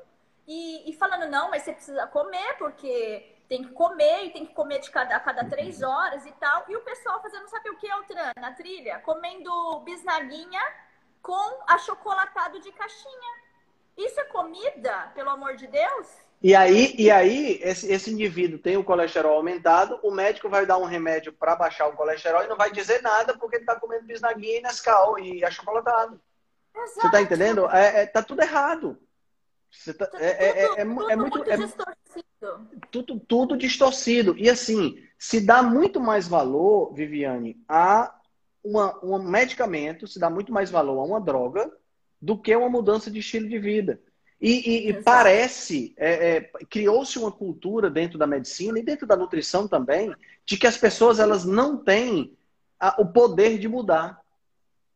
e, 0.46 0.90
e, 0.90 0.92
falando: 0.94 1.30
não, 1.30 1.50
mas 1.50 1.62
você 1.62 1.72
precisa 1.72 2.06
comer 2.08 2.56
porque 2.58 3.36
tem 3.48 3.62
que 3.62 3.72
comer 3.72 4.26
e 4.26 4.30
tem 4.30 4.46
que 4.46 4.54
comer 4.54 4.80
de 4.80 4.90
cada, 4.90 5.16
a 5.16 5.20
cada 5.20 5.44
três 5.48 5.82
horas 5.82 6.26
e 6.26 6.32
tal. 6.32 6.64
E 6.68 6.76
o 6.76 6.80
pessoal 6.80 7.22
fazendo, 7.22 7.48
sabe 7.48 7.70
o 7.70 7.76
que, 7.76 7.88
Altran, 7.90 8.32
na 8.38 8.52
trilha? 8.52 8.98
Comendo 9.00 9.80
bisnaguinha 9.80 10.60
com 11.22 11.62
achocolatado 11.66 12.60
de 12.60 12.72
caixinha. 12.72 13.48
Isso 13.96 14.20
é 14.20 14.24
comida, 14.24 15.10
pelo 15.14 15.30
amor 15.30 15.56
de 15.56 15.66
Deus? 15.66 16.27
E 16.40 16.54
aí, 16.54 16.94
e 16.96 17.10
aí 17.10 17.58
esse, 17.62 17.90
esse 17.92 18.12
indivíduo 18.12 18.60
tem 18.60 18.76
o 18.76 18.84
colesterol 18.84 19.36
aumentado, 19.36 19.98
o 20.04 20.10
médico 20.10 20.48
vai 20.48 20.64
dar 20.64 20.78
um 20.78 20.84
remédio 20.84 21.32
para 21.32 21.56
baixar 21.56 21.88
o 21.88 21.96
colesterol 21.96 22.44
e 22.44 22.48
não 22.48 22.56
vai 22.56 22.70
dizer 22.70 23.02
nada 23.02 23.36
porque 23.36 23.56
ele 23.56 23.64
está 23.64 23.74
comendo 23.74 24.06
bisnaguinha 24.06 24.58
e 24.58 24.62
Nescau 24.62 25.18
e 25.18 25.44
achocolatado. 25.44 26.20
Exato. 26.74 27.00
Você 27.00 27.06
está 27.06 27.20
entendendo? 27.20 27.68
É, 27.70 28.02
é, 28.02 28.06
tá 28.06 28.22
tudo 28.22 28.40
errado. 28.40 28.96
Tá, 29.98 30.08
é, 30.14 30.26
é, 30.26 30.48
é, 30.48 30.64
é, 30.64 30.80
é 30.80 30.84
muito, 30.84 31.16
muito 31.16 31.50
é 31.50 31.56
distorcido. 31.56 32.68
Tudo, 32.90 33.20
tudo 33.20 33.56
distorcido. 33.56 34.38
E 34.38 34.48
assim, 34.48 35.02
se 35.18 35.40
dá 35.40 35.62
muito 35.62 36.00
mais 36.00 36.28
valor, 36.28 36.94
Viviane, 36.94 37.60
a 37.68 38.14
uma, 38.62 38.98
um 39.04 39.18
medicamento, 39.18 40.06
se 40.06 40.18
dá 40.18 40.30
muito 40.30 40.52
mais 40.52 40.70
valor 40.70 41.00
a 41.00 41.04
uma 41.04 41.20
droga 41.20 41.70
do 42.20 42.38
que 42.38 42.54
uma 42.54 42.68
mudança 42.68 43.10
de 43.10 43.18
estilo 43.18 43.48
de 43.48 43.58
vida. 43.58 44.00
E, 44.40 44.88
e, 44.88 45.02
parece, 45.02 45.92
é, 45.96 46.36
é, 46.36 46.40
criou-se 46.70 47.18
uma 47.18 47.32
cultura 47.32 47.90
dentro 47.90 48.16
da 48.16 48.26
medicina 48.26 48.78
e 48.78 48.84
dentro 48.84 49.04
da 49.04 49.16
nutrição 49.16 49.66
também, 49.66 50.14
de 50.46 50.56
que 50.56 50.66
as 50.66 50.76
pessoas 50.76 51.18
elas 51.18 51.44
não 51.44 51.76
têm 51.76 52.36
a, 52.78 53.00
o 53.00 53.06
poder 53.06 53.58
de 53.58 53.66
mudar. 53.66 54.20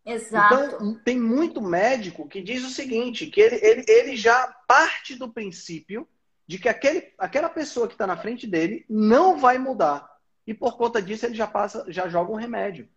Exato. 0.07 0.55
Então, 0.55 0.95
tem 1.05 1.19
muito 1.19 1.61
médico 1.61 2.29
que 2.29 2.41
diz 2.41 2.65
o 2.65 2.71
seguinte, 2.71 3.27
que 3.27 3.41
ele, 3.41 3.57
ele, 3.63 3.85
ele 3.89 4.17
já 4.17 4.47
parte 4.67 5.17
do 5.17 5.29
princípio 5.29 6.07
de 6.47 6.59
que 6.59 6.69
aquele, 6.69 7.13
aquela 7.19 7.49
pessoa 7.49 7.89
que 7.89 7.95
está 7.95 8.07
na 8.07 8.17
frente 8.17 8.47
dele 8.47 8.85
não 8.89 9.39
vai 9.39 9.59
mudar. 9.59 10.09
E 10.47 10.55
por 10.55 10.77
conta 10.77 11.03
disso, 11.03 11.27
ele 11.27 11.35
já 11.35 11.47
passa, 11.47 11.85
já 11.89 12.09
joga 12.09 12.33
um 12.33 12.37
remédio. 12.37 12.89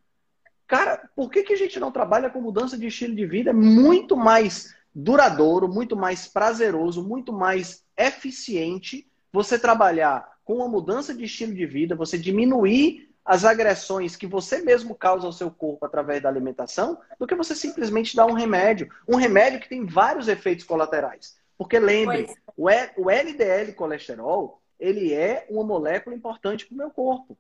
Cara, 0.68 1.10
por 1.16 1.30
que, 1.30 1.44
que 1.44 1.54
a 1.54 1.58
gente 1.58 1.80
não 1.80 1.92
trabalha 1.92 2.30
com 2.30 2.42
mudança 2.42 2.78
de 2.78 2.88
estilo 2.88 3.16
de 3.16 3.26
vida? 3.26 3.52
É 3.52 3.54
muito 3.54 4.18
mais 4.18 4.75
duradouro, 4.96 5.68
muito 5.68 5.96
mais 5.96 6.26
prazeroso, 6.26 7.04
muito 7.04 7.34
mais 7.34 7.84
eficiente 7.98 9.06
você 9.32 9.60
trabalhar 9.60 10.26
com 10.46 10.56
uma 10.56 10.70
mudança 10.70 11.14
de 11.14 11.26
estilo 11.26 11.54
de 11.54 11.66
vida, 11.66 11.96
você 11.96 12.18
diminuir 12.18 13.14
as 13.26 13.44
agressões 13.44 14.16
que 14.16 14.28
você 14.28 14.62
mesmo 14.62 14.96
causa 14.96 15.26
ao 15.26 15.34
seu 15.34 15.50
corpo 15.50 15.86
através 15.86 16.22
da 16.22 16.30
alimentação, 16.30 17.00
do 17.20 17.26
que 17.26 17.36
você 17.36 17.56
simplesmente 17.56 18.16
dar 18.16 18.28
um 18.28 18.34
remédio. 18.34 18.88
Um 19.08 19.16
remédio 19.16 19.60
que 19.60 19.68
tem 19.68 19.86
vários 19.86 20.28
efeitos 20.28 20.64
colaterais. 20.64 21.36
Porque 21.58 21.80
lembre, 21.80 22.28
o 22.56 23.10
LDL 23.10 23.74
colesterol, 23.74 24.62
ele 24.80 25.12
é 25.12 25.48
uma 25.50 25.64
molécula 25.64 26.16
importante 26.16 26.66
para 26.66 26.76
o 26.76 26.78
meu 26.78 26.92
corpo. 26.92 27.36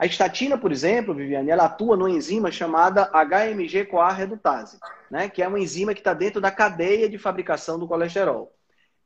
A 0.00 0.06
estatina, 0.06 0.56
por 0.56 0.72
exemplo, 0.72 1.14
Viviane, 1.14 1.50
ela 1.50 1.66
atua 1.66 1.94
numa 1.94 2.08
enzima 2.08 2.50
chamada 2.50 3.10
HMG-CoA 3.12 4.10
redutase, 4.10 4.78
né? 5.10 5.28
que 5.28 5.42
é 5.42 5.46
uma 5.46 5.60
enzima 5.60 5.92
que 5.92 6.00
está 6.00 6.14
dentro 6.14 6.40
da 6.40 6.50
cadeia 6.50 7.06
de 7.06 7.18
fabricação 7.18 7.78
do 7.78 7.86
colesterol. 7.86 8.50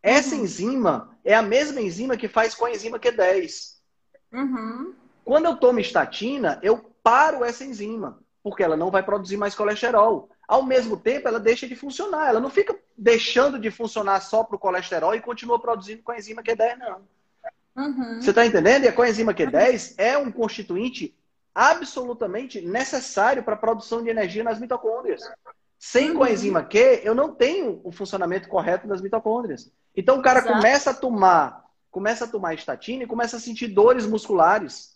Essa 0.00 0.36
uhum. 0.36 0.42
enzima 0.42 1.18
é 1.24 1.34
a 1.34 1.42
mesma 1.42 1.80
enzima 1.80 2.16
que 2.16 2.28
faz 2.28 2.54
com 2.54 2.66
a 2.66 2.70
enzima 2.70 3.00
Q10. 3.00 3.74
Uhum. 4.32 4.94
Quando 5.24 5.46
eu 5.46 5.56
tomo 5.56 5.80
estatina, 5.80 6.60
eu 6.62 6.88
paro 7.02 7.44
essa 7.44 7.64
enzima, 7.64 8.20
porque 8.40 8.62
ela 8.62 8.76
não 8.76 8.92
vai 8.92 9.02
produzir 9.02 9.36
mais 9.36 9.56
colesterol. 9.56 10.30
Ao 10.46 10.62
mesmo 10.62 10.96
tempo, 10.96 11.26
ela 11.26 11.40
deixa 11.40 11.66
de 11.66 11.74
funcionar. 11.74 12.28
Ela 12.28 12.38
não 12.38 12.50
fica 12.50 12.78
deixando 12.96 13.58
de 13.58 13.68
funcionar 13.68 14.20
só 14.20 14.44
para 14.44 14.54
o 14.54 14.60
colesterol 14.60 15.12
e 15.12 15.20
continua 15.20 15.58
produzindo 15.58 16.04
com 16.04 16.12
a 16.12 16.18
enzima 16.18 16.40
Q10, 16.40 16.76
não. 16.78 17.00
Uhum. 17.76 18.20
Você 18.20 18.30
está 18.30 18.46
entendendo? 18.46 18.84
E 18.84 18.88
a 18.88 18.92
coenzima 18.92 19.34
Q10 19.34 19.94
é 19.98 20.16
um 20.16 20.30
constituinte 20.30 21.14
absolutamente 21.54 22.60
necessário 22.60 23.42
para 23.42 23.54
a 23.54 23.58
produção 23.58 24.02
de 24.02 24.10
energia 24.10 24.42
nas 24.42 24.58
mitocôndrias. 24.58 25.22
Sem 25.78 26.10
uhum. 26.10 26.18
coenzima 26.18 26.62
Q, 26.62 27.02
eu 27.04 27.14
não 27.14 27.34
tenho 27.34 27.80
o 27.84 27.92
funcionamento 27.92 28.48
correto 28.48 28.88
das 28.88 29.00
mitocôndrias. 29.00 29.70
Então 29.94 30.18
o 30.18 30.22
cara 30.22 30.40
Exato. 30.40 30.54
começa 30.54 30.90
a 30.90 30.94
tomar, 30.94 31.64
começa 31.90 32.24
a 32.24 32.28
tomar 32.28 32.54
estatina 32.54 33.04
e 33.04 33.06
começa 33.06 33.36
a 33.36 33.40
sentir 33.40 33.68
dores 33.68 34.06
musculares. 34.06 34.93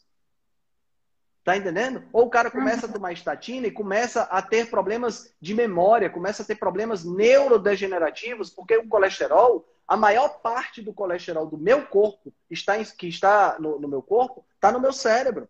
Tá 1.49 1.57
entendendo? 1.57 2.05
Ou 2.12 2.27
o 2.27 2.29
cara 2.29 2.51
começa 2.51 2.85
a 2.85 2.93
tomar 2.93 3.11
estatina 3.11 3.66
e 3.66 3.70
começa 3.70 4.25
a 4.25 4.43
ter 4.43 4.69
problemas 4.69 5.35
de 5.41 5.55
memória, 5.55 6.11
começa 6.11 6.43
a 6.43 6.45
ter 6.45 6.57
problemas 6.57 7.05
neurodegenerativos, 7.05 8.51
porque 8.51 8.77
o 8.77 8.87
colesterol 8.87 9.66
a 9.89 9.97
maior 9.97 10.41
parte 10.41 10.83
do 10.83 10.93
colesterol 10.93 11.47
do 11.47 11.57
meu 11.57 11.87
corpo 11.87 12.35
está 12.51 12.79
em, 12.79 12.85
que 12.85 13.09
está 13.09 13.57
no, 13.59 13.81
no, 13.81 13.89
meu 13.89 14.03
corpo 14.03 14.45
está 14.57 14.70
no 14.70 14.79
meu 14.79 14.93
cérebro. 14.93 15.49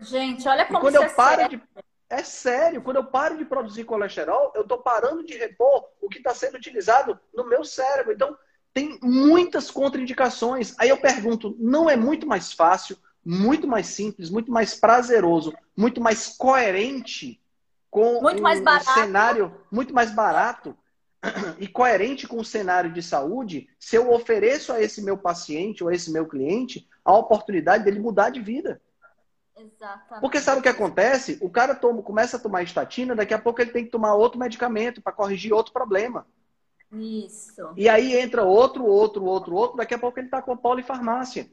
Gente, 0.00 0.48
olha 0.48 0.66
como 0.66 0.78
e 0.78 0.80
quando 0.80 0.96
eu 0.96 1.04
é 1.04 1.08
paro 1.08 1.42
sério. 1.42 1.58
de 1.60 1.84
é 2.10 2.22
sério, 2.24 2.82
quando 2.82 2.96
eu 2.96 3.04
paro 3.04 3.38
de 3.38 3.44
produzir 3.44 3.84
colesterol, 3.84 4.50
eu 4.56 4.62
estou 4.62 4.78
parando 4.78 5.24
de 5.24 5.38
repor 5.38 5.84
o 6.00 6.08
que 6.08 6.18
está 6.18 6.34
sendo 6.34 6.56
utilizado 6.56 7.16
no 7.32 7.44
meu 7.44 7.64
cérebro. 7.64 8.12
Então, 8.12 8.36
tem 8.74 8.98
muitas 9.00 9.70
contraindicações. 9.70 10.74
Aí 10.80 10.88
eu 10.88 10.96
pergunto, 10.96 11.54
não 11.60 11.88
é 11.88 11.94
muito 11.94 12.26
mais 12.26 12.52
fácil, 12.52 12.98
muito 13.30 13.68
mais 13.68 13.88
simples, 13.88 14.30
muito 14.30 14.50
mais 14.50 14.74
prazeroso, 14.74 15.52
muito 15.76 16.00
mais 16.00 16.28
coerente 16.28 17.38
com 17.90 18.22
muito 18.22 18.40
mais 18.40 18.58
um 18.58 18.94
cenário 18.94 19.54
muito 19.70 19.94
mais 19.94 20.10
barato 20.10 20.74
e 21.60 21.68
coerente 21.68 22.26
com 22.26 22.38
o 22.38 22.44
cenário 22.44 22.90
de 22.90 23.02
saúde 23.02 23.68
se 23.78 23.96
eu 23.96 24.10
ofereço 24.10 24.72
a 24.72 24.80
esse 24.80 25.02
meu 25.02 25.18
paciente 25.18 25.84
ou 25.84 25.90
a 25.90 25.94
esse 25.94 26.10
meu 26.10 26.26
cliente 26.26 26.88
a 27.04 27.14
oportunidade 27.14 27.84
dele 27.84 28.00
mudar 28.00 28.30
de 28.30 28.40
vida. 28.40 28.80
Exatamente. 29.54 30.20
Porque 30.22 30.40
sabe 30.40 30.60
o 30.60 30.62
que 30.62 30.68
acontece? 30.68 31.36
O 31.42 31.50
cara 31.50 31.74
toma, 31.74 32.02
começa 32.02 32.38
a 32.38 32.40
tomar 32.40 32.62
estatina, 32.62 33.14
daqui 33.14 33.34
a 33.34 33.38
pouco 33.38 33.60
ele 33.60 33.72
tem 33.72 33.84
que 33.84 33.90
tomar 33.90 34.14
outro 34.14 34.38
medicamento 34.38 35.02
para 35.02 35.12
corrigir 35.12 35.52
outro 35.52 35.74
problema. 35.74 36.26
Isso. 36.90 37.74
E 37.76 37.90
aí 37.90 38.18
entra 38.18 38.42
outro, 38.42 38.86
outro, 38.86 39.22
outro, 39.24 39.54
outro, 39.54 39.76
daqui 39.76 39.92
a 39.92 39.98
pouco 39.98 40.18
ele 40.18 40.28
está 40.28 40.40
com 40.40 40.52
a 40.52 40.56
polifarmácia. 40.56 41.50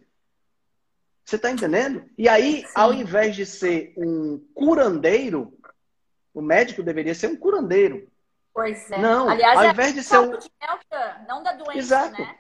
Você 1.26 1.38
está 1.38 1.50
entendendo? 1.50 2.06
E 2.16 2.30
aí, 2.30 2.62
Sim. 2.62 2.68
ao 2.76 2.94
invés 2.94 3.36
de 3.36 3.48
ser 3.48 3.96
um 3.98 4.40
curandeiro, 4.54 5.58
o 6.32 6.42
médico 6.42 6.84
deveria 6.84 7.16
ser 7.16 7.28
um 7.28 7.36
curandeiro. 7.36 8.08
Pois 8.54 8.92
é. 8.92 9.00
Não, 9.00 9.28
Aliás, 9.28 9.58
ao 9.58 9.66
é 9.66 9.70
invés 9.72 9.96
de 9.96 10.04
ser 10.04 10.20
um... 10.20 10.30
delta, 10.30 11.26
não 11.28 11.42
da 11.42 11.54
doença, 11.54 11.80
Exato. 11.80 12.22
né? 12.22 12.36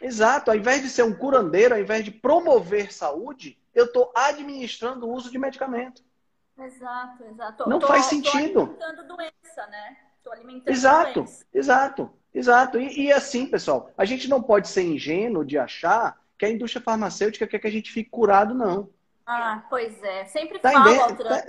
Exato. 0.00 0.50
Ao 0.50 0.56
invés 0.56 0.82
de 0.82 0.90
ser 0.90 1.04
um 1.04 1.14
curandeiro, 1.14 1.74
ao 1.74 1.80
invés 1.80 2.04
de 2.04 2.10
promover 2.10 2.92
saúde, 2.92 3.58
eu 3.74 3.86
estou 3.86 4.12
administrando 4.14 5.06
o 5.06 5.12
uso 5.12 5.30
de 5.30 5.38
medicamento. 5.38 6.02
Exato, 6.58 7.24
exato. 7.24 7.68
Não 7.68 7.78
tô, 7.78 7.86
faz 7.86 8.06
sentido. 8.06 8.66
Tô 8.66 8.84
alimentando 8.84 9.08
doença, 9.08 9.66
né? 9.68 9.96
Tô 10.22 10.32
alimentando 10.32 10.68
exato, 10.68 11.14
doença. 11.22 11.46
exato, 11.52 12.10
exato. 12.34 12.78
E, 12.78 13.06
e 13.06 13.12
assim, 13.12 13.46
pessoal, 13.46 13.90
a 13.96 14.04
gente 14.04 14.28
não 14.28 14.42
pode 14.42 14.68
ser 14.68 14.82
ingênuo 14.82 15.44
de 15.44 15.56
achar 15.56 16.20
que 16.38 16.46
a 16.46 16.50
indústria 16.50 16.82
farmacêutica 16.82 17.46
quer 17.46 17.58
que 17.58 17.66
a 17.66 17.70
gente 17.70 17.90
fique 17.90 18.08
curado, 18.08 18.54
não. 18.54 18.88
Ah, 19.26 19.64
pois 19.68 20.02
é. 20.02 20.24
Sempre 20.26 20.58
tá 20.58 20.72
inde... 20.72 20.98
Altran, 21.00 21.28
tá... 21.28 21.44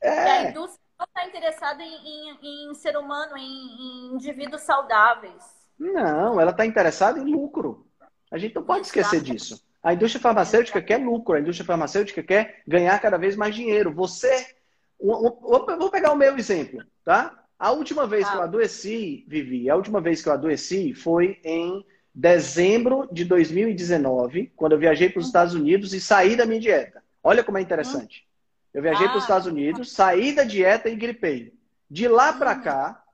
é... 0.00 0.24
que 0.24 0.30
a 0.30 0.50
indústria 0.50 0.80
não 0.98 1.06
está 1.06 1.26
interessada 1.26 1.82
em, 1.82 2.38
em, 2.40 2.70
em, 2.70 2.74
ser 2.74 2.96
humano, 2.96 3.36
em, 3.36 3.42
em, 3.42 4.14
indivíduos 4.14 4.62
saudáveis. 4.62 5.42
Não, 5.78 6.40
ela 6.40 6.52
está 6.52 6.64
interessada 6.64 7.18
em 7.18 7.24
lucro. 7.24 7.86
A 8.30 8.38
gente 8.38 8.54
não 8.54 8.62
pode 8.62 8.82
Exato. 8.82 8.98
esquecer 8.98 9.20
disso. 9.20 9.64
A 9.82 9.92
indústria 9.92 10.22
farmacêutica 10.22 10.78
Exato. 10.78 10.86
quer 10.86 11.04
lucro, 11.04 11.36
a 11.36 11.40
indústria 11.40 11.66
farmacêutica 11.66 12.22
quer 12.22 12.62
ganhar 12.66 12.98
cada 13.00 13.18
vez 13.18 13.34
mais 13.34 13.54
dinheiro. 13.54 13.92
Você. 13.92 14.54
Vou 15.00 15.90
pegar 15.90 16.12
o 16.12 16.16
meu 16.16 16.38
exemplo, 16.38 16.82
tá? 17.04 17.44
A 17.58 17.72
última 17.72 18.06
vez 18.06 18.28
que 18.28 18.36
eu 18.36 18.42
adoeci, 18.42 19.24
Vivi, 19.28 19.68
a 19.68 19.76
última 19.76 20.00
vez 20.00 20.22
que 20.22 20.28
eu 20.28 20.32
adoeci 20.32 20.94
foi 20.94 21.40
em 21.44 21.84
dezembro 22.14 23.08
de 23.10 23.24
2019, 23.24 24.52
quando 24.54 24.72
eu 24.72 24.78
viajei 24.78 25.08
para 25.08 25.18
os 25.18 25.26
Estados 25.26 25.54
Unidos 25.54 25.92
e 25.92 26.00
saí 26.00 26.36
da 26.36 26.46
minha 26.46 26.60
dieta. 26.60 27.02
Olha 27.22 27.42
como 27.42 27.58
é 27.58 27.60
interessante. 27.60 28.26
Eu 28.72 28.82
viajei 28.82 29.06
ah, 29.06 29.08
para 29.08 29.18
os 29.18 29.24
Estados 29.24 29.46
Unidos, 29.46 29.92
saí 29.92 30.32
da 30.32 30.44
dieta 30.44 30.88
e 30.88 30.94
gripei. 30.94 31.52
De 31.90 32.06
lá 32.06 32.32
para 32.32 32.54
uhum. 32.54 32.62
cá, 32.62 33.04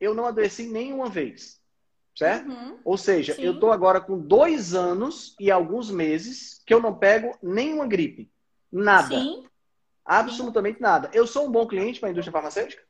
eu 0.00 0.14
não 0.14 0.26
adoeci 0.26 0.64
nenhuma 0.64 1.08
vez. 1.08 1.60
Certo? 2.16 2.50
Uhum. 2.50 2.78
Ou 2.84 2.98
seja, 2.98 3.34
Sim. 3.34 3.42
eu 3.42 3.54
estou 3.54 3.72
agora 3.72 4.00
com 4.00 4.18
dois 4.18 4.74
anos 4.74 5.34
e 5.40 5.50
alguns 5.50 5.90
meses 5.90 6.62
que 6.66 6.74
eu 6.74 6.80
não 6.80 6.94
pego 6.94 7.36
nenhuma 7.42 7.86
gripe. 7.86 8.30
Nada. 8.70 9.08
Sim. 9.08 9.46
Absolutamente 10.04 10.76
Sim. 10.76 10.82
nada. 10.82 11.10
Eu 11.12 11.26
sou 11.26 11.46
um 11.46 11.50
bom 11.50 11.66
cliente 11.66 12.00
para 12.00 12.08
a 12.08 12.12
indústria 12.12 12.32
farmacêutica? 12.32 12.82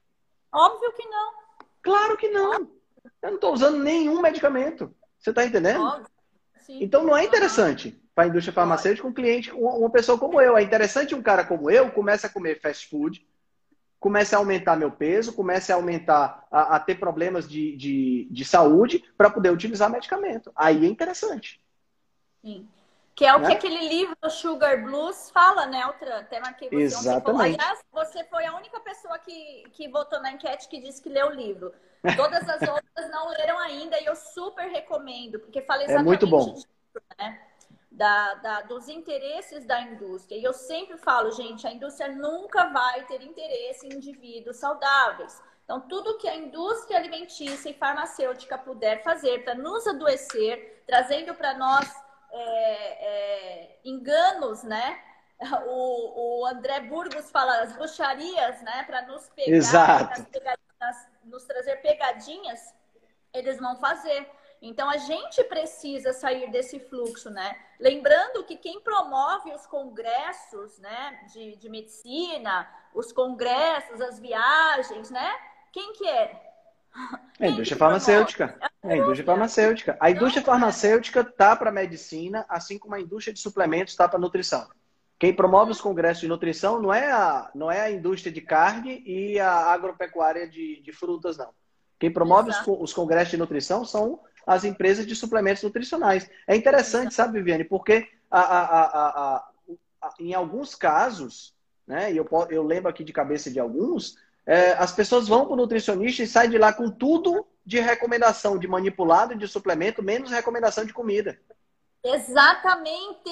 Óbvio 0.53 0.93
que 0.93 1.07
não. 1.07 1.33
Claro 1.83 2.17
que 2.17 2.29
não. 2.29 2.53
Eu 2.55 2.71
não 3.23 3.35
estou 3.35 3.53
usando 3.53 3.79
nenhum 3.79 4.21
medicamento. 4.21 4.95
Você 5.23 5.31
está 5.31 5.45
entendendo? 5.47 5.83
Óbvio. 5.83 6.11
Sim. 6.59 6.79
Então 6.83 7.05
não 7.05 7.17
é 7.17 7.25
interessante 7.25 7.99
para 8.15 8.25
a 8.25 8.27
indústria 8.27 8.53
farmacêutica 8.53 9.07
um 9.07 9.13
cliente, 9.13 9.51
uma 9.53 9.91
pessoa 9.91 10.19
como 10.19 10.41
eu. 10.41 10.57
É 10.57 10.63
interessante 10.63 11.15
um 11.15 11.23
cara 11.23 11.45
como 11.45 11.71
eu 11.71 11.91
comece 11.91 12.27
a 12.27 12.29
comer 12.29 12.61
fast 12.61 12.89
food, 12.89 13.27
comece 13.99 14.35
a 14.35 14.39
aumentar 14.39 14.77
meu 14.77 14.91
peso, 14.91 15.33
comece 15.33 15.73
a 15.73 15.77
aumentar, 15.77 16.47
a, 16.51 16.77
a 16.77 16.81
ter 16.81 16.97
problemas 16.97 17.49
de, 17.49 17.77
de, 17.77 18.29
de 18.31 18.45
saúde 18.45 19.03
para 19.17 19.31
poder 19.31 19.51
utilizar 19.51 19.91
medicamento. 19.91 20.53
Aí 20.57 20.85
é 20.85 20.89
interessante. 20.89 21.61
Sim. 22.41 22.69
Que 23.15 23.27
é 23.27 23.35
o 23.35 23.41
né? 23.41 23.49
que 23.49 23.53
aquele 23.55 23.89
livro 23.89 24.17
Sugar 24.31 24.83
Blues 24.83 25.31
fala, 25.31 25.67
né, 25.67 25.83
Altran? 25.83 26.21
Até 26.21 26.41
marquei 26.41 26.69
você 26.69 26.83
Exatamente. 26.83 27.61
Aliás, 27.61 27.81
você 27.93 28.25
foi 28.25 28.47
a 28.47 28.57
única 28.57 28.81
pessoa 28.81 29.19
que, 29.19 29.65
que 29.73 29.89
votou 29.89 30.21
na 30.21 30.33
enquete 30.33 30.69
que 30.69 30.81
disse 30.81 31.03
que 31.03 31.11
leu 31.11 31.29
o 31.29 31.35
livro. 31.35 31.73
Todas 32.17 32.49
as 32.49 32.63
outras 32.63 33.11
não 33.11 33.29
leram 33.29 33.59
ainda 33.59 34.01
e 34.01 34.07
eu 34.07 34.17
super 34.17 34.67
recomendo, 34.67 35.39
porque 35.39 35.61
fala 35.63 35.85
exatamente 35.85 36.25
é 36.25 36.27
muito 36.27 36.27
bom. 36.27 36.53
disso, 36.53 36.67
né? 37.19 37.39
da, 37.93 38.35
da, 38.35 38.61
dos 38.63 38.89
interesses 38.89 39.65
da 39.67 39.81
indústria. 39.81 40.37
E 40.37 40.45
eu 40.45 40.53
sempre 40.53 40.97
falo, 40.97 41.31
gente, 41.31 41.67
a 41.67 41.73
indústria 41.73 42.11
nunca 42.11 42.67
vai 42.71 43.05
ter 43.05 43.23
interesse 43.23 43.87
em 43.87 43.95
indivíduos 43.95 44.57
saudáveis. 44.57 45.41
Então, 45.65 45.81
tudo 45.81 46.19
que 46.19 46.29
a 46.29 46.35
indústria 46.35 46.99
alimentícia 46.99 47.71
e 47.71 47.75
farmacêutica 47.75 48.59
puder 48.59 49.03
fazer 49.03 49.45
para 49.45 49.55
nos 49.55 49.87
adoecer, 49.87 50.83
trazendo 50.87 51.35
para 51.35 51.55
nós 51.55 51.89
é, 52.33 53.07
é, 53.07 53.81
enganos, 53.85 54.63
né? 54.63 55.03
O, 55.67 56.43
o, 56.43 56.47
André 56.47 56.81
Burgos 56.81 57.31
fala 57.31 57.63
as 57.63 57.73
bruxarias, 57.73 58.63
né? 58.63 58.85
Para 58.85 59.03
nos 59.03 59.29
pegar, 59.31 59.57
Exato. 59.57 60.27
nos 61.25 61.45
trazer 61.45 61.77
pegadinhas, 61.83 62.73
eles 63.33 63.59
vão 63.59 63.77
fazer. 63.77 64.31
Então 64.61 64.89
a 64.89 64.97
gente 64.97 65.43
precisa 65.45 66.13
sair 66.13 66.49
desse 66.53 66.79
fluxo, 66.79 67.29
né? 67.29 67.61
Lembrando 67.81 68.45
que 68.45 68.57
quem 68.57 68.81
promove 68.81 69.53
os 69.53 69.67
congressos, 69.67 70.79
né, 70.79 71.27
de, 71.33 71.57
de 71.57 71.69
medicina, 71.69 72.73
os 72.95 73.11
congressos, 73.11 74.01
as 74.01 74.21
viagens, 74.21 75.11
né? 75.11 75.35
Quem 75.73 75.93
que 75.95 76.09
é? 76.09 76.52
É 77.39 77.47
a 77.47 77.51
indústria 77.51 77.79
farmacêutica. 77.79 78.57
É 78.83 78.93
a 78.93 78.97
indústria 78.97 79.25
farmacêutica. 79.25 79.97
A 80.01 80.11
indústria 80.11 80.45
farmacêutica 80.45 81.25
tá 81.25 81.57
para 81.57 81.73
medicina, 81.73 82.45
assim 82.49 82.79
como 82.79 82.95
a 82.95 83.01
indústria 83.01 83.33
de 83.33 83.41
suplementos 83.41 83.93
está 83.93 84.09
para 84.09 84.19
nutrição. 84.19 84.69
Quem 85.19 85.33
promove 85.33 85.71
os 85.71 85.81
congressos 85.81 86.21
de 86.21 86.29
nutrição 86.29 86.83
não 86.83 86.93
é 86.93 87.11
a, 87.11 87.51
não 87.55 87.71
é 87.71 87.81
a 87.81 87.91
indústria 87.91 88.33
de 88.33 88.41
carne 88.41 89.03
e 89.07 89.39
a 89.39 89.53
agropecuária 89.53 90.49
de, 90.49 90.81
de 90.83 90.93
frutas, 90.93 91.37
não. 91.37 91.51
Quem 91.99 92.13
promove 92.13 92.51
os, 92.51 92.61
os, 92.67 92.93
congressos 92.93 93.31
de 93.31 93.37
nutrição 93.37 93.85
são 93.85 94.19
as 94.45 94.65
empresas 94.65 95.07
de 95.07 95.15
suplementos 95.15 95.63
nutricionais. 95.63 96.29
É 96.45 96.57
interessante, 96.57 97.15
sabe, 97.15 97.39
Viviane, 97.39 97.63
porque 97.63 98.09
a, 98.29 98.41
a, 98.41 99.37
a, 99.37 99.45
em 100.19 100.35
alguns 100.35 100.75
casos, 100.75 101.55
né, 101.87 102.13
e 102.13 102.17
eu, 102.17 102.29
eu 102.51 102.65
lembro 102.65 102.91
aqui 102.91 103.05
de 103.05 103.13
cabeça 103.13 103.49
de 103.49 103.61
alguns, 103.61 104.17
é, 104.47 104.73
as 104.73 104.93
pessoas 104.93 105.29
vão 105.29 105.45
para 105.45 105.55
o 105.55 105.57
nutricionista 105.57 106.23
e 106.23 106.27
saem 106.27 106.51
de 106.51 106.59
lá 106.59 106.73
com 106.73 106.91
tudo 106.91 107.47
de 107.65 107.79
recomendação 107.79 108.59
de 108.59 108.67
manipulado 108.67 109.37
de 109.37 109.47
suplemento, 109.47 110.03
menos 110.03 110.31
recomendação 110.31 110.85
de 110.85 110.93
comida. 110.93 111.39
Exatamente! 112.05 113.31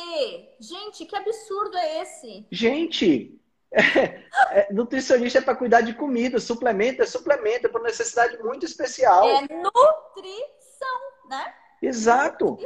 Gente, 0.61 1.05
que 1.05 1.17
absurdo 1.17 1.77
é 1.77 2.03
esse? 2.03 2.47
Gente, 2.53 3.41
é, 3.73 4.25
é, 4.53 4.73
nutricionista 4.73 5.39
é 5.39 5.43
para 5.43 5.57
cuidar 5.57 5.81
de 5.81 5.95
comida, 5.95 6.39
suplemento 6.39 7.03
é 7.03 7.07
suplemento, 7.07 7.67
é 7.67 7.71
para 7.71 7.83
necessidade 7.83 8.39
muito 8.43 8.65
especial. 8.65 9.29
É 9.29 9.41
nutrição, 9.43 11.01
né? 11.29 11.55
Exato, 11.83 12.59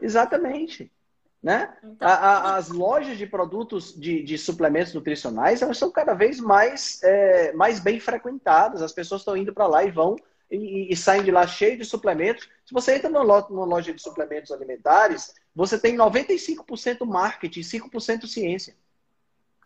exatamente. 0.00 0.92
Né? 1.40 1.72
Então, 1.84 2.08
a, 2.08 2.14
a, 2.14 2.56
as 2.56 2.68
lojas 2.68 3.16
de 3.16 3.24
produtos 3.24 3.94
de, 3.94 4.24
de, 4.24 4.36
suplementos 4.36 4.92
nutricionais 4.92 5.62
elas 5.62 5.78
são 5.78 5.88
cada 5.88 6.12
vez 6.12 6.40
mais, 6.40 7.00
é, 7.04 7.52
mais 7.52 7.78
bem 7.78 8.00
frequentadas. 8.00 8.82
As 8.82 8.92
pessoas 8.92 9.20
estão 9.20 9.36
indo 9.36 9.54
para 9.54 9.68
lá 9.68 9.84
e 9.84 9.90
vão 9.90 10.16
e, 10.50 10.92
e, 10.92 10.96
saem 10.96 11.22
de 11.22 11.30
lá 11.30 11.46
cheio 11.46 11.78
de 11.78 11.84
suplementos. 11.84 12.48
Se 12.64 12.72
você 12.72 12.96
entra 12.96 13.08
numa 13.08 13.64
loja 13.64 13.92
de 13.92 14.02
suplementos 14.02 14.50
alimentares, 14.50 15.32
você 15.54 15.78
tem 15.78 15.96
95% 15.96 17.06
marketing 17.06 17.60
e 17.60 17.64
5% 17.64 18.26
ciência. 18.26 18.74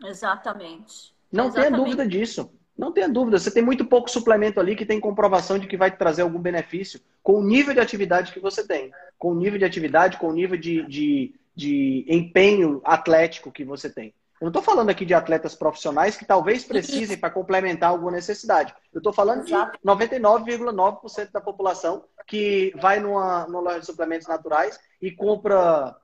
Exatamente. 0.05 1.15
Não 1.31 1.47
Exatamente. 1.47 1.71
tenha 1.71 1.85
dúvida 1.85 2.07
disso. 2.07 2.51
Não 2.77 2.91
tenha 2.91 3.09
dúvida. 3.09 3.39
Você 3.39 3.51
tem 3.51 3.63
muito 3.63 3.85
pouco 3.85 4.11
suplemento 4.11 4.59
ali 4.59 4.75
que 4.75 4.87
tem 4.87 4.99
comprovação 4.99 5.59
de 5.59 5.67
que 5.67 5.77
vai 5.77 5.91
te 5.91 5.99
trazer 5.99 6.23
algum 6.23 6.39
benefício 6.39 7.01
com 7.23 7.35
o 7.35 7.45
nível 7.45 7.75
de 7.75 7.81
atividade 7.81 8.33
que 8.33 8.41
você 8.41 8.67
tem. 8.67 8.91
Com 9.19 9.33
o 9.33 9.35
nível 9.35 9.59
de 9.59 9.65
atividade, 9.65 10.17
com 10.19 10.29
o 10.29 10.33
nível 10.33 10.59
de, 10.59 10.83
de, 10.87 11.35
de 11.55 12.05
empenho 12.09 12.81
atlético 12.85 13.53
que 13.53 13.65
você 13.65 13.91
tem. 13.91 14.15
Eu 14.41 14.47
não 14.47 14.49
estou 14.49 14.63
falando 14.63 14.91
aqui 14.91 15.05
de 15.05 15.15
atletas 15.15 15.55
profissionais 15.55 16.17
que 16.17 16.25
talvez 16.25 16.65
precisem 16.65 17.17
para 17.17 17.31
complementar 17.31 17.91
alguma 17.91 18.11
necessidade. 18.11 18.75
Eu 18.93 18.99
estou 18.99 19.13
falando 19.13 19.45
de 19.45 19.53
99,9% 19.53 21.31
da 21.31 21.41
população 21.41 22.05
que 22.27 22.73
vai 22.81 22.99
numa, 22.99 23.47
numa 23.47 23.61
loja 23.61 23.79
de 23.79 23.87
suplementos 23.87 24.27
naturais 24.27 24.81
e 25.01 25.13
compra 25.13 25.97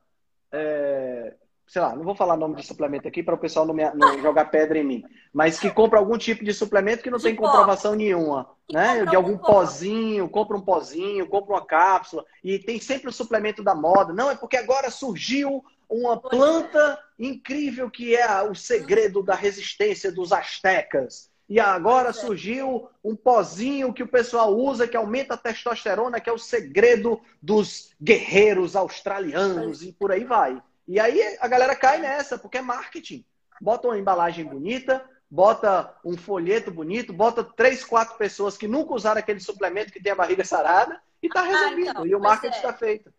é, 0.53 1.35
sei 1.69 1.83
lá, 1.83 1.95
não 1.95 2.03
vou 2.03 2.15
falar 2.15 2.35
nome 2.35 2.55
de 2.55 2.65
suplemento 2.65 3.07
aqui 3.07 3.21
para 3.21 3.35
o 3.35 3.37
pessoal 3.37 3.63
não, 3.63 3.75
me, 3.75 3.83
não, 3.93 4.19
jogar 4.19 4.45
pedra 4.45 4.79
em 4.79 4.83
mim, 4.83 5.03
mas 5.31 5.59
que 5.59 5.69
compra 5.69 5.99
algum 5.99 6.17
tipo 6.17 6.43
de 6.43 6.51
suplemento 6.51 7.03
que 7.03 7.11
não 7.11 7.19
de 7.19 7.25
tem 7.25 7.35
pó. 7.35 7.43
comprovação 7.43 7.93
nenhuma, 7.93 8.49
né? 8.71 9.05
De 9.05 9.15
algum 9.15 9.37
pozinho, 9.37 10.27
compra 10.27 10.57
um 10.57 10.61
pozinho, 10.61 11.29
compra 11.29 11.53
uma 11.53 11.65
cápsula 11.65 12.25
e 12.43 12.57
tem 12.57 12.79
sempre 12.79 13.07
o 13.07 13.13
suplemento 13.13 13.63
da 13.63 13.75
moda. 13.75 14.11
Não, 14.11 14.31
é 14.31 14.35
porque 14.35 14.57
agora 14.57 14.89
surgiu 14.89 15.63
uma 15.87 16.15
é. 16.15 16.17
planta 16.17 16.99
incrível 17.19 17.87
que 17.87 18.15
é 18.15 18.41
o 18.41 18.55
segredo 18.55 19.21
da 19.21 19.35
resistência 19.35 20.11
dos 20.11 20.33
astecas. 20.33 21.29
E 21.47 21.59
agora 21.59 22.09
é. 22.09 22.13
surgiu 22.13 22.89
um 23.03 23.15
pozinho 23.15 23.93
que 23.93 24.01
o 24.01 24.07
pessoal 24.07 24.57
usa 24.57 24.87
que 24.87 24.97
aumenta 24.97 25.35
a 25.35 25.37
testosterona, 25.37 26.19
que 26.19 26.29
é 26.31 26.33
o 26.33 26.37
segredo 26.39 27.21
dos 27.39 27.91
guerreiros 28.01 28.75
australianos 28.75 29.83
e 29.83 29.91
por 29.91 30.11
aí 30.11 30.23
vai. 30.23 30.59
E 30.89 30.99
aí 30.99 31.37
a 31.39 31.47
galera 31.47 31.75
cai 31.75 31.99
nessa, 31.99 32.35
porque 32.35 32.57
é 32.57 32.61
marketing. 32.63 33.23
Bota 33.61 33.89
uma 33.89 33.99
embalagem 33.99 34.43
bonita, 34.43 35.07
bota 35.29 35.95
um 36.03 36.17
folheto 36.17 36.71
bonito, 36.71 37.13
bota 37.13 37.43
três, 37.43 37.85
quatro 37.85 38.17
pessoas 38.17 38.57
que 38.57 38.67
nunca 38.67 38.95
usaram 38.95 39.19
aquele 39.19 39.39
suplemento 39.39 39.93
que 39.93 40.01
tem 40.01 40.11
a 40.11 40.15
barriga 40.15 40.43
sarada 40.43 40.99
e 41.21 41.29
tá 41.29 41.43
resolvido. 41.43 41.89
Ah, 41.89 41.91
então, 41.91 42.07
e 42.07 42.15
o 42.15 42.19
marketing 42.19 42.55
está 42.55 42.69
é. 42.69 42.73
feito. 42.73 43.13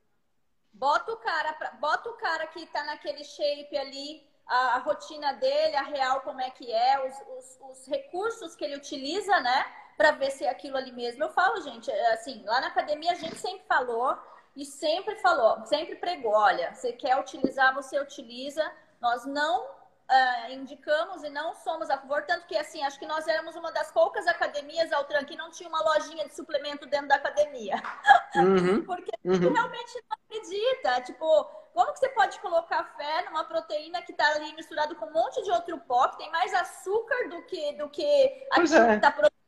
Bota 0.73 1.13
o 1.13 1.19
cara, 1.19 1.53
pra, 1.53 1.71
bota 1.81 2.11
o 2.11 2.15
cara 2.15 2.45
que 2.49 2.67
tá 2.67 2.83
naquele 2.83 3.23
shape 3.23 3.77
ali, 3.79 4.27
a, 4.49 4.75
a, 4.75 4.79
rotina 4.79 5.35
dele, 5.35 5.77
a 5.77 5.83
real 5.83 6.23
como 6.23 6.41
é 6.41 6.51
que 6.51 6.73
é, 6.73 7.07
os, 7.07 7.15
os, 7.39 7.71
os 7.71 7.87
recursos 7.87 8.57
que 8.57 8.65
ele 8.65 8.79
utiliza, 8.79 9.39
né? 9.39 9.65
Para 9.97 10.11
ver 10.11 10.33
se 10.33 10.45
é 10.45 10.51
aquilo 10.51 10.77
ali 10.77 10.91
mesmo. 10.91 11.23
Eu 11.23 11.31
falo, 11.31 11.61
gente, 11.61 11.89
assim, 11.89 12.43
lá 12.45 12.61
na 12.61 12.67
academia 12.67 13.13
a 13.13 13.17
gente 13.17 13.37
sempre 13.37 13.65
falou 13.69 14.19
e 14.57 14.65
sempre 14.65 15.17
falou, 15.17 15.65
sempre 15.67 15.97
pregou, 15.97 16.33
olha, 16.33 16.75
você 16.75 16.93
quer 16.93 17.19
utilizar, 17.19 17.75
você 17.75 17.99
utiliza. 17.99 18.69
Nós 19.01 19.25
não 19.25 19.65
uh, 20.11 20.53
indicamos 20.53 21.23
e 21.23 21.31
não 21.31 21.55
somos 21.55 21.89
a 21.89 21.97
favor, 21.97 22.23
tanto 22.25 22.47
que 22.47 22.57
assim, 22.57 22.83
acho 22.83 22.99
que 22.99 23.07
nós 23.07 23.27
éramos 23.27 23.55
uma 23.55 23.71
das 23.73 23.91
poucas 23.93 24.27
academias, 24.27 24.93
Altran, 24.93 25.25
que 25.25 25.37
não 25.37 25.51
tinha 25.51 25.69
uma 25.69 25.83
lojinha 25.83 26.27
de 26.27 26.35
suplemento 26.35 26.87
dentro 26.87 27.09
da 27.09 27.15
academia. 27.15 27.77
Uhum, 28.35 28.83
Porque 28.85 29.11
a 29.25 29.33
gente 29.33 29.47
uhum. 29.47 29.53
realmente 29.53 30.05
não 30.09 30.19
acredita. 30.25 31.01
Tipo, 31.03 31.45
como 31.73 31.93
que 31.93 32.01
você 32.01 32.09
pode 32.11 32.39
colocar 32.41 32.85
fé 32.97 33.25
numa 33.27 33.45
proteína 33.45 34.03
que 34.03 34.13
está 34.13 34.27
ali 34.33 34.53
misturado 34.55 34.97
com 34.97 35.07
um 35.07 35.13
monte 35.13 35.43
de 35.43 35.51
outro 35.51 35.79
pó, 35.79 36.09
que 36.09 36.19
tem 36.19 36.31
mais 36.31 36.53
açúcar 36.55 37.29
do 37.29 37.43
que, 37.43 37.73
do 37.75 37.89
que 37.89 38.47
aquilo 38.51 38.75
é. 38.75 38.89
que 38.89 38.95
está 38.97 39.11
produzindo? 39.13 39.40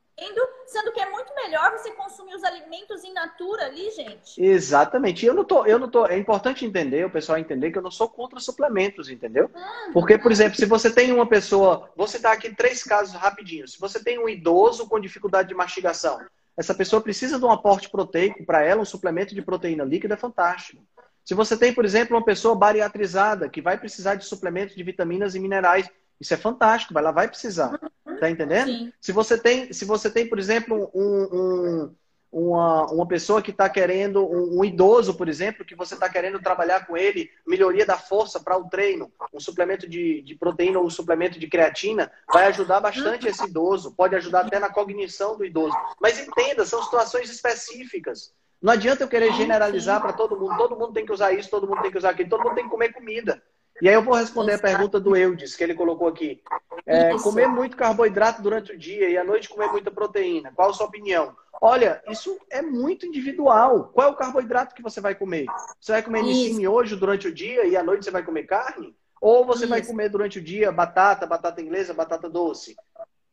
Sendo 0.67 0.93
que 0.93 1.01
é 1.01 1.11
muito 1.11 1.35
melhor 1.35 1.71
você 1.73 1.91
consumir 1.93 2.35
os 2.35 2.43
alimentos 2.43 3.05
in 3.05 3.13
natura 3.13 3.67
ali, 3.67 3.91
gente. 3.91 4.43
Exatamente. 4.43 5.25
Eu 5.27 5.35
não 5.35 5.45
tô, 5.45 5.67
eu 5.67 5.79
não 5.79 5.89
tô. 5.89 6.07
É 6.07 6.19
importante 6.19 6.65
entender, 6.65 7.05
o 7.05 7.11
pessoal 7.11 7.39
entender 7.39 7.71
que 7.71 7.79
eu 7.79 7.83
não 7.83 7.91
sou 7.91 8.09
contra 8.09 8.41
suplementos, 8.41 9.11
entendeu? 9.11 9.51
Uhum. 9.55 9.93
Porque, 9.93 10.17
por 10.17 10.33
exemplo, 10.33 10.57
se 10.57 10.65
você 10.65 10.91
tem 10.91 11.13
uma 11.13 11.27
pessoa, 11.27 11.91
vou 11.97 12.07
citar 12.07 12.33
aqui 12.33 12.55
três 12.55 12.83
casos 12.83 13.15
rapidinho. 13.15 13.69
Se 13.69 13.79
você 13.79 14.03
tem 14.03 14.19
um 14.19 14.29
idoso 14.29 14.89
com 14.89 14.99
dificuldade 14.99 15.49
de 15.49 15.55
mastigação, 15.55 16.21
essa 16.57 16.75
pessoa 16.75 17.03
precisa 17.03 17.39
de 17.39 17.45
um 17.45 17.51
aporte 17.51 17.91
proteico 17.91 18.45
para 18.45 18.63
ela, 18.63 18.83
um 18.83 18.87
suplemento 18.87 19.35
de 19.35 19.43
proteína 19.43 19.85
líquida 19.85 20.15
é 20.15 20.19
fantástico. 20.19 20.83
Se 21.25 21.35
você 21.35 21.57
tem, 21.57 21.73
por 21.73 21.85
exemplo, 21.85 22.17
uma 22.17 22.25
pessoa 22.25 22.55
bariatrizada 22.55 23.49
que 23.49 23.63
vai 23.63 23.79
precisar 23.79 24.17
de 24.17 24.25
suplementos 24.25 24.75
de 24.75 24.83
vitaminas 24.83 25.35
e 25.35 25.41
minerais, 25.41 25.89
isso 26.23 26.33
é 26.33 26.37
fantástico, 26.37 26.97
ela 26.97 27.11
vai 27.11 27.29
precisar. 27.29 27.79
Tá 28.21 28.31
entendendo? 28.31 28.69
Sim. 28.69 28.93
Se 29.01 29.11
você 29.11 29.37
tem, 29.37 29.73
se 29.73 29.85
você 29.85 30.09
tem, 30.09 30.29
por 30.29 30.39
exemplo, 30.39 30.89
um, 30.95 31.23
um, 31.33 31.95
uma, 32.31 32.87
uma 32.93 33.07
pessoa 33.09 33.43
que 33.43 33.51
está 33.51 33.69
querendo, 33.69 34.25
um, 34.25 34.61
um, 34.61 34.65
idoso, 34.65 35.15
por 35.15 35.29
exemplo, 35.29 35.65
que 35.65 35.75
você 35.75 35.95
está 35.95 36.09
querendo 36.09 36.41
trabalhar 36.41 36.87
com 36.87 36.97
ele, 36.97 37.29
melhoria 37.45 37.85
da 37.85 37.99
força 37.99 38.39
para 38.39 38.57
o 38.57 38.69
treino, 38.69 39.13
um 39.35 39.41
suplemento 39.41 39.89
de, 39.89 40.23
de 40.23 40.37
proteína 40.37 40.79
ou 40.79 40.87
um 40.87 40.91
suplemento 40.91 41.41
de 41.41 41.49
creatina, 41.49 42.11
vai 42.33 42.47
ajudar 42.47 42.79
bastante 42.79 43.27
esse 43.27 43.45
idoso, 43.45 43.93
pode 43.97 44.15
ajudar 44.15 44.47
até 44.47 44.61
na 44.61 44.71
cognição 44.71 45.37
do 45.37 45.45
idoso. 45.45 45.77
Mas 46.01 46.21
entenda, 46.21 46.65
são 46.65 46.81
situações 46.85 47.29
específicas. 47.29 48.33
Não 48.63 48.75
adianta 48.75 49.03
eu 49.03 49.09
querer 49.09 49.33
generalizar 49.33 50.01
para 50.01 50.13
todo 50.13 50.39
mundo, 50.39 50.57
todo 50.57 50.77
mundo 50.77 50.93
tem 50.93 51.05
que 51.05 51.13
usar 51.13 51.33
isso, 51.33 51.51
todo 51.51 51.67
mundo 51.67 51.83
tem 51.83 51.91
que 51.91 51.99
usar 51.99 52.11
aquilo, 52.11 52.31
todo 52.31 52.45
mundo 52.45 52.55
tem 52.55 52.65
que 52.65 52.71
comer 52.71 52.93
comida. 52.93 53.43
E 53.83 53.89
aí 53.89 53.97
eu 53.97 54.03
vou 54.03 54.15
responder 54.15 54.53
Exato. 54.53 54.65
a 54.65 54.71
pergunta 54.71 55.01
do 55.01 55.17
Eudes, 55.17 55.57
que 55.57 55.65
ele 55.65 55.75
colocou 55.75 56.07
aqui. 56.07 56.41
É, 56.87 57.19
comer 57.19 57.49
muito 57.49 57.77
carboidrato 57.77 58.41
durante 58.41 58.71
o 58.71 58.79
dia 58.79 59.11
e 59.11 59.19
à 59.19 59.25
noite 59.25 59.49
comer 59.49 59.73
muita 59.73 59.91
proteína. 59.91 60.53
Qual 60.55 60.71
a 60.71 60.73
sua 60.73 60.87
opinião? 60.87 61.35
Olha, 61.61 62.01
isso 62.09 62.39
é 62.49 62.63
muito 62.63 63.05
individual. 63.05 63.91
Qual 63.93 64.07
é 64.07 64.11
o 64.13 64.15
carboidrato 64.15 64.73
que 64.73 64.83
você 64.83 65.01
vai 65.01 65.17
comer? 65.17 65.47
Você 65.81 65.91
vai 65.91 66.01
comer 66.01 66.23
nichim 66.23 66.65
hoje 66.65 66.95
durante 66.95 67.27
o 67.27 67.35
dia 67.35 67.67
e 67.67 67.77
à 67.77 67.83
noite 67.83 68.05
você 68.05 68.13
vai 68.13 68.23
comer 68.23 68.45
carne? 68.45 68.95
Ou 69.21 69.45
você 69.45 69.65
isso. 69.65 69.71
vai 69.71 69.85
comer 69.85 70.09
durante 70.09 70.39
o 70.39 70.43
dia 70.43 70.71
batata, 70.71 71.27
batata 71.27 71.61
inglesa, 71.61 71.93
batata 71.93 72.31
doce? 72.31 72.77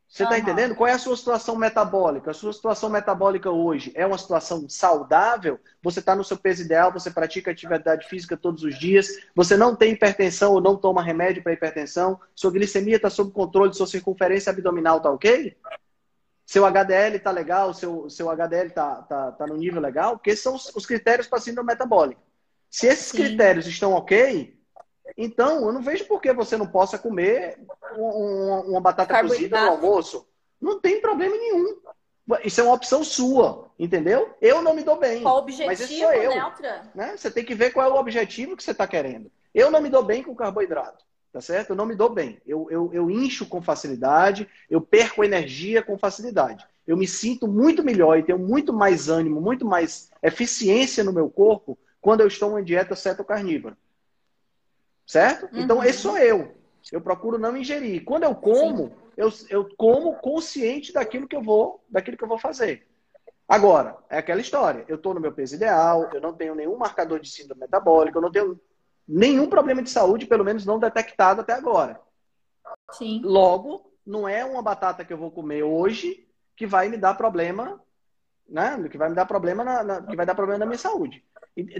Você 0.09 0.23
está 0.23 0.33
uhum. 0.35 0.41
entendendo? 0.41 0.75
Qual 0.75 0.87
é 0.87 0.93
a 0.93 0.97
sua 0.97 1.15
situação 1.15 1.55
metabólica? 1.55 2.31
A 2.31 2.33
sua 2.33 2.51
situação 2.51 2.89
metabólica 2.89 3.51
hoje 3.51 3.91
é 3.93 4.07
uma 4.07 4.17
situação 4.17 4.67
saudável? 4.67 5.59
Você 5.83 5.99
está 5.99 6.15
no 6.15 6.23
seu 6.23 6.35
peso 6.35 6.63
ideal, 6.63 6.91
você 6.91 7.11
pratica 7.11 7.51
atividade 7.51 8.07
física 8.07 8.35
todos 8.35 8.63
os 8.63 8.77
dias, 8.79 9.07
você 9.35 9.55
não 9.55 9.75
tem 9.75 9.93
hipertensão 9.93 10.53
ou 10.53 10.59
não 10.59 10.75
toma 10.75 11.03
remédio 11.03 11.43
para 11.43 11.53
hipertensão, 11.53 12.19
sua 12.33 12.49
glicemia 12.49 12.95
está 12.95 13.07
sob 13.07 13.31
controle, 13.31 13.71
sua 13.71 13.85
circunferência 13.85 14.49
abdominal 14.49 14.97
está 14.97 15.11
ok? 15.11 15.55
Seu 16.43 16.65
HDL 16.65 17.17
está 17.17 17.29
legal, 17.29 17.71
seu, 17.75 18.09
seu 18.09 18.31
HDL 18.31 18.69
está 18.69 19.03
tá, 19.03 19.31
tá 19.33 19.45
no 19.45 19.57
nível 19.57 19.79
legal? 19.79 20.17
Porque 20.17 20.35
são 20.35 20.55
os, 20.55 20.75
os 20.75 20.87
critérios 20.87 21.27
para 21.27 21.39
síndrome 21.39 21.67
metabólica. 21.67 22.19
Se 22.67 22.87
esses 22.87 23.11
Sim. 23.11 23.17
critérios 23.17 23.67
estão 23.67 23.93
ok, 23.93 24.58
então, 25.17 25.65
eu 25.65 25.71
não 25.71 25.81
vejo 25.81 26.05
por 26.05 26.21
que 26.21 26.31
você 26.33 26.57
não 26.57 26.67
possa 26.67 26.97
comer 26.97 27.59
uma, 27.95 28.61
uma 28.61 28.81
batata 28.81 29.21
cozida 29.21 29.61
no 29.61 29.71
almoço. 29.71 30.27
Não 30.59 30.79
tem 30.79 31.01
problema 31.01 31.35
nenhum. 31.35 31.77
Isso 32.43 32.61
é 32.61 32.63
uma 32.63 32.75
opção 32.75 33.03
sua, 33.03 33.71
entendeu? 33.79 34.35
Eu 34.39 34.61
não 34.61 34.75
me 34.75 34.83
dou 34.83 34.97
bem. 34.97 35.23
Qual 35.23 35.37
o 35.37 35.39
objetivo, 35.39 35.67
mas 35.67 35.81
esse 35.81 35.97
sou 35.97 36.11
eu? 36.11 36.31
Né? 36.93 37.17
Você 37.17 37.31
tem 37.31 37.43
que 37.43 37.55
ver 37.55 37.71
qual 37.71 37.87
é 37.87 37.91
o 37.91 37.99
objetivo 37.99 38.55
que 38.55 38.63
você 38.63 38.71
está 38.71 38.85
querendo. 38.85 39.31
Eu 39.53 39.71
não 39.71 39.81
me 39.81 39.89
dou 39.89 40.03
bem 40.03 40.21
com 40.21 40.35
carboidrato, 40.35 41.03
tá 41.33 41.41
certo? 41.41 41.71
Eu 41.71 41.75
não 41.75 41.87
me 41.87 41.95
dou 41.95 42.09
bem. 42.09 42.39
Eu, 42.45 42.67
eu, 42.69 42.93
eu 42.93 43.09
incho 43.09 43.47
com 43.47 43.61
facilidade, 43.61 44.47
eu 44.69 44.79
perco 44.79 45.23
energia 45.23 45.81
com 45.81 45.97
facilidade. 45.97 46.67
Eu 46.85 46.97
me 46.97 47.07
sinto 47.07 47.47
muito 47.47 47.83
melhor 47.83 48.17
e 48.17 48.23
tenho 48.23 48.39
muito 48.39 48.71
mais 48.71 49.09
ânimo, 49.09 49.41
muito 49.41 49.65
mais 49.65 50.11
eficiência 50.21 51.03
no 51.03 51.13
meu 51.13 51.29
corpo 51.29 51.77
quando 52.01 52.21
eu 52.21 52.27
estou 52.27 52.59
em 52.59 52.63
dieta 52.63 52.95
cetocarnívora. 52.95 53.77
Certo? 55.09 55.49
Uhum. 55.51 55.63
Então, 55.63 55.83
esse 55.83 56.01
sou 56.01 56.15
eu. 56.19 56.55
Eu 56.91 57.01
procuro 57.01 57.39
não 57.39 57.57
ingerir. 57.57 58.05
Quando 58.05 58.25
eu 58.25 58.35
como, 58.35 58.91
eu, 59.17 59.33
eu 59.49 59.67
como 59.75 60.13
consciente 60.17 60.93
daquilo 60.93 61.27
que 61.27 61.35
eu 61.35 61.41
vou, 61.41 61.83
daquilo 61.89 62.15
que 62.15 62.23
eu 62.23 62.27
vou 62.27 62.37
fazer. 62.37 62.87
Agora, 63.47 63.97
é 64.07 64.19
aquela 64.19 64.39
história. 64.39 64.85
Eu 64.87 64.97
estou 64.97 65.15
no 65.15 65.19
meu 65.19 65.31
peso 65.31 65.55
ideal, 65.55 66.07
eu 66.13 66.21
não 66.21 66.31
tenho 66.33 66.53
nenhum 66.53 66.77
marcador 66.77 67.19
de 67.19 67.27
síndrome 67.27 67.61
metabólica, 67.61 68.19
eu 68.19 68.21
não 68.21 68.31
tenho 68.31 68.61
nenhum 69.07 69.49
problema 69.49 69.81
de 69.81 69.89
saúde, 69.89 70.27
pelo 70.27 70.45
menos 70.45 70.63
não 70.63 70.77
detectado 70.77 71.41
até 71.41 71.53
agora. 71.53 71.99
Sim. 72.91 73.19
Logo, 73.23 73.91
não 74.05 74.29
é 74.29 74.45
uma 74.45 74.61
batata 74.61 75.03
que 75.03 75.11
eu 75.11 75.17
vou 75.17 75.31
comer 75.31 75.63
hoje 75.63 76.27
que 76.55 76.67
vai 76.67 76.87
me 76.87 76.97
dar 76.97 77.15
problema, 77.15 77.81
né? 78.47 78.87
Que 78.87 78.97
vai 78.97 79.09
me 79.09 79.15
dar 79.15 79.25
problema 79.25 79.63
na, 79.63 79.83
na 79.83 80.01
que 80.03 80.15
vai 80.15 80.27
dar 80.27 80.35
problema 80.35 80.59
na 80.59 80.65
minha 80.67 80.77
saúde. 80.77 81.25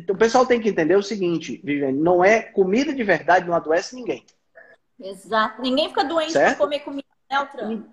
O 0.09 0.15
pessoal 0.15 0.45
tem 0.45 0.59
que 0.59 0.69
entender 0.69 0.95
o 0.95 1.03
seguinte, 1.03 1.59
Viviane, 1.63 1.97
não 1.97 2.23
é 2.23 2.41
comida 2.41 2.93
de 2.93 3.03
verdade, 3.03 3.47
não 3.47 3.53
adoece 3.53 3.95
ninguém. 3.95 4.25
Exato. 4.99 5.61
Ninguém 5.61 5.89
fica 5.89 6.03
doente 6.03 6.33
certo? 6.33 6.57
por 6.57 6.65
comer 6.65 6.79
comida 6.79 7.07
neutra. 7.29 7.83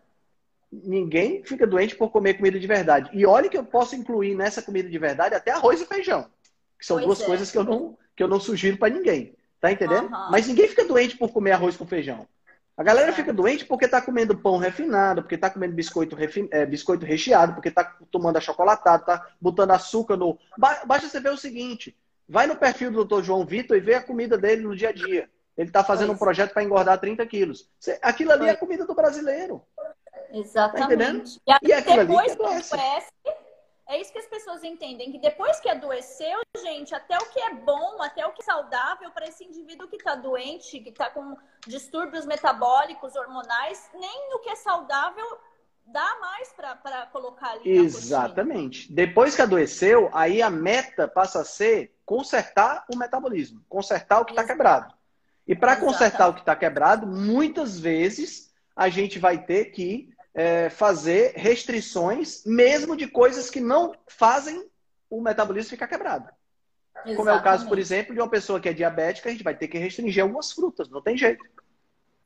Ninguém 0.73 1.43
fica 1.45 1.67
doente 1.67 1.95
por 1.95 2.11
comer 2.11 2.35
comida 2.35 2.59
de 2.59 2.67
verdade. 2.67 3.11
E 3.13 3.25
olha 3.25 3.49
que 3.49 3.57
eu 3.57 3.65
posso 3.65 3.95
incluir 3.95 4.35
nessa 4.35 4.61
comida 4.61 4.89
de 4.89 4.99
verdade 4.99 5.35
até 5.35 5.53
arroz 5.53 5.81
e 5.81 5.87
feijão. 5.87 6.27
Que 6.79 6.85
são 6.85 6.97
pois 6.97 7.07
duas 7.07 7.23
é. 7.23 7.27
coisas 7.27 7.51
que 7.51 7.59
eu 7.59 7.65
não, 7.65 7.97
que 8.15 8.23
eu 8.23 8.29
não 8.29 8.41
sugiro 8.41 8.77
para 8.77 8.93
ninguém. 8.93 9.35
Tá 9.61 9.73
entendendo? 9.73 10.13
Uhum. 10.13 10.31
Mas 10.31 10.47
ninguém 10.47 10.69
fica 10.69 10.85
doente 10.85 11.17
por 11.17 11.31
comer 11.31 11.53
arroz 11.53 11.77
com 11.77 11.87
feijão. 11.87 12.27
A 12.77 12.83
galera 12.83 13.13
fica 13.13 13.33
doente 13.33 13.65
porque 13.65 13.89
tá 13.89 14.03
comendo 14.03 14.37
pão 14.37 14.59
refinado, 14.59 15.23
porque 15.23 15.39
tá 15.39 15.49
comendo 15.49 15.75
biscoito, 15.75 16.15
refin... 16.15 16.47
é, 16.51 16.67
biscoito 16.67 17.07
recheado, 17.07 17.55
porque 17.55 17.71
tá 17.71 17.97
tomando 18.11 18.37
achocolatado, 18.37 19.07
tá 19.07 19.27
botando 19.41 19.71
açúcar 19.71 20.17
no. 20.17 20.39
Basta 20.59 21.09
você 21.09 21.19
ver 21.19 21.31
o 21.31 21.39
seguinte: 21.39 21.97
vai 22.29 22.47
no 22.47 22.57
perfil 22.57 22.91
do 22.91 23.05
Dr. 23.05 23.23
João 23.23 23.47
Vitor 23.47 23.77
e 23.77 23.81
vê 23.81 23.95
a 23.95 24.03
comida 24.03 24.37
dele 24.37 24.63
no 24.63 24.77
dia 24.77 24.91
a 24.91 24.93
dia. 24.93 25.31
Ele 25.57 25.69
está 25.69 25.83
fazendo 25.83 26.09
pois. 26.09 26.17
um 26.17 26.25
projeto 26.25 26.53
para 26.53 26.63
engordar 26.63 27.01
30 27.01 27.25
quilos. 27.27 27.71
Aquilo 28.03 28.33
ali 28.33 28.47
é 28.47 28.51
a 28.51 28.57
comida 28.57 28.85
do 28.85 28.95
brasileiro. 28.95 29.63
Exatamente. 30.31 31.41
Tá 31.47 31.59
e, 31.63 31.73
e 31.73 31.97
depois 31.97 32.37
ali 32.37 32.63
que 32.63 32.77
é 33.89 34.01
isso 34.01 34.13
que 34.13 34.19
as 34.19 34.27
pessoas 34.27 34.65
entendem, 34.65 35.13
que 35.13 35.19
depois 35.19 35.61
que 35.61 35.69
adoeceu, 35.69 36.41
gente, 36.61 36.95
até 36.95 37.17
o 37.17 37.27
que 37.31 37.39
é 37.39 37.55
bom, 37.55 38.03
até 38.03 38.27
o 38.27 38.33
que 38.33 38.43
é 38.43 38.45
saudável 38.45 39.11
para 39.13 39.29
esse 39.29 39.45
indivíduo 39.45 39.87
que 39.89 39.97
está 39.97 40.15
doente, 40.15 40.81
que 40.81 40.89
está 40.89 41.09
com 41.09 41.37
distúrbios 41.67 42.27
metabólicos, 42.27 43.15
hormonais, 43.15 43.89
nem 43.95 44.35
o 44.35 44.41
que 44.41 44.49
é 44.49 44.57
saudável 44.57 45.39
dá 45.87 46.17
mais 46.21 46.53
para 46.53 47.07
colocar 47.13 47.53
ali. 47.53 47.71
Exatamente. 47.71 48.93
Depois 48.93 49.37
que 49.37 49.43
adoeceu, 49.43 50.11
aí 50.13 50.43
a 50.43 50.51
meta 50.51 51.07
passa 51.07 51.43
a 51.43 51.45
ser 51.45 51.97
consertar 52.05 52.85
o 52.93 52.97
metabolismo, 52.97 53.65
consertar 53.69 54.21
o 54.21 54.25
que 54.25 54.33
está 54.33 54.45
quebrado. 54.45 54.93
E 55.47 55.55
para 55.55 55.77
consertar 55.77 56.29
o 56.29 56.35
que 56.35 56.41
está 56.41 56.57
quebrado, 56.57 57.07
muitas 57.07 57.79
vezes 57.79 58.53
a 58.75 58.89
gente 58.89 59.19
vai 59.19 59.39
ter 59.45 59.67
que 59.67 60.13
é, 60.37 60.69
fazer 60.69 61.33
restrições, 61.35 62.45
mesmo 62.45 62.95
de 62.95 63.09
coisas 63.09 63.49
que 63.49 63.59
não 63.59 63.95
fazem 64.07 64.71
o 65.09 65.23
metabolismo 65.23 65.71
ficar 65.71 65.89
quebrado. 65.89 66.29
Exatamente. 66.93 67.17
Como 67.17 67.31
é 67.31 67.35
o 67.35 67.43
caso, 67.43 67.67
por 67.67 67.79
exemplo, 67.79 68.15
de 68.15 68.21
uma 68.21 68.29
pessoa 68.29 68.61
que 68.61 68.69
é 68.69 68.73
diabética, 68.75 69.31
a 69.31 69.33
gente 69.33 69.43
vai 69.43 69.57
ter 69.57 69.67
que 69.67 69.79
restringir 69.79 70.23
algumas 70.23 70.53
frutas, 70.53 70.91
não 70.91 71.01
tem 71.01 71.17
jeito. 71.17 71.43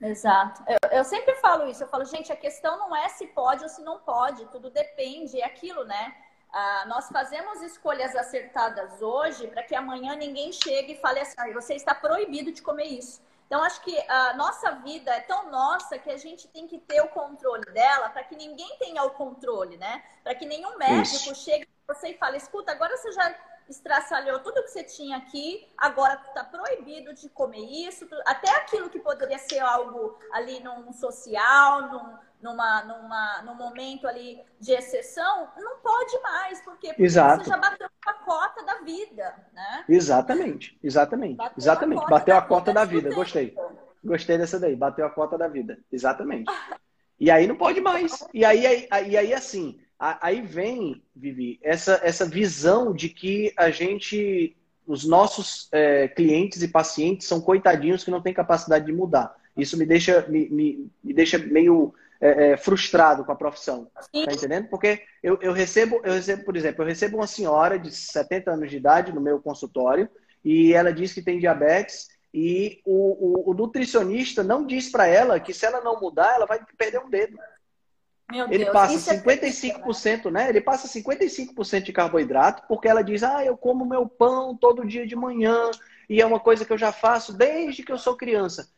Exato. 0.00 0.64
Eu, 0.66 0.98
eu, 0.98 1.04
sempre 1.04 1.36
falo 1.36 1.68
isso. 1.68 1.84
Eu 1.84 1.88
falo, 1.88 2.04
gente, 2.04 2.32
a 2.32 2.36
questão 2.36 2.78
não 2.78 2.96
é 2.96 3.08
se 3.10 3.28
pode 3.28 3.62
ou 3.62 3.68
se 3.68 3.82
não 3.82 4.00
pode, 4.00 4.44
tudo 4.46 4.70
depende, 4.70 5.40
é 5.40 5.44
aquilo, 5.44 5.84
né? 5.84 6.12
Ah, 6.52 6.86
nós 6.88 7.08
fazemos 7.10 7.62
escolhas 7.62 8.16
acertadas 8.16 9.00
hoje 9.00 9.46
para 9.46 9.62
que 9.62 9.74
amanhã 9.74 10.16
ninguém 10.16 10.52
chegue 10.52 10.94
e 10.94 11.00
fale 11.00 11.20
assim, 11.20 11.34
ah, 11.38 11.52
você 11.52 11.74
está 11.74 11.94
proibido 11.94 12.50
de 12.50 12.60
comer 12.60 12.86
isso. 12.86 13.22
Então, 13.50 13.64
acho 13.64 13.80
que 13.80 13.98
a 14.08 14.34
nossa 14.34 14.70
vida 14.76 15.10
é 15.10 15.22
tão 15.22 15.50
nossa 15.50 15.98
que 15.98 16.08
a 16.08 16.16
gente 16.16 16.46
tem 16.46 16.68
que 16.68 16.78
ter 16.78 17.00
o 17.00 17.08
controle 17.08 17.64
dela 17.72 18.08
para 18.08 18.22
que 18.22 18.36
ninguém 18.36 18.78
tenha 18.78 19.02
o 19.02 19.10
controle, 19.10 19.76
né? 19.76 20.04
Para 20.22 20.36
que 20.36 20.46
nenhum 20.46 20.78
médico 20.78 21.32
isso. 21.32 21.34
chegue 21.34 21.66
para 21.84 21.96
você 21.96 22.10
e 22.10 22.16
fale, 22.16 22.36
escuta, 22.36 22.70
agora 22.70 22.96
você 22.96 23.10
já 23.10 23.34
estraçalhou 23.68 24.38
tudo 24.38 24.62
que 24.62 24.70
você 24.70 24.84
tinha 24.84 25.16
aqui, 25.16 25.68
agora 25.76 26.14
está 26.28 26.44
proibido 26.44 27.12
de 27.12 27.28
comer 27.28 27.64
isso, 27.64 28.06
até 28.24 28.48
aquilo 28.54 28.88
que 28.88 29.00
poderia 29.00 29.38
ser 29.40 29.58
algo 29.58 30.16
ali 30.30 30.60
num 30.60 30.92
social, 30.92 31.82
num, 31.90 32.18
numa, 32.42 32.82
numa, 32.84 33.42
num 33.42 33.54
momento 33.54 34.06
ali 34.06 34.40
de 34.58 34.72
exceção, 34.72 35.48
não 35.58 35.78
pode 35.78 36.20
mais, 36.22 36.60
porque, 36.62 36.88
porque 36.88 37.02
Exato. 37.02 37.44
você 37.44 37.50
já 37.50 37.56
bateu 37.56 37.88
a 38.06 38.12
cota 38.12 38.64
da 38.64 38.78
vida, 38.78 39.34
né? 39.52 39.84
Exatamente, 39.88 40.78
exatamente, 40.82 41.36
bateu 41.36 41.54
exatamente. 41.58 42.04
A 42.04 42.08
bateu 42.08 42.36
a 42.36 42.42
cota 42.42 42.72
da 42.72 42.84
vida, 42.84 43.14
gostei. 43.14 43.54
Gostei 44.02 44.38
dessa 44.38 44.58
daí, 44.58 44.74
bateu 44.74 45.04
a 45.04 45.10
cota 45.10 45.36
da 45.36 45.46
vida, 45.46 45.78
exatamente. 45.92 46.50
E 47.18 47.30
aí 47.30 47.46
não 47.46 47.56
pode 47.56 47.80
mais. 47.80 48.26
E 48.32 48.44
aí, 48.44 48.66
aí, 48.66 48.88
aí, 48.90 49.16
aí 49.16 49.34
assim, 49.34 49.78
Aí 50.00 50.40
vem, 50.40 51.02
Vivi, 51.14 51.60
essa, 51.62 52.00
essa 52.02 52.24
visão 52.24 52.94
de 52.94 53.10
que 53.10 53.52
a 53.54 53.70
gente, 53.70 54.56
os 54.86 55.06
nossos 55.06 55.68
é, 55.72 56.08
clientes 56.08 56.62
e 56.62 56.68
pacientes 56.68 57.26
são 57.26 57.38
coitadinhos 57.38 58.02
que 58.02 58.10
não 58.10 58.22
têm 58.22 58.32
capacidade 58.32 58.86
de 58.86 58.94
mudar. 58.94 59.36
Isso 59.54 59.76
me 59.76 59.84
deixa, 59.84 60.26
me, 60.26 60.48
me, 60.48 60.90
me 61.04 61.12
deixa 61.12 61.36
meio 61.36 61.92
é, 62.20 62.50
é, 62.50 62.56
frustrado 62.56 63.24
com 63.24 63.32
a 63.32 63.36
profissão. 63.36 63.90
Sim. 64.14 64.26
Tá 64.26 64.32
entendendo? 64.32 64.68
Porque 64.68 65.02
eu, 65.22 65.38
eu, 65.40 65.52
recebo, 65.52 66.00
eu 66.04 66.12
recebo, 66.12 66.44
por 66.44 66.56
exemplo, 66.56 66.82
eu 66.82 66.88
recebo 66.88 67.16
uma 67.16 67.26
senhora 67.26 67.78
de 67.78 67.90
70 67.90 68.50
anos 68.50 68.70
de 68.70 68.76
idade 68.76 69.12
no 69.12 69.20
meu 69.20 69.40
consultório 69.40 70.08
e 70.44 70.72
ela 70.72 70.92
diz 70.92 71.12
que 71.12 71.22
tem 71.22 71.38
diabetes 71.38 72.08
e 72.32 72.80
o, 72.84 73.48
o, 73.48 73.50
o 73.50 73.54
nutricionista 73.54 74.42
não 74.42 74.64
diz 74.64 74.90
para 74.90 75.06
ela 75.06 75.40
que 75.40 75.52
se 75.52 75.66
ela 75.66 75.80
não 75.80 76.00
mudar, 76.00 76.34
ela 76.34 76.46
vai 76.46 76.60
perder 76.76 77.00
um 77.00 77.10
dedo. 77.10 77.36
Meu 78.30 78.46
ele 78.46 78.64
Deus, 78.64 78.72
passa 78.72 79.16
55%, 79.16 80.26
é 80.26 80.30
né? 80.30 80.48
Ele 80.48 80.60
passa 80.60 80.86
55% 80.86 81.82
de 81.82 81.92
carboidrato, 81.92 82.62
porque 82.68 82.86
ela 82.86 83.02
diz: 83.02 83.24
"Ah, 83.24 83.44
eu 83.44 83.56
como 83.56 83.84
meu 83.84 84.06
pão 84.06 84.56
todo 84.56 84.86
dia 84.86 85.04
de 85.04 85.16
manhã 85.16 85.70
e 86.08 86.20
é 86.20 86.26
uma 86.26 86.38
coisa 86.38 86.64
que 86.64 86.72
eu 86.72 86.78
já 86.78 86.92
faço 86.92 87.32
desde 87.32 87.82
que 87.82 87.90
eu 87.90 87.98
sou 87.98 88.16
criança". 88.16 88.68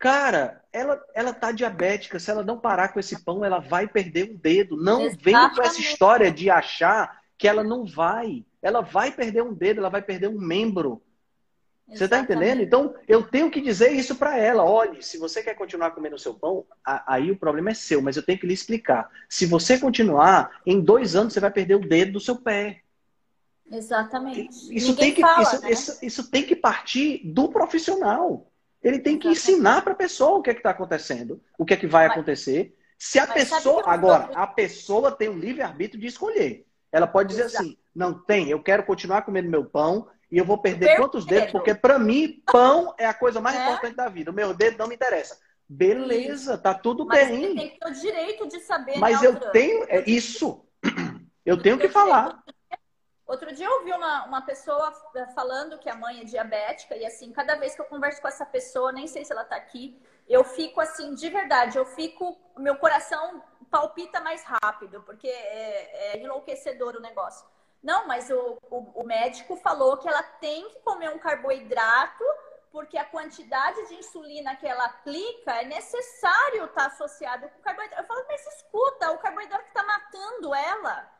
Cara, 0.00 0.64
ela 0.72 0.98
ela 1.14 1.32
tá 1.34 1.52
diabética, 1.52 2.18
se 2.18 2.30
ela 2.30 2.42
não 2.42 2.58
parar 2.58 2.88
com 2.88 2.98
esse 2.98 3.22
pão, 3.22 3.44
ela 3.44 3.58
vai 3.60 3.86
perder 3.86 4.32
um 4.32 4.34
dedo. 4.34 4.74
Não 4.74 5.02
Exatamente. 5.02 5.22
venha 5.22 5.50
com 5.50 5.62
essa 5.62 5.78
história 5.78 6.32
de 6.32 6.48
achar 6.48 7.20
que 7.36 7.46
ela 7.46 7.62
não 7.62 7.84
vai. 7.84 8.44
Ela 8.62 8.80
vai 8.80 9.12
perder 9.12 9.42
um 9.42 9.52
dedo, 9.52 9.78
ela 9.78 9.90
vai 9.90 10.00
perder 10.00 10.28
um 10.28 10.40
membro. 10.40 11.02
Você 11.86 12.04
está 12.04 12.20
entendendo? 12.20 12.62
Então, 12.62 12.94
eu 13.06 13.22
tenho 13.22 13.50
que 13.50 13.60
dizer 13.60 13.92
isso 13.92 14.14
para 14.14 14.38
ela. 14.38 14.64
Olhe, 14.64 15.02
se 15.02 15.18
você 15.18 15.42
quer 15.42 15.54
continuar 15.54 15.90
comendo 15.90 16.14
o 16.14 16.18
seu 16.18 16.34
pão, 16.34 16.64
aí 16.84 17.30
o 17.30 17.36
problema 17.36 17.70
é 17.70 17.74
seu, 17.74 18.00
mas 18.00 18.16
eu 18.16 18.22
tenho 18.22 18.38
que 18.38 18.46
lhe 18.46 18.54
explicar. 18.54 19.10
Se 19.28 19.44
você 19.44 19.78
continuar, 19.78 20.60
em 20.64 20.80
dois 20.80 21.16
anos 21.16 21.32
você 21.32 21.40
vai 21.40 21.50
perder 21.50 21.74
o 21.74 21.86
dedo 21.86 22.12
do 22.12 22.20
seu 22.20 22.36
pé. 22.36 22.82
Exatamente. 23.70 24.74
Isso, 24.74 24.96
tem 24.96 25.12
que, 25.12 25.20
fala, 25.20 25.42
isso, 25.42 25.62
né? 25.62 25.70
isso, 25.70 25.98
isso, 26.00 26.30
tem 26.30 26.42
que 26.44 26.56
partir 26.56 27.22
do 27.24 27.48
profissional. 27.48 28.49
Ele 28.82 28.98
tem 28.98 29.18
que 29.18 29.28
Exatamente. 29.28 29.52
ensinar 29.52 29.82
para 29.82 29.92
a 29.92 29.96
pessoa 29.96 30.38
o 30.38 30.42
que 30.42 30.50
é 30.50 30.52
está 30.52 30.70
acontecendo, 30.70 31.40
o 31.58 31.64
que 31.64 31.74
é 31.74 31.76
que 31.76 31.86
vai 31.86 32.08
mas, 32.08 32.16
acontecer. 32.16 32.76
Se 32.98 33.18
a 33.18 33.26
pessoa. 33.26 33.82
Agora, 33.86 34.30
a 34.34 34.46
pessoa 34.46 35.12
tem 35.12 35.28
o 35.28 35.38
livre-arbítrio 35.38 36.00
de 36.00 36.06
escolher. 36.06 36.66
Ela 36.92 37.06
pode 37.06 37.28
dizer 37.28 37.44
Exato. 37.44 37.64
assim: 37.64 37.78
não 37.94 38.14
tem, 38.14 38.48
eu 38.48 38.62
quero 38.62 38.82
continuar 38.84 39.22
comendo 39.22 39.48
meu 39.50 39.64
pão, 39.64 40.08
e 40.30 40.38
eu 40.38 40.44
vou 40.44 40.58
perder 40.58 40.96
quantos 40.96 41.26
dedos? 41.26 41.50
Porque 41.50 41.74
para 41.74 41.98
mim, 41.98 42.42
pão 42.46 42.94
é 42.98 43.06
a 43.06 43.14
coisa 43.14 43.40
mais 43.40 43.56
é? 43.56 43.64
importante 43.64 43.96
da 43.96 44.08
vida. 44.08 44.30
O 44.30 44.34
meu 44.34 44.54
dedo 44.54 44.78
não 44.78 44.86
me 44.86 44.94
interessa. 44.94 45.38
Beleza, 45.68 46.58
tá 46.58 46.74
tudo 46.74 47.06
Mas 47.06 47.28
bem. 47.28 47.40
Você 47.40 47.54
tem 47.54 47.70
que 47.70 47.78
ter 47.78 47.88
o 47.88 47.92
direito 47.92 48.48
de 48.48 48.60
saber. 48.60 48.98
Mas 48.98 49.20
né, 49.20 49.28
eu 49.28 49.36
tenho. 49.50 49.84
É 49.88 50.02
isso. 50.08 50.64
Eu 51.42 51.60
tenho 51.60 51.78
que 51.78 51.88
falar. 51.88 52.44
Outro 53.30 53.54
dia 53.54 53.64
eu 53.64 53.74
ouvi 53.74 53.92
uma, 53.92 54.24
uma 54.24 54.42
pessoa 54.42 54.90
falando 55.36 55.78
que 55.78 55.88
a 55.88 55.94
mãe 55.94 56.20
é 56.20 56.24
diabética, 56.24 56.96
e 56.96 57.06
assim, 57.06 57.30
cada 57.30 57.54
vez 57.54 57.76
que 57.76 57.80
eu 57.80 57.84
converso 57.84 58.20
com 58.20 58.26
essa 58.26 58.44
pessoa, 58.44 58.90
nem 58.90 59.06
sei 59.06 59.24
se 59.24 59.30
ela 59.32 59.44
tá 59.44 59.54
aqui, 59.54 59.96
eu 60.28 60.42
fico 60.42 60.80
assim, 60.80 61.14
de 61.14 61.28
verdade, 61.30 61.78
eu 61.78 61.86
fico. 61.86 62.36
Meu 62.58 62.76
coração 62.76 63.40
palpita 63.70 64.20
mais 64.20 64.42
rápido, 64.42 65.00
porque 65.02 65.28
é, 65.28 66.16
é 66.16 66.18
enlouquecedor 66.18 66.96
o 66.96 67.00
negócio. 67.00 67.46
Não, 67.80 68.04
mas 68.04 68.28
o, 68.30 68.58
o, 68.68 69.00
o, 69.00 69.06
médico 69.06 69.54
falou 69.54 69.96
que 69.96 70.08
ela 70.08 70.24
tem 70.24 70.68
que 70.68 70.80
comer 70.80 71.10
um 71.10 71.18
carboidrato 71.18 72.24
porque 72.72 72.98
a 72.98 73.04
quantidade 73.04 73.86
de 73.86 73.94
insulina 73.94 74.56
que 74.56 74.66
ela 74.66 74.86
aplica 74.86 75.52
é 75.52 75.64
necessário 75.64 76.64
estar 76.64 76.82
tá 76.82 76.86
associado 76.86 77.48
com 77.48 77.62
carboidrato. 77.62 78.02
Eu 78.02 78.06
falo, 78.08 78.24
mas 78.26 78.44
escuta, 78.56 79.12
o 79.12 79.18
carboidrato 79.18 79.68
está 79.68 79.84
matando 79.84 80.52
ela. 80.52 81.19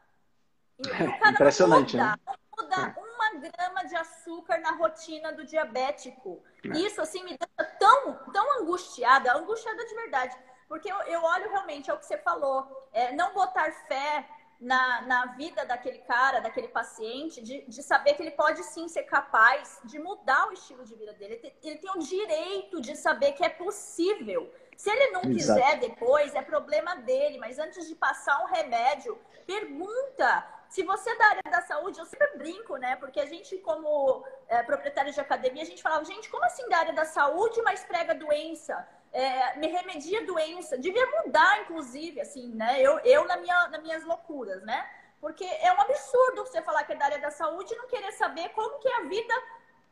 Impressionante, 1.31 1.97
muda, 1.97 2.17
né? 2.27 2.37
muda 2.59 2.77
é. 2.77 3.01
uma 3.01 3.41
grama 3.41 3.85
de 3.85 3.97
açúcar 3.97 4.59
na 4.59 4.73
rotina 4.73 5.33
do 5.33 5.45
diabético. 5.45 6.43
É. 6.65 6.79
Isso, 6.79 7.01
assim, 7.01 7.23
me 7.25 7.37
deixa 7.37 7.71
tão, 7.79 8.15
tão 8.33 8.61
angustiada, 8.61 9.37
angustiada 9.37 9.85
de 9.85 9.95
verdade. 9.95 10.37
Porque 10.69 10.91
eu, 10.91 10.97
eu 11.03 11.23
olho 11.23 11.51
realmente, 11.51 11.91
é 11.91 11.95
o 11.95 11.99
que 11.99 12.07
você 12.07 12.17
falou, 12.19 12.89
é, 12.93 13.13
não 13.13 13.35
botar 13.35 13.73
fé 13.89 14.29
na, 14.61 15.03
na 15.03 15.27
vida 15.27 15.65
daquele 15.65 15.99
cara, 15.99 16.41
daquele 16.41 16.69
paciente, 16.69 17.43
de, 17.43 17.63
de 17.67 17.83
saber 17.83 18.15
que 18.15 18.23
ele 18.23 18.31
pode 18.33 18.63
sim 18.65 18.87
ser 18.89 19.05
capaz 19.05 19.81
de 19.85 19.99
mudar 19.99 20.49
o 20.49 20.53
estilo 20.53 20.85
de 20.85 20.95
vida 20.95 21.15
dele. 21.15 21.35
Ele 21.35 21.41
tem, 21.41 21.57
ele 21.63 21.79
tem 21.79 21.91
o 21.91 21.99
direito 21.99 22.81
de 22.81 22.95
saber 22.95 23.33
que 23.33 23.45
é 23.45 23.49
possível. 23.49 24.53
Se 24.77 24.91
ele 24.91 25.11
não 25.13 25.23
Exato. 25.25 25.61
quiser 25.61 25.79
depois, 25.79 26.35
é 26.35 26.43
problema 26.43 26.97
dele, 26.97 27.39
mas 27.39 27.59
antes 27.59 27.89
de 27.89 27.95
passar 27.95 28.43
um 28.43 28.47
remédio, 28.47 29.19
pergunta. 29.47 30.47
Se 30.71 30.83
você 30.83 31.11
é 31.11 31.19
da 31.19 31.27
área 31.27 31.51
da 31.51 31.61
saúde, 31.61 31.99
eu 31.99 32.07
sempre 32.07 32.39
brinco, 32.39 32.77
né? 32.77 32.97
Porque 32.97 33.21
a 33.21 33.27
gente, 33.27 33.59
como 33.59 34.25
é, 34.49 34.63
proprietário 34.63 35.13
de 35.13 35.21
academia, 35.21 35.63
a 35.63 35.67
gente 35.67 35.83
falava, 35.83 36.05
gente, 36.05 36.31
como 36.31 36.45
assim 36.45 36.67
da 36.71 36.79
área 36.79 36.95
da 36.95 37.05
saúde, 37.05 37.61
mas 37.61 37.85
prega 37.85 38.15
doença? 38.15 38.75
é, 39.13 39.59
me 39.59 39.67
remedia 39.67 40.25
doença. 40.25 40.79
Devia 40.79 41.07
mudar, 41.23 41.63
inclusive, 41.63 42.21
assim, 42.21 42.49
né? 42.55 42.81
Eu, 42.81 42.99
eu 43.01 43.27
na 43.27 43.37
minha, 43.37 43.69
nas 43.69 43.83
minhas 43.83 44.05
loucuras, 44.05 44.63
né? 44.63 44.87
Porque 45.21 45.45
é 45.45 45.73
um 45.73 45.81
absurdo 45.81 46.47
você 46.47 46.63
falar 46.63 46.85
que 46.85 46.93
é 46.93 46.97
da 46.97 47.05
área 47.07 47.19
da 47.19 47.31
saúde 47.31 47.75
e 47.75 47.77
não 47.77 47.87
querer 47.87 48.13
saber 48.13 48.49
como 48.51 48.79
que 48.79 48.89
é 48.89 48.97
a 48.97 49.03
vida 49.03 49.35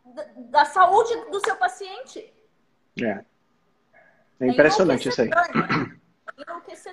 da, 0.04 0.24
da 0.36 0.64
saúde 0.64 1.14
do 1.30 1.40
seu 1.40 1.56
paciente. 1.56 2.32
É. 3.02 3.24
É 4.40 4.46
impressionante 4.46 5.08
isso 5.08 5.20
aí. 5.20 5.28
Né? 5.28 5.98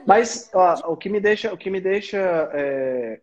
Mas 0.05 0.49
ó, 0.53 0.91
o 0.91 0.97
que 0.97 1.09
me 1.09 1.19
deixa, 1.19 1.53
o 1.53 1.57
que 1.57 1.69
me 1.69 1.79
deixa, 1.79 2.17
é, 2.53 3.21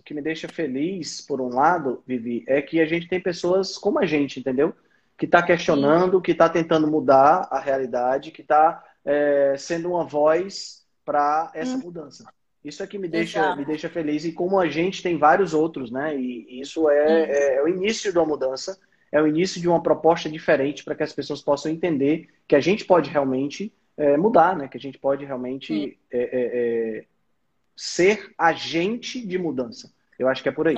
o 0.00 0.02
que 0.02 0.14
me 0.14 0.22
deixa 0.22 0.48
feliz, 0.48 1.20
por 1.20 1.40
um 1.40 1.48
lado, 1.48 2.02
Vivi, 2.06 2.44
é 2.48 2.60
que 2.60 2.80
a 2.80 2.86
gente 2.86 3.08
tem 3.08 3.20
pessoas 3.20 3.78
como 3.78 3.98
a 3.98 4.06
gente, 4.06 4.40
entendeu? 4.40 4.74
que 5.20 5.26
está 5.26 5.42
questionando, 5.42 6.16
Sim. 6.16 6.22
que 6.22 6.32
está 6.32 6.48
tentando 6.48 6.86
mudar 6.86 7.46
a 7.50 7.60
realidade, 7.60 8.30
que 8.30 8.40
está 8.40 8.82
é, 9.04 9.54
sendo 9.58 9.90
uma 9.90 10.02
voz 10.02 10.86
para 11.04 11.52
essa 11.52 11.76
hum. 11.76 11.80
mudança. 11.80 12.24
Isso 12.64 12.82
é 12.82 12.86
que 12.86 12.96
me 12.96 13.06
deixa, 13.06 13.54
me 13.54 13.66
deixa 13.66 13.90
feliz. 13.90 14.24
E 14.24 14.32
como 14.32 14.58
a 14.58 14.66
gente 14.66 15.02
tem 15.02 15.18
vários 15.18 15.52
outros, 15.52 15.90
né? 15.90 16.16
E 16.16 16.60
isso 16.60 16.88
é, 16.88 17.24
é, 17.24 17.56
é 17.56 17.62
o 17.62 17.68
início 17.68 18.10
de 18.10 18.18
uma 18.18 18.26
mudança, 18.26 18.78
é 19.12 19.20
o 19.20 19.26
início 19.26 19.60
de 19.60 19.68
uma 19.68 19.82
proposta 19.82 20.28
diferente 20.28 20.82
para 20.82 20.94
que 20.94 21.02
as 21.02 21.12
pessoas 21.12 21.42
possam 21.42 21.70
entender 21.70 22.28
que 22.48 22.56
a 22.56 22.60
gente 22.60 22.86
pode 22.86 23.10
realmente 23.10 23.70
é, 23.98 24.16
mudar, 24.16 24.56
né? 24.56 24.68
Que 24.68 24.78
a 24.78 24.80
gente 24.80 24.98
pode 24.98 25.22
realmente 25.26 25.98
ser 27.80 28.34
agente 28.36 29.26
de 29.26 29.38
mudança. 29.38 29.90
Eu 30.18 30.28
acho 30.28 30.42
que 30.42 30.50
é 30.50 30.52
por 30.52 30.68
aí. 30.68 30.76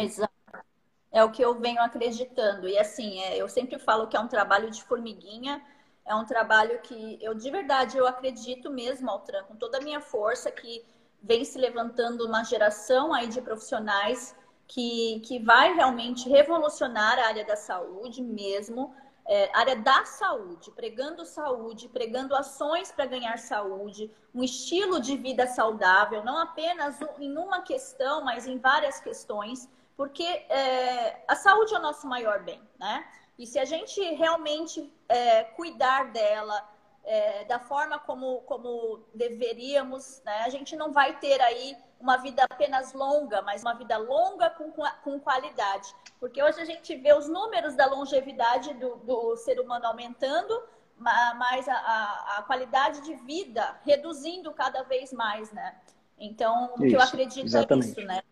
É 1.11 1.25
o 1.25 1.33
que 1.33 1.45
eu 1.45 1.59
venho 1.59 1.83
acreditando. 1.83 2.69
E 2.69 2.79
assim, 2.79 3.19
é, 3.19 3.37
eu 3.37 3.49
sempre 3.49 3.77
falo 3.77 4.07
que 4.07 4.17
é 4.17 4.21
um 4.21 4.29
trabalho 4.29 4.71
de 4.71 4.85
formiguinha, 4.85 5.61
é 6.07 6.15
um 6.15 6.25
trabalho 6.25 6.79
que 6.81 7.19
eu 7.21 7.35
de 7.35 7.51
verdade 7.51 7.99
eu 7.99 8.07
acredito 8.07 8.71
mesmo, 8.71 9.11
Altran, 9.11 9.43
com 9.43 9.57
toda 9.57 9.79
a 9.79 9.81
minha 9.81 10.01
força, 10.01 10.49
que 10.53 10.85
vem 11.21 11.45
se 11.45 11.59
levantando 11.59 12.25
uma 12.25 12.45
geração 12.45 13.13
aí 13.13 13.27
de 13.27 13.41
profissionais 13.41 14.37
que, 14.69 15.21
que 15.27 15.41
vai 15.41 15.75
realmente 15.75 16.29
revolucionar 16.29 17.19
a 17.19 17.27
área 17.27 17.45
da 17.45 17.57
saúde 17.57 18.23
mesmo, 18.23 18.95
é, 19.27 19.51
área 19.57 19.77
da 19.77 20.05
saúde, 20.05 20.71
pregando 20.71 21.25
saúde, 21.25 21.89
pregando 21.89 22.35
ações 22.35 22.91
para 22.91 23.07
ganhar 23.07 23.39
saúde, 23.39 24.11
um 24.35 24.43
estilo 24.43 25.01
de 25.01 25.17
vida 25.17 25.47
saudável, 25.47 26.25
não 26.25 26.39
apenas 26.39 26.99
em 27.19 27.37
uma 27.37 27.63
questão, 27.63 28.25
mas 28.25 28.47
em 28.47 28.59
várias 28.59 29.01
questões 29.01 29.69
porque 29.97 30.25
é, 30.25 31.23
a 31.29 31.37
saúde 31.37 31.75
é 31.75 31.79
o 31.79 31.83
nosso 31.83 32.07
maior 32.07 32.43
bem, 32.43 32.61
né? 32.79 33.07
E 33.39 33.47
se 33.47 33.59
a 33.59 33.65
gente 33.65 34.01
realmente 34.15 34.93
é, 35.09 35.45
cuidar 35.45 36.13
dela 36.13 36.69
é, 37.05 37.45
da 37.45 37.59
forma 37.59 37.99
como, 37.99 38.41
como 38.43 39.05
deveríamos, 39.15 40.23
né? 40.25 40.43
A 40.45 40.49
gente 40.49 40.77
não 40.77 40.93
vai 40.93 41.19
ter 41.19 41.41
aí 41.41 41.77
uma 42.03 42.17
vida 42.17 42.45
apenas 42.51 42.93
longa, 42.93 43.41
mas 43.43 43.63
uma 43.63 43.75
vida 43.75 43.97
longa 43.97 44.51
com, 44.51 44.73
com 45.05 45.21
qualidade. 45.21 45.95
Porque 46.19 46.43
hoje 46.43 46.61
a 46.61 46.65
gente 46.65 46.97
vê 46.97 47.15
os 47.15 47.29
números 47.29 47.77
da 47.77 47.87
longevidade 47.87 48.75
do, 48.75 48.97
do 48.97 49.37
ser 49.37 49.61
humano 49.61 49.87
aumentando, 49.87 50.63
mas 50.99 51.69
a, 51.69 51.75
a, 51.75 52.39
a, 52.39 52.43
qualidade 52.43 53.01
de 53.03 53.15
vida 53.15 53.81
reduzindo 53.85 54.53
cada 54.53 54.83
vez 54.83 55.13
mais, 55.13 55.53
né? 55.53 55.77
Então, 56.19 56.75
o 56.75 56.79
que 56.79 56.93
eu 56.93 57.01
acredito 57.01 57.47
exatamente. 57.47 57.89
é 57.89 57.91
isso, 57.91 58.01
né? 58.03 58.23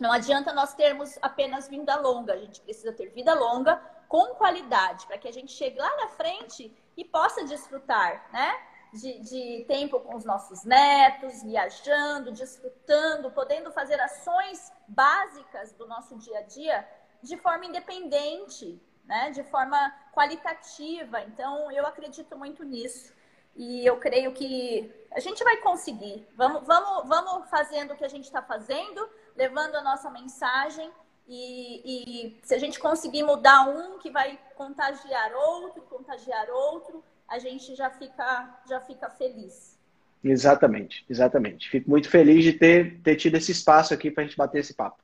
Não 0.00 0.12
adianta 0.12 0.52
nós 0.52 0.74
termos 0.74 1.18
apenas 1.20 1.68
vida 1.68 1.94
longa, 1.96 2.32
a 2.32 2.38
gente 2.38 2.60
precisa 2.60 2.92
ter 2.92 3.08
vida 3.10 3.34
longa 3.34 3.76
com 4.08 4.34
qualidade, 4.34 5.06
para 5.06 5.18
que 5.18 5.28
a 5.28 5.32
gente 5.32 5.52
chegue 5.52 5.78
lá 5.78 5.96
na 5.96 6.08
frente 6.08 6.72
e 6.96 7.04
possa 7.04 7.44
desfrutar, 7.44 8.28
né? 8.32 8.54
De, 8.94 9.18
de, 9.18 9.64
tempo 9.66 9.98
com 9.98 10.14
os 10.14 10.24
nossos 10.24 10.64
netos, 10.64 11.42
viajando, 11.42 12.30
desfrutando, 12.30 13.30
podendo 13.30 13.72
fazer 13.72 14.00
ações 14.00 14.72
básicas 14.86 15.72
do 15.72 15.86
nosso 15.86 16.16
dia 16.16 16.38
a 16.38 16.42
dia 16.42 16.88
de 17.20 17.36
forma 17.36 17.66
independente, 17.66 18.80
né? 19.04 19.30
de 19.30 19.42
forma 19.42 19.76
qualitativa. 20.12 21.22
Então, 21.22 21.72
eu 21.72 21.84
acredito 21.84 22.36
muito 22.36 22.62
nisso. 22.62 23.12
E 23.56 23.84
eu 23.84 23.98
creio 23.98 24.32
que 24.32 24.92
a 25.12 25.20
gente 25.20 25.42
vai 25.42 25.56
conseguir. 25.58 26.26
Vamos, 26.36 26.64
vamos, 26.64 27.08
vamos 27.08 27.50
fazendo 27.50 27.92
o 27.92 27.96
que 27.96 28.04
a 28.04 28.08
gente 28.08 28.24
está 28.24 28.42
fazendo 28.42 29.08
levando 29.36 29.76
a 29.76 29.82
nossa 29.82 30.10
mensagem. 30.10 30.90
E, 31.26 31.80
e, 31.84 32.40
se 32.42 32.54
a 32.54 32.58
gente 32.58 32.78
conseguir 32.78 33.22
mudar 33.22 33.66
um 33.68 33.98
que 33.98 34.10
vai 34.10 34.38
contagiar 34.56 35.32
outro, 35.34 35.82
contagiar 35.82 36.50
outro, 36.50 37.02
a 37.34 37.38
gente 37.40 37.74
já 37.74 37.90
fica, 37.90 38.60
já 38.68 38.80
fica 38.80 39.10
feliz. 39.10 39.76
Exatamente, 40.22 41.04
exatamente. 41.10 41.68
Fico 41.68 41.90
muito 41.90 42.08
feliz 42.08 42.44
de 42.44 42.52
ter, 42.52 43.00
ter 43.02 43.16
tido 43.16 43.36
esse 43.36 43.50
espaço 43.50 43.92
aqui 43.92 44.10
para 44.10 44.22
a 44.22 44.26
gente 44.26 44.36
bater 44.36 44.60
esse 44.60 44.72
papo. 44.72 45.02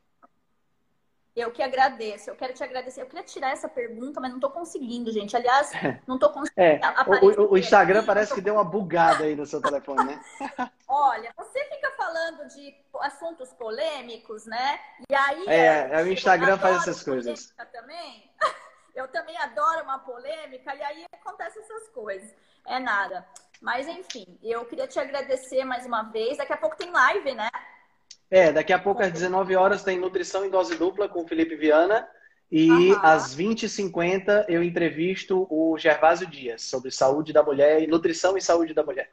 Eu 1.35 1.51
que 1.51 1.63
agradeço, 1.63 2.31
eu 2.31 2.37
quero 2.37 2.53
te 2.53 2.63
agradecer. 2.63 3.03
Eu 3.03 3.07
queria 3.07 3.25
tirar 3.25 3.51
essa 3.51 3.69
pergunta, 3.69 4.21
mas 4.21 4.31
não 4.31 4.39
estou 4.39 4.51
conseguindo, 4.51 5.13
gente. 5.13 5.37
Aliás, 5.37 5.71
não 6.07 6.15
estou 6.15 6.31
conseguindo. 6.31 6.61
É, 6.61 6.81
o, 7.23 7.53
o, 7.53 7.59
Instagram 7.59 7.99
aqui, 7.99 8.07
parece 8.07 8.29
tô... 8.31 8.35
que 8.37 8.41
deu 8.41 8.55
uma 8.55 8.65
bugada 8.65 9.25
aí 9.25 9.35
no 9.35 9.47
seu 9.47 9.61
telefone, 9.61 10.05
né? 10.05 10.21
Olha, 10.89 11.33
você 11.37 11.65
fica 11.65 11.91
falando 11.97 12.47
de 12.49 12.75
assuntos 13.01 13.53
polêmicos, 13.55 14.47
né? 14.47 14.79
E 15.11 15.15
aí. 15.15 15.45
É, 15.49 16.01
é 16.01 16.03
o 16.03 16.13
Instagram 16.13 16.59
faz 16.59 16.79
essas 16.79 17.03
coisas. 17.03 17.53
Também. 17.73 18.31
Eu 18.95 19.09
também 19.09 19.37
adoro 19.39 19.85
uma 19.85 19.99
polêmica, 19.99 20.75
e 20.75 20.83
aí 20.83 21.05
acontecem 21.13 21.63
essas 21.63 21.89
coisas. 21.89 22.35
É 22.67 22.79
nada. 22.79 23.27
Mas, 23.61 23.87
enfim, 23.87 24.39
eu 24.43 24.65
queria 24.65 24.87
te 24.87 24.99
agradecer 24.99 25.65
mais 25.65 25.87
uma 25.87 26.05
vez. 26.05 26.39
Daqui 26.39 26.53
a 26.53 26.57
pouco 26.57 26.77
tem 26.77 26.91
live, 26.91 27.35
né? 27.35 27.49
É, 28.31 28.53
daqui 28.53 28.73
a 28.73 28.79
pouco 28.79 29.03
às 29.03 29.13
19 29.13 29.57
horas 29.57 29.83
tem 29.83 29.99
Nutrição 29.99 30.45
em 30.45 30.51
Dose 30.51 30.77
Dupla 30.77 31.09
com 31.09 31.23
o 31.23 31.29
Felipe 31.29 31.57
Viana. 31.57 32.09
E 32.51 32.69
às 33.03 33.37
20h50 33.37 34.47
eu 34.49 34.63
entrevisto 34.63 35.47
o 35.49 35.79
Gervásio 35.79 36.27
Dias 36.27 36.63
sobre 36.63 36.91
saúde 36.91 37.33
da 37.33 37.43
mulher 37.43 37.81
e 37.81 37.87
nutrição 37.87 38.37
e 38.37 38.43
saúde 38.43 38.75
da 38.75 38.83
mulher. 38.83 39.09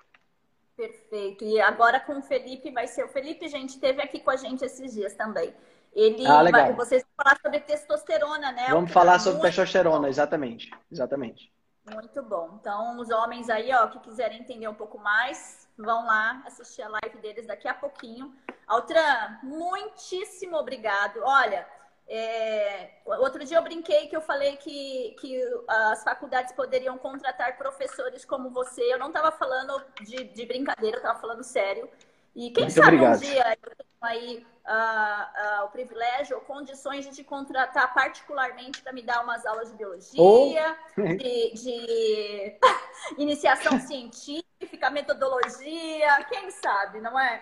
Perfeito. 0.76 1.44
E 1.44 1.60
agora 1.60 2.00
com 2.00 2.18
o 2.18 2.22
Felipe 2.22 2.72
vai 2.72 2.88
ser. 2.88 3.04
O 3.04 3.08
Felipe, 3.08 3.48
gente, 3.48 3.80
teve 3.80 4.02
aqui 4.02 4.20
com 4.20 4.32
a 4.32 4.36
gente 4.36 4.64
esses 4.64 4.94
dias 4.94 5.14
também. 5.14 5.54
Ele 5.98 6.28
ah, 6.28 6.42
legal. 6.44 6.76
Vocês 6.76 7.02
vão 7.02 7.26
falar 7.26 7.40
sobre 7.42 7.60
testosterona, 7.62 8.52
né? 8.52 8.68
Vamos 8.70 8.92
falar 8.92 9.18
sobre 9.18 9.42
testosterona, 9.42 10.08
exatamente. 10.08 10.70
Exatamente. 10.92 11.52
Muito 11.92 12.22
bom. 12.22 12.60
Então, 12.62 13.00
os 13.00 13.10
homens 13.10 13.50
aí, 13.50 13.74
ó, 13.74 13.88
que 13.88 14.00
quiserem 14.02 14.40
entender 14.40 14.68
um 14.68 14.76
pouco 14.76 15.00
mais, 15.00 15.68
vão 15.76 16.06
lá 16.06 16.44
assistir 16.46 16.84
a 16.84 16.90
live 16.90 17.18
deles 17.20 17.48
daqui 17.48 17.68
a 17.68 17.74
pouquinho. 17.74 18.32
Altran, 18.68 19.40
muitíssimo 19.42 20.56
obrigado. 20.58 21.20
Olha, 21.24 21.66
é, 22.08 22.92
outro 23.04 23.44
dia 23.44 23.58
eu 23.58 23.64
brinquei 23.64 24.08
que 24.08 24.16
eu 24.16 24.22
falei 24.22 24.56
que, 24.58 25.16
que 25.20 25.42
as 25.68 26.04
faculdades 26.04 26.54
poderiam 26.54 26.96
contratar 27.00 27.58
professores 27.58 28.24
como 28.24 28.52
você. 28.52 28.82
Eu 28.82 29.00
não 29.00 29.08
estava 29.08 29.32
falando 29.32 29.82
de, 30.02 30.26
de, 30.26 30.46
brincadeira, 30.46 30.98
eu 30.98 31.02
estava 31.02 31.20
falando 31.20 31.44
sério. 31.44 31.90
E 32.36 32.52
quem 32.52 32.66
Muito 32.66 32.76
sabe 32.76 32.98
obrigado. 32.98 33.16
um 33.16 33.20
dia 33.20 33.58
eu 33.64 33.76
tenho 33.76 33.90
aí 34.00 34.46
uh, 34.68 35.62
uh, 35.62 35.66
o 35.66 35.70
privilégio 35.70 36.36
ou 36.36 36.42
condições 36.44 37.06
de 37.06 37.12
te 37.12 37.24
contratar 37.24 37.94
particularmente 37.94 38.82
para 38.82 38.92
me 38.92 39.02
dar 39.02 39.24
umas 39.24 39.46
aulas 39.46 39.72
de 39.72 39.78
biologia, 39.78 40.22
oh. 40.22 40.54
de, 40.98 41.54
de 41.54 42.60
iniciação 43.18 43.80
científica, 43.80 44.90
metodologia, 44.90 46.24
quem 46.30 46.52
sabe, 46.52 47.00
não 47.00 47.18
é? 47.20 47.42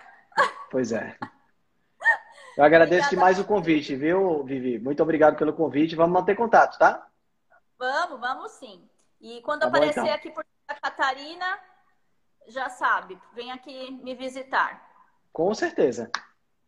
Pois 0.70 0.92
é. 0.92 1.16
Eu 2.56 2.64
agradeço 2.64 3.10
demais 3.10 3.38
o 3.38 3.44
convite, 3.44 3.94
viu, 3.94 4.42
Vivi? 4.44 4.78
Muito 4.78 5.02
obrigado 5.02 5.36
pelo 5.36 5.52
convite. 5.52 5.96
Vamos 5.96 6.14
manter 6.14 6.34
contato, 6.34 6.78
tá? 6.78 7.06
Vamos, 7.78 8.20
vamos 8.20 8.52
sim. 8.52 8.88
E 9.20 9.42
quando 9.42 9.60
Tá 9.60 9.66
bom, 9.66 9.76
aparecer 9.76 10.00
então. 10.00 10.14
aqui 10.14 10.30
por 10.30 10.44
Santa 10.66 10.80
Catarina, 10.80 11.58
já 12.46 12.68
sabe, 12.70 13.18
vem 13.34 13.50
aqui 13.52 13.90
me 14.02 14.14
visitar. 14.14 14.82
Com 15.32 15.52
certeza. 15.54 16.10